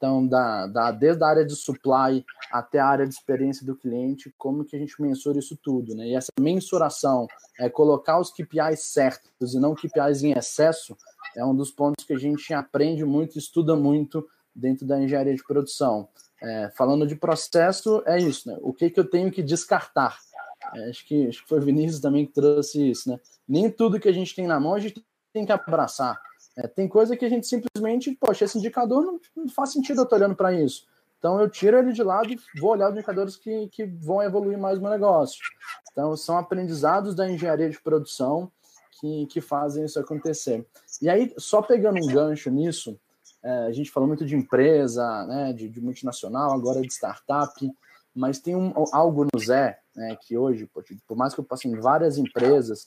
Então, 0.00 0.26
da, 0.26 0.66
da, 0.66 0.90
desde 0.90 1.22
a 1.22 1.26
área 1.26 1.44
de 1.44 1.54
supply 1.54 2.24
até 2.50 2.78
a 2.78 2.86
área 2.86 3.06
de 3.06 3.12
experiência 3.12 3.66
do 3.66 3.76
cliente, 3.76 4.34
como 4.38 4.64
que 4.64 4.74
a 4.74 4.78
gente 4.78 5.00
mensura 5.00 5.38
isso 5.38 5.58
tudo, 5.62 5.94
né? 5.94 6.06
E 6.06 6.14
essa 6.14 6.32
mensuração, 6.40 7.28
é 7.58 7.68
colocar 7.68 8.18
os 8.18 8.30
KPIs 8.30 8.80
certos 8.84 9.52
e 9.52 9.58
não 9.58 9.74
KPIs 9.74 10.22
em 10.22 10.32
excesso, 10.32 10.96
é 11.36 11.44
um 11.44 11.54
dos 11.54 11.70
pontos 11.70 12.02
que 12.06 12.14
a 12.14 12.18
gente 12.18 12.54
aprende 12.54 13.04
muito, 13.04 13.36
estuda 13.36 13.76
muito 13.76 14.26
dentro 14.56 14.86
da 14.86 14.98
engenharia 14.98 15.34
de 15.34 15.44
produção. 15.44 16.08
É, 16.42 16.70
falando 16.74 17.06
de 17.06 17.14
processo, 17.14 18.02
é 18.06 18.18
isso, 18.18 18.48
né? 18.48 18.56
O 18.62 18.72
que, 18.72 18.88
que 18.88 18.98
eu 18.98 19.04
tenho 19.04 19.30
que 19.30 19.42
descartar? 19.42 20.18
É, 20.76 20.88
acho, 20.88 21.06
que, 21.06 21.28
acho 21.28 21.42
que 21.42 21.48
foi 21.48 21.58
o 21.58 21.62
Vinícius 21.62 22.00
também 22.00 22.24
que 22.24 22.32
trouxe 22.32 22.90
isso, 22.90 23.10
né? 23.10 23.20
Nem 23.46 23.70
tudo 23.70 24.00
que 24.00 24.08
a 24.08 24.12
gente 24.12 24.34
tem 24.34 24.46
na 24.46 24.58
mão 24.58 24.72
a 24.72 24.80
gente 24.80 25.04
tem 25.30 25.44
que 25.44 25.52
abraçar. 25.52 26.18
É, 26.62 26.68
tem 26.68 26.86
coisa 26.86 27.16
que 27.16 27.24
a 27.24 27.28
gente 27.28 27.46
simplesmente, 27.46 28.16
poxa, 28.20 28.44
esse 28.44 28.58
indicador 28.58 29.04
não, 29.04 29.20
não 29.34 29.48
faz 29.48 29.72
sentido 29.72 30.00
eu 30.00 30.04
estar 30.04 30.16
olhando 30.16 30.36
para 30.36 30.52
isso. 30.52 30.86
Então 31.18 31.40
eu 31.40 31.48
tiro 31.50 31.78
ele 31.78 31.92
de 31.92 32.02
lado 32.02 32.32
e 32.32 32.38
vou 32.58 32.70
olhar 32.70 32.88
os 32.88 32.94
indicadores 32.94 33.36
que, 33.36 33.68
que 33.68 33.84
vão 33.84 34.22
evoluir 34.22 34.58
mais 34.58 34.78
o 34.78 34.80
meu 34.80 34.90
negócio. 34.90 35.38
Então 35.90 36.16
são 36.16 36.38
aprendizados 36.38 37.14
da 37.14 37.30
engenharia 37.30 37.68
de 37.68 37.80
produção 37.80 38.50
que, 39.00 39.26
que 39.26 39.40
fazem 39.40 39.84
isso 39.84 39.98
acontecer. 39.98 40.66
E 41.00 41.08
aí, 41.08 41.32
só 41.38 41.62
pegando 41.62 41.98
um 42.02 42.06
gancho 42.06 42.50
nisso, 42.50 42.98
é, 43.42 43.66
a 43.66 43.72
gente 43.72 43.90
falou 43.90 44.06
muito 44.06 44.24
de 44.26 44.36
empresa, 44.36 45.26
né, 45.26 45.52
de, 45.52 45.68
de 45.68 45.80
multinacional, 45.80 46.52
agora 46.52 46.80
de 46.80 46.92
startup, 46.92 47.70
mas 48.14 48.38
tem 48.38 48.56
um, 48.56 48.72
algo 48.92 49.24
no 49.24 49.40
Zé 49.40 49.78
né, 49.94 50.16
que 50.20 50.36
hoje, 50.36 50.68
por 51.06 51.16
mais 51.16 51.34
que 51.34 51.40
eu 51.40 51.44
passe 51.44 51.68
em 51.68 51.78
várias 51.78 52.18
empresas, 52.18 52.84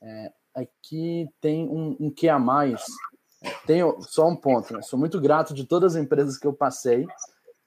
é, 0.00 0.32
aqui 0.54 1.28
tem 1.40 1.68
um, 1.68 1.96
um 1.98 2.10
que 2.10 2.28
a 2.28 2.38
mais. 2.38 2.84
Tenho 3.66 4.00
só 4.02 4.28
um 4.28 4.36
ponto, 4.36 4.72
né? 4.72 4.82
sou 4.82 4.98
muito 4.98 5.20
grato 5.20 5.52
de 5.54 5.64
todas 5.64 5.96
as 5.96 6.02
empresas 6.02 6.38
que 6.38 6.46
eu 6.46 6.52
passei, 6.52 7.06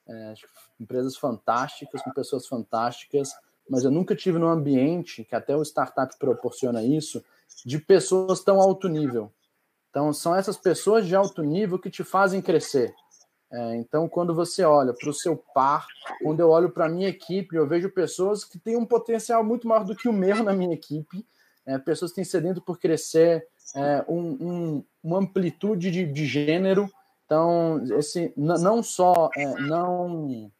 é, 0.07 0.33
empresas 0.79 1.15
fantásticas, 1.15 2.01
com 2.01 2.11
pessoas 2.11 2.47
fantásticas, 2.47 3.31
mas 3.69 3.83
eu 3.83 3.91
nunca 3.91 4.15
tive 4.15 4.37
num 4.37 4.47
ambiente, 4.47 5.23
que 5.23 5.35
até 5.35 5.55
o 5.55 5.63
startup 5.63 6.15
proporciona 6.17 6.83
isso, 6.83 7.23
de 7.65 7.79
pessoas 7.79 8.41
tão 8.41 8.59
alto 8.59 8.87
nível. 8.87 9.31
Então, 9.89 10.11
são 10.13 10.35
essas 10.35 10.57
pessoas 10.57 11.07
de 11.07 11.15
alto 11.15 11.41
nível 11.41 11.79
que 11.79 11.89
te 11.89 12.03
fazem 12.03 12.41
crescer. 12.41 12.93
É, 13.51 13.75
então, 13.75 14.09
quando 14.09 14.35
você 14.35 14.63
olha 14.63 14.93
para 14.93 15.09
o 15.09 15.13
seu 15.13 15.37
par, 15.37 15.87
quando 16.21 16.41
eu 16.41 16.49
olho 16.49 16.69
para 16.69 16.85
a 16.85 16.89
minha 16.89 17.07
equipe, 17.07 17.55
eu 17.55 17.67
vejo 17.67 17.89
pessoas 17.89 18.43
que 18.43 18.59
têm 18.59 18.75
um 18.75 18.85
potencial 18.85 19.43
muito 19.43 19.67
maior 19.67 19.85
do 19.85 19.95
que 19.95 20.09
o 20.09 20.13
meu 20.13 20.43
na 20.43 20.53
minha 20.53 20.73
equipe, 20.73 21.25
é, 21.65 21.77
pessoas 21.77 22.11
que 22.11 22.15
têm 22.15 22.23
sedento 22.23 22.61
por 22.61 22.79
crescer, 22.79 23.47
é, 23.73 24.05
um, 24.07 24.19
um, 24.19 24.85
uma 25.03 25.19
amplitude 25.19 25.89
de, 25.89 26.05
de, 26.05 26.25
gênero. 26.25 26.89
Então, 27.25 27.83
esse 27.97 28.33
não 28.35 28.83
só 28.83 29.29
é, 29.35 29.45
não 29.61 30.51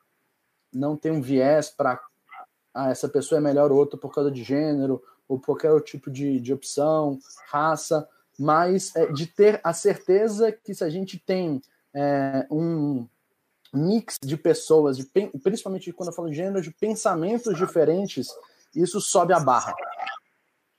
não 0.73 0.97
tem 0.97 1.11
um 1.11 1.21
viés 1.21 1.69
para 1.69 2.01
ah, 2.73 2.89
essa 2.89 3.07
pessoa 3.07 3.39
é 3.39 3.41
melhor 3.41 3.71
ou 3.71 3.77
outra 3.77 3.97
por 3.97 4.13
causa 4.13 4.29
de 4.29 4.43
gênero 4.43 5.01
ou 5.27 5.39
qualquer 5.39 5.71
outro 5.71 5.91
tipo 5.91 6.11
de, 6.11 6.39
de 6.39 6.53
opção, 6.53 7.17
raça, 7.49 8.07
mas 8.37 8.95
é, 8.95 9.11
de 9.11 9.25
ter 9.25 9.61
a 9.63 9.73
certeza 9.73 10.51
que 10.51 10.73
se 10.73 10.83
a 10.83 10.89
gente 10.89 11.17
tem 11.17 11.61
é, 11.93 12.45
um 12.51 13.07
mix 13.73 14.17
de 14.21 14.37
pessoas, 14.37 14.97
de, 14.97 15.05
principalmente 15.41 15.91
quando 15.91 16.09
eu 16.09 16.15
falo 16.15 16.29
de 16.29 16.35
gênero, 16.35 16.61
de 16.61 16.71
pensamentos 16.71 17.57
diferentes, 17.57 18.27
isso 18.75 18.99
sobe 18.99 19.33
a 19.33 19.39
barra. 19.39 19.73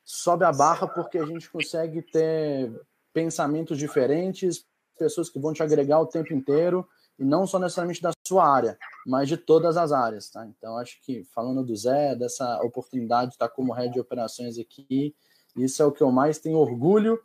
Sobe 0.07 0.45
a 0.45 0.53
barra 0.53 0.87
porque 0.87 1.19
a 1.19 1.27
gente 1.27 1.51
consegue 1.51 2.01
ter 2.01 2.73
pensamentos 3.13 3.77
diferentes, 3.77 4.65
pessoas 4.97 5.29
que 5.29 5.41
vão 5.41 5.53
te 5.53 5.63
agregar 5.63 6.01
o 6.01 6.07
tempo 6.07 6.33
inteiro, 6.33 6.87
e 7.19 7.25
não 7.25 7.47
só 7.47 7.59
necessariamente 7.59 8.01
da 8.01 8.13
sua 8.25 8.49
área, 8.49 8.79
mas 9.05 9.29
de 9.29 9.37
todas 9.37 9.77
as 9.77 9.91
áreas, 9.91 10.31
tá? 10.31 10.47
Então, 10.47 10.77
acho 10.79 11.01
que 11.03 11.25
falando 11.35 11.65
do 11.65 11.75
Zé, 11.75 12.15
dessa 12.15 12.61
oportunidade 12.63 13.31
de 13.31 13.35
estar 13.35 13.49
como 13.49 13.73
head 13.73 13.93
de 13.93 13.99
operações 13.99 14.59
aqui, 14.59 15.15
isso 15.57 15.83
é 15.83 15.87
o 15.87 15.91
que 15.91 16.03
eu 16.03 16.13
mais 16.13 16.39
tenho 16.39 16.59
orgulho 16.59 17.21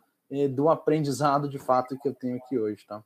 do 0.54 0.68
aprendizado 0.68 1.48
de 1.48 1.58
fato 1.58 1.98
que 1.98 2.08
eu 2.08 2.14
tenho 2.14 2.36
aqui 2.38 2.58
hoje, 2.58 2.84
tá? 2.86 3.04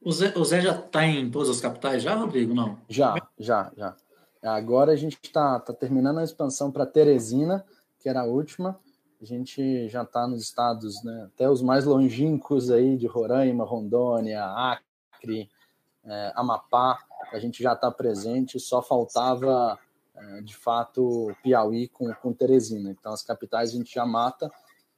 O 0.00 0.12
Zé, 0.12 0.32
o 0.36 0.44
Zé 0.44 0.62
já 0.62 0.78
está 0.78 1.04
em 1.04 1.30
todas 1.30 1.50
as 1.50 1.60
capitais 1.60 2.02
já, 2.02 2.14
Rodrigo? 2.14 2.54
Não? 2.54 2.78
Já, 2.88 3.14
já, 3.38 3.70
já. 3.76 3.94
Agora 4.42 4.92
a 4.92 4.96
gente 4.96 5.18
está 5.22 5.60
tá 5.60 5.74
terminando 5.74 6.18
a 6.18 6.24
expansão 6.24 6.72
para 6.72 6.86
Teresina, 6.86 7.64
que 8.00 8.08
era 8.08 8.22
a 8.22 8.24
última. 8.24 8.80
A 9.20 9.24
gente 9.24 9.86
já 9.88 10.02
está 10.02 10.26
nos 10.26 10.42
estados, 10.42 11.04
né, 11.04 11.28
até 11.32 11.48
os 11.48 11.60
mais 11.60 11.84
longínquos 11.84 12.70
aí 12.70 12.96
de 12.96 13.06
Roraima, 13.06 13.64
Rondônia, 13.64 14.42
Acre, 14.44 15.48
é, 16.04 16.32
Amapá. 16.34 16.98
A 17.30 17.38
gente 17.38 17.62
já 17.62 17.74
está 17.74 17.90
presente, 17.90 18.58
só 18.58 18.80
faltava, 18.80 19.78
é, 20.16 20.40
de 20.40 20.56
fato, 20.56 21.34
Piauí 21.42 21.88
com, 21.88 22.12
com 22.14 22.32
Teresina. 22.32 22.90
Então, 22.90 23.12
as 23.12 23.22
capitais 23.22 23.70
a 23.70 23.76
gente 23.76 23.94
já 23.94 24.06
mata 24.06 24.50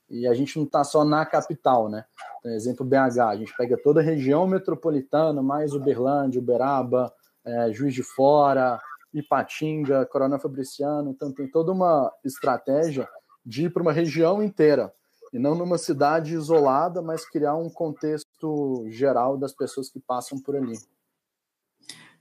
e 0.08 0.26
a 0.28 0.34
gente 0.34 0.56
não 0.56 0.64
está 0.64 0.84
só 0.84 1.04
na 1.04 1.26
capital, 1.26 1.88
né? 1.88 2.04
Por 2.40 2.50
exemplo, 2.52 2.86
BH, 2.86 3.20
a 3.28 3.36
gente 3.36 3.56
pega 3.56 3.76
toda 3.76 4.00
a 4.00 4.04
região 4.04 4.46
metropolitana, 4.46 5.42
mais 5.42 5.74
Uberlândia, 5.74 6.40
Uberaba, 6.40 7.12
é, 7.44 7.72
Juiz 7.72 7.94
de 7.94 8.02
Fora, 8.02 8.80
Ipatinga, 9.12 10.06
Coronel 10.06 10.38
Fabriciano, 10.38 11.10
então 11.10 11.32
tem 11.32 11.48
toda 11.48 11.72
uma 11.72 12.12
estratégia 12.24 13.08
de 13.44 13.66
ir 13.66 13.70
para 13.70 13.82
uma 13.82 13.92
região 13.92 14.42
inteira 14.42 14.92
e 15.32 15.38
não 15.38 15.54
numa 15.54 15.78
cidade 15.78 16.34
isolada, 16.34 17.00
mas 17.00 17.24
criar 17.24 17.56
um 17.56 17.70
contexto 17.70 18.84
geral 18.88 19.38
das 19.38 19.54
pessoas 19.54 19.88
que 19.88 19.98
passam 19.98 20.38
por 20.38 20.54
ali. 20.54 20.78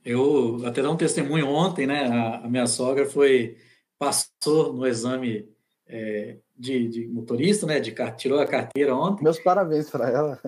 Eu 0.04 0.66
até 0.66 0.82
dar 0.82 0.90
um 0.90 0.98
testemunho 0.98 1.48
ontem, 1.48 1.86
né? 1.86 2.08
A 2.44 2.48
minha 2.48 2.66
sogra 2.66 3.06
foi 3.06 3.58
passou 4.00 4.74
no 4.74 4.88
exame 4.88 5.48
é, 5.88 6.38
de, 6.58 6.88
de, 6.88 7.08
motorista, 7.08 7.66
né? 7.66 7.80
De 7.80 7.94
tirou 8.18 8.40
a 8.40 8.46
carteira 8.46 8.96
ontem. 8.96 9.24
Meus 9.24 9.40
parabéns 9.40 9.90
para 9.90 10.10
ela. 10.10 10.40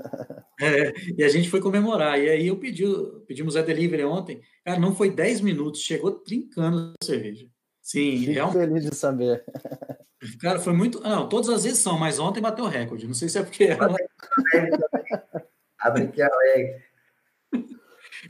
É, 0.62 0.94
e 1.18 1.24
a 1.24 1.30
gente 1.30 1.50
foi 1.50 1.60
comemorar. 1.60 2.20
E 2.20 2.30
aí 2.30 2.48
eu 2.48 2.58
pedi, 2.58 2.84
pedimos 3.28 3.58
a 3.58 3.62
delivery 3.62 4.04
ontem. 4.04 4.40
Cara, 4.64 4.80
não 4.80 4.96
foi 4.96 5.10
10 5.10 5.42
minutos, 5.42 5.82
chegou 5.82 6.12
trincando 6.12 6.94
a 7.02 7.06
cerveja. 7.06 7.48
Sim, 7.82 8.20
Fico 8.20 8.32
realmente. 8.32 8.58
feliz 8.60 8.90
de 8.90 8.96
saber. 8.96 9.44
Cara, 10.40 10.60
foi 10.60 10.72
muito. 10.72 11.02
Não, 11.02 11.28
todas 11.28 11.50
as 11.50 11.64
vezes 11.66 11.80
são, 11.80 11.98
mas 12.00 12.18
ontem 12.18 12.40
bateu 12.40 12.64
o 12.64 12.70
recorde. 12.70 13.08
Não 13.08 13.14
sei 13.14 13.28
se 13.28 13.40
é 13.40 13.44
porque. 13.44 13.66
Ela... 13.66 13.94
Abre 15.80 16.08
que 16.08 16.22
alegre. 16.22 16.82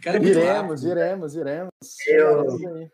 Cara, 0.02 0.18
é 0.18 0.24
iremos, 0.24 0.84
iremos, 0.84 1.36
iremos, 1.36 1.70
Eu... 2.08 2.90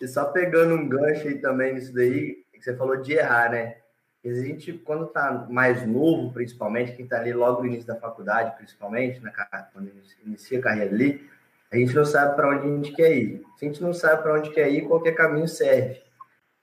E 0.00 0.08
só 0.08 0.24
pegando 0.32 0.74
um 0.74 0.88
gancho 0.88 1.28
aí 1.28 1.40
também 1.40 1.74
nisso 1.74 1.92
daí, 1.92 2.44
você 2.64 2.76
falou 2.76 2.96
de 2.96 3.12
errar, 3.12 3.50
né? 3.50 3.76
A 4.24 4.28
gente, 4.28 4.72
quando 4.72 5.06
está 5.06 5.46
mais 5.50 5.84
novo, 5.84 6.32
principalmente, 6.32 6.92
quem 6.92 7.04
está 7.04 7.18
ali 7.18 7.32
logo 7.32 7.60
no 7.60 7.66
início 7.66 7.86
da 7.86 7.96
faculdade, 7.96 8.56
principalmente, 8.56 9.20
na, 9.20 9.32
quando 9.72 9.90
inicia 10.24 10.60
a 10.60 10.62
carreira 10.62 10.94
ali, 10.94 11.28
a 11.72 11.76
gente 11.76 11.94
não 11.94 12.04
sabe 12.04 12.36
para 12.36 12.48
onde 12.50 12.66
a 12.66 12.70
gente 12.70 12.92
quer 12.92 13.16
ir. 13.16 13.42
Se 13.56 13.64
a 13.64 13.68
gente 13.68 13.82
não 13.82 13.92
sabe 13.92 14.22
para 14.22 14.34
onde 14.34 14.50
quer 14.50 14.70
ir, 14.70 14.86
qualquer 14.86 15.12
caminho 15.12 15.48
serve. 15.48 16.00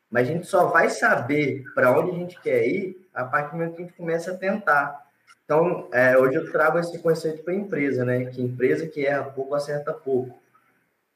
Mas 0.10 0.30
a 0.30 0.32
gente 0.32 0.48
só 0.48 0.68
vai 0.68 0.90
saber 0.90 1.64
para 1.76 1.92
onde 1.92 2.12
a 2.12 2.14
gente 2.14 2.40
quer 2.42 2.66
ir 2.66 3.06
a 3.14 3.26
partir 3.26 3.52
do 3.52 3.58
momento 3.58 3.76
que 3.76 3.82
a 3.82 3.86
gente 3.86 3.98
começa 3.98 4.32
a 4.32 4.38
tentar. 4.38 5.08
Então, 5.44 5.90
é, 5.92 6.18
hoje 6.18 6.36
eu 6.36 6.52
trago 6.52 6.80
esse 6.80 6.98
conceito 7.00 7.44
para 7.44 7.54
a 7.54 7.58
empresa, 7.58 8.06
né? 8.06 8.26
Que 8.26 8.42
empresa 8.42 8.88
que 8.88 9.06
erra 9.06 9.26
pouco 9.32 9.56
acerta 9.56 9.92
pouco. 9.92 10.40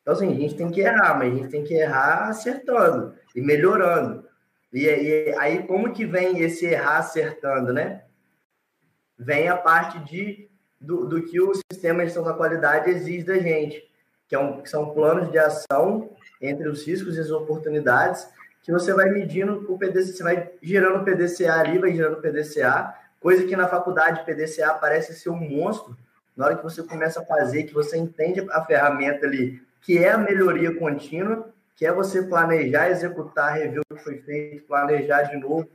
Então, 0.01 0.13
assim, 0.13 0.29
a 0.29 0.35
gente 0.35 0.55
tem 0.55 0.69
que 0.69 0.81
errar, 0.81 1.17
mas 1.17 1.31
a 1.31 1.35
gente 1.35 1.49
tem 1.49 1.63
que 1.63 1.73
errar 1.73 2.27
acertando 2.27 3.15
e 3.33 3.41
melhorando. 3.41 4.27
E, 4.73 4.85
e 4.85 5.35
aí, 5.37 5.67
como 5.67 5.93
que 5.93 6.03
vem 6.03 6.39
esse 6.39 6.65
errar 6.65 6.97
acertando, 6.97 7.71
né? 7.71 8.01
Vem 9.17 9.47
a 9.47 9.55
parte 9.55 9.99
de, 9.99 10.49
do, 10.81 11.05
do 11.05 11.21
que 11.21 11.39
o 11.39 11.53
sistema 11.71 11.99
de 11.99 12.05
gestão 12.05 12.23
da 12.23 12.33
qualidade 12.33 12.89
exige 12.89 13.23
da 13.23 13.37
gente, 13.37 13.87
que, 14.27 14.33
é 14.33 14.39
um, 14.39 14.61
que 14.61 14.69
são 14.69 14.93
planos 14.93 15.31
de 15.31 15.37
ação 15.37 16.09
entre 16.41 16.67
os 16.67 16.85
riscos 16.85 17.15
e 17.15 17.19
as 17.19 17.29
oportunidades, 17.29 18.27
que 18.63 18.71
você 18.71 18.93
vai 18.93 19.09
medindo 19.09 19.71
o 19.71 19.77
PDCA, 19.77 20.05
você 20.05 20.23
vai 20.23 20.51
girando 20.61 21.01
o 21.01 21.05
PDCA 21.05 21.53
ali, 21.53 21.77
vai 21.77 21.91
girando 21.91 22.17
o 22.17 22.21
PDCA, 22.21 22.95
coisa 23.19 23.45
que 23.45 23.55
na 23.55 23.67
faculdade 23.67 24.25
PDCA 24.25 24.73
parece 24.73 25.13
ser 25.13 25.29
um 25.29 25.39
monstro. 25.39 25.95
Na 26.35 26.45
hora 26.45 26.55
que 26.55 26.63
você 26.63 26.81
começa 26.81 27.21
a 27.21 27.25
fazer, 27.25 27.63
que 27.63 27.73
você 27.73 27.95
entende 27.95 28.45
a 28.49 28.65
ferramenta 28.65 29.27
ali, 29.27 29.61
que 29.81 29.97
é 29.99 30.11
a 30.11 30.17
melhoria 30.17 30.73
contínua, 30.75 31.53
que 31.75 31.85
é 31.85 31.91
você 31.91 32.21
planejar, 32.21 32.89
executar, 32.89 33.53
rever 33.53 33.81
o 33.81 33.95
que 33.95 34.03
foi 34.03 34.17
feito, 34.19 34.65
planejar 34.65 35.23
de 35.23 35.37
novo. 35.37 35.67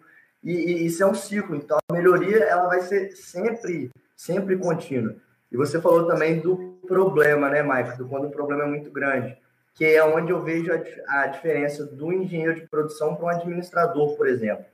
E, 0.43 0.53
e, 0.53 0.87
isso 0.87 1.03
é 1.03 1.07
um 1.07 1.15
ciclo. 1.15 1.57
Então, 1.57 1.79
a 1.89 1.93
melhoria 1.93 2.45
ela 2.45 2.69
vai 2.69 2.81
ser 2.83 3.13
sempre, 3.17 3.91
sempre 4.17 4.57
contínua. 4.57 5.17
E 5.51 5.57
você 5.57 5.81
falou 5.81 6.07
também 6.07 6.41
do 6.41 6.79
problema, 6.87 7.49
né, 7.49 7.63
Michael? 7.63 7.97
Do 7.97 8.09
quando 8.09 8.27
o 8.27 8.31
problema 8.31 8.65
é 8.65 8.67
muito 8.67 8.91
grande, 8.91 9.37
que 9.75 9.85
é 9.85 10.05
onde 10.05 10.31
eu 10.31 10.43
vejo 10.43 10.71
a, 10.73 11.23
a 11.23 11.27
diferença 11.27 11.85
do 11.85 12.13
engenheiro 12.13 12.55
de 12.55 12.67
produção 12.69 13.17
para 13.17 13.27
um 13.27 13.29
administrador, 13.29 14.17
por 14.17 14.29
exemplo. 14.29 14.65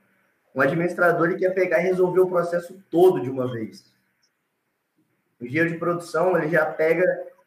Um 0.53 0.61
administrador 0.61 1.29
ele 1.29 1.39
quer 1.39 1.53
pegar 1.53 1.79
e 1.79 1.83
resolver 1.83 2.19
o 2.19 2.29
processo 2.29 2.81
todo 2.89 3.21
de 3.21 3.29
uma 3.29 3.51
vez. 3.51 3.93
O 5.39 5.45
engenheiro 5.45 5.71
de 5.71 5.77
produção 5.77 6.37
ele 6.37 6.49
já 6.49 6.65
pega 6.65 7.03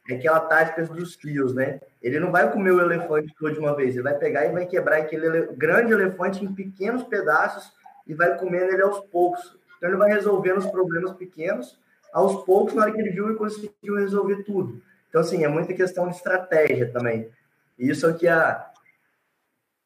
é 0.09 0.15
aquela 0.15 0.41
tática 0.41 0.83
dos 0.85 1.15
fios, 1.15 1.55
né? 1.55 1.81
Ele 2.03 2.19
não 2.19 2.33
vai 2.33 2.51
comer 2.51 2.73
o 2.73 2.81
elefante 2.81 3.35
todo 3.39 3.53
de 3.53 3.59
uma 3.59 3.77
vez, 3.77 3.95
ele 3.95 4.03
vai 4.03 4.15
pegar 4.15 4.47
e 4.47 4.53
vai 4.53 4.65
quebrar 4.65 4.99
aquele 4.99 5.27
ele... 5.27 5.47
grande 5.55 5.93
elefante 5.93 6.43
em 6.43 6.55
pequenos 6.55 7.03
pedaços 7.05 7.71
e 8.07 8.15
vai 8.15 8.37
comendo 8.39 8.73
ele 8.73 8.83
aos 8.83 9.01
poucos. 9.01 9.57
Então 9.77 9.91
ele 9.91 9.99
vai 9.99 10.11
resolvendo 10.11 10.59
os 10.59 10.67
problemas 10.67 11.13
pequenos 11.13 11.79
aos 12.13 12.43
poucos, 12.45 12.75
na 12.75 12.83
hora 12.83 12.93
que 12.93 13.01
ele 13.01 13.11
viu 13.11 13.31
e 13.31 13.37
conseguiu 13.37 13.97
resolver 13.97 14.43
tudo. 14.45 14.83
Então, 15.09 15.21
assim, 15.21 15.45
é 15.45 15.49
muita 15.49 15.75
questão 15.75 16.09
de 16.09 16.17
estratégia 16.17 16.91
também. 16.91 17.31
Isso 17.79 18.09
é 18.09 18.13
que 18.15 18.27
a, 18.27 18.67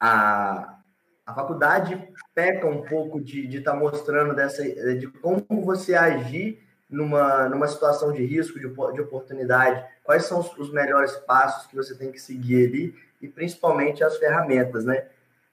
a, 0.00 0.78
a 1.26 1.34
faculdade 1.34 2.08
peca 2.34 2.66
um 2.66 2.82
pouco 2.82 3.20
de 3.20 3.48
estar 3.56 3.72
tá 3.72 3.76
mostrando 3.76 4.34
dessa, 4.34 4.62
de 4.94 5.08
como 5.08 5.44
você 5.64 5.94
agir 5.94 6.62
numa, 6.92 7.48
numa 7.48 7.66
situação 7.66 8.12
de 8.12 8.22
risco, 8.22 8.60
de, 8.60 8.68
de 8.68 9.00
oportunidade, 9.00 9.82
quais 10.04 10.26
são 10.26 10.40
os, 10.40 10.58
os, 10.58 10.70
melhores 10.70 11.16
passos 11.16 11.66
que 11.66 11.74
você 11.74 11.94
tem 11.96 12.12
que 12.12 12.20
seguir 12.20 12.66
ali 12.66 12.94
e 13.20 13.26
principalmente 13.26 14.04
as 14.04 14.18
ferramentas, 14.18 14.84
né? 14.84 15.06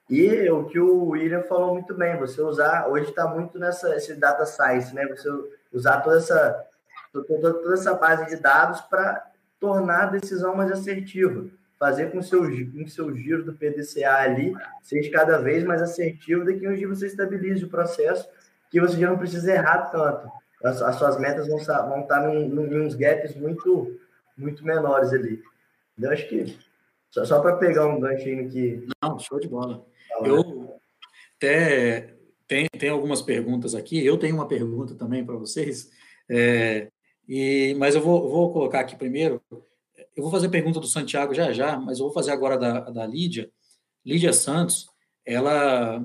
E 0.10 0.50
o 0.50 0.66
que 0.66 0.80
o 0.80 1.10
William 1.10 1.44
falou 1.44 1.74
muito 1.74 1.94
bem, 1.94 2.18
você 2.18 2.42
usar, 2.42 2.90
hoje 2.90 3.10
está 3.10 3.26
muito 3.26 3.58
nessa 3.58 3.96
esse 3.96 4.16
data 4.16 4.46
science, 4.46 4.94
né? 4.94 5.08
Você 5.08 5.30
usar 5.72 6.02
toda 6.02 6.18
essa, 6.18 6.66
toda, 7.14 7.54
toda 7.54 7.74
essa 7.74 7.94
base 7.94 8.26
de 8.26 8.36
dados 8.36 8.82
para 8.82 9.26
tornar 9.60 10.04
a 10.04 10.08
decisão 10.08 10.56
mais 10.56 10.72
assertiva, 10.72 11.46
fazer 11.80 12.12
com 12.12 12.22
seu, 12.22 12.42
com 12.42 12.88
seu 12.88 13.16
giro 13.16 13.46
do 13.46 13.54
PDCA 13.54 14.16
ali 14.16 14.54
seja 14.82 15.10
cada 15.10 15.38
vez 15.38 15.64
mais 15.64 15.82
assertivo, 15.82 16.44
daqui 16.44 16.66
a 16.66 16.70
um 16.70 16.76
dia 16.76 16.88
você 16.88 17.08
estabilize 17.08 17.64
o 17.64 17.70
processo, 17.70 18.28
que 18.70 18.82
você 18.82 18.98
já 18.98 19.10
não 19.10 19.18
precisa 19.18 19.54
errar 19.54 19.90
tanto 19.90 20.39
as, 20.64 20.82
as 20.82 20.96
suas 20.96 21.20
metas 21.20 21.48
vão, 21.48 21.58
vão 21.58 22.02
estar 22.02 22.22
num, 22.28 22.48
num, 22.48 22.86
uns 22.86 22.96
gaps 22.96 23.36
muito, 23.36 24.00
muito 24.38 24.64
menores 24.64 25.14
ali. 25.14 25.42
Então, 25.98 26.12
acho 26.12 26.28
que 26.28 26.58
só, 27.12 27.26
só 27.26 27.42
para 27.42 27.58
pegar 27.58 27.88
um 27.88 28.00
gancho 28.00 28.26
aí 28.26 28.36
no 28.36 28.50
que. 28.50 28.88
Não, 29.02 29.20
show 29.20 29.40
de 29.40 29.48
bola. 29.48 29.86
Eu 30.24 30.80
até 31.38 32.16
tem, 32.48 32.68
tem 32.78 32.90
algumas 32.90 33.22
perguntas 33.22 33.74
aqui. 33.74 34.04
Eu 34.06 34.18
tenho 34.18 34.36
uma 34.36 34.48
pergunta 34.48 34.96
também 34.96 35.26
para 35.26 35.36
vocês, 35.36 35.90
é, 36.30 36.90
e, 37.28 37.76
mas 37.78 37.96
eu 37.96 38.02
vou, 38.02 38.30
vou 38.30 38.52
colocar 38.52 38.82
aqui 38.82 38.96
primeiro. 38.96 39.42
Eu 40.16 40.24
vou 40.24 40.32
fazer 40.32 40.50
pergunta 40.50 40.80
do 40.80 40.88
Santiago 40.88 41.34
já 41.34 41.52
já, 41.54 41.80
mas 41.80 42.00
eu 42.00 42.06
vou 42.06 42.14
fazer 42.14 42.32
agora 42.32 42.58
da, 42.58 42.80
da 42.82 43.08
Lídia. 43.08 43.50
Lídia 44.06 44.34
Santos, 44.34 44.88
ela 45.26 46.04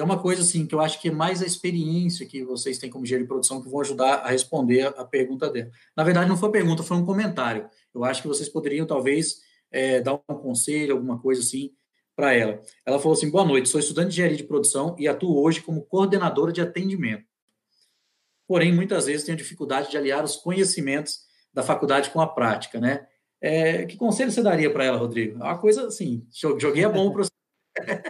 é 0.00 0.04
uma 0.04 0.20
coisa 0.20 0.42
assim 0.42 0.66
que 0.66 0.74
eu 0.74 0.80
acho 0.80 1.00
que 1.00 1.08
é 1.08 1.12
mais 1.12 1.42
a 1.42 1.46
experiência 1.46 2.26
que 2.26 2.44
vocês 2.44 2.78
têm 2.78 2.90
como 2.90 3.04
engenheiro 3.04 3.24
de 3.24 3.28
produção 3.28 3.62
que 3.62 3.68
vão 3.68 3.80
ajudar 3.80 4.16
a 4.16 4.28
responder 4.28 4.86
a 4.86 5.04
pergunta 5.04 5.48
dela. 5.50 5.70
Na 5.96 6.04
verdade, 6.04 6.28
não 6.28 6.36
foi 6.36 6.50
pergunta, 6.50 6.82
foi 6.82 6.96
um 6.96 7.06
comentário. 7.06 7.68
Eu 7.94 8.04
acho 8.04 8.20
que 8.20 8.28
vocês 8.28 8.48
poderiam 8.48 8.86
talvez 8.86 9.36
é, 9.70 10.00
dar 10.00 10.14
um 10.14 10.34
conselho, 10.34 10.94
alguma 10.94 11.18
coisa 11.18 11.40
assim 11.40 11.72
para 12.14 12.32
ela. 12.32 12.60
Ela 12.84 12.98
falou 12.98 13.12
assim: 13.12 13.30
boa 13.30 13.44
noite, 13.44 13.68
sou 13.68 13.80
estudante 13.80 14.08
de 14.08 14.14
engenharia 14.14 14.36
de 14.36 14.44
produção 14.44 14.96
e 14.98 15.06
atuo 15.08 15.40
hoje 15.40 15.60
como 15.60 15.82
coordenadora 15.82 16.52
de 16.52 16.60
atendimento. 16.60 17.24
Porém, 18.46 18.74
muitas 18.74 19.06
vezes 19.06 19.24
tenho 19.24 19.36
dificuldade 19.36 19.90
de 19.90 19.96
aliar 19.96 20.24
os 20.24 20.36
conhecimentos 20.36 21.20
da 21.52 21.62
faculdade 21.62 22.10
com 22.10 22.20
a 22.20 22.26
prática, 22.26 22.80
né? 22.80 23.06
É, 23.40 23.84
que 23.84 23.96
conselho 23.96 24.30
você 24.30 24.42
daria 24.42 24.70
para 24.70 24.84
ela, 24.84 24.98
Rodrigo? 24.98 25.38
É 25.40 25.44
uma 25.44 25.58
coisa 25.58 25.86
assim, 25.86 26.26
joguei 26.58 26.84
a 26.84 26.88
bomba 26.88 27.14
para 27.14 27.35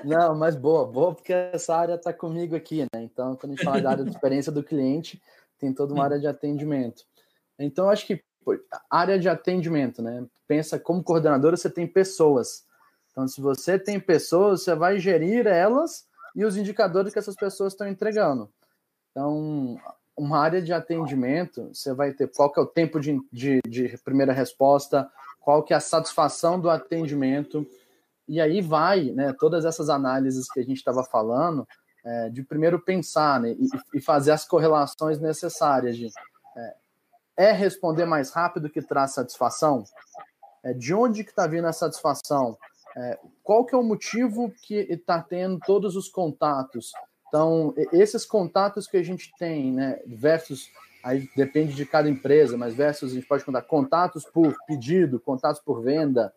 não, 0.04 0.34
mas 0.34 0.54
boa, 0.56 0.86
boa, 0.86 1.14
porque 1.14 1.32
essa 1.32 1.74
área 1.76 1.94
está 1.94 2.12
comigo 2.12 2.54
aqui, 2.54 2.82
né? 2.82 3.02
Então, 3.02 3.36
quando 3.36 3.52
a 3.52 3.56
gente 3.56 3.64
fala 3.64 3.80
da 3.80 3.90
área 3.90 4.04
de 4.04 4.10
experiência 4.10 4.52
do 4.52 4.62
cliente, 4.62 5.20
tem 5.58 5.72
toda 5.72 5.94
uma 5.94 6.04
área 6.04 6.18
de 6.18 6.26
atendimento. 6.26 7.04
Então, 7.58 7.88
acho 7.88 8.06
que 8.06 8.22
pô, 8.44 8.58
área 8.90 9.18
de 9.18 9.28
atendimento, 9.28 10.02
né? 10.02 10.26
Pensa 10.46 10.78
como 10.78 11.02
coordenadora, 11.02 11.56
você 11.56 11.70
tem 11.70 11.86
pessoas. 11.86 12.64
Então, 13.10 13.26
se 13.26 13.40
você 13.40 13.78
tem 13.78 13.98
pessoas, 13.98 14.62
você 14.62 14.74
vai 14.74 14.98
gerir 14.98 15.46
elas 15.46 16.06
e 16.34 16.44
os 16.44 16.56
indicadores 16.56 17.12
que 17.12 17.18
essas 17.18 17.34
pessoas 17.34 17.72
estão 17.72 17.88
entregando. 17.88 18.50
Então, 19.10 19.78
uma 20.16 20.38
área 20.38 20.60
de 20.60 20.72
atendimento, 20.72 21.70
você 21.72 21.92
vai 21.92 22.12
ter 22.12 22.28
qual 22.28 22.52
que 22.52 22.60
é 22.60 22.62
o 22.62 22.66
tempo 22.66 23.00
de, 23.00 23.18
de, 23.32 23.60
de 23.66 23.98
primeira 24.04 24.32
resposta, 24.32 25.10
qual 25.40 25.62
que 25.62 25.72
é 25.72 25.76
a 25.76 25.80
satisfação 25.80 26.60
do 26.60 26.68
atendimento, 26.68 27.66
e 28.28 28.40
aí 28.40 28.60
vai, 28.60 29.04
né, 29.12 29.32
todas 29.38 29.64
essas 29.64 29.88
análises 29.88 30.50
que 30.50 30.60
a 30.60 30.64
gente 30.64 30.78
estava 30.78 31.04
falando, 31.04 31.66
é, 32.04 32.28
de 32.30 32.42
primeiro 32.42 32.80
pensar 32.80 33.40
né, 33.40 33.50
e, 33.50 33.68
e, 33.94 34.00
fazer 34.00 34.30
as 34.30 34.44
correlações 34.44 35.20
necessárias 35.20 35.96
de 35.96 36.08
é, 36.56 36.74
é 37.36 37.52
responder 37.52 38.06
mais 38.06 38.30
rápido 38.30 38.70
que 38.70 38.80
traz 38.80 39.12
satisfação? 39.12 39.84
É, 40.62 40.72
de 40.72 40.94
onde 40.94 41.24
que 41.24 41.30
está 41.30 41.46
vindo 41.46 41.66
a 41.66 41.72
satisfação? 41.72 42.56
É, 42.96 43.18
qual 43.42 43.64
que 43.64 43.74
é 43.74 43.78
o 43.78 43.82
motivo 43.82 44.52
que 44.62 44.74
está 44.74 45.20
tendo 45.20 45.58
todos 45.66 45.96
os 45.96 46.08
contatos? 46.08 46.92
Então, 47.28 47.74
esses 47.92 48.24
contatos 48.24 48.86
que 48.86 48.96
a 48.96 49.02
gente 49.02 49.32
tem, 49.38 49.72
né, 49.72 50.00
versus, 50.06 50.70
aí 51.04 51.28
depende 51.36 51.74
de 51.74 51.84
cada 51.84 52.08
empresa, 52.08 52.56
mas 52.56 52.74
versus 52.74 53.12
a 53.12 53.14
gente 53.14 53.26
pode 53.26 53.44
contar 53.44 53.62
contatos 53.62 54.24
por 54.24 54.56
pedido, 54.66 55.20
contatos 55.20 55.60
por 55.60 55.82
venda, 55.82 56.32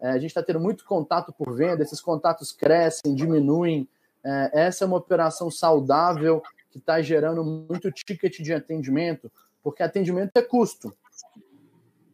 é, 0.00 0.10
a 0.10 0.18
gente 0.18 0.26
está 0.26 0.42
tendo 0.42 0.60
muito 0.60 0.84
contato 0.84 1.32
por 1.32 1.54
venda, 1.54 1.82
esses 1.82 2.00
contatos 2.00 2.52
crescem, 2.52 3.14
diminuem. 3.14 3.88
É, 4.24 4.50
essa 4.66 4.84
é 4.84 4.86
uma 4.86 4.96
operação 4.96 5.50
saudável 5.50 6.42
que 6.70 6.78
está 6.78 7.00
gerando 7.02 7.44
muito 7.44 7.90
ticket 7.90 8.40
de 8.40 8.52
atendimento, 8.52 9.30
porque 9.62 9.82
atendimento 9.82 10.36
é 10.36 10.42
custo. 10.42 10.94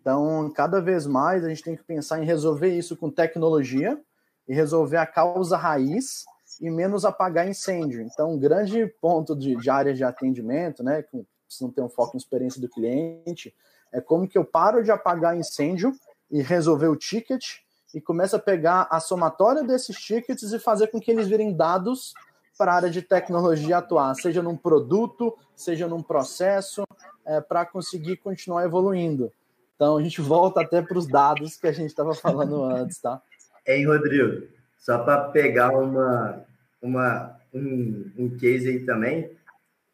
Então, 0.00 0.50
cada 0.54 0.80
vez 0.80 1.06
mais 1.06 1.44
a 1.44 1.48
gente 1.48 1.62
tem 1.62 1.76
que 1.76 1.82
pensar 1.82 2.22
em 2.22 2.26
resolver 2.26 2.68
isso 2.68 2.96
com 2.96 3.10
tecnologia 3.10 4.00
e 4.46 4.54
resolver 4.54 4.98
a 4.98 5.06
causa 5.06 5.56
raiz 5.56 6.24
e 6.60 6.70
menos 6.70 7.04
apagar 7.04 7.48
incêndio. 7.48 8.02
Então, 8.02 8.34
um 8.34 8.38
grande 8.38 8.86
ponto 9.00 9.34
de, 9.34 9.56
de 9.56 9.70
área 9.70 9.94
de 9.94 10.04
atendimento, 10.04 10.82
né, 10.82 11.02
que 11.02 11.26
se 11.48 11.62
não 11.62 11.70
tem 11.70 11.82
um 11.82 11.88
foco 11.88 12.16
em 12.16 12.18
experiência 12.18 12.60
do 12.60 12.68
cliente, 12.68 13.54
é 13.92 14.00
como 14.00 14.28
que 14.28 14.36
eu 14.36 14.44
paro 14.44 14.82
de 14.82 14.90
apagar 14.90 15.36
incêndio 15.36 15.92
e 16.30 16.42
resolver 16.42 16.88
o 16.88 16.96
ticket 16.96 17.63
e 17.94 18.00
começa 18.00 18.36
a 18.36 18.40
pegar 18.40 18.88
a 18.90 18.98
somatória 18.98 19.62
desses 19.62 19.96
tickets 19.96 20.52
e 20.52 20.58
fazer 20.58 20.88
com 20.88 21.00
que 21.00 21.10
eles 21.10 21.28
virem 21.28 21.56
dados 21.56 22.12
para 22.58 22.72
a 22.72 22.76
área 22.76 22.90
de 22.90 23.02
tecnologia 23.02 23.78
atuar, 23.78 24.14
seja 24.14 24.42
num 24.42 24.56
produto, 24.56 25.36
seja 25.56 25.88
num 25.88 26.02
processo, 26.02 26.84
é, 27.24 27.40
para 27.40 27.64
conseguir 27.64 28.16
continuar 28.16 28.64
evoluindo. 28.64 29.32
Então 29.74 29.96
a 29.96 30.02
gente 30.02 30.20
volta 30.20 30.60
até 30.60 30.82
para 30.82 30.98
os 30.98 31.06
dados 31.06 31.56
que 31.56 31.66
a 31.66 31.72
gente 31.72 31.88
estava 31.88 32.14
falando 32.14 32.62
antes, 32.64 33.00
tá? 33.00 33.20
Ei, 33.66 33.86
Rodrigo, 33.86 34.46
só 34.78 34.98
para 34.98 35.28
pegar 35.30 35.70
uma, 35.70 36.44
uma, 36.82 37.36
um, 37.52 38.10
um 38.18 38.36
case 38.36 38.68
aí 38.68 38.84
também. 38.84 39.30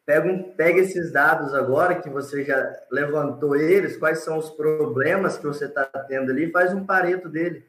Pega, 0.05 0.27
um, 0.27 0.43
pega 0.43 0.79
esses 0.79 1.11
dados 1.11 1.53
agora 1.53 2.01
que 2.01 2.09
você 2.09 2.43
já 2.43 2.75
levantou 2.91 3.55
eles, 3.55 3.97
quais 3.97 4.23
são 4.23 4.37
os 4.37 4.49
problemas 4.49 5.37
que 5.37 5.45
você 5.45 5.65
está 5.65 5.85
tendo 6.07 6.31
ali, 6.31 6.51
faz 6.51 6.73
um 6.73 6.85
pareto 6.85 7.29
dele. 7.29 7.63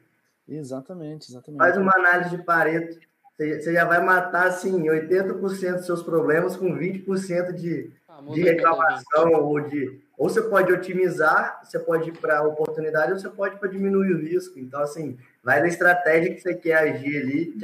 Exatamente, 0.47 1.29
exatamente. 1.29 1.59
Faz 1.59 1.77
uma 1.77 1.91
análise 1.95 2.35
de 2.35 2.43
pareto. 2.43 2.99
Você 3.37 3.73
já 3.73 3.85
vai 3.85 4.03
matar, 4.03 4.47
assim, 4.47 4.83
80% 4.83 5.77
dos 5.77 5.85
seus 5.85 6.03
problemas 6.03 6.55
com 6.55 6.77
20% 6.77 7.53
de, 7.53 7.91
de 8.33 8.41
reclamação 8.41 9.31
ou 9.33 9.59
de... 9.59 10.01
Ou 10.15 10.29
você 10.29 10.41
pode 10.43 10.71
otimizar, 10.71 11.59
você 11.63 11.79
pode 11.79 12.09
ir 12.09 12.17
para 12.17 12.43
oportunidade, 12.43 13.11
ou 13.11 13.19
você 13.19 13.29
pode 13.29 13.57
para 13.57 13.69
diminuir 13.69 14.13
o 14.13 14.19
risco. 14.19 14.59
Então, 14.59 14.79
assim, 14.81 15.17
vai 15.43 15.59
na 15.59 15.67
estratégia 15.67 16.33
que 16.33 16.39
você 16.39 16.53
quer 16.53 16.75
agir 16.75 17.17
ali 17.17 17.57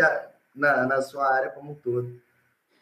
na, 0.55 0.87
na 0.87 1.01
sua 1.01 1.31
área 1.31 1.49
como 1.51 1.71
um 1.71 1.75
todo. 1.75 2.19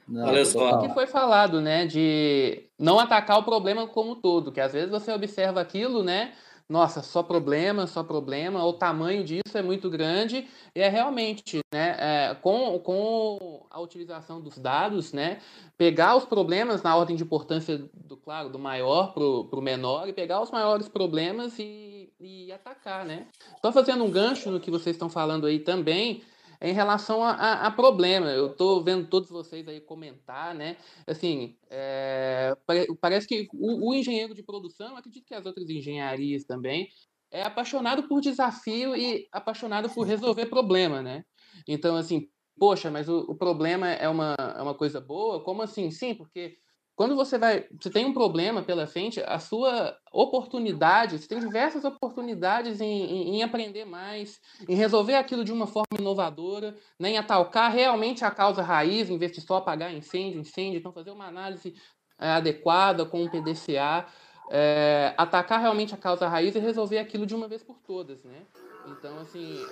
Não, 0.07 0.25
Olha 0.27 0.45
só. 0.45 0.79
O 0.79 0.81
que 0.87 0.93
foi 0.93 1.05
falado, 1.05 1.59
né, 1.59 1.85
de 1.85 2.63
não 2.79 2.97
atacar 2.97 3.39
o 3.39 3.43
problema 3.43 3.85
como 3.87 4.11
um 4.11 4.15
todo, 4.15 4.51
que 4.53 4.61
às 4.61 4.71
vezes 4.71 4.89
você 4.89 5.11
observa 5.11 5.59
aquilo, 5.59 6.01
né, 6.01 6.33
nossa, 6.69 7.01
só 7.01 7.23
problema, 7.23 7.87
só 7.87 8.03
problema, 8.03 8.63
o 8.65 8.73
tamanho 8.73 9.23
disso 9.23 9.57
é 9.57 9.61
muito 9.61 9.89
grande, 9.89 10.47
e 10.75 10.81
é 10.81 10.89
realmente, 10.89 11.59
né, 11.73 11.95
é, 11.97 12.35
com, 12.35 12.77
com 12.79 13.65
a 13.69 13.79
utilização 13.79 14.41
dos 14.41 14.57
dados, 14.57 15.13
né, 15.13 15.39
pegar 15.77 16.17
os 16.17 16.25
problemas 16.25 16.83
na 16.83 16.95
ordem 16.95 17.15
de 17.15 17.23
importância, 17.23 17.89
do 17.93 18.17
claro, 18.17 18.49
do 18.49 18.59
maior 18.59 19.13
para 19.13 19.23
o 19.23 19.61
menor, 19.61 20.09
e 20.09 20.13
pegar 20.13 20.41
os 20.41 20.51
maiores 20.51 20.89
problemas 20.89 21.57
e, 21.57 22.11
e 22.19 22.51
atacar, 22.51 23.05
né. 23.05 23.27
Só 23.61 23.71
fazendo 23.71 24.03
um 24.03 24.11
gancho 24.11 24.51
no 24.51 24.59
que 24.59 24.69
vocês 24.69 24.95
estão 24.95 25.09
falando 25.09 25.47
aí 25.47 25.59
também, 25.59 26.21
em 26.61 26.73
relação 26.73 27.23
a, 27.23 27.31
a, 27.31 27.67
a 27.67 27.71
problema. 27.71 28.27
Eu 28.27 28.47
estou 28.47 28.83
vendo 28.83 29.07
todos 29.07 29.29
vocês 29.29 29.67
aí 29.67 29.79
comentar, 29.79 30.53
né? 30.55 30.77
Assim, 31.05 31.57
é, 31.69 32.55
parece 32.99 33.27
que 33.27 33.47
o, 33.53 33.89
o, 33.89 33.93
engenheiro 33.93 34.33
de 34.33 34.43
produção, 34.43 34.95
acredito 34.97 35.25
que 35.25 35.35
as 35.35 35.45
outras 35.45 35.69
engenharias 35.69 36.43
também, 36.43 36.89
é 37.31 37.41
apaixonado 37.41 38.07
por 38.07 38.21
desafio 38.21 38.95
e 38.95 39.27
apaixonado 39.31 39.89
por 39.89 40.05
resolver 40.07 40.45
problema, 40.47 41.01
né? 41.01 41.25
Então, 41.67 41.95
assim, 41.95 42.29
poxa, 42.57 42.89
mas 42.89 43.09
o, 43.09 43.19
o 43.29 43.35
problema 43.35 43.89
é 43.89 44.07
uma, 44.07 44.35
é 44.57 44.61
uma 44.61 44.73
coisa 44.73 44.99
boa? 44.99 45.43
Como 45.43 45.61
assim? 45.61 45.91
Sim, 45.91 46.15
porque 46.15 46.57
quando 46.97 47.15
você 47.15 47.37
vai, 47.37 47.63
você 47.79 47.91
tem 47.91 48.05
um 48.05 48.11
problema 48.11 48.63
pela 48.63 48.87
frente, 48.87 49.21
a 49.21 49.37
sua 49.37 49.95
oportunidade, 50.11 51.19
você 51.19 51.27
tem 51.27 51.37
diversas 51.37 51.85
oportunidades 51.85 52.81
em, 52.81 53.03
em, 53.03 53.35
em 53.35 53.43
aprender 53.43 53.85
mais, 53.85 54.41
em 54.67 54.73
resolver 54.73 55.13
aquilo 55.13 55.45
de 55.45 55.53
uma 55.53 55.67
forma 55.67 55.95
inovadora, 55.99 56.75
né, 56.99 57.11
em 57.11 57.17
atacar 57.19 57.71
realmente 57.71 58.25
a 58.25 58.31
causa 58.31 58.63
raiz, 58.63 59.11
em 59.11 59.17
vez 59.19 59.31
de 59.31 59.41
só 59.41 59.57
apagar 59.57 59.93
incêndio, 59.93 60.41
incêndio, 60.41 60.79
então 60.79 60.91
fazer 60.91 61.11
uma 61.11 61.27
análise 61.27 61.75
é, 62.19 62.31
adequada 62.31 63.05
com 63.05 63.23
o 63.23 63.29
PDCA, 63.29 64.07
é, 64.49 65.13
atacar 65.17 65.61
realmente 65.61 65.93
a 65.93 65.97
causa 65.97 66.27
raiz 66.27 66.55
e 66.55 66.59
resolver 66.59 66.97
aquilo 66.97 67.27
de 67.27 67.35
uma 67.35 67.47
vez 67.47 67.61
por 67.61 67.77
todas, 67.77 68.23
né? 68.23 68.41
Então, 68.87 69.19
assim, 69.19 69.63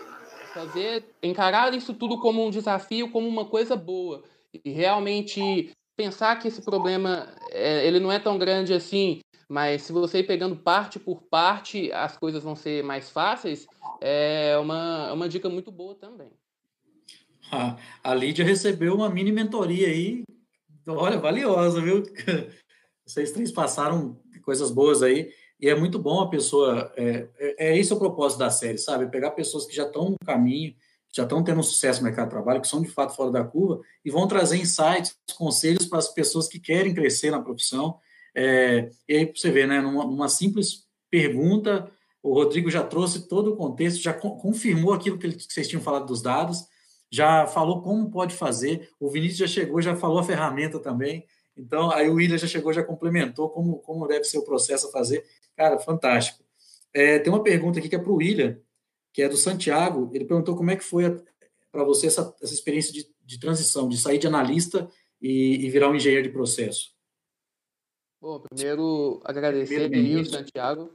fazer, 0.53 1.03
encarar 1.23 1.73
isso 1.73 1.91
tudo 1.95 2.19
como 2.19 2.45
um 2.45 2.51
desafio, 2.51 3.09
como 3.09 3.27
uma 3.27 3.45
coisa 3.45 3.75
boa 3.75 4.23
e 4.63 4.69
realmente 4.69 5.73
pensar 5.95 6.35
que 6.37 6.47
esse 6.47 6.61
problema 6.61 7.27
é, 7.51 7.85
ele 7.87 7.99
não 7.99 8.11
é 8.11 8.19
tão 8.19 8.37
grande 8.37 8.73
assim, 8.73 9.19
mas 9.49 9.83
se 9.83 9.91
você 9.91 10.19
ir 10.19 10.27
pegando 10.27 10.55
parte 10.55 10.99
por 10.99 11.21
parte, 11.23 11.91
as 11.91 12.17
coisas 12.17 12.43
vão 12.43 12.55
ser 12.55 12.83
mais 12.83 13.09
fáceis, 13.09 13.67
é 14.01 14.57
uma, 14.57 15.07
é 15.09 15.13
uma 15.13 15.29
dica 15.29 15.49
muito 15.49 15.71
boa 15.71 15.95
também. 15.95 16.31
A, 17.51 17.77
a 18.03 18.13
Lídia 18.13 18.43
recebeu 18.43 18.95
uma 18.95 19.09
mini 19.09 19.31
mentoria 19.31 19.87
aí, 19.87 20.23
olha, 20.87 21.19
valiosa, 21.19 21.79
viu? 21.81 22.03
Vocês 23.05 23.31
três 23.31 23.51
passaram 23.51 24.19
coisas 24.43 24.71
boas 24.71 25.03
aí, 25.03 25.31
e 25.59 25.69
é 25.69 25.75
muito 25.75 25.99
bom 25.99 26.21
a 26.21 26.29
pessoa. 26.29 26.91
É, 26.97 27.27
é, 27.37 27.69
é 27.69 27.77
esse 27.77 27.93
o 27.93 27.99
propósito 27.99 28.39
da 28.39 28.49
série, 28.49 28.77
sabe? 28.77 29.09
Pegar 29.09 29.31
pessoas 29.31 29.65
que 29.65 29.75
já 29.75 29.85
estão 29.85 30.09
no 30.09 30.17
caminho, 30.25 30.75
já 31.15 31.23
estão 31.23 31.41
tendo 31.41 31.61
um 31.61 31.63
sucesso 31.63 32.01
no 32.01 32.07
mercado 32.07 32.25
de 32.25 32.31
trabalho, 32.31 32.59
que 32.59 32.67
são 32.67 32.81
de 32.81 32.89
fato 32.89 33.15
fora 33.15 33.31
da 33.31 33.43
curva, 33.43 33.79
e 34.03 34.11
vão 34.11 34.27
trazer 34.27 34.57
insights, 34.57 35.15
conselhos 35.37 35.85
para 35.85 35.99
as 35.99 36.09
pessoas 36.09 36.47
que 36.47 36.59
querem 36.59 36.93
crescer 36.93 37.31
na 37.31 37.41
profissão. 37.41 37.97
É, 38.35 38.89
e 39.07 39.15
aí 39.15 39.33
você 39.33 39.49
vê, 39.49 39.65
né, 39.65 39.79
numa, 39.79 40.03
numa, 40.03 40.27
simples 40.27 40.85
pergunta, 41.09 41.89
o 42.21 42.33
Rodrigo 42.33 42.69
já 42.69 42.83
trouxe 42.83 43.29
todo 43.29 43.53
o 43.53 43.55
contexto, 43.55 44.01
já 44.01 44.13
confirmou 44.13 44.91
aquilo 44.91 45.17
que, 45.17 45.25
ele, 45.25 45.35
que 45.35 45.53
vocês 45.53 45.69
tinham 45.69 45.81
falado 45.81 46.05
dos 46.05 46.21
dados, 46.21 46.65
já 47.09 47.47
falou 47.47 47.81
como 47.81 48.11
pode 48.11 48.35
fazer, 48.35 48.89
o 48.99 49.09
Vinícius 49.09 49.37
já 49.37 49.47
chegou, 49.47 49.81
já 49.81 49.95
falou 49.95 50.19
a 50.19 50.23
ferramenta 50.23 50.79
também, 50.79 51.25
então 51.55 51.91
aí 51.91 52.09
o 52.09 52.15
William 52.15 52.37
já 52.37 52.47
chegou, 52.47 52.73
já 52.73 52.83
complementou 52.83 53.49
como, 53.49 53.77
como 53.79 54.05
deve 54.05 54.25
ser 54.25 54.39
o 54.39 54.43
processo 54.43 54.87
a 54.87 54.91
fazer. 54.91 55.23
Cara, 55.55 55.79
fantástico. 55.79 56.43
É, 56.93 57.19
tem 57.19 57.31
uma 57.31 57.41
pergunta 57.41 57.79
aqui 57.79 57.87
que 57.87 57.95
é 57.95 57.99
para 57.99 58.11
o 58.11 58.15
William, 58.15 58.59
que 59.15 59.21
é 59.21 59.29
do 59.29 59.37
Santiago. 59.37 60.11
Ele 60.13 60.25
perguntou 60.25 60.57
como 60.57 60.69
é 60.71 60.75
que 60.75 60.83
foi 60.83 61.23
para 61.71 61.85
você 61.85 62.07
essa, 62.07 62.35
essa 62.41 62.53
experiência 62.53 62.91
de, 62.91 63.09
de, 63.23 63.39
transição, 63.39 63.87
de 63.87 63.97
sair 63.97 64.17
de 64.17 64.27
analista 64.27 64.89
e, 65.21 65.65
e 65.65 65.69
virar 65.69 65.89
um 65.89 65.95
engenheiro 65.95 66.27
de 66.27 66.33
processo. 66.33 66.93
Bom, 68.21 68.41
primeiro 68.41 69.21
agradecer 69.23 69.93
aí 69.93 70.17
o 70.17 70.25
Santiago 70.25 70.93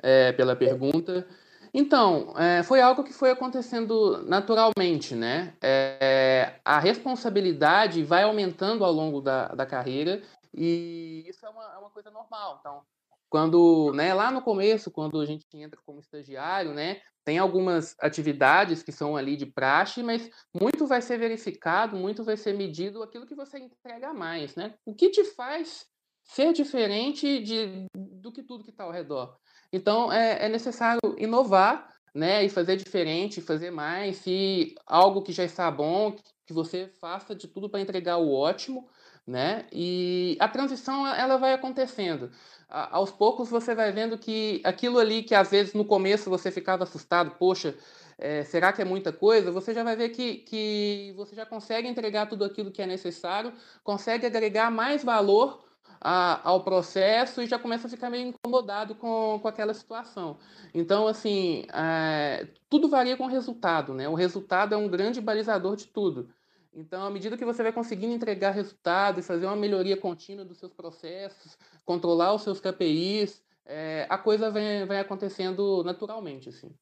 é, 0.00 0.32
pela 0.32 0.54
pergunta. 0.54 1.26
Então, 1.74 2.38
é, 2.38 2.62
foi 2.62 2.80
algo 2.80 3.02
que 3.02 3.12
foi 3.12 3.30
acontecendo 3.30 4.22
naturalmente, 4.24 5.16
né? 5.16 5.56
É, 5.60 6.60
a 6.64 6.78
responsabilidade 6.78 8.04
vai 8.04 8.22
aumentando 8.22 8.84
ao 8.84 8.92
longo 8.92 9.20
da, 9.20 9.48
da 9.48 9.66
carreira 9.66 10.22
e 10.54 11.24
isso 11.28 11.44
é 11.44 11.48
uma, 11.48 11.74
é 11.74 11.78
uma 11.78 11.90
coisa 11.90 12.10
normal. 12.10 12.58
Então, 12.60 12.82
quando, 13.30 13.92
né, 13.94 14.12
lá 14.12 14.30
no 14.30 14.42
começo, 14.42 14.90
quando 14.90 15.20
a 15.20 15.24
gente 15.24 15.46
entra 15.54 15.80
como 15.86 16.00
estagiário, 16.00 16.74
né, 16.74 17.00
tem 17.24 17.38
algumas 17.38 17.94
atividades 18.00 18.82
que 18.82 18.90
são 18.90 19.16
ali 19.16 19.36
de 19.36 19.46
praxe, 19.46 20.02
mas 20.02 20.28
muito 20.52 20.86
vai 20.86 21.00
ser 21.00 21.16
verificado, 21.16 21.96
muito 21.96 22.24
vai 22.24 22.36
ser 22.36 22.56
medido 22.56 23.02
aquilo 23.02 23.26
que 23.26 23.34
você 23.34 23.58
entrega 23.58 24.12
mais, 24.12 24.56
né? 24.56 24.74
O 24.84 24.94
que 24.94 25.10
te 25.10 25.22
faz 25.22 25.86
ser 26.24 26.52
diferente 26.52 27.40
de, 27.40 27.86
do 27.94 28.32
que 28.32 28.42
tudo 28.42 28.64
que 28.64 28.70
está 28.70 28.84
ao 28.84 28.90
redor. 28.90 29.36
Então, 29.72 30.12
é, 30.12 30.46
é 30.46 30.48
necessário 30.48 31.00
inovar, 31.18 31.88
né, 32.14 32.44
e 32.44 32.48
fazer 32.48 32.76
diferente, 32.76 33.40
fazer 33.40 33.70
mais, 33.70 34.26
e 34.26 34.74
algo 34.84 35.22
que 35.22 35.32
já 35.32 35.44
está 35.44 35.70
bom, 35.70 36.16
que 36.44 36.52
você 36.52 36.88
faça 37.00 37.34
de 37.34 37.46
tudo 37.46 37.70
para 37.70 37.80
entregar 37.80 38.16
o 38.16 38.32
ótimo, 38.32 38.88
né? 39.26 39.66
E 39.72 40.36
a 40.40 40.48
transição 40.48 41.06
ela 41.06 41.36
vai 41.36 41.52
acontecendo. 41.52 42.30
aos 42.68 43.10
poucos 43.10 43.50
você 43.50 43.74
vai 43.74 43.92
vendo 43.92 44.18
que 44.18 44.60
aquilo 44.64 44.98
ali 44.98 45.22
que 45.22 45.34
às 45.34 45.50
vezes 45.50 45.74
no 45.74 45.84
começo 45.84 46.30
você 46.30 46.50
ficava 46.50 46.84
assustado, 46.84 47.32
poxa, 47.38 47.76
é, 48.18 48.44
será 48.44 48.72
que 48.72 48.82
é 48.82 48.84
muita 48.84 49.12
coisa? 49.12 49.50
Você 49.50 49.72
já 49.74 49.82
vai 49.82 49.96
ver 49.96 50.10
que, 50.10 50.36
que 50.38 51.14
você 51.16 51.34
já 51.34 51.46
consegue 51.46 51.88
entregar 51.88 52.26
tudo 52.26 52.44
aquilo 52.44 52.70
que 52.70 52.82
é 52.82 52.86
necessário, 52.86 53.52
consegue 53.82 54.26
agregar 54.26 54.70
mais 54.70 55.02
valor 55.02 55.64
a, 56.00 56.48
ao 56.48 56.62
processo 56.64 57.42
e 57.42 57.46
já 57.46 57.58
começa 57.58 57.86
a 57.86 57.90
ficar 57.90 58.10
meio 58.10 58.28
incomodado 58.28 58.94
com, 58.94 59.38
com 59.40 59.48
aquela 59.48 59.74
situação. 59.74 60.38
Então, 60.74 61.06
assim, 61.06 61.64
é, 61.72 62.48
tudo 62.68 62.88
varia 62.88 63.16
com 63.16 63.24
o 63.24 63.28
resultado, 63.28 63.94
né? 63.94 64.08
O 64.08 64.14
resultado 64.14 64.74
é 64.74 64.78
um 64.78 64.88
grande 64.88 65.20
balizador 65.20 65.76
de 65.76 65.86
tudo. 65.86 66.30
Então, 66.72 67.04
à 67.04 67.10
medida 67.10 67.36
que 67.36 67.44
você 67.44 67.62
vai 67.62 67.72
conseguindo 67.72 68.14
entregar 68.14 68.52
resultados, 68.52 69.26
fazer 69.26 69.46
uma 69.46 69.56
melhoria 69.56 69.96
contínua 69.96 70.44
dos 70.44 70.58
seus 70.58 70.72
processos, 70.72 71.58
controlar 71.84 72.32
os 72.34 72.42
seus 72.42 72.60
KPIs, 72.60 73.42
é, 73.66 74.06
a 74.08 74.16
coisa 74.16 74.50
vem, 74.50 74.86
vem 74.86 74.98
acontecendo 74.98 75.82
naturalmente, 75.84 76.48
assim. 76.48 76.72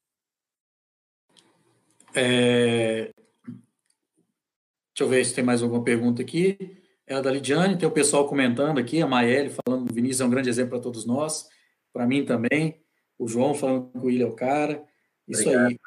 É... 2.15 3.11
Deixa 3.47 5.01
eu 5.01 5.09
ver 5.09 5.25
se 5.25 5.35
tem 5.35 5.45
mais 5.45 5.63
alguma 5.63 5.83
pergunta 5.83 6.23
aqui. 6.23 6.77
É 7.07 7.15
a 7.15 7.21
da 7.21 7.31
Lidiane, 7.31 7.79
tem 7.79 7.89
o 7.89 7.93
pessoal 7.93 8.29
comentando 8.29 8.79
aqui, 8.79 9.01
a 9.01 9.07
Maelle 9.07 9.55
falando 9.65 9.91
o 9.91 9.95
Vinícius 9.95 10.21
é 10.21 10.25
um 10.25 10.31
grande 10.31 10.51
exemplo 10.51 10.73
para 10.73 10.81
todos 10.81 11.07
nós, 11.07 11.49
para 11.93 12.07
mim 12.07 12.25
também, 12.25 12.83
o 13.19 13.27
João 13.27 13.55
falando 13.55 13.91
que 13.91 13.99
o 13.99 14.05
William 14.05 14.27
é 14.27 14.29
o 14.29 14.35
cara. 14.35 14.85
Isso 15.27 15.43
Obrigado. 15.49 15.69
aí. 15.69 15.79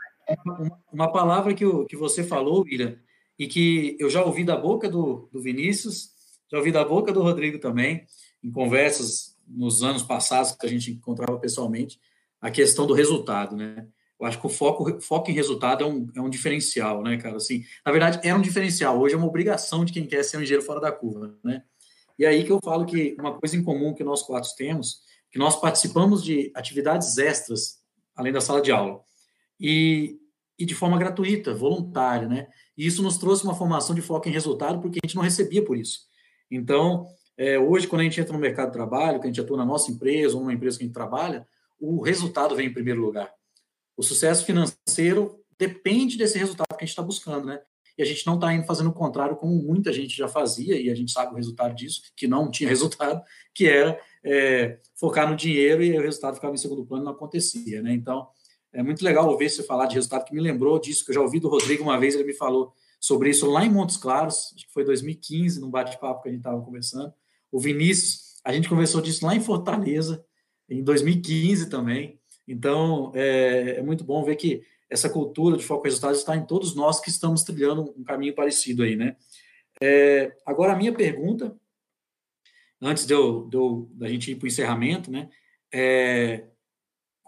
Uma, 0.46 0.84
uma 0.92 1.12
palavra 1.12 1.54
que, 1.54 1.66
o, 1.66 1.86
que 1.86 1.96
você 1.96 2.24
falou, 2.24 2.64
William, 2.64 2.98
e 3.42 3.48
que 3.48 3.98
eu 4.00 4.08
já 4.08 4.24
ouvi 4.24 4.44
da 4.44 4.56
boca 4.56 4.88
do, 4.88 5.28
do 5.32 5.42
Vinícius, 5.42 6.12
já 6.48 6.60
ouvi 6.60 6.72
da 6.72 6.86
boca 6.86 7.12
do 7.12 7.24
Rodrigo 7.24 7.58
também, 7.58 8.06
em 8.44 8.52
conversas 8.52 9.36
nos 9.48 9.82
anos 9.82 10.04
passados 10.04 10.52
que 10.52 10.64
a 10.64 10.70
gente 10.70 10.92
encontrava 10.92 11.40
pessoalmente, 11.40 12.00
a 12.40 12.52
questão 12.52 12.86
do 12.86 12.94
resultado, 12.94 13.56
né? 13.56 13.88
Eu 14.20 14.28
acho 14.28 14.40
que 14.40 14.46
o 14.46 14.50
foco, 14.50 15.02
foco 15.02 15.32
em 15.32 15.34
resultado 15.34 15.84
é 15.84 15.88
um, 15.88 16.08
é 16.16 16.22
um 16.22 16.30
diferencial, 16.30 17.02
né, 17.02 17.18
cara? 17.18 17.38
Assim, 17.38 17.64
na 17.84 17.92
verdade, 17.92 18.20
é 18.24 18.36
um 18.36 18.42
diferencial. 18.42 19.00
Hoje 19.00 19.16
é 19.16 19.18
uma 19.18 19.26
obrigação 19.26 19.84
de 19.84 19.92
quem 19.92 20.06
quer 20.06 20.22
ser 20.22 20.38
um 20.38 20.44
engenheiro 20.44 20.64
fora 20.64 20.80
da 20.80 20.92
curva, 20.92 21.36
né? 21.44 21.64
E 22.20 22.28
aí 22.28 22.44
que 22.44 22.52
eu 22.52 22.60
falo 22.64 22.86
que 22.86 23.16
uma 23.20 23.40
coisa 23.40 23.58
em 23.58 23.64
comum 23.64 23.96
que 23.96 24.04
nós 24.04 24.22
quatro 24.22 24.52
temos, 24.56 25.00
que 25.32 25.40
nós 25.40 25.60
participamos 25.60 26.24
de 26.24 26.52
atividades 26.54 27.18
extras, 27.18 27.80
além 28.16 28.32
da 28.32 28.40
sala 28.40 28.62
de 28.62 28.72
aula, 28.72 29.02
e, 29.60 30.20
e 30.60 30.64
de 30.64 30.76
forma 30.76 31.00
gratuita, 31.00 31.56
voluntária, 31.56 32.28
né? 32.28 32.48
E 32.82 32.88
isso 32.88 33.04
nos 33.04 33.16
trouxe 33.16 33.44
uma 33.44 33.54
formação 33.54 33.94
de 33.94 34.02
foco 34.02 34.28
em 34.28 34.32
resultado, 34.32 34.82
porque 34.82 34.98
a 34.98 35.06
gente 35.06 35.16
não 35.16 35.22
recebia 35.22 35.64
por 35.64 35.78
isso. 35.78 36.00
Então, 36.50 37.06
é, 37.38 37.60
hoje, 37.60 37.88
quando 37.88 38.02
a 38.02 38.04
gente 38.04 38.20
entra 38.20 38.34
no 38.34 38.40
mercado 38.40 38.70
de 38.70 38.74
trabalho, 38.74 39.20
que 39.20 39.28
a 39.28 39.30
gente 39.30 39.40
atua 39.40 39.56
na 39.56 39.64
nossa 39.64 39.92
empresa 39.92 40.34
ou 40.34 40.42
numa 40.42 40.52
empresa 40.52 40.80
que 40.80 40.84
a 40.84 40.88
gente 40.88 40.94
trabalha, 40.96 41.48
o 41.80 42.02
resultado 42.02 42.56
vem 42.56 42.70
em 42.70 42.74
primeiro 42.74 43.00
lugar. 43.00 43.32
O 43.96 44.02
sucesso 44.02 44.44
financeiro 44.44 45.40
depende 45.60 46.18
desse 46.18 46.40
resultado 46.40 46.70
que 46.70 46.84
a 46.84 46.88
gente 46.88 46.90
está 46.90 47.04
buscando, 47.04 47.46
né? 47.46 47.62
E 47.96 48.02
a 48.02 48.06
gente 48.06 48.26
não 48.26 48.34
está 48.34 48.52
indo 48.52 48.66
fazendo 48.66 48.90
o 48.90 48.94
contrário, 48.94 49.36
como 49.36 49.54
muita 49.62 49.94
gente 49.94 50.18
já 50.18 50.28
fazia, 50.28 50.76
e 50.82 50.90
a 50.90 50.96
gente 50.96 51.12
sabe 51.12 51.34
o 51.34 51.36
resultado 51.36 51.76
disso, 51.76 52.02
que 52.18 52.28
não 52.28 52.50
tinha 52.50 52.66
resultado, 52.68 53.22
que 53.54 53.68
era 53.68 54.00
é, 54.26 54.80
focar 54.96 55.30
no 55.30 55.36
dinheiro 55.36 55.84
e 55.84 55.96
o 55.96 56.02
resultado 56.02 56.34
ficava 56.34 56.56
em 56.56 56.58
segundo 56.58 56.84
plano 56.84 57.04
não 57.04 57.12
acontecia, 57.12 57.80
né? 57.84 57.94
Então, 57.94 58.28
é 58.74 58.82
muito 58.82 59.04
legal 59.04 59.28
ouvir 59.28 59.50
você 59.50 59.64
falar 59.64 59.86
de 59.86 59.96
resultado, 59.96 60.26
que 60.26 60.34
me 60.34 60.42
lembrou 60.42 60.80
disso, 60.80 61.04
que 61.04 61.12
eu 61.12 61.16
já 61.16 61.22
ouvi 61.22 61.40
do 61.40 61.50
Rodrigo 61.50 61.84
uma 61.84 62.00
vez, 62.00 62.16
ele 62.16 62.24
me 62.24 62.34
falou 62.34 62.74
sobre 63.00 63.30
isso 63.30 63.50
lá 63.50 63.66
em 63.66 63.70
Montes 63.70 63.98
Claros, 63.98 64.54
acho 64.56 64.68
que 64.68 64.74
foi 64.74 64.86
2015, 64.86 65.60
num 65.60 65.70
bate-papo 65.70 66.22
que 66.22 66.30
a 66.30 66.32
gente 66.32 66.42
estava 66.42 66.62
conversando. 66.62 67.14
O 67.52 67.60
Vinícius, 67.60 68.40
a 68.44 68.54
gente 68.54 68.70
conversou 68.70 69.02
disso 69.02 69.26
lá 69.26 69.36
em 69.36 69.42
Fortaleza, 69.42 70.24
em 70.70 70.84
2015 70.84 71.70
também. 71.70 72.20
Então, 72.48 73.12
é, 73.14 73.78
é 73.78 73.82
muito 73.82 74.04
bom 74.04 74.24
ver 74.24 74.36
que 74.36 74.64
essa 74.90 75.10
cultura 75.10 75.58
de 75.58 75.64
foco 75.64 75.86
em 75.86 75.90
resultados 75.90 76.20
está 76.20 76.36
em 76.36 76.46
todos 76.46 76.76
nós 76.76 77.00
que 77.00 77.10
estamos 77.10 77.44
trilhando 77.44 77.94
um 77.98 78.04
caminho 78.04 78.36
parecido 78.36 78.84
aí, 78.84 78.96
né? 78.96 79.16
É, 79.82 80.36
agora, 80.46 80.74
a 80.74 80.76
minha 80.76 80.94
pergunta, 80.94 81.56
antes 82.82 83.06
de 83.06 83.14
eu, 83.14 83.48
de 83.48 83.58
eu 83.58 83.90
da 83.94 84.08
gente 84.08 84.32
ir 84.32 84.36
para 84.36 84.46
o 84.46 84.48
encerramento, 84.48 85.10
né? 85.10 85.30
É, 85.74 86.46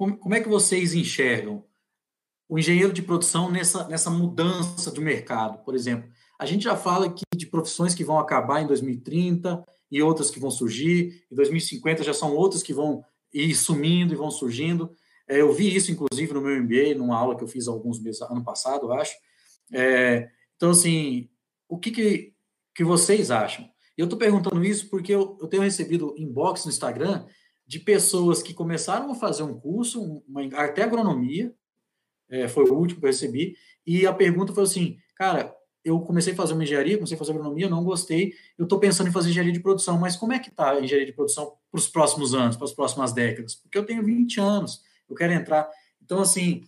como, 0.03 0.17
como 0.17 0.35
é 0.35 0.41
que 0.41 0.49
vocês 0.49 0.93
enxergam 0.93 1.63
o 2.49 2.59
engenheiro 2.59 2.91
de 2.91 3.01
produção 3.01 3.49
nessa, 3.49 3.87
nessa 3.87 4.09
mudança 4.09 4.91
do 4.91 5.01
mercado? 5.01 5.63
Por 5.63 5.73
exemplo, 5.73 6.11
a 6.37 6.45
gente 6.45 6.65
já 6.65 6.75
fala 6.75 7.05
aqui 7.05 7.23
de 7.33 7.45
profissões 7.45 7.95
que 7.95 8.03
vão 8.03 8.19
acabar 8.19 8.61
em 8.61 8.67
2030 8.67 9.63
e 9.89 10.01
outras 10.01 10.29
que 10.29 10.41
vão 10.41 10.51
surgir, 10.51 11.25
em 11.31 11.35
2050 11.35 12.03
já 12.03 12.13
são 12.13 12.35
outras 12.35 12.61
que 12.61 12.73
vão 12.73 13.01
ir 13.33 13.55
sumindo 13.55 14.13
e 14.13 14.17
vão 14.17 14.29
surgindo. 14.29 14.91
É, 15.25 15.39
eu 15.39 15.53
vi 15.53 15.73
isso, 15.73 15.89
inclusive, 15.89 16.33
no 16.33 16.41
meu 16.41 16.61
MBA, 16.61 16.95
numa 16.97 17.17
aula 17.17 17.37
que 17.37 17.43
eu 17.43 17.47
fiz 17.47 17.69
alguns 17.69 18.01
meses, 18.01 18.21
ano 18.23 18.43
passado, 18.43 18.87
eu 18.87 18.93
acho. 18.93 19.15
É, 19.71 20.29
então, 20.57 20.71
assim, 20.71 21.29
o 21.69 21.79
que, 21.79 21.91
que, 21.91 22.33
que 22.75 22.83
vocês 22.83 23.31
acham? 23.31 23.69
Eu 23.97 24.03
estou 24.03 24.19
perguntando 24.19 24.65
isso 24.65 24.89
porque 24.89 25.13
eu, 25.13 25.37
eu, 25.39 25.47
tenho 25.47 25.63
recebido 25.63 26.13
inbox 26.17 26.65
no 26.65 26.71
Instagram 26.71 27.25
de 27.73 27.79
pessoas 27.79 28.43
que 28.43 28.53
começaram 28.53 29.11
a 29.11 29.15
fazer 29.15 29.41
um 29.41 29.59
curso, 29.59 30.21
uma, 30.27 30.43
até 30.57 30.83
agronomia, 30.83 31.51
é, 32.29 32.47
foi 32.47 32.69
o 32.69 32.75
último 32.75 32.99
que 32.99 33.05
eu 33.07 33.09
recebi, 33.09 33.55
e 33.83 34.05
a 34.05 34.13
pergunta 34.13 34.53
foi 34.53 34.61
assim, 34.61 34.99
cara, 35.15 35.51
eu 35.83 35.99
comecei 35.99 36.33
a 36.33 36.35
fazer 36.35 36.53
uma 36.53 36.61
engenharia, 36.61 36.97
comecei 36.97 37.15
a 37.15 37.17
fazer 37.17 37.31
agronomia, 37.31 37.67
não 37.67 37.83
gostei, 37.83 38.35
eu 38.59 38.65
estou 38.65 38.79
pensando 38.79 39.09
em 39.09 39.11
fazer 39.11 39.31
engenharia 39.31 39.51
de 39.51 39.59
produção, 39.59 39.97
mas 39.97 40.15
como 40.15 40.33
é 40.33 40.37
que 40.37 40.49
está 40.49 40.73
a 40.73 40.81
engenharia 40.81 41.07
de 41.07 41.13
produção 41.13 41.55
para 41.71 41.79
os 41.79 41.87
próximos 41.87 42.35
anos, 42.35 42.55
para 42.55 42.65
as 42.65 42.73
próximas 42.73 43.11
décadas? 43.11 43.55
Porque 43.55 43.75
eu 43.75 43.85
tenho 43.87 44.03
20 44.03 44.39
anos, 44.39 44.83
eu 45.09 45.15
quero 45.15 45.33
entrar. 45.33 45.67
Então, 45.99 46.21
assim, 46.21 46.61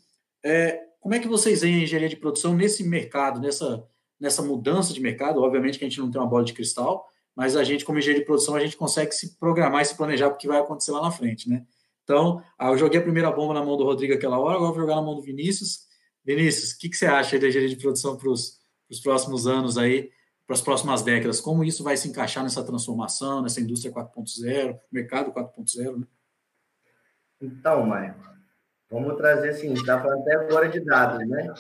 é, 0.44 0.82
como 1.00 1.14
é 1.14 1.20
que 1.20 1.28
vocês 1.28 1.62
veem 1.62 1.76
a 1.76 1.84
engenharia 1.84 2.10
de 2.10 2.16
produção 2.16 2.56
nesse 2.56 2.84
mercado, 2.84 3.40
nessa, 3.40 3.88
nessa 4.20 4.42
mudança 4.42 4.92
de 4.92 5.00
mercado? 5.00 5.40
Obviamente 5.40 5.78
que 5.78 5.86
a 5.86 5.88
gente 5.88 6.00
não 6.00 6.10
tem 6.10 6.20
uma 6.20 6.28
bola 6.28 6.44
de 6.44 6.54
cristal, 6.54 7.08
mas 7.36 7.56
a 7.56 7.64
gente, 7.64 7.84
como 7.84 8.00
engenheiro 8.00 8.22
de 8.22 8.26
produção, 8.26 8.56
a 8.56 8.60
gente 8.60 8.78
consegue 8.78 9.12
se 9.12 9.38
programar 9.38 9.82
e 9.82 9.86
se 9.86 9.98
planejar 9.98 10.28
para 10.30 10.36
o 10.36 10.38
que 10.38 10.48
vai 10.48 10.60
acontecer 10.60 10.92
lá 10.92 11.02
na 11.02 11.12
frente, 11.12 11.50
né? 11.50 11.66
Então, 12.04 12.42
ah, 12.58 12.70
eu 12.70 12.78
joguei 12.78 13.00
a 13.00 13.04
primeira 13.04 13.32
bomba 13.32 13.54
na 13.54 13.64
mão 13.64 13.76
do 13.76 13.84
Rodrigo 13.84 14.14
aquela 14.14 14.40
hora, 14.40 14.56
agora 14.56 14.72
vou 14.72 14.82
jogar 14.82 14.96
na 14.96 15.02
mão 15.02 15.16
do 15.16 15.22
Vinícius. 15.22 15.86
Vinícius, 16.24 16.72
o 16.72 16.78
que, 16.80 16.90
que 16.90 16.96
você 16.96 17.08
acha 17.08 17.38
da 17.38 17.48
engenharia 17.48 17.76
de 17.76 17.82
produção 17.82 18.16
para 18.16 18.30
os 18.30 18.60
próximos 19.04 19.48
anos 19.48 19.78
aí, 19.78 20.12
para 20.46 20.54
as 20.54 20.62
próximas 20.62 21.02
décadas? 21.02 21.42
Como 21.42 21.64
isso 21.64 21.84
vai 21.84 21.98
se 21.98 22.08
encaixar 22.08 22.44
nessa 22.44 22.64
transformação, 22.64 23.42
nessa 23.42 23.60
indústria 23.60 23.92
4.0, 23.92 24.80
mercado 24.92 25.32
4.0, 25.32 26.00
né? 26.00 26.08
Então, 27.42 27.86
Maicon, 27.86 28.24
vamos 28.90 29.18
trazer 29.18 29.50
assim, 29.50 29.74
está 29.74 30.00
falando 30.00 30.22
até 30.22 30.36
agora 30.36 30.70
de 30.70 30.80
dados, 30.80 31.28
né? 31.28 31.54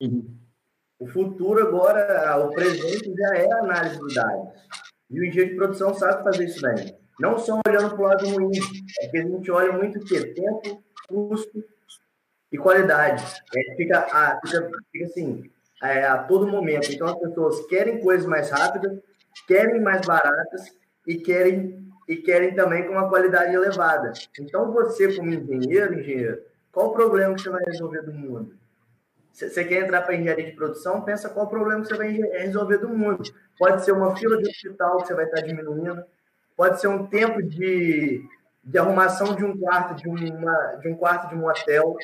Uhum. 0.00 0.38
O 0.98 1.06
futuro 1.08 1.66
agora, 1.66 2.38
o 2.46 2.50
presente 2.52 3.12
já 3.14 3.34
é 3.34 3.52
a 3.52 3.58
análise 3.58 3.98
de 3.98 4.14
dados. 4.14 4.52
E 5.12 5.20
o 5.20 5.24
engenheiro 5.24 5.50
de 5.50 5.56
produção 5.56 5.94
sabe 5.94 6.24
fazer 6.24 6.44
isso 6.44 6.60
bem. 6.62 6.96
Não 7.20 7.38
só 7.38 7.60
olhando 7.66 7.90
para 7.94 8.00
o 8.00 8.08
lado 8.08 8.28
ruim, 8.28 8.50
é 9.00 9.08
que 9.08 9.18
a 9.18 9.22
gente 9.22 9.50
olha 9.50 9.72
muito 9.72 9.98
o 9.98 10.04
quê? 10.04 10.32
Tempo, 10.32 10.82
custo 11.06 11.62
e 12.50 12.58
qualidade. 12.58 13.22
É, 13.54 13.76
fica, 13.76 13.98
a, 13.98 14.40
fica, 14.44 14.70
fica 14.90 15.04
assim, 15.04 15.50
é, 15.82 16.04
a 16.04 16.18
todo 16.18 16.48
momento. 16.48 16.90
Então, 16.90 17.06
as 17.06 17.18
pessoas 17.18 17.66
querem 17.66 18.00
coisas 18.00 18.26
mais 18.26 18.50
rápidas, 18.50 18.98
querem 19.46 19.80
mais 19.80 20.04
baratas 20.06 20.74
e 21.06 21.16
querem 21.16 21.82
e 22.08 22.16
querem 22.16 22.54
também 22.54 22.84
com 22.84 22.92
uma 22.92 23.08
qualidade 23.08 23.54
elevada. 23.54 24.12
Então, 24.38 24.72
você, 24.72 25.14
como 25.14 25.30
engenheiro, 25.30 25.98
engenheiro, 25.98 26.42
qual 26.72 26.88
o 26.88 26.92
problema 26.92 27.34
que 27.34 27.42
você 27.42 27.50
vai 27.50 27.62
resolver 27.64 28.02
do 28.02 28.12
mundo? 28.12 28.54
Você 29.32 29.64
quer 29.64 29.82
entrar 29.82 30.02
para 30.02 30.14
engenharia 30.14 30.44
de 30.44 30.52
produção, 30.52 31.00
pensa 31.00 31.30
qual 31.30 31.48
problema 31.48 31.82
você 31.82 31.96
vai 31.96 32.12
resolver 32.12 32.78
do 32.78 32.88
mundo. 32.90 33.22
Pode 33.58 33.84
ser 33.84 33.92
uma 33.92 34.14
fila 34.14 34.36
de 34.36 34.48
hospital 34.48 34.98
que 34.98 35.06
você 35.06 35.14
vai 35.14 35.24
estar 35.24 35.40
diminuindo, 35.40 36.04
pode 36.54 36.80
ser 36.80 36.88
um 36.88 37.06
tempo 37.06 37.42
de, 37.42 38.22
de 38.62 38.78
arrumação 38.78 39.34
de 39.34 39.44
um 39.44 39.56
quarto 39.56 39.94
de, 39.94 40.08
uma, 40.08 40.74
de 40.76 40.88
um 40.88 40.94
quarto 40.94 41.30
de 41.30 41.34
um 41.34 41.46
hotel. 41.46 41.96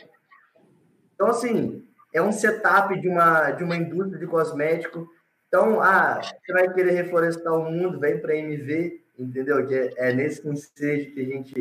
Então, 1.14 1.26
assim, 1.26 1.86
é 2.14 2.22
um 2.22 2.32
setup 2.32 2.98
de 2.98 3.08
uma, 3.08 3.50
de 3.50 3.62
uma 3.62 3.76
indústria 3.76 4.18
de 4.18 4.26
cosmético. 4.26 5.06
Então, 5.48 5.82
ah, 5.82 6.20
você 6.22 6.52
vai 6.52 6.72
querer 6.72 6.92
reflorestar 6.92 7.52
o 7.52 7.70
mundo, 7.70 8.00
vem 8.00 8.18
para 8.18 8.32
a 8.32 8.36
MV, 8.36 9.02
entendeu? 9.18 9.66
Que 9.66 9.74
é, 9.74 9.92
é 9.96 10.12
nesse 10.14 10.46
ensejo 10.48 11.12
que 11.12 11.20
a 11.20 11.24
gente, 11.24 11.52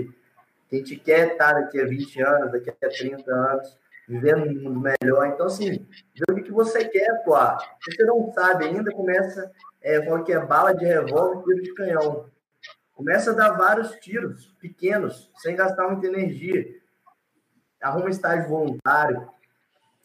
que 0.69 0.75
a 0.75 0.77
gente 0.77 0.95
quer 0.95 1.33
estar 1.33 1.53
daqui 1.53 1.81
a 1.81 1.85
20 1.85 2.21
anos, 2.21 2.51
daqui 2.53 2.69
a 2.69 2.89
30 2.89 3.31
anos, 3.31 3.77
vivendo 4.07 4.43
um 4.43 4.63
mundo 4.63 4.79
melhor. 4.79 5.27
Então, 5.27 5.47
assim, 5.47 5.85
ver 6.15 6.33
o 6.33 6.43
que 6.43 6.51
você 6.51 6.85
quer 6.85 7.11
atuar. 7.11 7.57
Se 7.81 7.95
você 7.95 8.03
não 8.05 8.31
sabe 8.31 8.65
ainda, 8.65 8.91
começa, 8.91 9.51
é, 9.81 10.03
fala 10.03 10.23
que 10.23 10.31
é 10.31 10.45
bala 10.45 10.73
de 10.73 10.85
revólver, 10.85 11.43
tiro 11.43 11.63
de 11.63 11.73
canhão. 11.73 12.25
Começa 12.93 13.31
a 13.31 13.35
dar 13.35 13.51
vários 13.51 13.91
tiros 13.97 14.55
pequenos, 14.59 15.31
sem 15.37 15.55
gastar 15.55 15.87
muita 15.89 16.07
energia. 16.07 16.65
Arruma 17.81 18.05
um 18.05 18.09
estágio 18.09 18.49
voluntário 18.49 19.29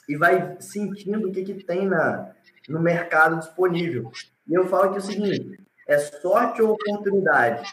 e 0.08 0.16
vai 0.16 0.60
sentindo 0.60 1.28
o 1.28 1.32
que, 1.32 1.42
que 1.42 1.64
tem 1.64 1.86
na, 1.86 2.32
no 2.68 2.80
mercado 2.80 3.38
disponível. 3.38 4.10
E 4.46 4.52
eu 4.52 4.66
falo 4.66 4.90
que 4.90 4.96
é 4.96 4.98
o 4.98 5.02
seguinte: 5.02 5.60
é 5.88 5.98
sorte 5.98 6.60
ou 6.60 6.72
oportunidade? 6.72 7.72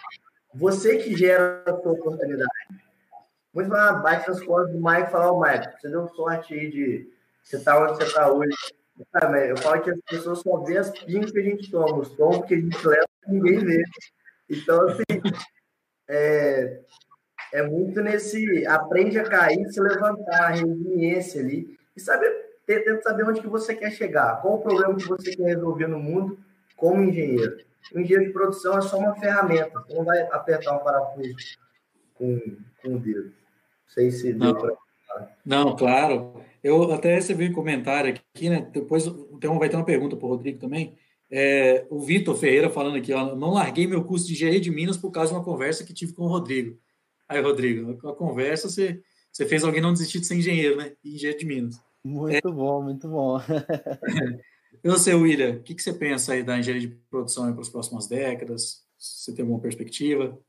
Você 0.54 0.98
que 0.98 1.16
gera 1.16 1.64
a 1.66 1.74
sua 1.74 1.92
oportunidade. 1.92 2.89
Muito 3.60 3.72
mais 3.72 4.02
bate 4.02 4.30
nas 4.30 4.42
costas 4.42 4.72
do 4.72 4.82
Mike 4.82 5.10
e 5.10 5.12
falar, 5.12 5.34
oh, 5.34 5.42
Mike, 5.42 5.68
você 5.78 5.90
deu 5.90 6.08
sorte 6.08 6.54
aí 6.54 6.72
de 6.72 7.12
você 7.44 7.60
tá 7.60 7.78
onde 7.78 7.98
você 7.98 8.04
está 8.04 8.32
hoje. 8.32 8.56
eu 9.50 9.58
falo 9.58 9.82
que 9.82 9.92
as 9.92 10.00
pessoas 10.10 10.40
só 10.40 10.60
vêem 10.60 10.78
as 10.78 10.92
pingas 10.92 11.30
que 11.30 11.40
a 11.40 11.44
gente 11.44 11.70
toma, 11.70 11.98
os 11.98 12.10
tomos 12.16 12.46
que 12.46 12.54
a 12.54 12.58
gente 12.58 12.88
leva 12.88 13.06
ninguém 13.28 13.60
vê. 13.60 13.84
Então, 14.50 14.88
assim, 14.88 15.04
é, 16.08 16.80
é 17.52 17.64
muito 17.64 18.00
nesse 18.02 18.66
aprende 18.66 19.20
a 19.20 19.26
cair, 19.26 19.68
se 19.68 19.82
levantar, 19.82 20.52
resiliência 20.52 21.42
ali, 21.42 21.78
e 21.98 22.00
saber, 22.00 22.32
tenta 22.66 23.02
saber 23.02 23.26
onde 23.26 23.42
que 23.42 23.48
você 23.48 23.76
quer 23.76 23.92
chegar, 23.92 24.42
qual 24.42 24.56
o 24.56 24.62
problema 24.62 24.96
que 24.96 25.06
você 25.06 25.36
quer 25.36 25.48
resolver 25.48 25.88
no 25.88 26.00
mundo 26.00 26.40
como 26.78 27.04
engenheiro. 27.04 27.58
O 27.94 28.00
engenheiro 28.00 28.28
de 28.28 28.32
produção 28.32 28.78
é 28.78 28.82
só 28.82 28.98
uma 28.98 29.20
ferramenta, 29.20 29.82
você 29.82 29.94
não 29.94 30.06
vai 30.06 30.22
apertar 30.32 30.78
um 30.78 30.80
parafuso 30.80 31.36
com, 32.14 32.40
com 32.82 32.96
o 32.96 33.00
dedo. 33.00 33.39
Não 33.90 33.94
sei 33.94 34.12
se 34.12 34.34
deu 34.34 34.56
para. 34.56 34.78
Não, 35.44 35.76
claro. 35.76 36.42
Eu 36.64 36.92
até 36.94 37.16
recebi 37.16 37.50
um 37.50 37.54
comentário 37.54 38.14
aqui, 38.14 38.50
né? 38.50 38.70
Depois 38.72 39.06
vai 39.06 39.70
ter 39.70 39.76
uma 39.76 39.86
pergunta 39.86 40.16
para 40.16 40.26
o 40.26 40.30
Rodrigo 40.30 40.60
também. 40.60 40.96
É, 41.32 41.86
o 41.90 42.00
Vitor 42.00 42.36
Ferreira 42.36 42.70
falando 42.70 42.98
aqui, 42.98 43.14
ó, 43.14 43.36
não 43.36 43.54
larguei 43.54 43.88
meu 43.88 44.04
curso 44.04 44.28
de 44.28 44.34
engenharia 44.34 44.60
de 44.60 44.72
Minas 44.72 44.98
por 44.98 45.12
causa 45.12 45.32
de 45.32 45.38
uma 45.38 45.44
conversa 45.44 45.84
que 45.84 45.94
tive 45.94 46.14
com 46.14 46.24
o 46.24 46.28
Rodrigo. 46.28 46.78
Aí, 47.28 47.42
Rodrigo, 47.42 47.98
com 47.98 48.10
a 48.10 48.16
conversa 48.16 48.68
você, 48.70 49.02
você 49.32 49.46
fez 49.46 49.64
alguém 49.64 49.82
não 49.82 49.94
desistir 49.94 50.20
de 50.20 50.26
ser 50.26 50.36
engenheiro, 50.36 50.78
né? 50.78 50.94
engenheiro 51.04 51.40
de 51.40 51.46
Minas. 51.46 51.82
Muito 52.04 52.48
é, 52.48 52.52
bom, 52.52 52.82
muito 52.82 53.08
bom. 53.08 53.40
Eu 54.84 54.98
sei, 54.98 55.14
William, 55.14 55.58
o 55.58 55.64
que, 55.64 55.76
que 55.76 55.84
você 55.84 55.94
pensa 55.94 56.34
aí 56.34 56.44
da 56.44 56.58
engenharia 56.58 56.88
de 56.88 56.96
produção 57.10 57.52
para 57.52 57.62
as 57.62 57.70
próximas 57.70 58.08
décadas? 58.08 58.84
Você 58.98 59.34
tem 59.34 59.44
alguma 59.44 59.60
perspectiva? 59.60 60.40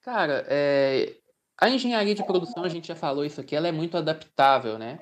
Cara, 0.00 0.44
é, 0.48 1.16
a 1.60 1.68
engenharia 1.68 2.14
de 2.14 2.24
produção, 2.24 2.62
a 2.62 2.68
gente 2.68 2.88
já 2.88 2.94
falou 2.94 3.24
isso 3.24 3.40
aqui, 3.40 3.56
ela 3.56 3.68
é 3.68 3.72
muito 3.72 3.96
adaptável, 3.96 4.78
né? 4.78 4.98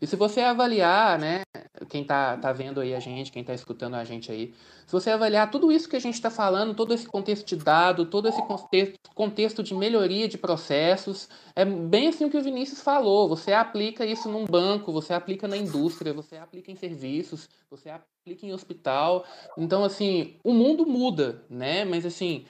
E 0.00 0.06
se 0.06 0.16
você 0.16 0.40
avaliar, 0.40 1.18
né, 1.18 1.42
quem 1.90 2.02
está 2.02 2.36
tá 2.38 2.52
vendo 2.52 2.80
aí 2.80 2.94
a 2.94 3.00
gente, 3.00 3.30
quem 3.30 3.42
está 3.42 3.52
escutando 3.52 3.94
a 3.94 4.04
gente 4.04 4.32
aí, 4.32 4.54
se 4.86 4.92
você 4.92 5.10
avaliar 5.10 5.50
tudo 5.50 5.70
isso 5.70 5.88
que 5.88 5.94
a 5.94 6.00
gente 6.00 6.14
está 6.14 6.30
falando, 6.30 6.74
todo 6.74 6.94
esse 6.94 7.06
contexto 7.06 7.46
de 7.46 7.56
dado, 7.56 8.06
todo 8.06 8.26
esse 8.26 8.40
contexto, 8.42 8.98
contexto 9.14 9.62
de 9.62 9.74
melhoria 9.74 10.26
de 10.26 10.38
processos, 10.38 11.28
é 11.54 11.64
bem 11.64 12.08
assim 12.08 12.24
o 12.24 12.30
que 12.30 12.38
o 12.38 12.42
Vinícius 12.42 12.80
falou. 12.80 13.28
Você 13.28 13.52
aplica 13.52 14.04
isso 14.06 14.28
num 14.28 14.46
banco, 14.46 14.90
você 14.90 15.12
aplica 15.12 15.46
na 15.46 15.56
indústria, 15.56 16.14
você 16.14 16.36
aplica 16.38 16.72
em 16.72 16.76
serviços, 16.76 17.48
você 17.70 17.90
aplica 17.90 18.46
em 18.46 18.52
hospital. 18.52 19.24
Então, 19.56 19.84
assim, 19.84 20.36
o 20.42 20.52
mundo 20.52 20.86
muda, 20.86 21.44
né? 21.48 21.84
Mas 21.84 22.06
assim, 22.06 22.46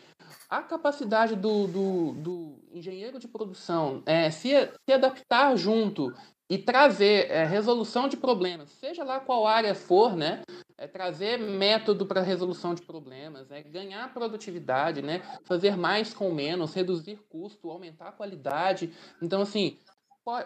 a 0.49 0.63
capacidade 0.63 1.37
do, 1.37 1.67
do, 1.67 2.13
do 2.13 2.59
engenheiro 2.73 3.19
de 3.19 3.29
produção 3.29 4.03
é, 4.07 4.31
se, 4.31 4.51
se 4.85 4.93
adaptar 4.93 5.57
junto 5.57 6.13
e 6.51 6.59
trazer 6.59 7.31
é, 7.31 7.45
resolução 7.45 8.09
de 8.09 8.17
problemas, 8.17 8.71
seja 8.71 9.05
lá 9.05 9.21
qual 9.21 9.47
área 9.47 9.73
for, 9.73 10.17
né? 10.17 10.43
É 10.77 10.89
trazer 10.89 11.39
método 11.39 12.05
para 12.05 12.23
resolução 12.23 12.75
de 12.75 12.83
problemas, 12.83 13.51
é 13.53 13.63
ganhar 13.63 14.13
produtividade, 14.13 15.01
né? 15.01 15.23
Fazer 15.45 15.77
mais 15.77 16.13
com 16.13 16.33
menos, 16.33 16.75
reduzir 16.75 17.21
custo, 17.29 17.71
aumentar 17.71 18.09
a 18.09 18.13
qualidade. 18.13 18.93
Então, 19.23 19.43
assim, 19.43 19.79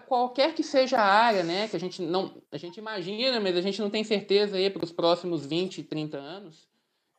qualquer 0.06 0.54
que 0.54 0.62
seja 0.62 0.98
a 0.98 1.04
área, 1.04 1.42
né? 1.42 1.68
Que 1.68 1.76
a 1.76 1.80
gente 1.80 2.02
não, 2.02 2.42
a 2.52 2.58
gente 2.58 2.76
imagina, 2.76 3.40
mas 3.40 3.56
a 3.56 3.62
gente 3.62 3.80
não 3.80 3.88
tem 3.88 4.04
certeza 4.04 4.58
aí 4.58 4.68
para 4.68 4.84
os 4.84 4.92
próximos 4.92 5.46
20, 5.46 5.82
30 5.84 6.18
anos. 6.18 6.68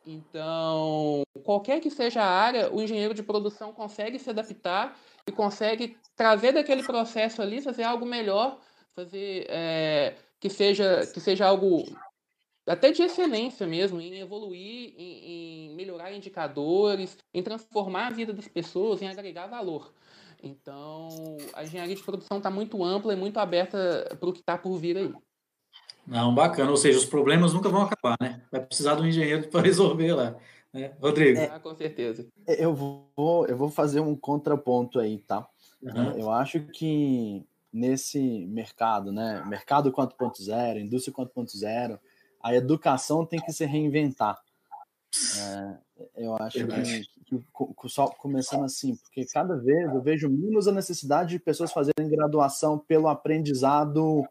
Então, 0.06 1.24
qualquer 1.43 1.80
que 1.80 1.89
seja 1.89 2.22
a 2.22 2.30
área, 2.30 2.72
o 2.72 2.82
engenheiro 2.82 3.14
de 3.14 3.24
produção 3.24 3.74
consegue 3.74 4.20
se 4.20 4.30
adaptar 4.30 4.97
e 5.28 5.32
consegue 5.32 5.97
trazer 6.16 6.51
daquele 6.51 6.84
processo 6.84 7.41
ali, 7.41 7.62
fazer 7.62 7.84
algo 7.84 8.06
melhor 8.06 8.60
fazer 8.95 9.45
é, 9.49 10.16
que 10.39 10.49
seja 10.49 11.06
que 11.14 11.20
seja 11.20 11.45
algo 11.45 11.84
até 12.66 12.91
de 12.91 13.03
excelência 13.03 13.68
mesmo, 13.68 14.01
em 14.01 14.20
evoluir, 14.20 14.95
em, 14.97 15.70
em, 15.70 15.76
melhorar 15.76 16.12
indicadores, 16.14 17.16
em 17.32 17.43
transformar 17.43 18.08
a 18.08 18.10
vida 18.10 18.34
das 18.34 18.47
pessoas, 18.47 19.03
em 19.03 19.08
agregar 19.08 19.45
valor. 19.45 19.93
Então, 20.41 21.10
a 21.53 21.64
engenharia 21.64 21.95
de 21.95 22.01
produção 22.01 22.38
está 22.38 22.49
muito 22.49 22.84
ampla 22.84 23.14
e 23.14 23.16
muito 23.16 23.38
aberta 23.38 24.16
para 24.20 24.30
o 24.30 24.34
que 24.34 24.39
está 24.39 24.58
por 24.58 24.78
vir 24.78 24.97
aí. 24.97 25.14
Não, 26.08 26.34
bacana. 26.34 26.70
Ou 26.70 26.78
seja, 26.78 26.97
os 26.97 27.06
problemas 27.06 27.53
nunca 27.53 27.70
vão 27.70 27.82
acabar, 27.82 28.16
né? 28.22 28.41
Vai 28.51 28.62
precisar 28.62 28.95
de 28.95 29.01
um 29.01 29.08
engenheiro 29.08 29.47
para 29.47 29.62
resolver 29.66 30.14
lá. 30.14 30.36
Né? 30.74 30.91
Rodrigo. 31.01 31.39
É, 31.39 31.45
ah, 31.45 31.60
com 31.60 31.76
certeza. 31.76 32.28
Eu 32.47 32.74
vou, 32.74 33.47
eu 33.47 33.58
vou 33.58 33.70
fazer 33.70 33.99
um 33.99 34.16
contraponto 34.16 34.99
aí, 34.99 35.20
tá? 35.20 35.47
Uhum. 35.82 36.12
Eu 36.18 36.32
acho 36.32 36.62
que 36.68 37.45
nesse 37.72 38.45
mercado, 38.45 39.12
né? 39.12 39.43
Mercado 39.47 39.91
4.0, 39.91 40.80
indústria 40.80 41.14
4.0, 41.14 41.99
a 42.41 42.56
educação 42.56 43.26
tem 43.26 43.39
que 43.39 43.51
se 43.51 43.66
reinventar. 43.66 44.38
É, 45.38 45.78
eu 46.18 46.36
acho 46.36 46.60
que, 46.68 47.08
que, 47.26 47.38
que, 47.38 47.89
só 47.89 48.08
começando 48.08 48.66
assim, 48.66 48.95
porque 48.95 49.26
cada 49.26 49.56
vez 49.58 49.93
eu 49.93 50.01
vejo 50.01 50.30
menos 50.30 50.68
a 50.68 50.72
necessidade 50.72 51.32
de 51.32 51.39
pessoas 51.39 51.72
fazerem 51.72 52.10
graduação 52.10 52.78
pelo 52.78 53.08
aprendizado 53.08 54.26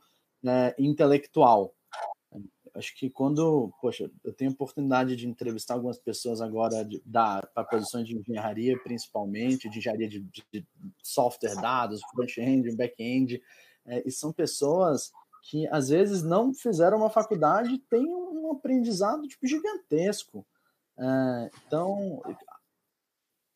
né, 0.44 0.74
intelectual. 0.78 1.74
Acho 2.74 2.94
que 2.96 3.08
quando, 3.08 3.72
poxa, 3.80 4.10
eu 4.22 4.32
tenho 4.32 4.50
oportunidade 4.50 5.16
de 5.16 5.26
entrevistar 5.26 5.74
algumas 5.74 5.96
pessoas 5.96 6.40
agora 6.40 6.86
para 7.54 7.64
posições 7.64 8.06
de 8.06 8.18
engenharia, 8.18 8.76
principalmente, 8.82 9.70
de 9.70 9.78
engenharia 9.78 10.08
de, 10.08 10.20
de 10.20 10.66
software, 11.02 11.54
dados, 11.54 12.02
front-end, 12.12 12.76
back-end, 12.76 13.40
é, 13.86 14.02
e 14.06 14.10
são 14.10 14.32
pessoas 14.32 15.12
que 15.44 15.66
às 15.68 15.88
vezes 15.88 16.22
não 16.22 16.52
fizeram 16.52 16.98
uma 16.98 17.10
faculdade, 17.10 17.78
têm 17.88 18.06
um 18.06 18.52
aprendizado 18.52 19.26
tipo 19.28 19.46
gigantesco. 19.46 20.44
É, 20.98 21.50
então, 21.66 22.20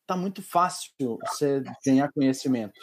tá 0.07 0.15
muito 0.15 0.41
fácil 0.41 0.91
você 1.27 1.61
ganhar 1.85 2.11
conhecimento. 2.11 2.79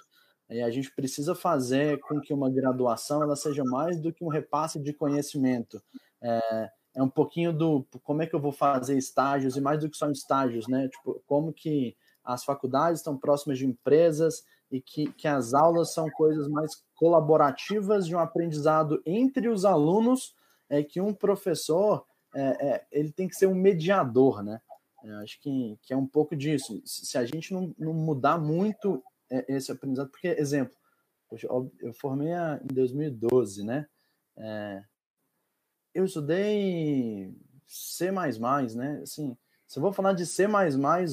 E 0.48 0.60
a 0.60 0.70
gente 0.70 0.94
precisa 0.94 1.34
fazer 1.34 1.98
com 2.00 2.20
que 2.20 2.32
uma 2.32 2.50
graduação 2.50 3.22
ela 3.22 3.34
seja 3.34 3.64
mais 3.64 4.00
do 4.00 4.12
que 4.12 4.24
um 4.24 4.28
repasse 4.28 4.78
de 4.78 4.92
conhecimento. 4.92 5.82
É, 6.22 6.70
é 6.96 7.02
um 7.02 7.08
pouquinho 7.08 7.52
do 7.52 7.86
como 8.02 8.22
é 8.22 8.26
que 8.26 8.34
eu 8.34 8.40
vou 8.40 8.52
fazer 8.52 8.96
estágios 8.96 9.56
e 9.56 9.60
mais 9.60 9.80
do 9.80 9.90
que 9.90 9.96
só 9.96 10.10
estágios, 10.10 10.68
né? 10.68 10.88
Tipo, 10.88 11.22
como 11.26 11.52
que 11.52 11.96
as 12.24 12.44
faculdades 12.44 13.00
estão 13.00 13.16
próximas 13.16 13.58
de 13.58 13.66
empresas 13.66 14.44
e 14.70 14.80
que, 14.80 15.12
que 15.12 15.28
as 15.28 15.54
aulas 15.54 15.92
são 15.92 16.10
coisas 16.10 16.48
mais 16.48 16.82
colaborativas 16.94 18.06
de 18.06 18.14
um 18.14 18.18
aprendizado 18.18 19.00
entre 19.04 19.48
os 19.48 19.64
alunos, 19.64 20.34
é 20.68 20.82
que 20.82 21.00
um 21.00 21.14
professor 21.14 22.04
é, 22.34 22.68
é, 22.68 22.86
ele 22.90 23.12
tem 23.12 23.28
que 23.28 23.36
ser 23.36 23.46
um 23.46 23.54
mediador, 23.54 24.42
né? 24.42 24.60
Eu 25.04 25.16
acho 25.18 25.40
que, 25.40 25.78
que 25.82 25.92
é 25.92 25.96
um 25.96 26.06
pouco 26.06 26.34
disso. 26.34 26.82
Se 26.84 27.16
a 27.16 27.24
gente 27.24 27.52
não, 27.52 27.72
não 27.78 27.92
mudar 27.92 28.38
muito 28.38 28.94
é, 28.96 29.00
esse 29.48 29.72
aprendizado, 29.72 30.10
porque, 30.10 30.28
exemplo, 30.28 30.76
eu 31.80 31.92
formei 31.94 32.32
em 32.62 32.74
2012, 32.74 33.64
né? 33.64 33.86
É, 34.36 34.82
eu 35.94 36.04
estudei 36.04 37.34
C++, 37.66 38.10
né? 38.10 39.00
Assim, 39.02 39.36
se 39.66 39.78
eu 39.78 39.82
vou 39.82 39.92
falar 39.92 40.12
de 40.12 40.24
C++ 40.24 40.46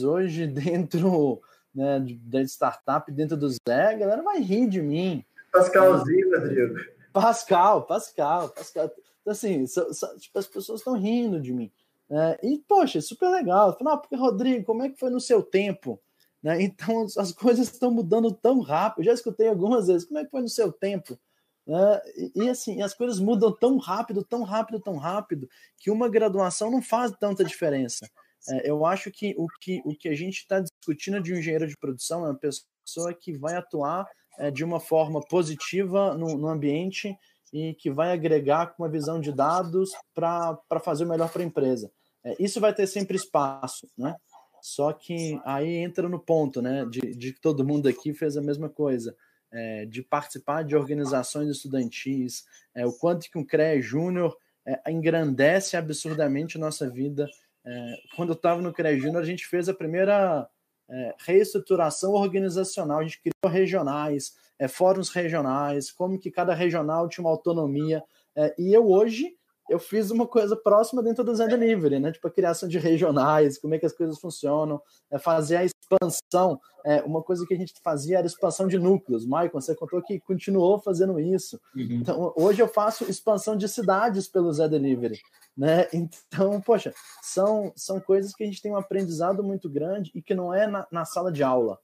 hoje 0.05 0.45
dentro 0.47 1.41
né, 1.73 1.99
da 2.21 2.41
startup, 2.43 3.11
dentro 3.11 3.35
do 3.35 3.49
Zé, 3.49 3.93
a 3.93 3.97
galera 3.97 4.21
vai 4.21 4.39
rir 4.39 4.67
de 4.67 4.81
mim. 4.81 5.25
Pascalzinho, 5.51 6.31
Rodrigo. 6.31 6.75
Pascal, 7.11 7.85
Pascal, 7.85 8.49
Pascal. 8.49 8.91
Então, 9.21 9.31
assim, 9.31 9.65
so, 9.67 9.93
so, 9.93 10.17
tipo, 10.17 10.37
as 10.37 10.47
pessoas 10.47 10.81
estão 10.81 10.93
rindo 10.93 11.39
de 11.39 11.53
mim. 11.53 11.71
Né? 12.09 12.37
E, 12.43 12.59
poxa, 12.67 12.97
é 12.97 13.01
super 13.01 13.29
legal. 13.29 13.77
Falo, 13.77 13.89
ah, 13.91 13.97
porque, 13.97 14.15
Rodrigo, 14.15 14.65
como 14.65 14.83
é 14.83 14.89
que 14.89 14.99
foi 14.99 15.09
no 15.09 15.21
seu 15.21 15.41
tempo? 15.41 16.01
Né? 16.43 16.61
Então, 16.61 17.05
as 17.17 17.31
coisas 17.31 17.71
estão 17.71 17.89
mudando 17.89 18.31
tão 18.33 18.59
rápido. 18.59 18.99
Eu 18.99 19.05
já 19.05 19.13
escutei 19.13 19.47
algumas 19.47 19.87
vezes, 19.87 20.05
como 20.05 20.19
é 20.19 20.25
que 20.25 20.31
foi 20.31 20.41
no 20.41 20.49
seu 20.49 20.71
tempo? 20.71 21.17
Né? 21.65 22.01
E, 22.15 22.43
e, 22.43 22.49
assim, 22.49 22.81
as 22.81 22.93
coisas 22.93 23.19
mudam 23.19 23.55
tão 23.55 23.77
rápido, 23.77 24.23
tão 24.23 24.43
rápido, 24.43 24.79
tão 24.79 24.97
rápido, 24.97 25.47
que 25.79 25.89
uma 25.89 26.09
graduação 26.09 26.69
não 26.69 26.81
faz 26.81 27.11
tanta 27.19 27.43
diferença. 27.43 28.05
É, 28.49 28.69
eu 28.69 28.85
acho 28.85 29.09
que 29.09 29.33
o 29.37 29.47
que, 29.61 29.81
o 29.85 29.95
que 29.95 30.09
a 30.09 30.15
gente 30.15 30.39
está 30.39 30.59
discutindo 30.59 31.21
de 31.21 31.33
um 31.33 31.37
engenheiro 31.37 31.67
de 31.67 31.77
produção 31.77 32.25
é 32.25 32.29
uma 32.29 32.39
pessoa 32.39 33.13
que 33.13 33.37
vai 33.37 33.55
atuar 33.55 34.05
é, 34.37 34.51
de 34.51 34.63
uma 34.65 34.79
forma 34.79 35.21
positiva 35.21 36.13
no, 36.15 36.37
no, 36.37 36.49
ambiente 36.49 37.15
e 37.53 37.73
que 37.75 37.89
vai 37.89 38.11
agregar 38.11 38.67
com 38.67 38.83
uma 38.83 38.89
visão 38.89 39.21
de 39.21 39.31
dados 39.31 39.91
para 40.13 40.79
fazer 40.83 41.05
o 41.05 41.07
melhor 41.07 41.31
para 41.31 41.41
a 41.41 41.45
empresa. 41.45 41.89
É, 42.25 42.35
isso 42.39 42.59
vai 42.59 42.73
ter 42.73 42.87
sempre 42.87 43.15
espaço, 43.15 43.87
né? 43.97 44.15
Só 44.63 44.93
que 44.93 45.37
aí 45.43 45.75
entra 45.75 46.07
no 46.07 46.17
ponto, 46.17 46.61
né? 46.61 46.85
De, 46.89 47.01
de 47.01 47.33
que 47.33 47.41
todo 47.41 47.65
mundo 47.65 47.89
aqui 47.89 48.13
fez 48.13 48.37
a 48.37 48.41
mesma 48.41 48.69
coisa. 48.69 49.13
É, 49.51 49.85
de 49.85 50.01
participar 50.01 50.63
de 50.63 50.73
organizações 50.73 51.49
estudantis, 51.49 52.45
é, 52.73 52.87
o 52.87 52.93
quanto 52.93 53.29
que 53.29 53.37
um 53.37 53.45
CREA 53.45 53.79
Júnior 53.81 54.35
é, 54.65 54.89
engrandece 54.89 55.75
absurdamente 55.75 56.57
nossa 56.57 56.89
vida. 56.89 57.29
É, 57.65 57.95
quando 58.15 58.29
eu 58.29 58.35
estava 58.35 58.61
no 58.61 58.71
CREA 58.71 58.97
Júnior, 58.97 59.21
a 59.21 59.25
gente 59.25 59.45
fez 59.45 59.67
a 59.67 59.73
primeira 59.73 60.49
é, 60.89 61.15
reestruturação 61.19 62.13
organizacional. 62.13 62.99
A 62.99 63.03
gente 63.03 63.21
criou 63.21 63.53
regionais, 63.53 64.33
é, 64.57 64.69
fóruns 64.69 65.09
regionais, 65.09 65.91
como 65.91 66.17
que 66.17 66.31
cada 66.31 66.53
regional 66.53 67.09
tinha 67.09 67.25
uma 67.25 67.31
autonomia. 67.31 68.01
É, 68.33 68.55
e 68.57 68.73
eu 68.73 68.89
hoje 68.89 69.35
eu 69.69 69.79
fiz 69.79 70.11
uma 70.11 70.27
coisa 70.27 70.55
próxima 70.55 71.01
dentro 71.01 71.23
do 71.23 71.35
Zen 71.35 71.47
Delivery, 71.47 71.99
né? 71.99 72.11
Tipo 72.11 72.27
a 72.27 72.31
criação 72.31 72.67
de 72.67 72.77
regionais, 72.77 73.57
como 73.57 73.73
é 73.73 73.79
que 73.79 73.85
as 73.85 73.93
coisas 73.93 74.19
funcionam, 74.19 74.81
é, 75.09 75.17
fazer 75.17 75.57
a 75.57 75.63
expansão. 75.63 76.59
É, 76.85 77.01
uma 77.03 77.21
coisa 77.23 77.45
que 77.45 77.53
a 77.53 77.57
gente 77.57 77.73
fazia 77.81 78.17
era 78.17 78.27
expansão 78.27 78.67
de 78.67 78.77
núcleos. 78.77 79.25
Michael, 79.25 79.51
você 79.53 79.73
contou 79.75 80.01
que 80.01 80.19
continuou 80.19 80.79
fazendo 80.79 81.19
isso. 81.19 81.59
Uhum. 81.75 81.99
Então, 82.01 82.33
hoje 82.35 82.61
eu 82.61 82.67
faço 82.67 83.09
expansão 83.09 83.55
de 83.55 83.67
cidades 83.69 84.27
pelo 84.27 84.51
Zé 84.51 84.67
Delivery. 84.67 85.19
Né? 85.55 85.87
Então, 85.93 86.59
poxa, 86.59 86.93
são, 87.21 87.71
são 87.75 87.99
coisas 87.99 88.33
que 88.33 88.43
a 88.43 88.47
gente 88.47 88.61
tem 88.61 88.71
um 88.71 88.77
aprendizado 88.77 89.43
muito 89.43 89.69
grande 89.69 90.11
e 90.13 90.21
que 90.21 90.33
não 90.33 90.53
é 90.53 90.67
na, 90.67 90.85
na 90.91 91.05
sala 91.05 91.31
de 91.31 91.43
aula. 91.43 91.79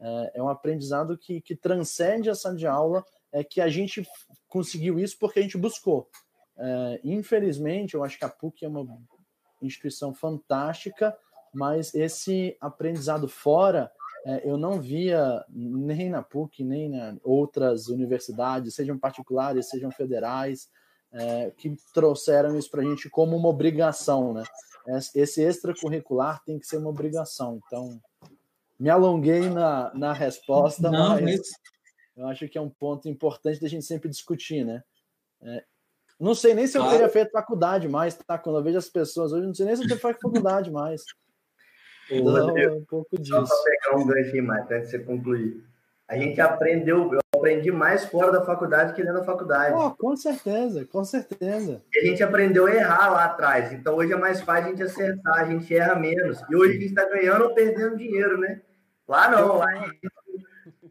É, 0.00 0.32
é 0.34 0.42
um 0.42 0.48
aprendizado 0.48 1.16
que, 1.16 1.40
que 1.40 1.56
transcende 1.56 2.28
a 2.28 2.34
sala 2.34 2.56
de 2.56 2.66
aula, 2.66 3.04
é 3.32 3.42
que 3.42 3.60
a 3.60 3.68
gente 3.68 4.06
conseguiu 4.48 4.98
isso 4.98 5.16
porque 5.18 5.38
a 5.38 5.42
gente 5.42 5.56
buscou. 5.56 6.08
É, 6.56 7.00
infelizmente, 7.04 7.94
eu 7.94 8.04
acho 8.04 8.18
que 8.18 8.24
a 8.24 8.28
PUC 8.28 8.64
é 8.64 8.68
uma 8.68 8.86
instituição 9.60 10.12
fantástica, 10.12 11.16
mas 11.52 11.94
esse 11.94 12.56
aprendizado 12.60 13.28
fora 13.28 13.90
é, 14.24 14.48
eu 14.48 14.56
não 14.56 14.80
via 14.80 15.44
nem 15.48 16.08
na 16.08 16.22
PUC, 16.22 16.62
nem 16.62 16.94
em 16.94 17.20
outras 17.24 17.88
universidades, 17.88 18.74
sejam 18.74 18.96
particulares, 18.96 19.68
sejam 19.68 19.90
federais, 19.90 20.68
é, 21.12 21.50
que 21.50 21.76
trouxeram 21.92 22.56
isso 22.56 22.70
para 22.70 22.82
a 22.82 22.84
gente 22.84 23.10
como 23.10 23.36
uma 23.36 23.48
obrigação, 23.48 24.32
né? 24.32 24.44
Esse 25.14 25.42
extracurricular 25.42 26.42
tem 26.44 26.58
que 26.58 26.66
ser 26.66 26.78
uma 26.78 26.90
obrigação. 26.90 27.60
Então, 27.66 28.00
me 28.78 28.90
alonguei 28.90 29.48
na, 29.48 29.92
na 29.94 30.12
resposta, 30.12 30.90
não, 30.90 31.10
mas, 31.10 31.22
mas 31.22 31.40
eu 32.16 32.26
acho 32.26 32.48
que 32.48 32.58
é 32.58 32.60
um 32.60 32.70
ponto 32.70 33.08
importante 33.08 33.60
da 33.60 33.68
gente 33.68 33.84
sempre 33.84 34.08
discutir, 34.08 34.64
né? 34.64 34.82
É, 35.42 35.64
não 36.22 36.36
sei 36.36 36.54
nem 36.54 36.68
se 36.68 36.74
claro. 36.74 36.86
eu 36.86 36.92
teria 36.92 37.08
feito 37.08 37.32
faculdade 37.32 37.88
mais, 37.88 38.14
tá? 38.14 38.38
Quando 38.38 38.58
eu 38.58 38.62
vejo 38.62 38.78
as 38.78 38.88
pessoas 38.88 39.32
hoje, 39.32 39.44
não 39.44 39.54
sei 39.54 39.66
nem 39.66 39.74
se 39.74 39.82
eu 39.82 39.88
teria 39.88 40.00
feito 40.00 40.20
faculdade 40.20 40.70
mais. 40.70 41.02
Então, 42.08 42.56
é 42.56 42.70
um 42.70 42.84
pouco 42.84 43.20
disso. 43.20 43.44
Só 43.44 43.64
pegar 43.64 43.96
um 43.96 44.06
gancho 44.06 44.42
mais, 44.42 44.70
antes 44.70 44.90
de 44.90 44.90
você 44.90 44.98
concluir. 45.00 45.64
A 46.06 46.16
gente 46.16 46.40
aprendeu, 46.40 47.12
eu 47.12 47.20
aprendi 47.34 47.72
mais 47.72 48.04
fora 48.04 48.30
da 48.30 48.44
faculdade 48.44 48.92
que 48.92 49.02
dentro 49.02 49.18
da 49.18 49.24
faculdade. 49.24 49.74
Oh, 49.74 49.90
com 49.90 50.14
certeza, 50.14 50.84
com 50.84 51.04
certeza. 51.04 51.82
E 51.92 51.98
a 51.98 52.04
gente 52.04 52.22
aprendeu 52.22 52.66
a 52.66 52.74
errar 52.74 53.10
lá 53.10 53.24
atrás. 53.24 53.72
Então 53.72 53.96
hoje 53.96 54.12
é 54.12 54.16
mais 54.16 54.42
fácil 54.42 54.66
a 54.66 54.68
gente 54.68 54.82
acertar, 54.82 55.40
a 55.40 55.44
gente 55.44 55.74
erra 55.74 55.96
menos. 55.96 56.40
E 56.48 56.54
hoje 56.54 56.70
a 56.70 56.74
gente 56.74 56.86
está 56.86 57.08
ganhando 57.08 57.46
ou 57.46 57.54
perdendo 57.54 57.96
dinheiro, 57.96 58.38
né? 58.38 58.60
Lá 59.08 59.30
não, 59.30 59.56
lá 59.56 59.74
gente, 59.74 60.00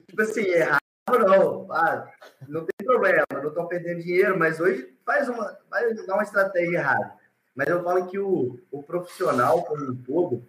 tipo 0.07 0.21
assim, 0.21 0.41
errar 0.41 0.81
não. 1.09 1.71
Ah, 1.71 2.07
não 2.47 2.65
tem 2.65 2.80
problema, 2.83 3.23
não 3.31 3.47
estão 3.47 3.67
perdendo 3.67 4.01
dinheiro, 4.01 4.37
mas 4.37 4.59
hoje 4.59 4.93
faz 5.05 5.27
uma, 5.29 5.57
dar 6.05 6.13
uma 6.13 6.23
estratégia 6.23 6.77
errada. 6.77 7.13
Mas 7.55 7.67
eu 7.67 7.83
falo 7.83 8.07
que 8.07 8.17
o, 8.17 8.59
o 8.71 8.83
profissional 8.83 9.63
como 9.63 9.91
um 9.91 9.95
todo, 9.95 10.47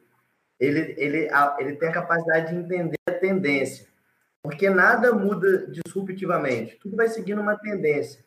ele, 0.58 0.94
ele, 0.96 1.28
ele 1.58 1.76
tem 1.76 1.88
a 1.88 1.92
capacidade 1.92 2.52
de 2.52 2.60
entender 2.60 2.96
a 3.06 3.12
tendência. 3.12 3.86
Porque 4.42 4.68
nada 4.68 5.12
muda 5.12 5.68
disruptivamente, 5.68 6.78
tudo 6.80 6.96
vai 6.96 7.08
seguindo 7.08 7.40
uma 7.40 7.56
tendência. 7.56 8.24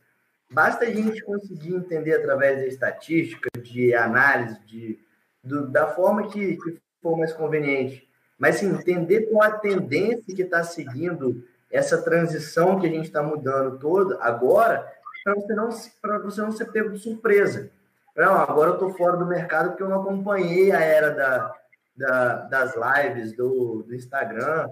Basta 0.50 0.86
a 0.86 0.90
gente 0.90 1.22
conseguir 1.24 1.76
entender 1.76 2.14
através 2.14 2.60
da 2.60 2.68
estatística, 2.68 3.50
de 3.62 3.94
análise, 3.94 4.60
de, 4.66 5.00
do, 5.44 5.68
da 5.68 5.88
forma 5.88 6.30
que, 6.30 6.56
que 6.58 6.80
for 7.02 7.18
mais 7.18 7.34
conveniente. 7.34 8.08
Mas 8.38 8.58
sim, 8.58 8.70
entender 8.70 9.30
qual 9.30 9.44
a 9.44 9.58
tendência 9.58 10.36
que 10.36 10.44
está 10.44 10.64
seguindo 10.64 11.44
essa 11.76 12.02
transição 12.02 12.80
que 12.80 12.88
a 12.88 12.90
gente 12.90 13.06
está 13.06 13.22
mudando 13.22 13.78
toda 13.78 14.18
agora, 14.22 14.92
para 15.24 15.36
você 15.36 15.54
não 15.54 15.70
para 16.02 16.20
você 16.20 16.42
não 16.42 16.52
ser 16.52 16.72
pego 16.72 16.92
de 16.92 17.00
surpresa. 17.00 17.70
Não, 18.16 18.34
agora 18.36 18.70
eu 18.70 18.74
estou 18.76 18.94
fora 18.94 19.18
do 19.18 19.26
mercado 19.26 19.70
porque 19.70 19.84
eu 19.84 19.90
não 19.90 20.02
acompanhei 20.02 20.72
a 20.72 20.80
era 20.80 21.10
da, 21.10 21.56
da, 21.98 22.36
das 22.44 22.74
lives 22.76 23.34
do, 23.34 23.84
do 23.84 23.94
Instagram. 23.94 24.70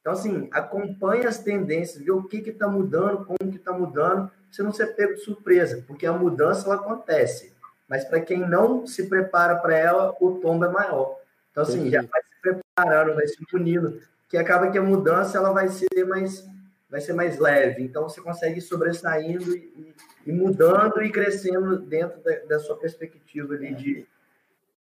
Então, 0.00 0.12
assim, 0.12 0.48
acompanhe 0.52 1.26
as 1.26 1.38
tendências, 1.38 2.02
vê 2.02 2.10
o 2.10 2.24
que 2.24 2.38
está 2.38 2.66
mudando, 2.68 3.24
como 3.26 3.50
que 3.50 3.56
está 3.56 3.72
mudando, 3.72 4.30
você 4.50 4.62
não 4.62 4.72
ser 4.72 4.94
pego 4.94 5.14
de 5.14 5.20
surpresa, 5.20 5.82
porque 5.86 6.06
a 6.06 6.12
mudança 6.12 6.66
ela 6.66 6.76
acontece. 6.76 7.54
Mas 7.88 8.04
para 8.04 8.20
quem 8.20 8.38
não 8.38 8.86
se 8.86 9.08
prepara 9.08 9.56
para 9.56 9.76
ela, 9.76 10.16
o 10.20 10.38
tombo 10.40 10.64
é 10.64 10.68
maior. 10.68 11.18
Então, 11.50 11.62
assim, 11.62 11.90
já 11.90 12.00
vai 12.00 12.22
se 12.22 12.40
preparando, 12.42 13.14
vai 13.14 13.26
se 13.26 13.36
unindo 13.52 14.00
que 14.34 14.38
acaba 14.38 14.68
que 14.68 14.76
a 14.76 14.82
mudança 14.82 15.38
ela 15.38 15.52
vai 15.52 15.68
ser 15.68 16.04
mais 16.08 16.44
vai 16.90 17.00
ser 17.00 17.12
mais 17.12 17.38
leve. 17.38 17.84
Então 17.84 18.02
você 18.02 18.20
consegue 18.20 18.58
ir 18.58 18.62
sobressaindo 18.62 19.56
e, 19.56 19.94
e 20.26 20.32
mudando 20.32 21.00
e 21.04 21.10
crescendo 21.10 21.78
dentro 21.78 22.20
da, 22.20 22.34
da 22.40 22.58
sua 22.58 22.76
perspectiva 22.76 23.54
ali 23.54 23.72
de, 23.76 24.06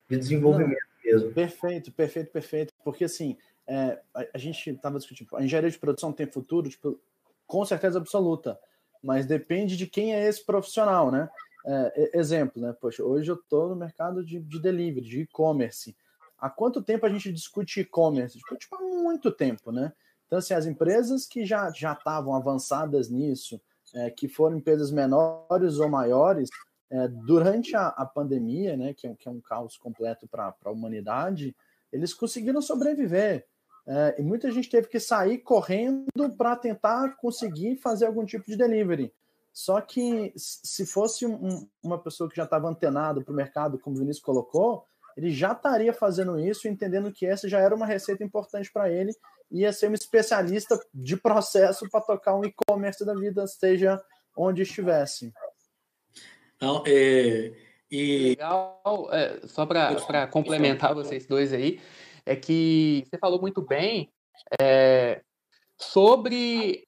de 0.10 0.18
desenvolvimento 0.18 0.82
mesmo. 1.06 1.32
Perfeito, 1.34 1.92
perfeito, 1.92 2.32
perfeito. 2.32 2.74
Porque 2.84 3.04
assim, 3.04 3.38
é, 3.68 4.00
a, 4.12 4.26
a, 4.34 4.38
gente 4.40 4.72
estava 4.72 4.98
discutindo, 4.98 5.36
a 5.36 5.44
engenharia 5.44 5.70
de 5.70 5.78
produção 5.78 6.12
tem 6.12 6.26
futuro, 6.26 6.68
tipo, 6.68 7.00
com 7.46 7.64
certeza 7.64 8.00
absoluta, 8.00 8.60
mas 9.04 9.28
depende 9.28 9.78
de 9.78 9.86
quem 9.86 10.16
é 10.16 10.28
esse 10.28 10.44
profissional, 10.44 11.12
né? 11.12 11.30
É, 11.64 12.18
exemplo, 12.18 12.60
né? 12.60 12.76
Poxa, 12.82 13.04
hoje 13.04 13.30
eu 13.30 13.36
estou 13.36 13.70
no 13.70 13.76
mercado 13.76 14.26
de, 14.26 14.40
de 14.40 14.60
delivery, 14.60 15.06
de 15.06 15.22
e-commerce. 15.22 15.96
Há 16.44 16.50
quanto 16.50 16.82
tempo 16.82 17.06
a 17.06 17.10
gente 17.10 17.32
discute 17.32 17.80
e-commerce? 17.80 18.38
Tipo, 18.38 18.58
tipo, 18.58 18.76
há 18.76 18.82
muito 18.82 19.32
tempo, 19.32 19.72
né? 19.72 19.94
Então, 20.28 20.40
assim, 20.40 20.54
as 20.54 20.66
empresas 20.66 21.26
que 21.26 21.46
já 21.46 21.70
estavam 21.70 22.36
avançadas 22.36 23.10
nisso, 23.10 23.62
é, 23.96 24.10
que 24.10 24.28
foram 24.28 24.58
empresas 24.58 24.92
menores 24.92 25.78
ou 25.78 25.88
maiores, 25.88 26.50
é, 26.92 27.08
durante 27.08 27.74
a, 27.78 27.88
a, 27.88 28.06
pandemia, 28.06 28.76
né, 28.76 28.94
que 28.94 29.08
é, 29.08 29.16
que 29.16 29.26
é 29.26 29.32
um 29.32 29.40
caos 29.40 29.78
completo 29.78 30.28
para 30.28 30.54
a 30.66 30.70
humanidade, 30.70 31.56
eles 31.94 32.14
conseguiram 32.14 32.62
sobreviver. 32.62 33.48
É, 33.88 34.16
e 34.20 34.22
muita 34.22 34.52
gente 34.52 34.70
teve 34.70 34.90
que 34.90 35.00
sair 35.00 35.38
correndo 35.38 36.08
para 36.38 36.58
tentar 36.58 37.16
conseguir 37.16 37.78
fazer 37.78 38.06
algum 38.06 38.26
tipo 38.26 38.46
de 38.46 38.58
delivery. 38.58 39.14
Só 39.54 39.80
que 39.80 40.34
se 40.36 40.86
fosse 40.86 41.26
um, 41.26 41.66
uma 41.82 41.98
pessoa 41.98 42.30
que 42.30 42.36
já 42.36 42.44
estava 42.44 42.68
antenado 42.68 43.24
para 43.24 43.32
o 43.32 43.36
mercado, 43.36 43.80
como 43.80 43.96
o 43.96 44.00
Vinícius 44.00 44.26
colocou, 44.26 44.86
ele 45.16 45.32
já 45.32 45.52
estaria 45.52 45.94
fazendo 45.94 46.40
isso, 46.40 46.68
entendendo 46.68 47.12
que 47.12 47.26
essa 47.26 47.48
já 47.48 47.60
era 47.60 47.76
uma 47.76 47.86
receita 47.86 48.24
importante 48.24 48.72
para 48.72 48.90
ele, 48.92 49.14
e 49.52 49.62
ia 49.62 49.72
ser 49.72 49.90
um 49.90 49.94
especialista 49.94 50.80
de 50.94 51.16
processo 51.16 51.90
para 51.90 52.02
tocar 52.02 52.36
um 52.36 52.44
e-commerce 52.44 53.06
da 53.06 53.14
vida, 53.14 53.46
seja 53.48 54.02
onde 54.36 54.64
estivesse. 54.64 55.32
Então, 56.56 56.84
é, 56.88 57.52
e... 57.92 58.30
Legal, 58.30 59.10
é, 59.12 59.40
só 59.48 59.66
para 59.66 60.28
complementar 60.28 60.96
vocês 60.96 61.28
dois 61.28 61.54
aí, 61.54 61.80
é 62.26 62.36
que 62.36 63.06
você 63.06 63.18
falou 63.18 63.40
muito 63.40 63.62
bem 63.62 64.10
é, 64.60 65.22
sobre 65.78 66.88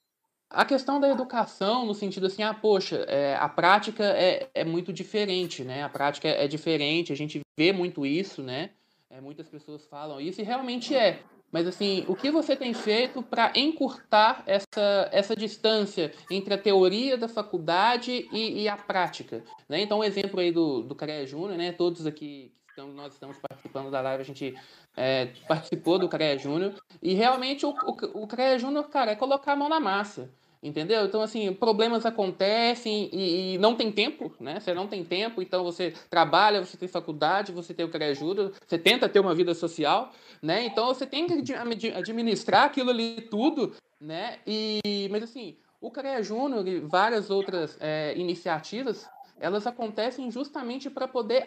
a 0.49 0.63
questão 0.65 0.99
da 0.99 1.09
educação, 1.09 1.85
no 1.85 1.93
sentido 1.93 2.27
assim, 2.27 2.43
ah, 2.43 2.53
poxa, 2.53 2.97
é, 3.07 3.35
a 3.35 3.49
prática 3.49 4.03
é, 4.03 4.49
é 4.53 4.63
muito 4.63 4.93
diferente, 4.93 5.63
né? 5.63 5.83
A 5.83 5.89
prática 5.89 6.27
é, 6.27 6.45
é 6.45 6.47
diferente, 6.47 7.11
a 7.11 7.15
gente 7.15 7.41
vê 7.57 7.71
muito 7.73 8.05
isso, 8.05 8.41
né? 8.41 8.71
É, 9.09 9.21
muitas 9.21 9.47
pessoas 9.47 9.85
falam 9.85 10.19
isso, 10.19 10.41
e 10.41 10.43
realmente 10.43 10.95
é. 10.95 11.19
Mas, 11.51 11.67
assim, 11.67 12.03
o 12.07 12.15
que 12.15 12.29
você 12.31 12.55
tem 12.55 12.73
feito 12.73 13.23
para 13.23 13.53
encurtar 13.55 14.43
essa, 14.45 15.09
essa 15.11 15.35
distância 15.35 16.11
entre 16.29 16.53
a 16.53 16.57
teoria 16.57 17.17
da 17.17 17.29
faculdade 17.29 18.27
e, 18.31 18.63
e 18.63 18.67
a 18.67 18.75
prática? 18.75 19.41
Né? 19.69 19.79
Então, 19.79 19.99
o 19.99 20.01
um 20.01 20.03
exemplo 20.03 20.39
aí 20.39 20.51
do, 20.51 20.81
do 20.81 20.95
CREA 20.95 21.25
Júnior, 21.25 21.57
né? 21.57 21.71
Todos 21.71 22.05
aqui 22.05 22.51
que 22.64 22.64
estamos, 22.75 22.93
nós 22.93 23.13
estamos 23.13 23.37
participando 23.37 23.89
da 23.89 24.01
live, 24.01 24.21
a 24.21 24.25
gente 24.25 24.53
é, 24.97 25.27
participou 25.47 25.97
do 25.97 26.09
CREA 26.09 26.37
Júnior, 26.37 26.73
e 27.01 27.13
realmente 27.13 27.65
o, 27.65 27.69
o, 27.69 28.23
o 28.23 28.27
CREA 28.27 28.59
Júnior, 28.59 28.89
cara, 28.89 29.11
é 29.11 29.15
colocar 29.15 29.53
a 29.53 29.55
mão 29.55 29.69
na 29.69 29.79
massa. 29.79 30.29
Entendeu? 30.61 31.05
Então, 31.05 31.21
assim, 31.21 31.53
problemas 31.53 32.07
acontecem 32.07 33.07
e, 33.13 33.53
e, 33.53 33.57
não 33.59 33.75
tem 33.75 33.91
tempo, 33.91 34.33
né? 34.39 34.59
Você 34.59 34.73
não 34.73 34.87
tem 34.87 35.03
tempo, 35.03 35.39
então 35.39 35.63
você 35.63 35.93
trabalha, 36.09 36.65
você 36.65 36.75
tem 36.75 36.87
faculdade, 36.87 37.51
você 37.51 37.71
tem 37.71 37.85
o 37.85 37.89
que 37.89 38.03
ajuda, 38.03 38.51
você 38.65 38.79
tenta 38.79 39.07
ter 39.07 39.19
uma 39.19 39.35
vida 39.35 39.53
social, 39.53 40.11
né? 40.41 40.65
Então 40.65 40.87
você 40.87 41.05
tem 41.05 41.27
que 41.27 41.53
administrar 41.93 42.63
aquilo 42.63 42.89
ali 42.89 43.21
tudo, 43.29 43.75
né? 44.01 44.39
E, 44.47 45.07
mas 45.11 45.21
assim, 45.21 45.55
o 45.79 45.91
CREA 45.91 46.23
Júnior 46.23 46.67
e 46.67 46.79
várias 46.79 47.29
outras 47.29 47.77
é, 47.79 48.17
iniciativas, 48.17 49.07
elas 49.39 49.67
acontecem 49.67 50.31
justamente 50.31 50.89
para 50.89 51.07
poder 51.07 51.45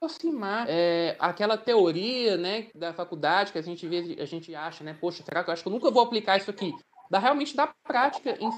aproximar 0.00 0.66
é, 0.68 1.14
aquela 1.18 1.58
teoria, 1.58 2.36
né, 2.36 2.68
da 2.74 2.92
faculdade 2.92 3.52
que 3.52 3.58
a 3.58 3.62
gente 3.62 3.86
vê, 3.86 4.16
a 4.18 4.24
gente 4.24 4.54
acha, 4.54 4.82
né, 4.82 4.96
poxa, 4.98 5.22
será 5.22 5.44
que 5.44 5.50
eu 5.50 5.52
acho 5.52 5.62
que 5.62 5.68
eu 5.68 5.72
nunca 5.72 5.90
vou 5.90 6.02
aplicar 6.02 6.38
isso 6.38 6.50
aqui? 6.50 6.72
da 7.10 7.18
realmente 7.18 7.56
da 7.56 7.66
prática 7.84 8.38
em 8.40 8.50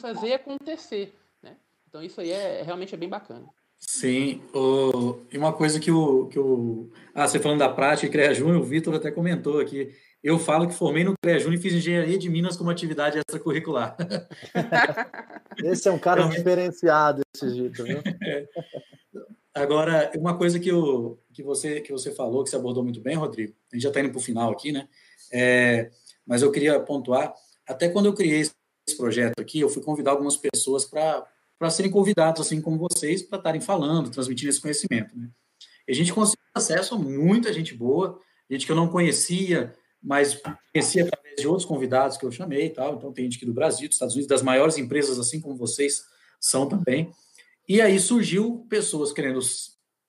fazer 0.00 0.34
acontecer. 0.34 1.14
Né? 1.40 1.56
Então 1.88 2.02
isso 2.02 2.20
aí 2.20 2.32
é 2.32 2.62
realmente 2.62 2.94
é 2.94 2.98
bem 2.98 3.08
bacana. 3.08 3.46
Sim, 3.78 4.42
o, 4.54 5.20
e 5.32 5.38
uma 5.38 5.52
coisa 5.52 5.80
que 5.80 5.90
o, 5.90 6.26
que 6.26 6.38
o. 6.38 6.90
Ah, 7.14 7.26
você 7.26 7.38
falando 7.38 7.58
da 7.58 7.68
prática 7.68 8.06
e 8.06 8.10
CREA 8.10 8.34
Júnior, 8.34 8.60
o 8.60 8.64
Vitor 8.64 8.94
até 8.94 9.10
comentou 9.10 9.60
aqui. 9.60 9.92
Eu 10.22 10.38
falo 10.38 10.68
que 10.68 10.74
formei 10.74 11.02
no 11.02 11.14
CREA 11.20 11.40
Júnior 11.40 11.58
e 11.58 11.62
fiz 11.62 11.74
engenharia 11.74 12.16
de 12.16 12.30
Minas 12.30 12.56
como 12.56 12.70
atividade 12.70 13.18
extracurricular. 13.18 13.96
Esse 15.64 15.88
é 15.88 15.92
um 15.92 15.98
cara 15.98 16.28
diferenciado, 16.28 17.22
esse 17.34 17.50
jeito, 17.50 17.82
viu? 17.84 18.00
É. 18.24 18.46
Agora, 19.62 20.10
uma 20.16 20.36
coisa 20.36 20.58
que, 20.58 20.72
o, 20.72 21.18
que, 21.32 21.42
você, 21.42 21.80
que 21.80 21.92
você 21.92 22.10
falou, 22.10 22.42
que 22.42 22.50
você 22.50 22.56
abordou 22.56 22.82
muito 22.82 23.00
bem, 23.00 23.16
Rodrigo, 23.16 23.54
a 23.72 23.76
gente 23.76 23.82
já 23.82 23.88
está 23.88 24.00
indo 24.00 24.10
para 24.10 24.18
o 24.18 24.22
final 24.22 24.50
aqui, 24.50 24.72
né? 24.72 24.88
É, 25.32 25.90
mas 26.26 26.42
eu 26.42 26.50
queria 26.50 26.78
pontuar 26.80 27.32
até 27.66 27.88
quando 27.88 28.06
eu 28.06 28.14
criei 28.14 28.40
esse 28.40 28.96
projeto 28.96 29.40
aqui, 29.40 29.60
eu 29.60 29.68
fui 29.68 29.82
convidar 29.82 30.10
algumas 30.10 30.36
pessoas 30.36 30.84
para 30.84 31.70
serem 31.70 31.90
convidados, 31.90 32.40
assim 32.40 32.60
como 32.60 32.76
vocês, 32.76 33.22
para 33.22 33.38
estarem 33.38 33.60
falando, 33.60 34.10
transmitindo 34.10 34.50
esse 34.50 34.60
conhecimento. 34.60 35.16
Né? 35.16 35.28
E 35.86 35.92
a 35.92 35.94
gente 35.94 36.12
conseguiu 36.12 36.44
acesso 36.54 36.94
a 36.94 36.98
muita 36.98 37.52
gente 37.52 37.74
boa, 37.74 38.18
gente 38.50 38.66
que 38.66 38.72
eu 38.72 38.76
não 38.76 38.88
conhecia, 38.88 39.72
mas 40.02 40.40
conhecia 40.72 41.04
através 41.04 41.36
de 41.36 41.46
outros 41.46 41.64
convidados 41.64 42.16
que 42.16 42.26
eu 42.26 42.32
chamei 42.32 42.66
e 42.66 42.70
tal. 42.70 42.96
Então, 42.96 43.12
tem 43.12 43.24
gente 43.24 43.36
aqui 43.36 43.46
do 43.46 43.54
Brasil, 43.54 43.88
dos 43.88 43.94
Estados 43.94 44.14
Unidos, 44.14 44.28
das 44.28 44.42
maiores 44.42 44.76
empresas, 44.76 45.18
assim 45.18 45.40
como 45.40 45.56
vocês 45.56 46.02
são 46.40 46.68
também. 46.68 47.12
E 47.68 47.80
aí 47.80 47.98
surgiu 47.98 48.66
pessoas 48.68 49.12
querendo 49.12 49.40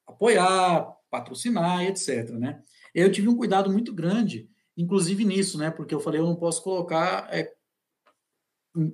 apoiar, 0.08 0.92
patrocinar, 1.10 1.84
etc. 1.84 2.30
Né? 2.32 2.62
Eu 2.94 3.12
tive 3.12 3.28
um 3.28 3.38
cuidado 3.38 3.72
muito 3.72 3.94
grande 3.94 4.50
inclusive 4.78 5.24
nisso, 5.24 5.58
né? 5.58 5.72
Porque 5.72 5.94
eu 5.94 6.00
falei, 6.00 6.20
eu 6.20 6.26
não 6.26 6.36
posso 6.36 6.64
colocar 6.64 7.28
é, 7.32 7.52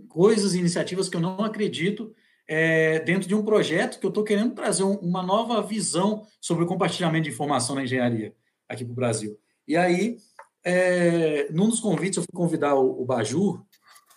coisas, 0.07 0.53
iniciativas 0.53 1.09
que 1.09 1.15
eu 1.15 1.21
não 1.21 1.43
acredito 1.43 2.13
é, 2.47 2.99
dentro 2.99 3.27
de 3.27 3.35
um 3.35 3.43
projeto 3.43 3.99
que 3.99 4.05
eu 4.05 4.09
estou 4.09 4.23
querendo 4.23 4.53
trazer 4.53 4.83
um, 4.83 4.95
uma 4.95 5.23
nova 5.23 5.61
visão 5.61 6.25
sobre 6.41 6.63
o 6.63 6.67
compartilhamento 6.67 7.25
de 7.25 7.29
informação 7.29 7.75
na 7.75 7.83
engenharia 7.83 8.35
aqui 8.67 8.83
para 8.83 8.91
o 8.91 8.95
Brasil. 8.95 9.39
E 9.67 9.77
aí, 9.77 10.17
é, 10.63 11.51
num 11.51 11.69
dos 11.69 11.79
convites, 11.79 12.17
eu 12.17 12.23
fui 12.23 12.35
convidar 12.35 12.75
o, 12.75 13.01
o 13.01 13.05
Baju, 13.05 13.63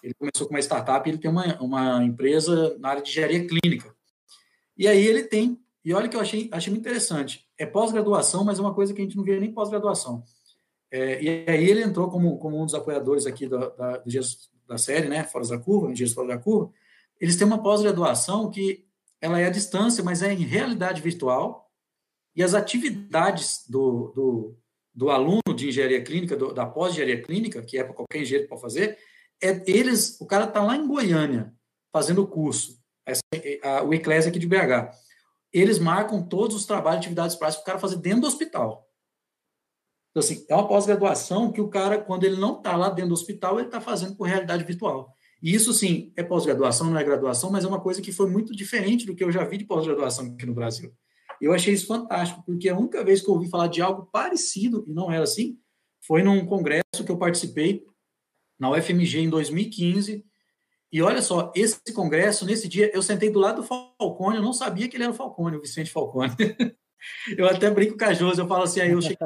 Ele 0.03 0.15
começou 0.15 0.47
com 0.47 0.55
uma 0.55 0.61
startup, 0.61 1.09
ele 1.09 1.19
tem 1.19 1.31
uma, 1.31 1.61
uma 1.61 2.05
empresa 2.05 2.77
na 2.79 2.91
área 2.91 3.03
de 3.03 3.11
engenharia 3.11 3.47
clínica. 3.47 3.95
E 4.77 4.89
aí 4.89 5.05
ele 5.07 5.25
tem, 5.25 5.61
e 5.85 5.93
olha 5.93 6.09
que 6.09 6.17
eu 6.17 6.21
achei, 6.21 6.49
achei 6.53 6.71
muito 6.71 6.87
interessante, 6.87 7.47
é 7.59 7.67
pós-graduação, 7.67 8.45
mas 8.45 8.59
é 8.59 8.63
uma 8.63 8.75
coisa 8.75 8.95
que 8.95 9.01
a 9.01 9.05
gente 9.05 9.17
não 9.17 9.25
vê 9.25 9.39
nem 9.39 9.53
pós-graduação. 9.53 10.25
É, 10.91 11.23
e 11.23 11.29
aí 11.49 11.65
ele 11.65 11.83
entrou 11.83 12.11
como, 12.11 12.39
como 12.39 12.61
um 12.61 12.67
dos 12.67 12.75
apoiadores 12.75 13.27
aqui 13.27 13.49
da, 13.49 13.69
da, 13.71 14.03
da 14.69 14.79
série, 14.79 15.09
né, 15.09 15.25
Fora 15.25 15.47
da 15.47 15.59
Curva, 15.59 15.93
Dias 15.93 16.13
Fora 16.13 16.29
da 16.29 16.39
Curva. 16.39 16.71
Eles 17.21 17.37
têm 17.37 17.47
uma 17.47 17.63
pós-graduação 17.63 18.51
que 18.51 18.87
ela 19.21 19.39
é 19.41 19.47
à 19.47 19.51
distância, 19.51 20.03
mas 20.03 20.23
é 20.23 20.33
em 20.33 20.45
realidade 20.45 21.01
virtual, 21.01 21.71
e 22.35 22.43
as 22.43 22.55
atividades 22.55 23.65
do, 23.69 24.13
do, 24.15 24.57
do 24.95 25.11
aluno 25.11 25.55
de 25.55 25.69
engenharia 25.69 26.03
clínica, 26.03 26.37
do, 26.37 26.53
da 26.53 26.67
pós-engenharia 26.67 27.23
clínica, 27.23 27.63
que 27.63 27.79
é 27.79 27.85
para 27.85 27.95
qualquer 27.95 28.23
engenheiro 28.23 28.49
pode 28.49 28.61
fazer, 28.61 28.99
é 29.41 29.63
eles, 29.67 30.21
o 30.21 30.27
cara 30.27 30.45
está 30.45 30.63
lá 30.63 30.77
em 30.77 30.87
Goiânia, 30.87 31.55
fazendo 31.93 32.23
o 32.23 32.27
curso, 32.27 32.82
essa, 33.07 33.23
a, 33.63 33.83
o 33.83 33.93
Eclésia 33.93 34.31
aqui 34.31 34.39
de 34.39 34.47
BH. 34.47 34.91
Eles 35.53 35.79
marcam 35.79 36.23
todos 36.23 36.57
os 36.57 36.65
trabalhos, 36.65 36.99
atividades 36.99 37.37
práticas 37.37 37.63
para 37.63 37.63
o 37.63 37.67
cara 37.67 37.79
fazer 37.79 37.97
dentro 37.97 38.23
do 38.23 38.27
hospital. 38.27 38.89
Então, 40.11 40.21
assim, 40.21 40.45
é 40.49 40.55
uma 40.55 40.69
pós-graduação 40.69 41.51
que 41.51 41.61
o 41.61 41.69
cara, 41.69 41.99
quando 41.99 42.25
ele 42.25 42.37
não 42.37 42.57
está 42.57 42.77
lá 42.77 42.89
dentro 42.91 43.09
do 43.09 43.15
hospital, 43.15 43.59
ele 43.59 43.69
está 43.69 43.81
fazendo 43.81 44.17
com 44.17 44.25
realidade 44.25 44.65
virtual. 44.65 45.15
E 45.43 45.55
isso, 45.55 45.73
sim, 45.73 46.13
é 46.17 46.23
pós-graduação, 46.23 46.91
não 46.91 46.99
é 46.99 47.05
graduação, 47.05 47.51
mas 47.51 47.65
é 47.65 47.69
uma 47.69 47.81
coisa 47.81 48.01
que 48.01 48.13
foi 48.13 48.29
muito 48.29 48.55
diferente 48.55 49.07
do 49.07 49.15
que 49.15 49.25
eu 49.25 49.33
já 49.33 49.45
vi 49.45 49.59
de 49.59 49.65
pós-graduação 49.65 50.27
aqui 50.27 50.47
no 50.47 50.55
Brasil. 50.55 50.95
Eu 51.41 51.53
achei 51.53 51.75
isso 51.75 51.87
fantástico, 51.87 52.43
porque 52.47 52.69
a 52.69 52.79
única 52.79 53.03
vez 53.03 53.21
que 53.21 53.29
eu 53.29 53.35
ouvi 53.35 53.49
falar 53.49 53.67
de 53.67 53.83
algo 53.83 54.09
parecido, 54.13 54.85
e 54.87 54.93
não 54.93 55.11
era 55.11 55.25
assim, 55.25 55.59
foi 56.07 56.23
num 56.23 56.47
congresso 56.47 57.05
que 57.05 57.11
eu 57.11 57.17
participei 57.17 57.85
na 58.59 58.71
UFMG 58.71 59.21
em 59.21 59.29
2015. 59.29 60.25
E 60.93 61.01
olha 61.01 61.23
só, 61.23 61.51
esse 61.57 61.81
congresso, 61.95 62.45
nesse 62.45 62.69
dia, 62.69 62.91
eu 62.95 63.03
sentei 63.03 63.31
do 63.31 63.39
lado 63.39 63.63
do 63.63 63.67
Falcone, 63.67 64.37
eu 64.37 64.43
não 64.43 64.53
sabia 64.53 64.89
que 64.89 64.97
ele 64.97 65.05
era 65.05 65.13
o 65.13 65.17
Falcone, 65.17 65.57
o 65.57 65.61
Vicente 65.61 65.91
Falcone. 65.91 66.33
Eu 67.37 67.49
até 67.49 67.69
brinco 67.69 67.99
com 67.99 68.05
a 68.05 68.15
Josi, 68.15 68.41
eu 68.41 68.47
falo 68.47 68.63
assim, 68.63 68.81
aí 68.81 68.93
eu 68.93 69.03
cheguei, 69.03 69.17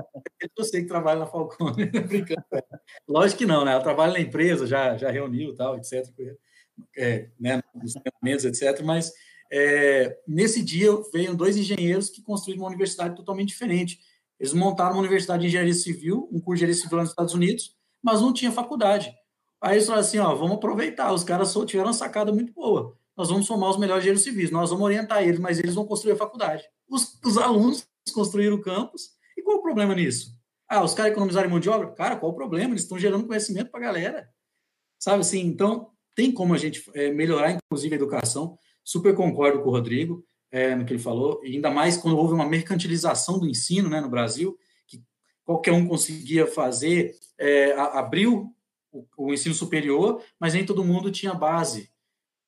eu 0.57 0.65
sei 0.65 0.81
que 0.81 0.89
trabalha 0.89 1.21
na 1.21 1.27
Falcone, 1.27 1.85
brincando. 2.09 2.43
Lógico 3.07 3.41
que 3.41 3.45
não, 3.45 3.67
né? 3.67 3.73
Ela 3.73 3.83
trabalha 3.83 4.15
na 4.15 4.21
empresa, 4.21 4.67
já, 4.67 4.97
já 4.97 5.11
reuniu 5.11 5.55
tal, 5.55 5.77
etc. 5.77 6.07
É, 6.97 7.29
né, 7.39 7.61
nos 7.75 7.93
treinamentos, 7.93 8.47
etc. 8.47 8.83
Mas 8.83 9.13
é, 9.53 10.19
nesse 10.27 10.63
dia 10.63 10.91
veio 11.13 11.37
dois 11.37 11.57
engenheiros 11.57 12.09
que 12.09 12.23
construíram 12.23 12.63
uma 12.63 12.69
universidade 12.69 13.15
totalmente 13.15 13.49
diferente. 13.49 13.99
Eles 14.41 14.55
montaram 14.55 14.93
uma 14.93 15.01
universidade 15.01 15.43
de 15.43 15.49
engenharia 15.49 15.75
civil, 15.75 16.29
um 16.33 16.41
curso 16.41 16.61
de 16.61 16.65
engenharia 16.65 16.83
civil 16.83 16.99
nos 16.99 17.11
Estados 17.11 17.35
Unidos, 17.35 17.77
mas 18.03 18.23
não 18.23 18.33
tinha 18.33 18.51
faculdade. 18.51 19.15
Aí 19.61 19.77
eles 19.77 19.87
falaram 19.87 20.07
assim, 20.07 20.19
ó, 20.19 20.35
vamos 20.35 20.57
aproveitar, 20.57 21.13
os 21.13 21.25
caras 21.25 21.49
só 21.49 21.65
tiveram 21.65 21.89
uma 21.89 21.95
sacada 21.95 22.33
muito 22.33 22.53
boa. 22.53 22.97
Nós 23.17 23.31
vamos 23.31 23.47
somar 23.47 23.71
os 23.71 23.79
melhores 23.79 24.03
engenheiros 24.03 24.23
civis, 24.23 24.51
nós 24.51 24.71
vamos 24.71 24.85
orientar 24.85 25.23
eles, 25.23 25.41
mas 25.41 25.59
eles 25.59 25.75
vão 25.75 25.87
construir 25.87 26.13
a 26.13 26.17
faculdade 26.17 26.65
os, 26.89 27.19
os 27.25 27.39
alunos 27.39 27.87
construíram 28.15 28.57
o 28.57 28.63
campus. 28.63 29.11
E 29.37 29.43
qual 29.43 29.59
o 29.59 29.63
problema 29.63 29.95
nisso? 29.95 30.35
Ah, 30.69 30.83
os 30.83 30.95
caras 30.95 31.13
economizaram 31.13 31.51
mão 31.51 31.61
de 31.61 31.69
obra? 31.69 31.93
Cara, 31.93 32.17
qual 32.17 32.33
o 32.33 32.35
problema? 32.35 32.73
Eles 32.73 32.83
estão 32.83 32.99
gerando 32.99 33.27
conhecimento 33.27 33.71
para 33.71 33.81
a 33.81 33.85
galera. 33.85 34.29
Sabe 34.99 35.21
assim? 35.21 35.41
Então, 35.41 35.91
tem 36.15 36.33
como 36.33 36.55
a 36.55 36.59
gente 36.59 36.83
é, 36.95 37.13
melhorar, 37.13 37.53
inclusive, 37.53 37.95
a 37.95 37.99
educação. 37.99 38.59
Super 38.83 39.15
concordo 39.15 39.63
com 39.63 39.69
o 39.69 39.73
Rodrigo 39.73 40.25
é, 40.51 40.75
no 40.75 40.85
que 40.85 40.93
ele 40.93 41.03
falou, 41.03 41.41
e 41.45 41.57
ainda 41.57 41.71
mais 41.71 41.97
quando 41.97 42.17
houve 42.17 42.33
uma 42.33 42.49
mercantilização 42.49 43.39
do 43.39 43.49
ensino 43.49 43.89
né, 43.89 44.01
no 44.01 44.09
Brasil, 44.09 44.57
que 44.87 45.03
qualquer 45.45 45.73
um 45.73 45.87
conseguia 45.87 46.47
fazer, 46.47 47.15
é, 47.39 47.73
abriu 47.73 48.55
o, 48.99 49.07
o 49.17 49.33
ensino 49.35 49.55
superior, 49.55 50.23
mas 50.39 50.55
nem 50.55 50.65
todo 50.65 50.85
mundo 50.85 51.11
tinha 51.11 51.35
base 51.35 51.91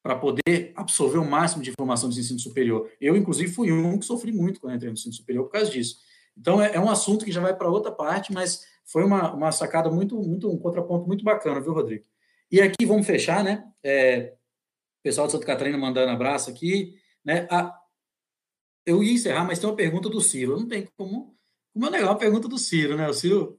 para 0.02 0.16
poder 0.16 0.72
absorver 0.74 1.18
o 1.18 1.24
máximo 1.24 1.62
de 1.62 1.70
informação 1.70 2.08
do 2.08 2.18
ensino 2.18 2.38
superior. 2.38 2.90
Eu, 3.00 3.16
inclusive, 3.16 3.52
fui 3.52 3.72
um 3.72 3.98
que 3.98 4.06
sofri 4.06 4.32
muito 4.32 4.60
quando 4.60 4.74
entrei 4.74 4.90
no 4.90 4.94
ensino 4.94 5.12
superior 5.12 5.44
por 5.44 5.52
causa 5.52 5.70
disso. 5.70 5.98
Então, 6.36 6.62
é, 6.62 6.76
é 6.76 6.80
um 6.80 6.88
assunto 6.88 7.24
que 7.24 7.32
já 7.32 7.40
vai 7.40 7.54
para 7.54 7.68
outra 7.68 7.90
parte, 7.90 8.32
mas 8.32 8.64
foi 8.84 9.04
uma, 9.04 9.34
uma 9.34 9.52
sacada 9.52 9.90
muito, 9.90 10.16
muito, 10.16 10.50
um 10.50 10.58
contraponto 10.58 11.06
muito 11.06 11.24
bacana, 11.24 11.60
viu, 11.60 11.74
Rodrigo? 11.74 12.04
E 12.50 12.60
aqui, 12.60 12.86
vamos 12.86 13.06
fechar, 13.06 13.44
né? 13.44 13.64
É, 13.82 14.34
pessoal 15.02 15.26
de 15.26 15.32
Santa 15.32 15.46
Catarina 15.46 15.76
mandando 15.76 16.10
abraço 16.10 16.48
aqui, 16.48 16.94
né? 17.24 17.46
Ah, 17.50 17.78
eu 18.86 19.02
ia 19.02 19.12
encerrar, 19.12 19.44
mas 19.44 19.58
tem 19.58 19.68
uma 19.68 19.76
pergunta 19.76 20.08
do 20.08 20.20
Ciro. 20.20 20.58
Não 20.58 20.66
tem 20.66 20.88
como, 20.96 21.36
como 21.74 21.86
é 21.86 21.90
legal 21.90 22.10
uma 22.10 22.18
pergunta 22.18 22.48
do 22.48 22.56
Ciro, 22.56 22.96
né? 22.96 23.08
O 23.08 23.12
Ciro, 23.12 23.57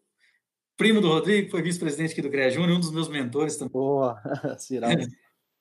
primo 0.80 1.02
do 1.02 1.10
Rodrigo, 1.10 1.52
foi 1.52 1.62
vice-presidente 1.62 2.14
aqui 2.14 2.22
do 2.22 2.30
CREA 2.30 2.50
Júnior, 2.50 2.78
um 2.78 2.80
dos 2.80 2.90
meus 2.90 3.10
mentores 3.10 3.58
também. 3.58 3.74
Boa, 3.74 4.16
Cirado. 4.58 5.06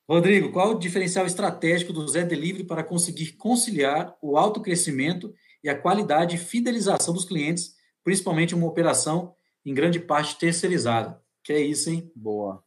Rodrigo, 0.08 0.52
qual 0.52 0.70
o 0.70 0.78
diferencial 0.78 1.26
estratégico 1.26 1.92
do 1.92 2.06
Zé 2.06 2.24
Delivery 2.24 2.62
para 2.62 2.84
conseguir 2.84 3.32
conciliar 3.32 4.16
o 4.22 4.38
alto 4.38 4.62
crescimento 4.62 5.34
e 5.62 5.68
a 5.68 5.76
qualidade 5.76 6.36
e 6.36 6.38
fidelização 6.38 7.12
dos 7.12 7.24
clientes, 7.24 7.74
principalmente 8.04 8.54
uma 8.54 8.68
operação 8.68 9.34
em 9.66 9.74
grande 9.74 9.98
parte 9.98 10.38
terceirizada? 10.38 11.20
Que 11.42 11.52
é 11.52 11.60
isso, 11.60 11.90
hein? 11.90 12.10
Boa. 12.14 12.62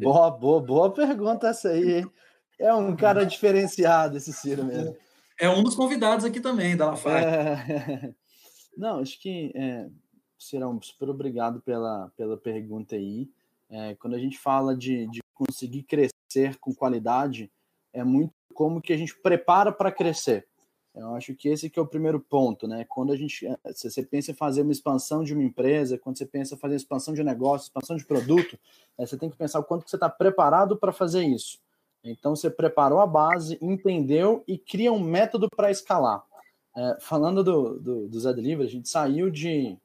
Boa, 0.00 0.30
boa, 0.32 0.60
boa 0.60 0.92
pergunta 0.92 1.46
essa 1.46 1.68
aí, 1.68 1.98
hein? 1.98 2.10
É 2.58 2.74
um 2.74 2.96
cara 2.96 3.24
diferenciado 3.24 4.16
esse 4.16 4.32
Ciro 4.32 4.64
mesmo. 4.64 4.96
É 5.40 5.48
um 5.48 5.62
dos 5.62 5.76
convidados 5.76 6.24
aqui 6.24 6.40
também, 6.40 6.76
da 6.76 6.86
Lafarge. 6.86 7.24
É... 7.24 8.14
Não, 8.76 9.00
acho 9.00 9.20
que, 9.20 9.52
é, 9.56 9.88
Cirão, 10.38 10.80
super 10.80 11.08
obrigado 11.08 11.60
pela, 11.60 12.12
pela 12.16 12.36
pergunta 12.36 12.96
aí. 12.96 13.28
É, 13.70 13.94
quando 13.96 14.14
a 14.14 14.18
gente 14.18 14.38
fala 14.38 14.76
de, 14.76 15.06
de 15.08 15.20
conseguir 15.34 15.82
crescer 15.82 16.56
com 16.60 16.74
qualidade, 16.74 17.50
é 17.92 18.02
muito 18.04 18.32
como 18.54 18.80
que 18.80 18.92
a 18.92 18.96
gente 18.96 19.16
prepara 19.20 19.70
para 19.70 19.92
crescer. 19.92 20.46
Eu 20.94 21.14
acho 21.14 21.34
que 21.34 21.48
esse 21.48 21.70
que 21.70 21.78
é 21.78 21.82
o 21.82 21.86
primeiro 21.86 22.18
ponto, 22.18 22.66
né? 22.66 22.84
Quando 22.88 23.12
a 23.12 23.16
gente, 23.16 23.46
eh, 23.46 23.58
se 23.72 23.88
você 23.88 24.02
pensa 24.02 24.32
em 24.32 24.34
fazer 24.34 24.62
uma 24.62 24.72
expansão 24.72 25.22
de 25.22 25.32
uma 25.32 25.44
empresa, 25.44 25.96
quando 25.96 26.18
você 26.18 26.26
pensa 26.26 26.54
em 26.54 26.58
fazer 26.58 26.74
expansão 26.74 27.14
de 27.14 27.22
negócio, 27.22 27.66
expansão 27.66 27.96
de 27.96 28.04
produto, 28.04 28.58
né, 28.98 29.06
você 29.06 29.16
tem 29.16 29.30
que 29.30 29.36
pensar 29.36 29.60
o 29.60 29.64
quanto 29.64 29.84
que 29.84 29.90
você 29.90 29.96
está 29.96 30.08
preparado 30.08 30.76
para 30.76 30.92
fazer 30.92 31.24
isso. 31.24 31.60
Então 32.02 32.34
você 32.34 32.50
preparou 32.50 33.00
a 33.00 33.06
base, 33.06 33.58
entendeu 33.60 34.42
e 34.46 34.58
cria 34.58 34.92
um 34.92 34.98
método 34.98 35.48
para 35.54 35.70
escalar. 35.70 36.24
É, 36.76 36.96
falando 37.00 37.44
do, 37.44 37.78
do, 37.78 38.08
do 38.08 38.34
Delivery, 38.34 38.66
a 38.66 38.70
gente 38.70 38.88
saiu 38.88 39.30
de 39.30 39.76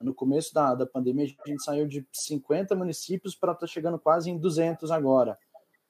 no 0.00 0.14
começo 0.14 0.54
da, 0.54 0.74
da 0.74 0.86
pandemia, 0.86 1.26
a 1.44 1.48
gente 1.48 1.62
saiu 1.62 1.86
de 1.86 2.06
50 2.12 2.74
municípios 2.74 3.34
para 3.34 3.52
estar 3.52 3.66
tá 3.66 3.72
chegando 3.72 3.98
quase 3.98 4.30
em 4.30 4.38
200 4.38 4.90
agora. 4.90 5.38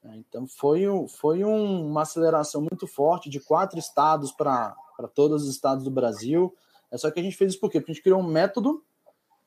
É, 0.03 0.17
então, 0.17 0.47
foi, 0.47 0.83
foi 1.09 1.45
um, 1.45 1.87
uma 1.87 2.03
aceleração 2.03 2.61
muito 2.61 2.87
forte 2.87 3.29
de 3.29 3.39
quatro 3.39 3.79
estados 3.79 4.33
para 4.33 4.75
todos 5.15 5.45
os 5.45 5.51
estados 5.51 5.85
do 5.85 5.91
Brasil. 5.91 6.55
É 6.91 6.99
só 6.99 7.11
que 7.11 7.21
a 7.21 7.23
gente 7.23 7.37
fez 7.37 7.53
isso 7.53 7.61
por 7.61 7.71
quê? 7.71 7.79
Porque 7.79 7.93
a 7.93 7.95
gente 7.95 8.03
criou 8.03 8.21
um 8.21 8.27
método 8.27 8.83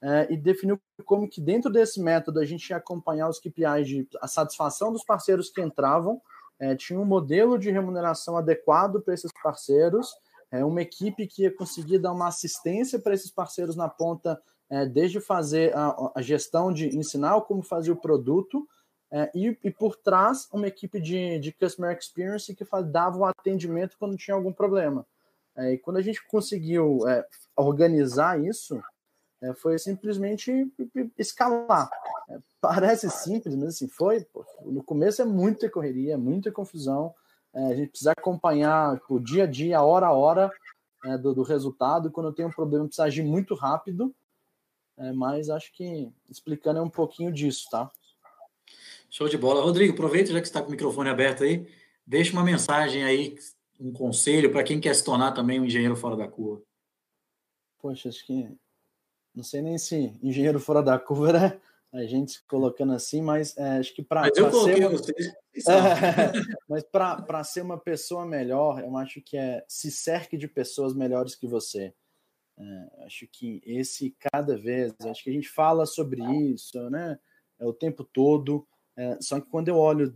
é, 0.01 0.31
e 0.31 0.37
definiu 0.37 0.79
como 1.05 1.29
que 1.29 1.41
dentro 1.41 1.71
desse 1.71 2.01
método 2.01 2.39
a 2.39 2.45
gente 2.45 2.69
ia 2.69 2.77
acompanhar 2.77 3.29
os 3.29 3.39
KPIs 3.39 3.87
de 3.87 4.07
a 4.21 4.27
satisfação 4.27 4.91
dos 4.91 5.03
parceiros 5.03 5.49
que 5.49 5.61
entravam, 5.61 6.21
é, 6.59 6.75
tinha 6.75 6.99
um 6.99 7.05
modelo 7.05 7.57
de 7.57 7.71
remuneração 7.71 8.37
adequado 8.37 9.01
para 9.01 9.13
esses 9.13 9.31
parceiros, 9.41 10.13
é, 10.51 10.63
uma 10.63 10.81
equipe 10.81 11.25
que 11.25 11.43
ia 11.43 11.55
conseguir 11.55 11.99
dar 11.99 12.11
uma 12.11 12.27
assistência 12.27 12.99
para 12.99 13.13
esses 13.13 13.31
parceiros 13.31 13.75
na 13.75 13.89
ponta 13.89 14.39
é, 14.73 14.87
desde 14.87 15.19
fazer 15.19 15.71
a, 15.75 16.13
a, 16.15 16.21
gestão 16.23 16.73
de 16.73 16.97
ensinar 16.97 17.39
como 17.41 17.61
fazer 17.61 17.91
o 17.91 17.95
produto, 17.95 18.67
é, 19.11 19.29
e, 19.35 19.55
e, 19.63 19.69
por 19.69 19.95
trás 19.95 20.49
uma 20.51 20.67
equipe 20.67 20.99
de, 20.99 21.37
de 21.37 21.51
Customer 21.51 21.95
Experience 21.95 22.55
que 22.55 22.65
dava 22.85 23.19
o 23.19 23.25
atendimento 23.25 23.95
quando 23.99 24.17
tinha 24.17 24.33
algum 24.33 24.51
problema. 24.51 25.05
É, 25.55 25.73
e 25.73 25.77
quando 25.77 25.97
a 25.97 26.01
gente 26.01 26.25
conseguiu 26.27 27.07
é, 27.07 27.23
organizar 27.55 28.43
isso, 28.43 28.81
é, 29.43 29.53
foi 29.53 29.77
simplesmente 29.77 30.51
escalar. 31.19 31.87
É, 32.27 32.39
parece 32.59 33.11
simples, 33.11 33.55
mas 33.55 33.75
assim, 33.75 33.87
foi. 33.87 34.21
Pô, 34.33 34.43
no 34.65 34.83
começo 34.83 35.21
é 35.21 35.25
muita 35.25 35.69
correria, 35.69 36.17
muita 36.17 36.51
confusão. 36.51 37.13
a 37.53 37.75
gente 37.75 37.89
precisa 37.89 38.13
acompanhar 38.13 38.99
o 39.07 39.19
dia 39.19 39.43
a 39.43 39.47
dia, 39.47 39.83
hora 39.83 40.07
a 40.07 40.13
hora 40.13 40.51
do, 41.21 41.35
do 41.35 41.43
resultado. 41.43 42.09
Quando 42.09 42.33
tem 42.33 42.47
um 42.47 42.51
problema, 42.51 42.85
precisa 42.85 43.03
agir 43.03 43.21
muito 43.21 43.53
rápido. 43.53 44.15
É, 44.97 45.11
mas 45.11 45.49
acho 45.49 45.71
que 45.73 46.11
explicando 46.29 46.79
é 46.79 46.81
um 46.81 46.89
pouquinho 46.89 47.31
disso, 47.31 47.67
tá? 47.69 47.91
Show 49.09 49.27
de 49.27 49.37
bola. 49.37 49.61
Rodrigo, 49.61 49.93
aproveita 49.93 50.31
já 50.31 50.39
que 50.39 50.47
está 50.47 50.61
com 50.61 50.67
o 50.67 50.71
microfone 50.71 51.09
aberto 51.09 51.43
aí, 51.43 51.67
deixa 52.05 52.33
uma 52.33 52.43
mensagem 52.43 53.03
aí, 53.03 53.35
um 53.79 53.91
conselho 53.91 54.51
para 54.51 54.63
quem 54.63 54.79
quer 54.79 54.93
se 54.93 55.03
tornar 55.03 55.31
também 55.31 55.59
um 55.59 55.65
engenheiro 55.65 55.95
fora 55.95 56.15
da 56.15 56.27
curva. 56.27 56.61
Poxa, 57.79 58.09
acho 58.09 58.25
que 58.25 58.49
não 59.35 59.43
sei 59.43 59.61
nem 59.61 59.77
se 59.77 60.17
engenheiro 60.21 60.59
fora 60.59 60.81
da 60.81 60.97
curva 60.97 61.29
era 61.29 61.61
a 61.91 62.05
gente 62.05 62.43
colocando 62.47 62.93
assim, 62.93 63.21
mas 63.21 63.55
é, 63.55 63.77
acho 63.77 63.93
que 63.93 64.01
para 64.01 64.23
ser 64.33 64.41
uma... 64.41 64.49
vocês, 64.89 65.27
é, 65.27 65.33
mas 66.67 66.83
para 66.83 67.43
ser 67.43 67.61
uma 67.61 67.77
pessoa 67.77 68.25
melhor, 68.25 68.79
eu 68.79 68.97
acho 68.97 69.21
que 69.21 69.37
é 69.37 69.63
se 69.67 69.91
cerque 69.91 70.35
de 70.35 70.47
pessoas 70.47 70.95
melhores 70.95 71.35
que 71.35 71.45
você. 71.45 71.93
É, 72.57 73.05
acho 73.05 73.27
que 73.31 73.61
esse 73.65 74.15
cada 74.31 74.57
vez, 74.57 74.93
acho 75.01 75.23
que 75.23 75.29
a 75.29 75.33
gente 75.33 75.49
fala 75.49 75.85
sobre 75.85 76.21
isso, 76.51 76.89
né? 76.89 77.17
É 77.59 77.65
o 77.65 77.73
tempo 77.73 78.03
todo, 78.03 78.67
É, 78.95 79.17
só 79.19 79.41
que 79.41 79.49
quando 79.49 79.69
eu 79.69 79.77
olho 79.77 80.13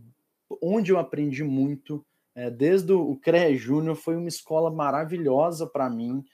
onde 0.62 0.92
eu 0.92 0.98
aprendi 0.98 1.42
muito, 1.42 2.04
é, 2.34 2.48
desde 2.48 2.92
o 2.92 3.16
CRE 3.16 3.56
Júnior, 3.56 3.96
foi 3.96 4.16
uma 4.16 4.28
escola 4.28 4.70
maravilhosa 4.70 5.66
para 5.66 5.90
mim, 5.90 6.24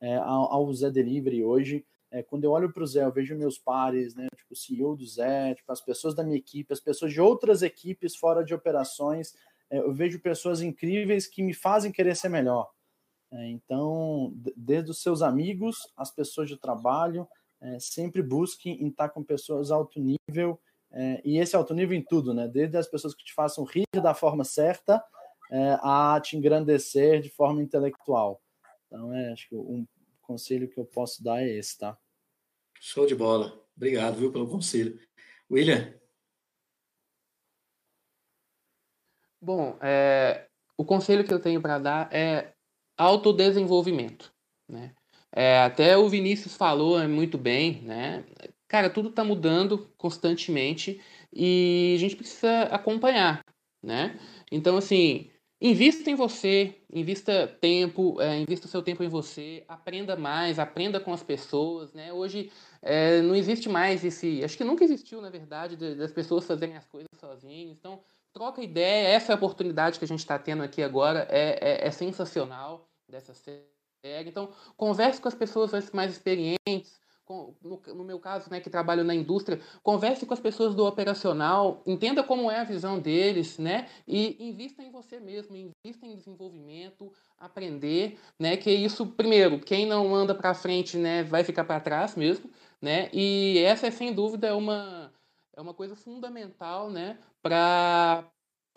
é, 0.00 0.16
ao, 0.16 0.52
ao 0.52 0.72
Zé 0.72 0.90
Delivery 0.90 1.42
hoje. 1.44 1.84
É, 2.10 2.22
quando 2.22 2.44
eu 2.44 2.52
olho 2.52 2.72
para 2.72 2.82
o 2.82 2.86
Zé, 2.86 3.04
eu 3.04 3.12
vejo 3.12 3.36
meus 3.36 3.58
pares, 3.58 4.14
né, 4.14 4.28
tipo 4.36 4.54
o 4.54 4.56
CEO 4.56 4.96
do 4.96 5.04
Zé, 5.04 5.54
tipo, 5.54 5.70
as 5.70 5.80
pessoas 5.80 6.14
da 6.14 6.24
minha 6.24 6.38
equipe, 6.38 6.72
as 6.72 6.80
pessoas 6.80 7.12
de 7.12 7.20
outras 7.20 7.62
equipes 7.62 8.16
fora 8.16 8.42
de 8.44 8.54
operações, 8.54 9.34
é, 9.68 9.78
eu 9.78 9.92
vejo 9.92 10.20
pessoas 10.20 10.62
incríveis 10.62 11.26
que 11.26 11.42
me 11.42 11.52
fazem 11.52 11.92
querer 11.92 12.16
ser 12.16 12.28
melhor. 12.28 12.70
É, 13.30 13.48
então, 13.48 14.32
desde 14.56 14.90
os 14.90 15.02
seus 15.02 15.22
amigos, 15.22 15.92
as 15.96 16.10
pessoas 16.10 16.48
de 16.48 16.56
trabalho, 16.56 17.28
é, 17.60 17.78
sempre 17.78 18.22
busque 18.22 18.70
em 18.70 18.88
estar 18.88 19.10
com 19.10 19.22
pessoas 19.22 19.70
alto 19.70 20.00
nível, 20.00 20.60
é, 20.90 21.20
e 21.24 21.38
esse 21.38 21.54
alto 21.54 21.74
nível 21.74 21.96
em 21.96 22.02
tudo, 22.02 22.32
né? 22.32 22.48
Desde 22.48 22.76
as 22.76 22.88
pessoas 22.88 23.14
que 23.14 23.24
te 23.24 23.34
façam 23.34 23.64
rir 23.64 23.86
da 24.02 24.14
forma 24.14 24.44
certa 24.44 25.04
é, 25.50 25.78
a 25.82 26.20
te 26.22 26.36
engrandecer 26.36 27.20
de 27.20 27.28
forma 27.28 27.62
intelectual. 27.62 28.40
Então, 28.86 29.12
é, 29.14 29.32
acho 29.32 29.48
que 29.48 29.54
um 29.54 29.86
conselho 30.22 30.68
que 30.68 30.78
eu 30.78 30.84
posso 30.84 31.22
dar 31.22 31.42
é 31.42 31.48
esse, 31.48 31.78
tá? 31.78 31.96
Show 32.80 33.06
de 33.06 33.14
bola. 33.14 33.52
Obrigado, 33.76 34.16
viu, 34.16 34.32
pelo 34.32 34.48
conselho. 34.48 34.98
William? 35.50 35.94
Bom, 39.40 39.78
é, 39.80 40.48
o 40.76 40.84
conselho 40.84 41.24
que 41.24 41.32
eu 41.32 41.40
tenho 41.40 41.60
para 41.60 41.78
dar 41.78 42.12
é 42.12 42.54
autodesenvolvimento, 42.98 44.32
né? 44.68 44.92
É, 45.34 45.58
até 45.60 45.96
o 45.96 46.08
Vinícius 46.08 46.56
falou 46.56 47.06
muito 47.08 47.38
bem, 47.38 47.82
né? 47.82 48.24
Cara, 48.66 48.90
tudo 48.90 49.08
está 49.10 49.22
mudando 49.24 49.90
constantemente 49.96 51.00
e 51.32 51.94
a 51.96 51.98
gente 52.00 52.16
precisa 52.16 52.62
acompanhar, 52.64 53.40
né? 53.82 54.18
Então, 54.50 54.76
assim, 54.76 55.30
invista 55.60 56.10
em 56.10 56.14
você, 56.14 56.74
invista 56.92 57.46
tempo, 57.46 58.20
é, 58.20 58.38
invista 58.38 58.68
seu 58.68 58.82
tempo 58.82 59.02
em 59.02 59.08
você, 59.08 59.64
aprenda 59.68 60.16
mais, 60.16 60.58
aprenda 60.58 60.98
com 60.98 61.12
as 61.12 61.22
pessoas, 61.22 61.92
né? 61.92 62.12
Hoje 62.12 62.50
é, 62.82 63.20
não 63.22 63.34
existe 63.34 63.68
mais 63.68 64.04
esse, 64.04 64.42
acho 64.42 64.56
que 64.56 64.64
nunca 64.64 64.84
existiu, 64.84 65.20
na 65.20 65.30
verdade, 65.30 65.76
das 65.76 66.12
pessoas 66.12 66.46
fazerem 66.46 66.76
as 66.76 66.86
coisas 66.86 67.08
sozinhas. 67.20 67.76
Então, 67.78 68.00
troca 68.32 68.62
ideia, 68.62 69.08
essa 69.08 69.32
é 69.32 69.34
oportunidade 69.34 69.98
que 69.98 70.04
a 70.04 70.08
gente 70.08 70.20
está 70.20 70.38
tendo 70.38 70.62
aqui 70.62 70.82
agora, 70.82 71.26
é, 71.30 71.58
é, 71.60 71.86
é 71.86 71.90
sensacional 71.90 72.87
dessa 73.08 73.34
série. 73.34 74.28
Então, 74.28 74.50
converse 74.76 75.20
com 75.20 75.28
as 75.28 75.34
pessoas 75.34 75.72
mais 75.92 76.12
experientes, 76.12 77.00
no, 77.28 77.82
no, 77.94 78.04
meu 78.04 78.18
caso, 78.18 78.50
né, 78.50 78.60
que 78.60 78.70
trabalho 78.70 79.04
na 79.04 79.14
indústria, 79.14 79.60
converse 79.82 80.24
com 80.24 80.32
as 80.32 80.40
pessoas 80.40 80.74
do 80.74 80.86
operacional, 80.86 81.82
entenda 81.86 82.22
como 82.22 82.50
é 82.50 82.60
a 82.60 82.64
visão 82.64 82.98
deles, 82.98 83.58
né, 83.58 83.88
e 84.06 84.36
invista 84.48 84.82
em 84.82 84.90
você 84.90 85.20
mesmo, 85.20 85.54
invista 85.54 86.06
em 86.06 86.16
desenvolvimento, 86.16 87.12
aprender, 87.38 88.18
né, 88.38 88.56
que 88.56 88.70
isso, 88.70 89.06
primeiro, 89.06 89.60
quem 89.60 89.86
não 89.86 90.14
anda 90.14 90.34
para 90.34 90.54
frente, 90.54 90.96
né, 90.96 91.22
vai 91.22 91.44
ficar 91.44 91.64
para 91.64 91.80
trás 91.80 92.16
mesmo, 92.16 92.50
né, 92.80 93.10
e 93.12 93.58
essa 93.58 93.86
é 93.86 93.90
sem 93.90 94.14
dúvida 94.14 94.56
uma 94.56 95.12
é 95.54 95.60
uma 95.60 95.74
coisa 95.74 95.96
fundamental, 95.96 96.88
né, 96.88 97.18
para 97.42 98.24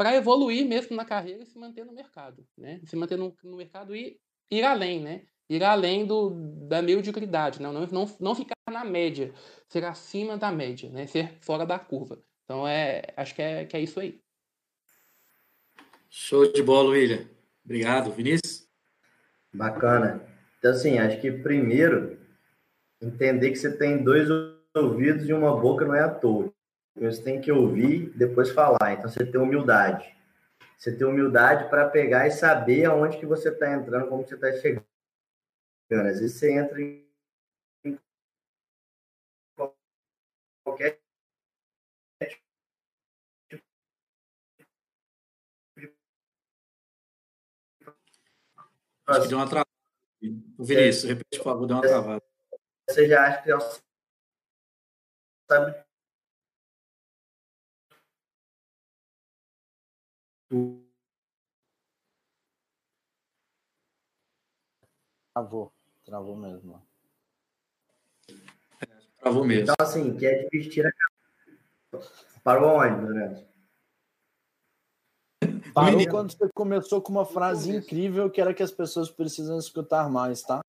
para 0.01 0.15
evoluir 0.15 0.65
mesmo 0.65 0.95
na 0.95 1.05
carreira 1.05 1.43
e 1.43 1.45
se 1.45 1.59
manter 1.59 1.85
no 1.85 1.93
mercado, 1.93 2.43
né, 2.57 2.81
se 2.85 2.95
manter 2.95 3.19
no, 3.19 3.37
no 3.43 3.55
mercado 3.55 3.95
e 3.95 4.19
ir 4.49 4.63
além, 4.63 4.99
né, 4.99 5.25
ir 5.47 5.63
além 5.63 6.07
do, 6.07 6.31
da 6.67 6.81
mediocridade, 6.81 7.61
não, 7.61 7.71
não, 7.71 7.85
não, 7.85 8.15
não 8.19 8.33
ficar 8.33 8.55
na 8.67 8.83
média, 8.83 9.31
ser 9.67 9.85
acima 9.85 10.37
da 10.37 10.51
média, 10.51 10.89
né? 10.89 11.05
ser 11.05 11.37
fora 11.41 11.67
da 11.67 11.77
curva. 11.77 12.19
Então, 12.43 12.67
é, 12.67 13.03
acho 13.15 13.35
que 13.35 13.43
é, 13.43 13.65
que 13.65 13.77
é 13.77 13.81
isso 13.81 13.99
aí. 13.99 14.19
Show 16.09 16.51
de 16.51 16.63
bola, 16.63 16.89
William. 16.89 17.27
Obrigado. 17.63 18.11
Vinícius? 18.11 18.67
Bacana. 19.53 20.25
Então, 20.57 20.71
assim, 20.71 20.97
acho 20.97 21.21
que 21.21 21.31
primeiro, 21.31 22.17
entender 22.99 23.51
que 23.51 23.57
você 23.57 23.77
tem 23.77 24.03
dois 24.03 24.27
ouvidos 24.75 25.29
e 25.29 25.33
uma 25.33 25.55
boca 25.55 25.85
não 25.85 25.93
é 25.93 26.01
à 26.01 26.09
toa. 26.09 26.50
Você 26.95 27.21
tem 27.23 27.41
que 27.41 27.51
ouvir 27.51 28.09
depois 28.17 28.51
falar. 28.51 28.93
Então, 28.93 29.09
você 29.09 29.25
tem 29.25 29.39
humildade. 29.39 30.15
Você 30.77 30.95
tem 30.95 31.07
humildade 31.07 31.69
para 31.69 31.89
pegar 31.89 32.27
e 32.27 32.31
saber 32.31 32.85
aonde 32.85 33.17
que 33.17 33.25
você 33.25 33.49
está 33.49 33.71
entrando, 33.73 34.07
como 34.07 34.25
você 34.25 34.35
está 34.35 34.51
chegando. 34.53 34.85
Às 35.91 36.19
vezes 36.19 36.33
você 36.33 36.53
entra 36.53 36.81
em 36.81 37.07
qualquer 40.63 40.99
Acho 49.07 49.23
que 49.23 49.27
deu 49.27 49.37
uma 49.37 49.49
travada. 49.49 49.69
Vinícius, 50.57 51.03
repete, 51.03 51.37
por 51.37 51.43
favor, 51.43 51.67
deu 51.67 51.75
uma 51.75 51.81
travada. 51.81 52.23
Você 52.89 53.07
já 53.07 53.27
acha 53.27 53.41
que 53.41 53.51
é 53.51 53.59
sabe 55.49 55.90
Travou. 65.33 65.71
Travou 66.03 66.35
mesmo. 66.35 66.85
Travou 69.21 69.45
mesmo. 69.45 69.63
Então, 69.63 69.75
assim, 69.79 70.17
que 70.17 70.25
é 70.25 70.43
de 70.43 70.49
vestir 70.49 70.85
a 70.85 70.91
Parou 72.43 72.79
onde, 72.79 73.05
Lorenzo? 73.05 73.45
Parou 75.73 75.91
Menino. 75.91 76.11
quando 76.11 76.31
você 76.31 76.49
começou 76.53 77.01
com 77.01 77.13
uma 77.13 77.25
frase 77.25 77.77
incrível 77.77 78.29
que 78.29 78.41
era 78.41 78.53
que 78.53 78.63
as 78.63 78.71
pessoas 78.71 79.09
precisam 79.09 79.57
escutar 79.57 80.09
mais, 80.09 80.41
tá? 80.41 80.59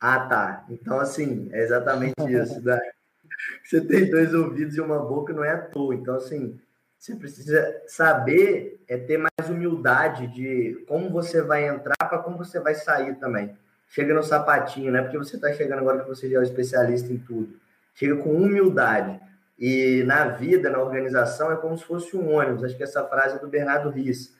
Ah, 0.00 0.26
tá. 0.26 0.66
Então, 0.70 0.98
assim, 1.00 1.50
é 1.52 1.60
exatamente 1.60 2.14
isso. 2.20 2.62
Né? 2.62 2.78
Você 3.64 3.84
tem 3.84 4.08
dois 4.08 4.32
ouvidos 4.32 4.76
e 4.76 4.80
uma 4.80 5.00
boca, 5.00 5.32
não 5.32 5.44
é 5.44 5.50
à 5.50 5.68
toa. 5.68 5.94
Então, 5.94 6.14
assim, 6.14 6.58
você 6.98 7.14
precisa 7.14 7.82
saber 7.86 8.82
é 8.88 8.96
ter 8.96 9.18
mais 9.18 9.48
humildade 9.48 10.26
de 10.26 10.84
como 10.88 11.10
você 11.10 11.40
vai 11.40 11.68
entrar 11.68 11.96
para 11.96 12.18
como 12.18 12.36
você 12.36 12.58
vai 12.58 12.74
sair 12.74 13.14
também 13.16 13.56
chega 13.88 14.14
no 14.14 14.22
sapatinho, 14.22 14.92
não 14.92 15.00
é 15.00 15.02
porque 15.02 15.18
você 15.18 15.36
está 15.36 15.52
chegando 15.52 15.80
agora 15.80 16.00
que 16.00 16.08
você 16.08 16.28
já 16.28 16.36
é 16.36 16.40
um 16.40 16.44
especialista 16.44 17.12
em 17.12 17.18
tudo. 17.18 17.54
Chega 17.94 18.16
com 18.16 18.30
humildade. 18.30 19.20
E 19.58 20.04
na 20.04 20.28
vida, 20.28 20.70
na 20.70 20.80
organização, 20.80 21.50
é 21.50 21.56
como 21.56 21.76
se 21.76 21.84
fosse 21.84 22.16
um 22.16 22.32
ônibus. 22.32 22.62
Acho 22.62 22.76
que 22.76 22.82
essa 22.82 23.04
frase 23.04 23.36
é 23.36 23.38
do 23.40 23.48
Bernardo 23.48 23.90
Riss, 23.90 24.32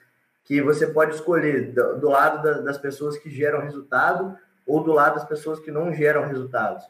que 0.45 0.61
você 0.61 0.87
pode 0.87 1.15
escolher 1.15 1.73
do, 1.73 1.99
do 1.99 2.09
lado 2.09 2.41
da, 2.41 2.61
das 2.61 2.77
pessoas 2.77 3.17
que 3.17 3.29
geram 3.29 3.59
resultado 3.59 4.37
ou 4.65 4.81
do 4.83 4.93
lado 4.93 5.15
das 5.15 5.25
pessoas 5.25 5.59
que 5.59 5.71
não 5.71 5.93
geram 5.93 6.25
resultados. 6.25 6.85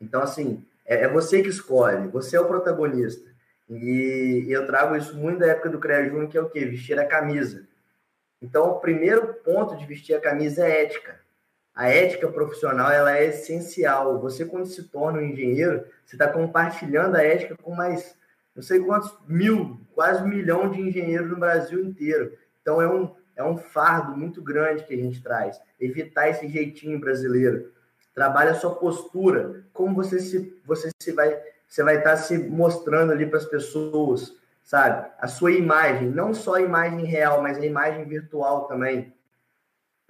Então, 0.00 0.20
assim, 0.20 0.64
é, 0.84 1.04
é 1.04 1.08
você 1.08 1.42
que 1.42 1.48
escolhe, 1.48 2.08
você 2.08 2.36
é 2.36 2.40
o 2.40 2.46
protagonista. 2.46 3.29
E, 3.70 4.46
eu 4.48 4.66
trago 4.66 4.96
isso 4.96 5.16
muito 5.16 5.38
da 5.38 5.46
época 5.46 5.70
do 5.70 5.78
CREA 5.78 6.08
Júnior, 6.08 6.28
que 6.28 6.36
é 6.36 6.42
o 6.42 6.50
quê? 6.50 6.64
Vestir 6.64 6.98
a 6.98 7.06
camisa. 7.06 7.66
Então, 8.42 8.70
o 8.70 8.80
primeiro 8.80 9.34
ponto 9.44 9.76
de 9.76 9.86
vestir 9.86 10.14
a 10.14 10.20
camisa 10.20 10.64
é 10.64 10.82
ética 10.82 11.20
a 11.80 11.88
ética 11.88 12.28
profissional 12.28 12.90
ela 12.90 13.16
é 13.16 13.26
essencial. 13.26 14.20
Você, 14.20 14.44
quando 14.44 14.66
se 14.66 14.84
torna 14.84 15.18
um 15.18 15.24
engenheiro, 15.24 15.84
você 16.04 16.14
está 16.14 16.28
compartilhando 16.28 17.16
a 17.16 17.22
ética 17.22 17.56
com 17.56 17.74
mais, 17.74 18.14
não 18.54 18.62
sei 18.62 18.80
quantos 18.80 19.16
mil, 19.26 19.80
quase 19.94 20.22
um 20.22 20.28
milhão 20.28 20.70
de 20.70 20.80
engenheiros 20.80 21.30
no 21.30 21.38
Brasil 21.38 21.82
inteiro. 21.82 22.36
Então, 22.60 22.82
é 22.82 22.88
um, 22.88 23.14
é 23.36 23.42
um 23.42 23.56
fardo 23.56 24.16
muito 24.16 24.42
grande 24.42 24.84
que 24.84 24.92
a 24.92 24.96
gente 24.96 25.22
traz. 25.22 25.58
Evitar 25.80 26.28
esse 26.28 26.46
jeitinho 26.48 27.00
brasileiro. 27.00 27.72
Trabalha 28.14 28.50
a 28.50 28.56
sua 28.56 28.74
postura, 28.74 29.64
como 29.72 29.94
você 29.94 30.18
se, 30.18 30.60
você 30.66 30.90
se 31.00 31.12
vai, 31.12 31.40
você 31.70 31.84
vai 31.84 31.98
estar 31.98 32.10
tá 32.10 32.16
se 32.16 32.36
mostrando 32.36 33.12
ali 33.12 33.24
para 33.24 33.38
as 33.38 33.46
pessoas, 33.46 34.36
sabe? 34.64 35.08
A 35.18 35.28
sua 35.28 35.52
imagem, 35.52 36.08
não 36.10 36.34
só 36.34 36.54
a 36.54 36.60
imagem 36.60 37.04
real, 37.04 37.40
mas 37.40 37.56
a 37.56 37.64
imagem 37.64 38.04
virtual 38.04 38.64
também 38.64 39.14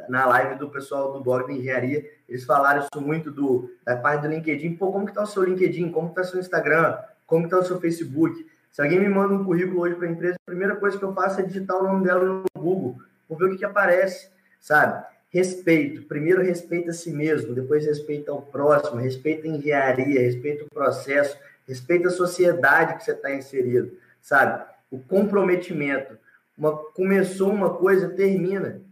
na 0.09 0.27
live 0.27 0.59
do 0.59 0.71
pessoal 0.71 1.13
do 1.13 1.21
blog 1.21 1.47
de 1.47 1.59
engenharia, 1.59 2.11
eles 2.27 2.45
falaram 2.45 2.81
isso 2.81 3.05
muito 3.05 3.31
do, 3.31 3.71
da 3.85 3.97
parte 3.97 4.23
do 4.23 4.29
LinkedIn. 4.29 4.77
Pô, 4.77 4.91
como 4.91 5.05
que 5.05 5.13
tá 5.13 5.23
o 5.23 5.27
seu 5.27 5.45
LinkedIn? 5.45 5.91
Como 5.91 6.09
que 6.09 6.15
tá 6.15 6.23
o 6.23 6.25
seu 6.25 6.41
Instagram? 6.41 6.97
Como 7.27 7.45
que 7.45 7.51
tá 7.51 7.59
o 7.59 7.65
seu 7.65 7.79
Facebook? 7.79 8.47
Se 8.73 8.81
alguém 8.81 8.99
me 8.99 9.09
manda 9.09 9.35
um 9.35 9.45
currículo 9.45 9.81
hoje 9.81 9.97
para 9.97 10.09
a 10.09 10.11
empresa, 10.11 10.37
a 10.37 10.51
primeira 10.51 10.77
coisa 10.77 10.97
que 10.97 11.05
eu 11.05 11.13
faço 11.13 11.41
é 11.41 11.43
digitar 11.43 11.77
o 11.77 11.83
nome 11.83 12.05
dela 12.05 12.25
no 12.25 12.45
Google, 12.57 12.97
vou 13.29 13.37
ver 13.37 13.45
o 13.47 13.51
que, 13.51 13.59
que 13.59 13.65
aparece, 13.65 14.31
sabe? 14.61 15.05
Respeito. 15.29 16.03
Primeiro 16.03 16.43
respeita 16.43 16.91
a 16.91 16.95
si 16.95 17.13
mesmo, 17.13 17.55
depois 17.55 17.85
respeita 17.85 18.31
ao 18.31 18.43
próximo, 18.43 19.01
respeita 19.01 19.47
a 19.47 19.51
engenharia, 19.51 20.21
respeita 20.21 20.65
o 20.65 20.71
processo, 20.71 21.37
respeita 21.67 22.09
a 22.09 22.13
sociedade 22.13 22.97
que 22.97 23.05
você 23.05 23.13
está 23.13 23.35
inserido, 23.35 23.97
sabe? 24.21 24.65
O 24.91 24.99
comprometimento. 24.99 26.19
Uma, 26.57 26.77
começou 26.77 27.51
uma 27.51 27.75
coisa, 27.75 28.09
termina 28.09 28.83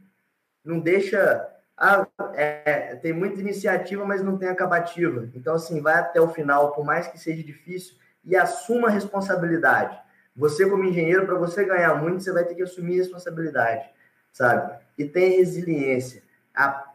não 0.68 0.78
deixa. 0.78 1.48
Ah, 1.76 2.06
é, 2.34 2.96
tem 2.96 3.12
muita 3.12 3.40
iniciativa, 3.40 4.04
mas 4.04 4.22
não 4.22 4.36
tem 4.36 4.48
acabativa. 4.48 5.28
Então, 5.34 5.54
assim, 5.54 5.80
vai 5.80 5.94
até 5.94 6.20
o 6.20 6.28
final, 6.28 6.72
por 6.72 6.84
mais 6.84 7.06
que 7.06 7.18
seja 7.18 7.42
difícil, 7.42 7.96
e 8.24 8.36
assuma 8.36 8.88
a 8.88 8.90
responsabilidade. 8.90 9.98
Você, 10.36 10.68
como 10.68 10.84
engenheiro, 10.84 11.24
para 11.24 11.38
você 11.38 11.64
ganhar 11.64 11.94
muito, 11.94 12.22
você 12.22 12.32
vai 12.32 12.44
ter 12.44 12.54
que 12.54 12.62
assumir 12.62 12.96
responsabilidade, 12.96 13.88
sabe? 14.32 14.76
E 14.98 15.04
tem 15.04 15.38
resiliência. 15.38 16.22
A, 16.54 16.64
a, 16.66 16.87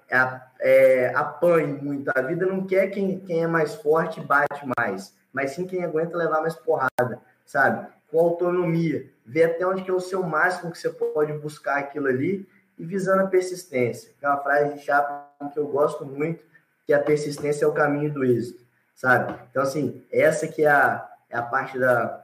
é, 0.59 1.11
apanhe 1.15 1.73
muito. 1.73 2.11
A 2.15 2.21
vida 2.21 2.45
não 2.45 2.65
quer 2.65 2.87
quem, 2.87 3.19
quem 3.19 3.43
é 3.43 3.47
mais 3.47 3.75
forte 3.75 4.21
bate 4.21 4.65
mais, 4.77 5.15
mas 5.31 5.51
sim 5.51 5.65
quem 5.65 5.83
aguenta 5.83 6.17
levar 6.17 6.41
mais 6.41 6.55
porrada, 6.55 7.19
sabe? 7.45 7.87
Com 8.11 8.19
autonomia. 8.19 9.09
Ver 9.25 9.45
até 9.45 9.65
onde 9.65 9.83
que 9.83 9.89
é 9.89 9.93
o 9.93 9.99
seu 9.99 10.21
máximo 10.23 10.71
que 10.71 10.77
você 10.77 10.89
pode 10.89 11.33
buscar 11.33 11.79
aquilo 11.79 12.07
ali 12.07 12.47
e 12.77 12.85
visando 12.85 13.23
a 13.23 13.27
persistência. 13.27 14.11
É 14.21 14.27
uma 14.27 14.37
frase 14.37 14.75
de 14.75 14.81
Chapman 14.81 15.49
que 15.51 15.59
eu 15.59 15.67
gosto 15.67 16.05
muito, 16.05 16.43
que 16.85 16.93
a 16.93 17.01
persistência 17.01 17.65
é 17.65 17.67
o 17.67 17.73
caminho 17.73 18.13
do 18.13 18.23
êxito, 18.23 18.63
sabe? 18.93 19.33
Então, 19.49 19.63
assim, 19.63 20.03
essa 20.11 20.47
que 20.47 20.63
é 20.63 20.69
a, 20.69 21.09
é 21.29 21.37
a 21.37 21.41
parte 21.41 21.79
da, 21.79 22.23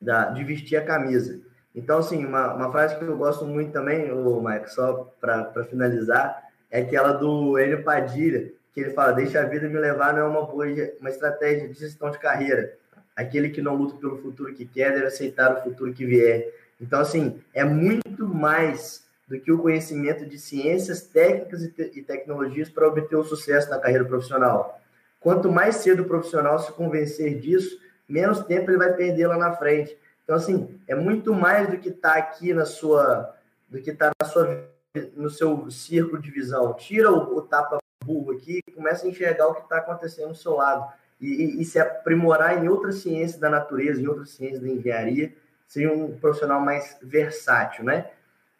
da, 0.00 0.30
de 0.30 0.44
vestir 0.44 0.76
a 0.76 0.84
camisa. 0.84 1.40
Então, 1.74 1.98
assim, 1.98 2.24
uma, 2.24 2.54
uma 2.54 2.72
frase 2.72 2.96
que 2.96 3.04
eu 3.04 3.16
gosto 3.16 3.44
muito 3.44 3.72
também, 3.72 4.10
o 4.10 4.40
Mike, 4.40 4.70
só 4.70 5.12
para 5.20 5.64
finalizar, 5.64 6.47
é 6.70 6.80
aquela 6.80 7.12
do 7.12 7.58
Enio 7.58 7.82
Padilha, 7.82 8.52
que 8.72 8.80
ele 8.80 8.90
fala: 8.90 9.12
Deixa 9.12 9.40
a 9.40 9.44
vida 9.44 9.68
me 9.68 9.78
levar 9.78 10.12
não 10.14 10.20
é 10.20 10.24
uma 10.24 10.46
boa 10.46 10.66
uma 11.00 11.10
estratégia 11.10 11.68
de 11.68 11.74
gestão 11.74 12.10
de 12.10 12.18
carreira. 12.18 12.74
Aquele 13.16 13.48
que 13.50 13.60
não 13.60 13.74
luta 13.74 13.96
pelo 13.96 14.18
futuro 14.18 14.54
que 14.54 14.64
quer 14.64 14.92
deve 14.92 15.06
aceitar 15.06 15.52
o 15.52 15.62
futuro 15.62 15.92
que 15.92 16.06
vier. 16.06 16.52
Então, 16.80 17.00
assim, 17.00 17.40
é 17.52 17.64
muito 17.64 18.26
mais 18.26 19.04
do 19.26 19.38
que 19.38 19.50
o 19.52 19.58
conhecimento 19.58 20.24
de 20.24 20.38
ciências, 20.38 21.02
técnicas 21.02 21.62
e, 21.62 21.70
te 21.70 21.92
e 21.96 22.02
tecnologias 22.02 22.70
para 22.70 22.86
obter 22.86 23.16
o 23.16 23.24
sucesso 23.24 23.68
na 23.68 23.78
carreira 23.78 24.04
profissional. 24.04 24.80
Quanto 25.20 25.50
mais 25.50 25.76
cedo 25.76 26.02
o 26.02 26.06
profissional 26.06 26.58
se 26.58 26.72
convencer 26.72 27.38
disso, 27.38 27.78
menos 28.08 28.40
tempo 28.44 28.70
ele 28.70 28.78
vai 28.78 28.92
perder 28.94 29.26
lá 29.26 29.36
na 29.36 29.52
frente. 29.56 29.98
Então, 30.24 30.36
assim, 30.36 30.80
é 30.86 30.94
muito 30.94 31.34
mais 31.34 31.68
do 31.68 31.78
que 31.78 31.88
estar 31.88 32.12
tá 32.12 32.18
aqui 32.18 32.54
na 32.54 32.64
sua, 32.64 33.34
do 33.68 33.80
que 33.80 33.90
estar 33.90 34.10
tá 34.10 34.24
na 34.24 34.30
sua, 34.30 34.68
no 35.14 35.30
seu 35.30 35.70
círculo 35.70 36.20
de 36.20 36.30
visão. 36.30 36.74
Tira 36.74 37.10
o, 37.10 37.36
o 37.36 37.42
tapa 37.42 37.78
burro 38.04 38.32
aqui 38.32 38.60
e 38.66 38.72
começa 38.72 39.06
a 39.06 39.08
enxergar 39.08 39.48
o 39.48 39.54
que 39.54 39.62
está 39.62 39.78
acontecendo 39.78 40.28
do 40.28 40.34
seu 40.36 40.54
lado. 40.54 40.90
E, 41.20 41.60
e, 41.60 41.64
se 41.64 41.80
aprimorar 41.80 42.62
em 42.62 42.68
outras 42.68 42.96
ciências 42.96 43.40
da 43.40 43.50
natureza, 43.50 44.00
em 44.00 44.06
outras 44.06 44.30
ciências 44.30 44.60
da 44.60 44.68
engenharia, 44.68 45.34
ser 45.66 45.90
um 45.90 46.16
profissional 46.16 46.60
mais 46.60 46.96
versátil, 47.02 47.84
né? 47.84 48.08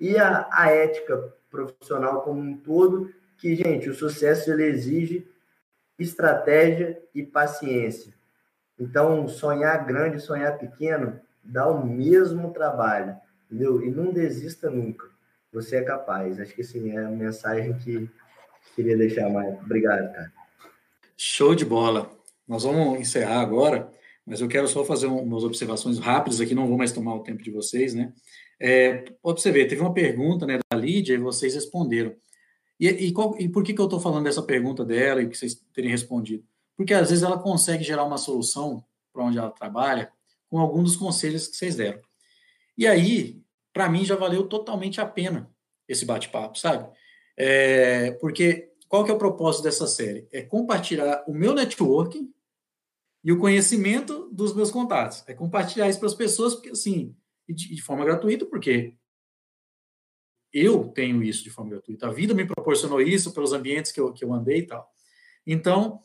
E 0.01 0.19
a, 0.19 0.49
a 0.51 0.71
ética 0.71 1.33
profissional 1.49 2.23
como 2.23 2.41
um 2.41 2.57
todo, 2.57 3.13
que, 3.37 3.55
gente, 3.55 3.89
o 3.89 3.95
sucesso 3.95 4.51
ele 4.51 4.65
exige 4.65 5.27
estratégia 5.99 7.01
e 7.15 7.23
paciência. 7.23 8.13
Então, 8.79 9.27
sonhar 9.27 9.85
grande, 9.87 10.21
sonhar 10.21 10.59
pequeno, 10.59 11.21
dá 11.43 11.67
o 11.69 11.85
mesmo 11.85 12.53
trabalho, 12.53 13.17
entendeu? 13.47 13.83
E 13.83 13.91
não 13.91 14.13
desista 14.13 14.69
nunca. 14.69 15.09
Você 15.53 15.77
é 15.77 15.83
capaz. 15.83 16.39
Acho 16.41 16.55
que 16.55 16.63
assim 16.63 16.91
é 16.91 17.05
a 17.05 17.11
mensagem 17.11 17.77
que 17.79 18.09
queria 18.75 18.97
deixar 18.97 19.29
mais. 19.31 19.59
Obrigado, 19.61 20.13
cara. 20.13 20.33
Show 21.17 21.55
de 21.55 21.65
bola. 21.65 22.11
Nós 22.47 22.65
vamos 22.65 23.01
encerrar 23.01 23.41
agora, 23.41 23.93
mas 24.25 24.41
eu 24.41 24.49
quero 24.49 24.69
só 24.69 24.85
fazer 24.85 25.07
umas 25.07 25.45
observações 25.45 25.99
rápidas 25.99 26.41
aqui, 26.41 26.55
não 26.55 26.67
vou 26.67 26.79
mais 26.79 26.93
tomar 26.93 27.15
o 27.15 27.23
tempo 27.23 27.43
de 27.43 27.51
vocês, 27.51 27.95
né? 27.95 28.13
É, 28.61 29.05
ver, 29.53 29.67
teve 29.69 29.81
uma 29.81 29.93
pergunta 29.93 30.47
né, 30.47 30.59
da 30.71 30.79
Lídia 30.79 31.15
e 31.15 31.19
vocês 31.19 31.55
responderam. 31.55 32.15
E, 32.81 32.89
e, 32.89 33.13
qual, 33.13 33.37
e 33.39 33.49
por 33.49 33.63
que, 33.63 33.75
que 33.75 33.81
eu 33.81 33.87
estou 33.87 34.01
falando 34.01 34.25
dessa 34.25 34.43
pergunta 34.43 34.85
dela 34.85 35.23
e 35.23 35.29
que 35.29 35.37
vocês 35.37 35.55
terem 35.73 35.91
respondido? 35.91 36.45
Porque 36.77 36.95
às 36.95 37.11
vezes 37.11 37.25
ela 37.25 37.39
consegue 37.39 37.83
gerar 37.83 38.05
uma 38.05 38.19
solução 38.19 38.85
para 39.13 39.25
onde 39.25 39.39
ela 39.39 39.51
trabalha 39.51 40.13
com 40.49 40.59
algum 40.59 40.83
dos 40.83 40.97
conselhos 40.97 41.49
que 41.49 41.57
vocês 41.57 41.77
deram. 41.77 42.01
E 42.77 42.87
aí, 42.87 43.43
para 43.79 43.89
mim, 43.89 44.05
já 44.05 44.17
valeu 44.17 44.49
totalmente 44.49 45.01
a 45.01 45.07
pena 45.07 45.49
esse 45.87 46.05
bate-papo, 46.05 46.59
sabe? 46.59 46.93
É, 47.37 48.11
porque 48.21 48.73
qual 48.89 49.05
que 49.05 49.11
é 49.13 49.15
o 49.15 49.19
propósito 49.19 49.63
dessa 49.63 49.87
série? 49.87 50.27
É 50.33 50.43
compartilhar 50.43 51.23
o 51.29 51.33
meu 51.33 51.55
networking 51.55 52.29
e 53.23 53.31
o 53.31 53.39
conhecimento 53.39 54.29
dos 54.33 54.53
meus 54.53 54.73
contatos. 54.73 55.23
É 55.29 55.33
compartilhar 55.33 55.89
isso 55.89 56.01
para 56.01 56.09
as 56.09 56.15
pessoas, 56.17 56.57
porque 56.57 56.71
assim, 56.71 57.15
de, 57.49 57.73
de 57.73 57.81
forma 57.81 58.05
gratuita, 58.05 58.45
porque 58.47 58.97
eu 60.53 60.89
tenho 60.89 61.23
isso 61.23 61.45
de 61.45 61.51
forma 61.51 61.71
gratuita. 61.71 62.09
A 62.09 62.13
vida 62.13 62.35
me 62.35 62.45
proporcionou 62.45 63.01
isso 63.01 63.33
pelos 63.33 63.53
ambientes 63.53 63.93
que 63.93 64.01
eu, 64.01 64.13
que 64.13 64.25
eu 64.25 64.35
andei 64.35 64.59
e 64.59 64.67
tal. 64.67 64.91
Então, 65.47 66.01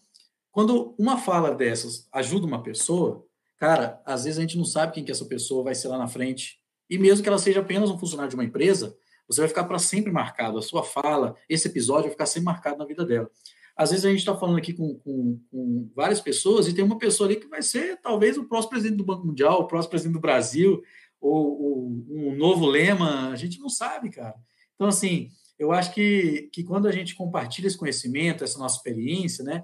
quando 0.51 0.93
uma 0.99 1.17
fala 1.17 1.55
dessas 1.55 2.07
ajuda 2.13 2.45
uma 2.45 2.61
pessoa, 2.61 3.25
cara, 3.57 3.99
às 4.05 4.25
vezes 4.25 4.37
a 4.37 4.41
gente 4.41 4.59
não 4.59 4.65
sabe 4.65 4.93
quem 4.93 5.03
que 5.03 5.11
essa 5.11 5.25
pessoa 5.25 5.63
vai 5.63 5.73
ser 5.73 5.87
lá 5.87 5.97
na 5.97 6.07
frente. 6.07 6.61
E 6.89 6.97
mesmo 6.97 7.23
que 7.23 7.29
ela 7.29 7.37
seja 7.37 7.59
apenas 7.59 7.89
um 7.89 7.97
funcionário 7.97 8.29
de 8.29 8.35
uma 8.35 8.43
empresa, 8.43 8.95
você 9.27 9.41
vai 9.41 9.47
ficar 9.47 9.63
para 9.63 9.79
sempre 9.79 10.11
marcado. 10.11 10.57
A 10.57 10.61
sua 10.61 10.83
fala, 10.83 11.35
esse 11.47 11.67
episódio 11.67 12.03
vai 12.03 12.11
ficar 12.11 12.25
sempre 12.25 12.45
marcado 12.45 12.77
na 12.77 12.85
vida 12.85 13.05
dela. 13.05 13.29
Às 13.75 13.89
vezes 13.89 14.05
a 14.05 14.09
gente 14.09 14.19
está 14.19 14.35
falando 14.35 14.57
aqui 14.57 14.73
com, 14.73 14.95
com, 14.99 15.39
com, 15.49 15.91
várias 15.95 16.21
pessoas 16.21 16.67
e 16.67 16.73
tem 16.73 16.85
uma 16.85 16.97
pessoa 16.97 17.27
ali 17.27 17.37
que 17.37 17.47
vai 17.47 17.63
ser 17.63 17.99
talvez 18.01 18.37
o 18.37 18.45
próximo 18.45 18.71
presidente 18.71 18.97
do 18.97 19.05
Banco 19.05 19.25
Mundial, 19.25 19.61
o 19.61 19.67
próximo 19.67 19.89
presidente 19.89 20.13
do 20.13 20.19
Brasil, 20.19 20.83
ou, 21.19 21.61
ou 21.61 22.05
um 22.09 22.35
novo 22.35 22.67
lema. 22.67 23.29
A 23.29 23.35
gente 23.35 23.59
não 23.59 23.69
sabe, 23.69 24.11
cara. 24.11 24.35
Então, 24.75 24.87
assim, 24.87 25.29
eu 25.57 25.71
acho 25.71 25.91
que, 25.93 26.49
que 26.53 26.63
quando 26.63 26.87
a 26.87 26.91
gente 26.91 27.15
compartilha 27.15 27.67
esse 27.67 27.77
conhecimento, 27.77 28.43
essa 28.43 28.59
nossa 28.59 28.77
experiência, 28.77 29.43
né, 29.43 29.63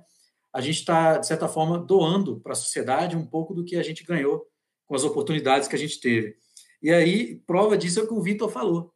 a 0.51 0.61
gente 0.61 0.79
está, 0.79 1.17
de 1.17 1.27
certa 1.27 1.47
forma, 1.47 1.77
doando 1.77 2.39
para 2.39 2.53
a 2.53 2.55
sociedade 2.55 3.15
um 3.15 3.25
pouco 3.25 3.53
do 3.53 3.63
que 3.63 3.75
a 3.75 3.83
gente 3.83 4.03
ganhou 4.03 4.47
com 4.87 4.95
as 4.95 5.03
oportunidades 5.03 5.67
que 5.67 5.75
a 5.75 5.79
gente 5.79 5.99
teve. 5.99 6.35
E 6.81 6.91
aí, 6.91 7.35
prova 7.45 7.77
disso 7.77 7.99
é 7.99 8.03
o 8.03 8.07
que 8.07 8.13
o 8.13 8.21
Vitor 8.21 8.49
falou. 8.49 8.93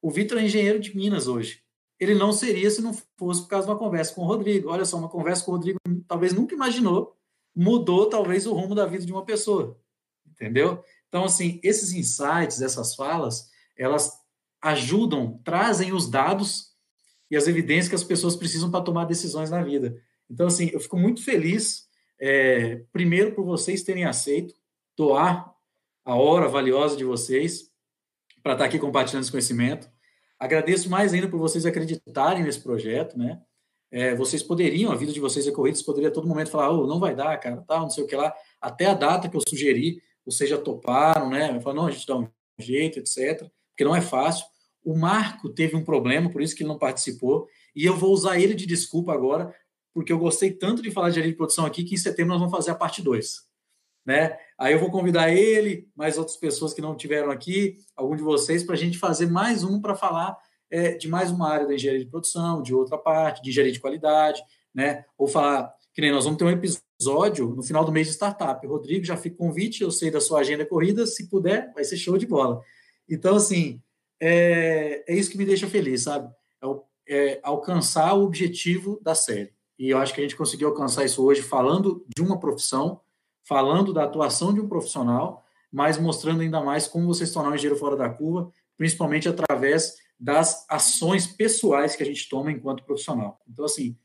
O 0.00 0.10
Vitor 0.10 0.38
é 0.38 0.44
engenheiro 0.44 0.78
de 0.78 0.94
Minas 0.96 1.26
hoje. 1.26 1.62
Ele 1.98 2.14
não 2.14 2.32
seria 2.32 2.70
se 2.70 2.82
não 2.82 2.92
fosse 3.16 3.42
por 3.42 3.48
causa 3.48 3.66
de 3.66 3.72
uma 3.72 3.78
conversa 3.78 4.14
com 4.14 4.22
o 4.22 4.26
Rodrigo. 4.26 4.70
Olha 4.70 4.84
só, 4.84 4.96
uma 4.98 5.08
conversa 5.08 5.44
com 5.44 5.52
o 5.52 5.54
Rodrigo 5.54 5.78
talvez 6.06 6.32
nunca 6.32 6.54
imaginou, 6.54 7.16
mudou 7.54 8.08
talvez 8.08 8.46
o 8.46 8.52
rumo 8.52 8.74
da 8.74 8.86
vida 8.86 9.06
de 9.06 9.12
uma 9.12 9.24
pessoa. 9.24 9.78
Entendeu? 10.26 10.82
Então, 11.08 11.24
assim, 11.24 11.60
esses 11.62 11.92
insights, 11.92 12.60
essas 12.60 12.94
falas, 12.94 13.48
elas 13.76 14.12
ajudam, 14.60 15.40
trazem 15.44 15.92
os 15.92 16.08
dados 16.10 16.74
e 17.30 17.36
as 17.36 17.46
evidências 17.46 17.88
que 17.88 17.94
as 17.94 18.04
pessoas 18.04 18.36
precisam 18.36 18.70
para 18.70 18.84
tomar 18.84 19.04
decisões 19.04 19.50
na 19.50 19.62
vida. 19.62 19.96
Então, 20.28 20.46
assim, 20.46 20.70
eu 20.72 20.80
fico 20.80 20.96
muito 20.96 21.22
feliz, 21.22 21.86
é, 22.18 22.82
primeiro, 22.92 23.32
por 23.32 23.44
vocês 23.44 23.82
terem 23.82 24.04
aceito 24.04 24.54
doar 24.96 25.53
a 26.04 26.14
hora 26.14 26.48
valiosa 26.48 26.96
de 26.96 27.04
vocês 27.04 27.70
para 28.42 28.52
estar 28.52 28.64
aqui 28.66 28.78
compartilhando 28.78 29.22
esse 29.22 29.30
conhecimento. 29.30 29.88
Agradeço 30.38 30.90
mais 30.90 31.14
ainda 31.14 31.28
por 31.28 31.38
vocês 31.38 31.64
acreditarem 31.64 32.42
nesse 32.42 32.60
projeto, 32.60 33.16
né? 33.16 33.40
É, 33.90 34.14
vocês 34.14 34.42
poderiam, 34.42 34.90
a 34.90 34.96
vida 34.96 35.12
de 35.12 35.20
vocês 35.20 35.46
é 35.46 35.52
corrida, 35.52 35.76
vocês 35.76 35.86
poderiam 35.86 36.10
a 36.10 36.12
todo 36.12 36.26
momento 36.26 36.50
falar, 36.50 36.70
oh, 36.70 36.86
não 36.86 36.98
vai 36.98 37.14
dar, 37.14 37.38
cara, 37.38 37.62
tal, 37.66 37.82
não 37.82 37.90
sei 37.90 38.04
o 38.04 38.06
que 38.06 38.16
lá. 38.16 38.34
Até 38.60 38.86
a 38.86 38.94
data 38.94 39.28
que 39.28 39.36
eu 39.36 39.40
sugeri, 39.48 40.02
vocês 40.26 40.50
já 40.50 40.58
toparam, 40.58 41.30
né? 41.30 41.60
Falaram, 41.60 41.82
não, 41.82 41.88
a 41.88 41.90
gente 41.90 42.06
dá 42.06 42.16
um 42.16 42.28
jeito, 42.58 42.98
etc. 42.98 43.48
Porque 43.70 43.84
não 43.84 43.94
é 43.94 44.00
fácil. 44.00 44.44
O 44.84 44.98
Marco 44.98 45.48
teve 45.48 45.76
um 45.76 45.84
problema, 45.84 46.28
por 46.28 46.42
isso 46.42 46.54
que 46.54 46.62
ele 46.62 46.68
não 46.68 46.78
participou, 46.78 47.48
e 47.74 47.86
eu 47.86 47.96
vou 47.96 48.12
usar 48.12 48.38
ele 48.38 48.54
de 48.54 48.66
desculpa 48.66 49.12
agora, 49.12 49.54
porque 49.94 50.12
eu 50.12 50.18
gostei 50.18 50.50
tanto 50.50 50.82
de 50.82 50.90
falar 50.90 51.08
de 51.08 51.12
engenharia 51.12 51.32
de 51.32 51.36
produção 51.36 51.64
aqui 51.64 51.84
que 51.84 51.94
em 51.94 51.98
setembro 51.98 52.32
nós 52.32 52.40
vamos 52.40 52.54
fazer 52.54 52.72
a 52.72 52.74
parte 52.74 53.00
2. 53.00 53.53
Né? 54.04 54.36
Aí 54.58 54.74
eu 54.74 54.78
vou 54.78 54.90
convidar 54.90 55.30
ele, 55.30 55.88
mais 55.96 56.18
outras 56.18 56.36
pessoas 56.36 56.74
que 56.74 56.82
não 56.82 56.94
tiveram 56.94 57.30
aqui, 57.30 57.76
algum 57.96 58.14
de 58.14 58.22
vocês, 58.22 58.62
para 58.62 58.74
a 58.74 58.78
gente 58.78 58.98
fazer 58.98 59.26
mais 59.26 59.64
um 59.64 59.80
para 59.80 59.94
falar 59.94 60.36
é, 60.70 60.94
de 60.94 61.08
mais 61.08 61.30
uma 61.30 61.48
área 61.48 61.66
da 61.66 61.74
engenharia 61.74 62.04
de 62.04 62.10
produção, 62.10 62.62
de 62.62 62.74
outra 62.74 62.98
parte, 62.98 63.42
de 63.42 63.50
engenharia 63.50 63.72
de 63.72 63.80
qualidade, 63.80 64.42
né? 64.74 65.04
Ou 65.16 65.26
falar, 65.26 65.72
que 65.92 66.00
nem 66.00 66.10
nós 66.10 66.24
vamos 66.24 66.38
ter 66.38 66.44
um 66.44 66.50
episódio 66.50 67.48
no 67.54 67.62
final 67.62 67.84
do 67.84 67.92
mês 67.92 68.08
de 68.08 68.12
startup. 68.14 68.66
Rodrigo, 68.66 69.04
já 69.04 69.16
fica 69.16 69.36
convite, 69.36 69.82
eu 69.82 69.90
sei 69.90 70.10
da 70.10 70.20
sua 70.20 70.40
agenda 70.40 70.66
corrida, 70.66 71.06
se 71.06 71.28
puder, 71.28 71.72
vai 71.72 71.84
ser 71.84 71.96
show 71.96 72.18
de 72.18 72.26
bola. 72.26 72.60
Então, 73.08 73.36
assim, 73.36 73.80
é, 74.20 75.04
é 75.06 75.14
isso 75.14 75.30
que 75.30 75.38
me 75.38 75.44
deixa 75.44 75.66
feliz, 75.66 76.02
sabe? 76.02 76.28
É, 77.08 77.34
é 77.34 77.40
alcançar 77.42 78.14
o 78.14 78.24
objetivo 78.24 79.00
da 79.02 79.14
série. 79.14 79.52
E 79.78 79.90
eu 79.90 79.98
acho 79.98 80.14
que 80.14 80.20
a 80.20 80.24
gente 80.24 80.36
conseguiu 80.36 80.68
alcançar 80.68 81.04
isso 81.04 81.24
hoje 81.24 81.42
falando 81.42 82.04
de 82.14 82.22
uma 82.22 82.38
profissão, 82.38 83.00
falando 83.46 83.92
da 83.92 84.04
atuação 84.04 84.52
de 84.52 84.60
um 84.60 84.68
profissional, 84.68 85.44
mas 85.70 85.98
mostrando 85.98 86.40
ainda 86.40 86.60
mais 86.60 86.86
como 86.86 87.06
você 87.06 87.26
se 87.26 87.32
tornar 87.32 87.50
um 87.50 87.54
engenheiro 87.54 87.78
fora 87.78 87.96
da 87.96 88.08
curva, 88.08 88.50
principalmente 88.76 89.28
através 89.28 89.94
das 90.18 90.64
ações 90.68 91.26
pessoais 91.26 91.96
que 91.96 92.02
a 92.02 92.06
gente 92.06 92.28
toma 92.28 92.50
enquanto 92.50 92.84
profissional. 92.84 93.40
Então, 93.48 93.64
assim, 93.64 93.96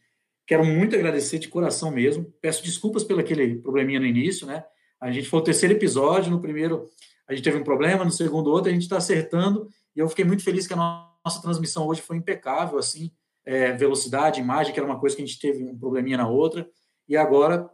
quero 0.45 0.65
muito 0.65 0.95
agradecer 0.95 1.39
de 1.39 1.47
coração 1.47 1.91
mesmo. 1.91 2.25
Peço 2.41 2.63
desculpas 2.63 3.03
pelo 3.03 3.19
aquele 3.19 3.55
probleminha 3.59 3.99
no 3.99 4.05
início, 4.05 4.47
né? 4.47 4.65
A 4.99 5.11
gente 5.11 5.29
foi 5.29 5.39
o 5.39 5.43
terceiro 5.43 5.75
episódio, 5.75 6.31
no 6.31 6.41
primeiro 6.41 6.89
a 7.27 7.33
gente 7.33 7.43
teve 7.43 7.57
um 7.57 7.63
problema, 7.63 8.03
no 8.03 8.11
segundo 8.11 8.49
outro 8.49 8.69
a 8.69 8.73
gente 8.73 8.81
está 8.81 8.97
acertando, 8.97 9.69
e 9.95 9.99
eu 9.99 10.09
fiquei 10.09 10.25
muito 10.25 10.43
feliz 10.43 10.65
que 10.65 10.73
a 10.73 10.75
nossa 11.23 11.39
transmissão 11.41 11.85
hoje 11.85 12.01
foi 12.01 12.17
impecável, 12.17 12.79
assim, 12.79 13.11
é, 13.45 13.71
velocidade, 13.71 14.41
imagem, 14.41 14.73
que 14.73 14.79
era 14.79 14.89
uma 14.89 14.99
coisa 14.99 15.15
que 15.15 15.21
a 15.21 15.25
gente 15.25 15.39
teve 15.39 15.63
um 15.63 15.77
probleminha 15.77 16.17
na 16.17 16.27
outra, 16.27 16.67
e 17.07 17.15
agora 17.15 17.69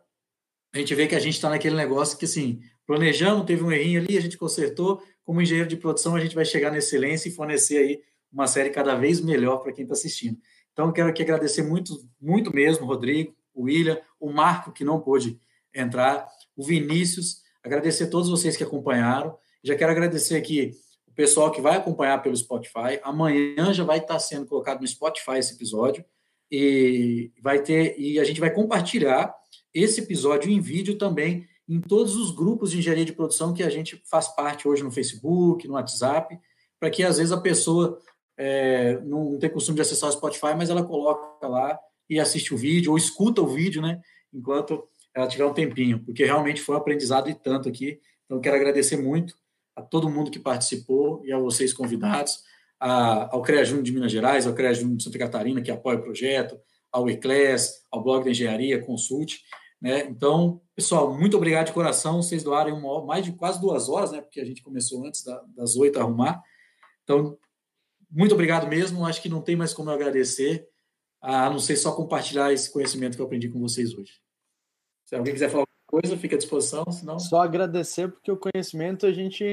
a 0.75 0.77
gente 0.77 0.93
vê 0.93 1.07
que 1.07 1.15
a 1.15 1.19
gente 1.19 1.35
está 1.35 1.49
naquele 1.49 1.73
negócio 1.73 2.17
que, 2.17 2.25
assim, 2.25 2.59
planejamos, 2.85 3.45
teve 3.45 3.63
um 3.63 3.71
errinho 3.71 4.01
ali, 4.01 4.17
a 4.17 4.21
gente 4.21 4.37
consertou. 4.37 5.01
Como 5.23 5.41
engenheiro 5.41 5.69
de 5.69 5.77
produção, 5.77 6.17
a 6.17 6.19
gente 6.19 6.35
vai 6.35 6.43
chegar 6.43 6.69
na 6.69 6.79
excelência 6.79 7.29
e 7.29 7.31
fornecer 7.31 7.77
aí 7.77 8.01
uma 8.29 8.45
série 8.45 8.69
cada 8.69 8.93
vez 8.93 9.21
melhor 9.21 9.59
para 9.59 9.71
quem 9.71 9.83
está 9.83 9.93
assistindo. 9.93 10.37
Então, 10.73 10.91
quero 10.91 11.07
aqui 11.07 11.23
agradecer 11.23 11.63
muito, 11.63 11.97
muito 12.19 12.53
mesmo, 12.53 12.85
Rodrigo, 12.85 13.33
o 13.53 13.63
William, 13.63 14.01
o 14.19 14.29
Marco, 14.29 14.73
que 14.73 14.83
não 14.83 14.99
pôde 14.99 15.39
entrar, 15.73 16.27
o 16.57 16.63
Vinícius, 16.65 17.37
agradecer 17.63 18.03
a 18.03 18.09
todos 18.09 18.29
vocês 18.29 18.57
que 18.57 18.63
acompanharam. 18.63 19.37
Já 19.63 19.77
quero 19.77 19.93
agradecer 19.93 20.35
aqui 20.35 20.71
o 21.07 21.13
pessoal 21.13 21.51
que 21.51 21.61
vai 21.61 21.77
acompanhar 21.77 22.21
pelo 22.21 22.35
Spotify. 22.35 22.99
Amanhã 23.01 23.73
já 23.73 23.85
vai 23.85 23.99
estar 23.99 24.19
sendo 24.19 24.45
colocado 24.45 24.81
no 24.81 24.87
Spotify 24.87 25.37
esse 25.37 25.53
episódio 25.53 26.03
e 26.51 27.31
vai 27.41 27.63
ter 27.63 27.97
e 27.97 28.19
a 28.19 28.25
gente 28.25 28.41
vai 28.41 28.51
compartilhar 28.51 29.33
esse 29.75 29.99
episódio 29.99 30.49
em 30.49 30.61
vídeo 30.61 30.97
também 30.97 31.45
em 31.67 31.81
todos 31.81 32.15
os 32.15 32.31
grupos 32.31 32.71
de 32.71 32.77
engenharia 32.77 33.03
de 33.03 33.13
produção 33.13 33.53
que 33.53 33.61
a 33.61 33.69
gente 33.69 34.01
faz 34.05 34.27
parte 34.29 34.67
hoje 34.67 34.83
no 34.83 34.91
Facebook, 34.91 35.67
no 35.67 35.73
WhatsApp, 35.73 36.39
para 36.79 36.89
que 36.89 37.03
às 37.03 37.17
vezes 37.17 37.33
a 37.33 37.41
pessoa 37.41 37.99
é, 38.37 38.99
não 39.01 39.37
tem 39.37 39.49
costume 39.49 39.75
de 39.75 39.81
acessar 39.81 40.09
o 40.09 40.13
Spotify, 40.13 40.53
mas 40.55 40.69
ela 40.69 40.83
coloca 40.83 41.47
lá 41.47 41.77
e 42.09 42.19
assiste 42.19 42.53
o 42.53 42.57
vídeo 42.57 42.91
ou 42.91 42.97
escuta 42.97 43.41
o 43.41 43.47
vídeo, 43.47 43.81
né? 43.81 43.99
Enquanto 44.33 44.87
ela 45.13 45.27
tiver 45.27 45.45
um 45.45 45.53
tempinho, 45.53 45.99
porque 46.05 46.23
realmente 46.23 46.61
foi 46.61 46.75
um 46.75 46.77
aprendizado 46.77 47.29
e 47.29 47.33
tanto 47.33 47.67
aqui. 47.67 47.99
Então, 48.25 48.39
quero 48.39 48.55
agradecer 48.55 48.97
muito 48.97 49.35
a 49.75 49.81
todo 49.81 50.09
mundo 50.09 50.31
que 50.31 50.39
participou 50.39 51.21
e 51.25 51.33
a 51.33 51.39
vocês 51.39 51.73
convidados, 51.73 52.39
a, 52.79 53.33
ao 53.33 53.41
CREA 53.41 53.63
de 53.65 53.91
Minas 53.91 54.11
Gerais, 54.11 54.45
ao 54.45 54.53
CREA 54.53 54.73
de 54.73 55.03
Santa 55.03 55.17
Catarina, 55.17 55.61
que 55.61 55.71
apoia 55.71 55.97
o 55.97 56.01
projeto, 56.01 56.59
ao 56.91 57.09
ECLES, 57.09 57.81
ao 57.91 58.01
Blog 58.01 58.23
da 58.23 58.31
Engenharia, 58.31 58.81
Consulte. 58.81 59.41
Né? 59.81 60.05
Então, 60.05 60.61
pessoal, 60.75 61.17
muito 61.17 61.37
obrigado 61.37 61.67
de 61.67 61.73
coração. 61.73 62.21
Vocês 62.21 62.43
doaram 62.43 62.77
uma, 62.77 63.05
mais 63.05 63.25
de 63.25 63.33
quase 63.33 63.59
duas 63.59 63.89
horas, 63.89 64.11
né? 64.11 64.21
porque 64.21 64.39
a 64.39 64.45
gente 64.45 64.63
começou 64.63 65.05
antes 65.05 65.23
da, 65.23 65.43
das 65.55 65.75
oito 65.75 65.99
a 65.99 66.03
arrumar. 66.03 66.41
Então, 67.03 67.37
muito 68.09 68.33
obrigado 68.33 68.67
mesmo. 68.67 69.05
Acho 69.05 69.21
que 69.21 69.29
não 69.29 69.41
tem 69.41 69.55
mais 69.55 69.73
como 69.73 69.89
eu 69.89 69.93
agradecer, 69.93 70.67
a 71.21 71.49
não 71.49 71.59
ser 71.59 71.75
só 71.75 71.91
compartilhar 71.91 72.53
esse 72.53 72.71
conhecimento 72.71 73.15
que 73.15 73.21
eu 73.21 73.25
aprendi 73.25 73.49
com 73.49 73.59
vocês 73.59 73.93
hoje. 73.93 74.13
Se 75.05 75.15
alguém 75.15 75.33
quiser 75.33 75.49
falar 75.49 75.65
coisa, 75.85 76.17
fica 76.17 76.35
à 76.35 76.37
disposição, 76.37 76.83
senão... 76.91 77.19
Só 77.19 77.41
agradecer, 77.41 78.09
porque 78.09 78.31
o 78.31 78.37
conhecimento 78.37 79.05
a 79.05 79.11
gente 79.11 79.43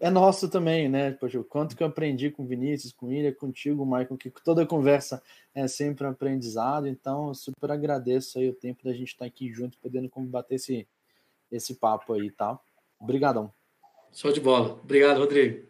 é 0.00 0.10
nosso 0.10 0.48
também, 0.48 0.88
né? 0.88 1.12
Poxa, 1.12 1.38
o 1.38 1.44
quanto 1.44 1.76
que 1.76 1.82
eu 1.82 1.86
aprendi 1.86 2.30
com 2.30 2.42
o 2.42 2.46
Vinícius, 2.46 2.92
com 2.92 3.06
o 3.06 3.12
Ilha, 3.12 3.32
contigo, 3.32 3.84
Michael, 3.84 4.16
que 4.16 4.30
toda 4.42 4.66
conversa 4.66 5.22
é 5.54 5.68
sempre 5.68 6.06
um 6.06 6.10
aprendizado, 6.10 6.86
então 6.88 7.32
super 7.34 7.70
agradeço 7.70 8.38
aí 8.38 8.48
o 8.48 8.54
tempo 8.54 8.84
da 8.84 8.92
gente 8.92 9.08
estar 9.08 9.26
aqui 9.26 9.52
junto, 9.52 9.78
podendo 9.78 10.08
combater 10.08 10.56
esse, 10.56 10.86
esse 11.50 11.74
papo 11.74 12.14
aí, 12.14 12.30
tá? 12.30 12.58
Obrigadão. 12.98 13.52
Show 14.12 14.32
de 14.32 14.40
bola. 14.40 14.78
Obrigado, 14.82 15.18
Rodrigo. 15.18 15.66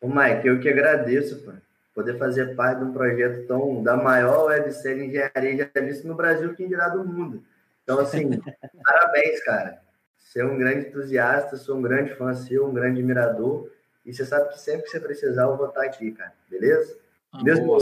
Ô, 0.00 0.08
Mike, 0.08 0.46
eu 0.46 0.60
que 0.60 0.68
agradeço, 0.68 1.42
pô. 1.42 1.52
Poder 1.92 2.16
fazer 2.18 2.54
parte 2.54 2.78
de 2.78 2.84
um 2.84 2.92
projeto 2.92 3.46
tão 3.46 3.82
da 3.82 3.96
maior 3.96 4.46
websérie 4.46 5.02
de 5.02 5.08
engenharia 5.08 5.70
já 5.74 5.80
visto 5.80 6.06
no 6.06 6.14
Brasil, 6.14 6.54
quem 6.54 6.68
dirá 6.68 6.88
do 6.88 7.04
mundo. 7.04 7.42
Então, 7.90 7.98
assim, 7.98 8.30
parabéns, 8.86 9.42
cara. 9.42 9.82
Você 10.16 10.40
é 10.40 10.44
um 10.44 10.56
grande 10.56 10.86
entusiasta, 10.86 11.56
sou 11.56 11.76
um 11.76 11.82
grande 11.82 12.14
fã 12.14 12.32
seu, 12.32 12.68
um 12.68 12.72
grande 12.72 13.00
admirador. 13.00 13.68
E 14.06 14.14
você 14.14 14.24
sabe 14.24 14.48
que 14.50 14.60
sempre 14.60 14.84
que 14.84 14.90
você 14.90 15.00
precisar, 15.00 15.42
eu 15.42 15.56
vou 15.56 15.66
estar 15.66 15.82
aqui, 15.82 16.12
cara. 16.12 16.32
Beleza? 16.48 16.96
Ah, 17.32 17.42
Deus 17.42 17.58
boa. 17.58 17.80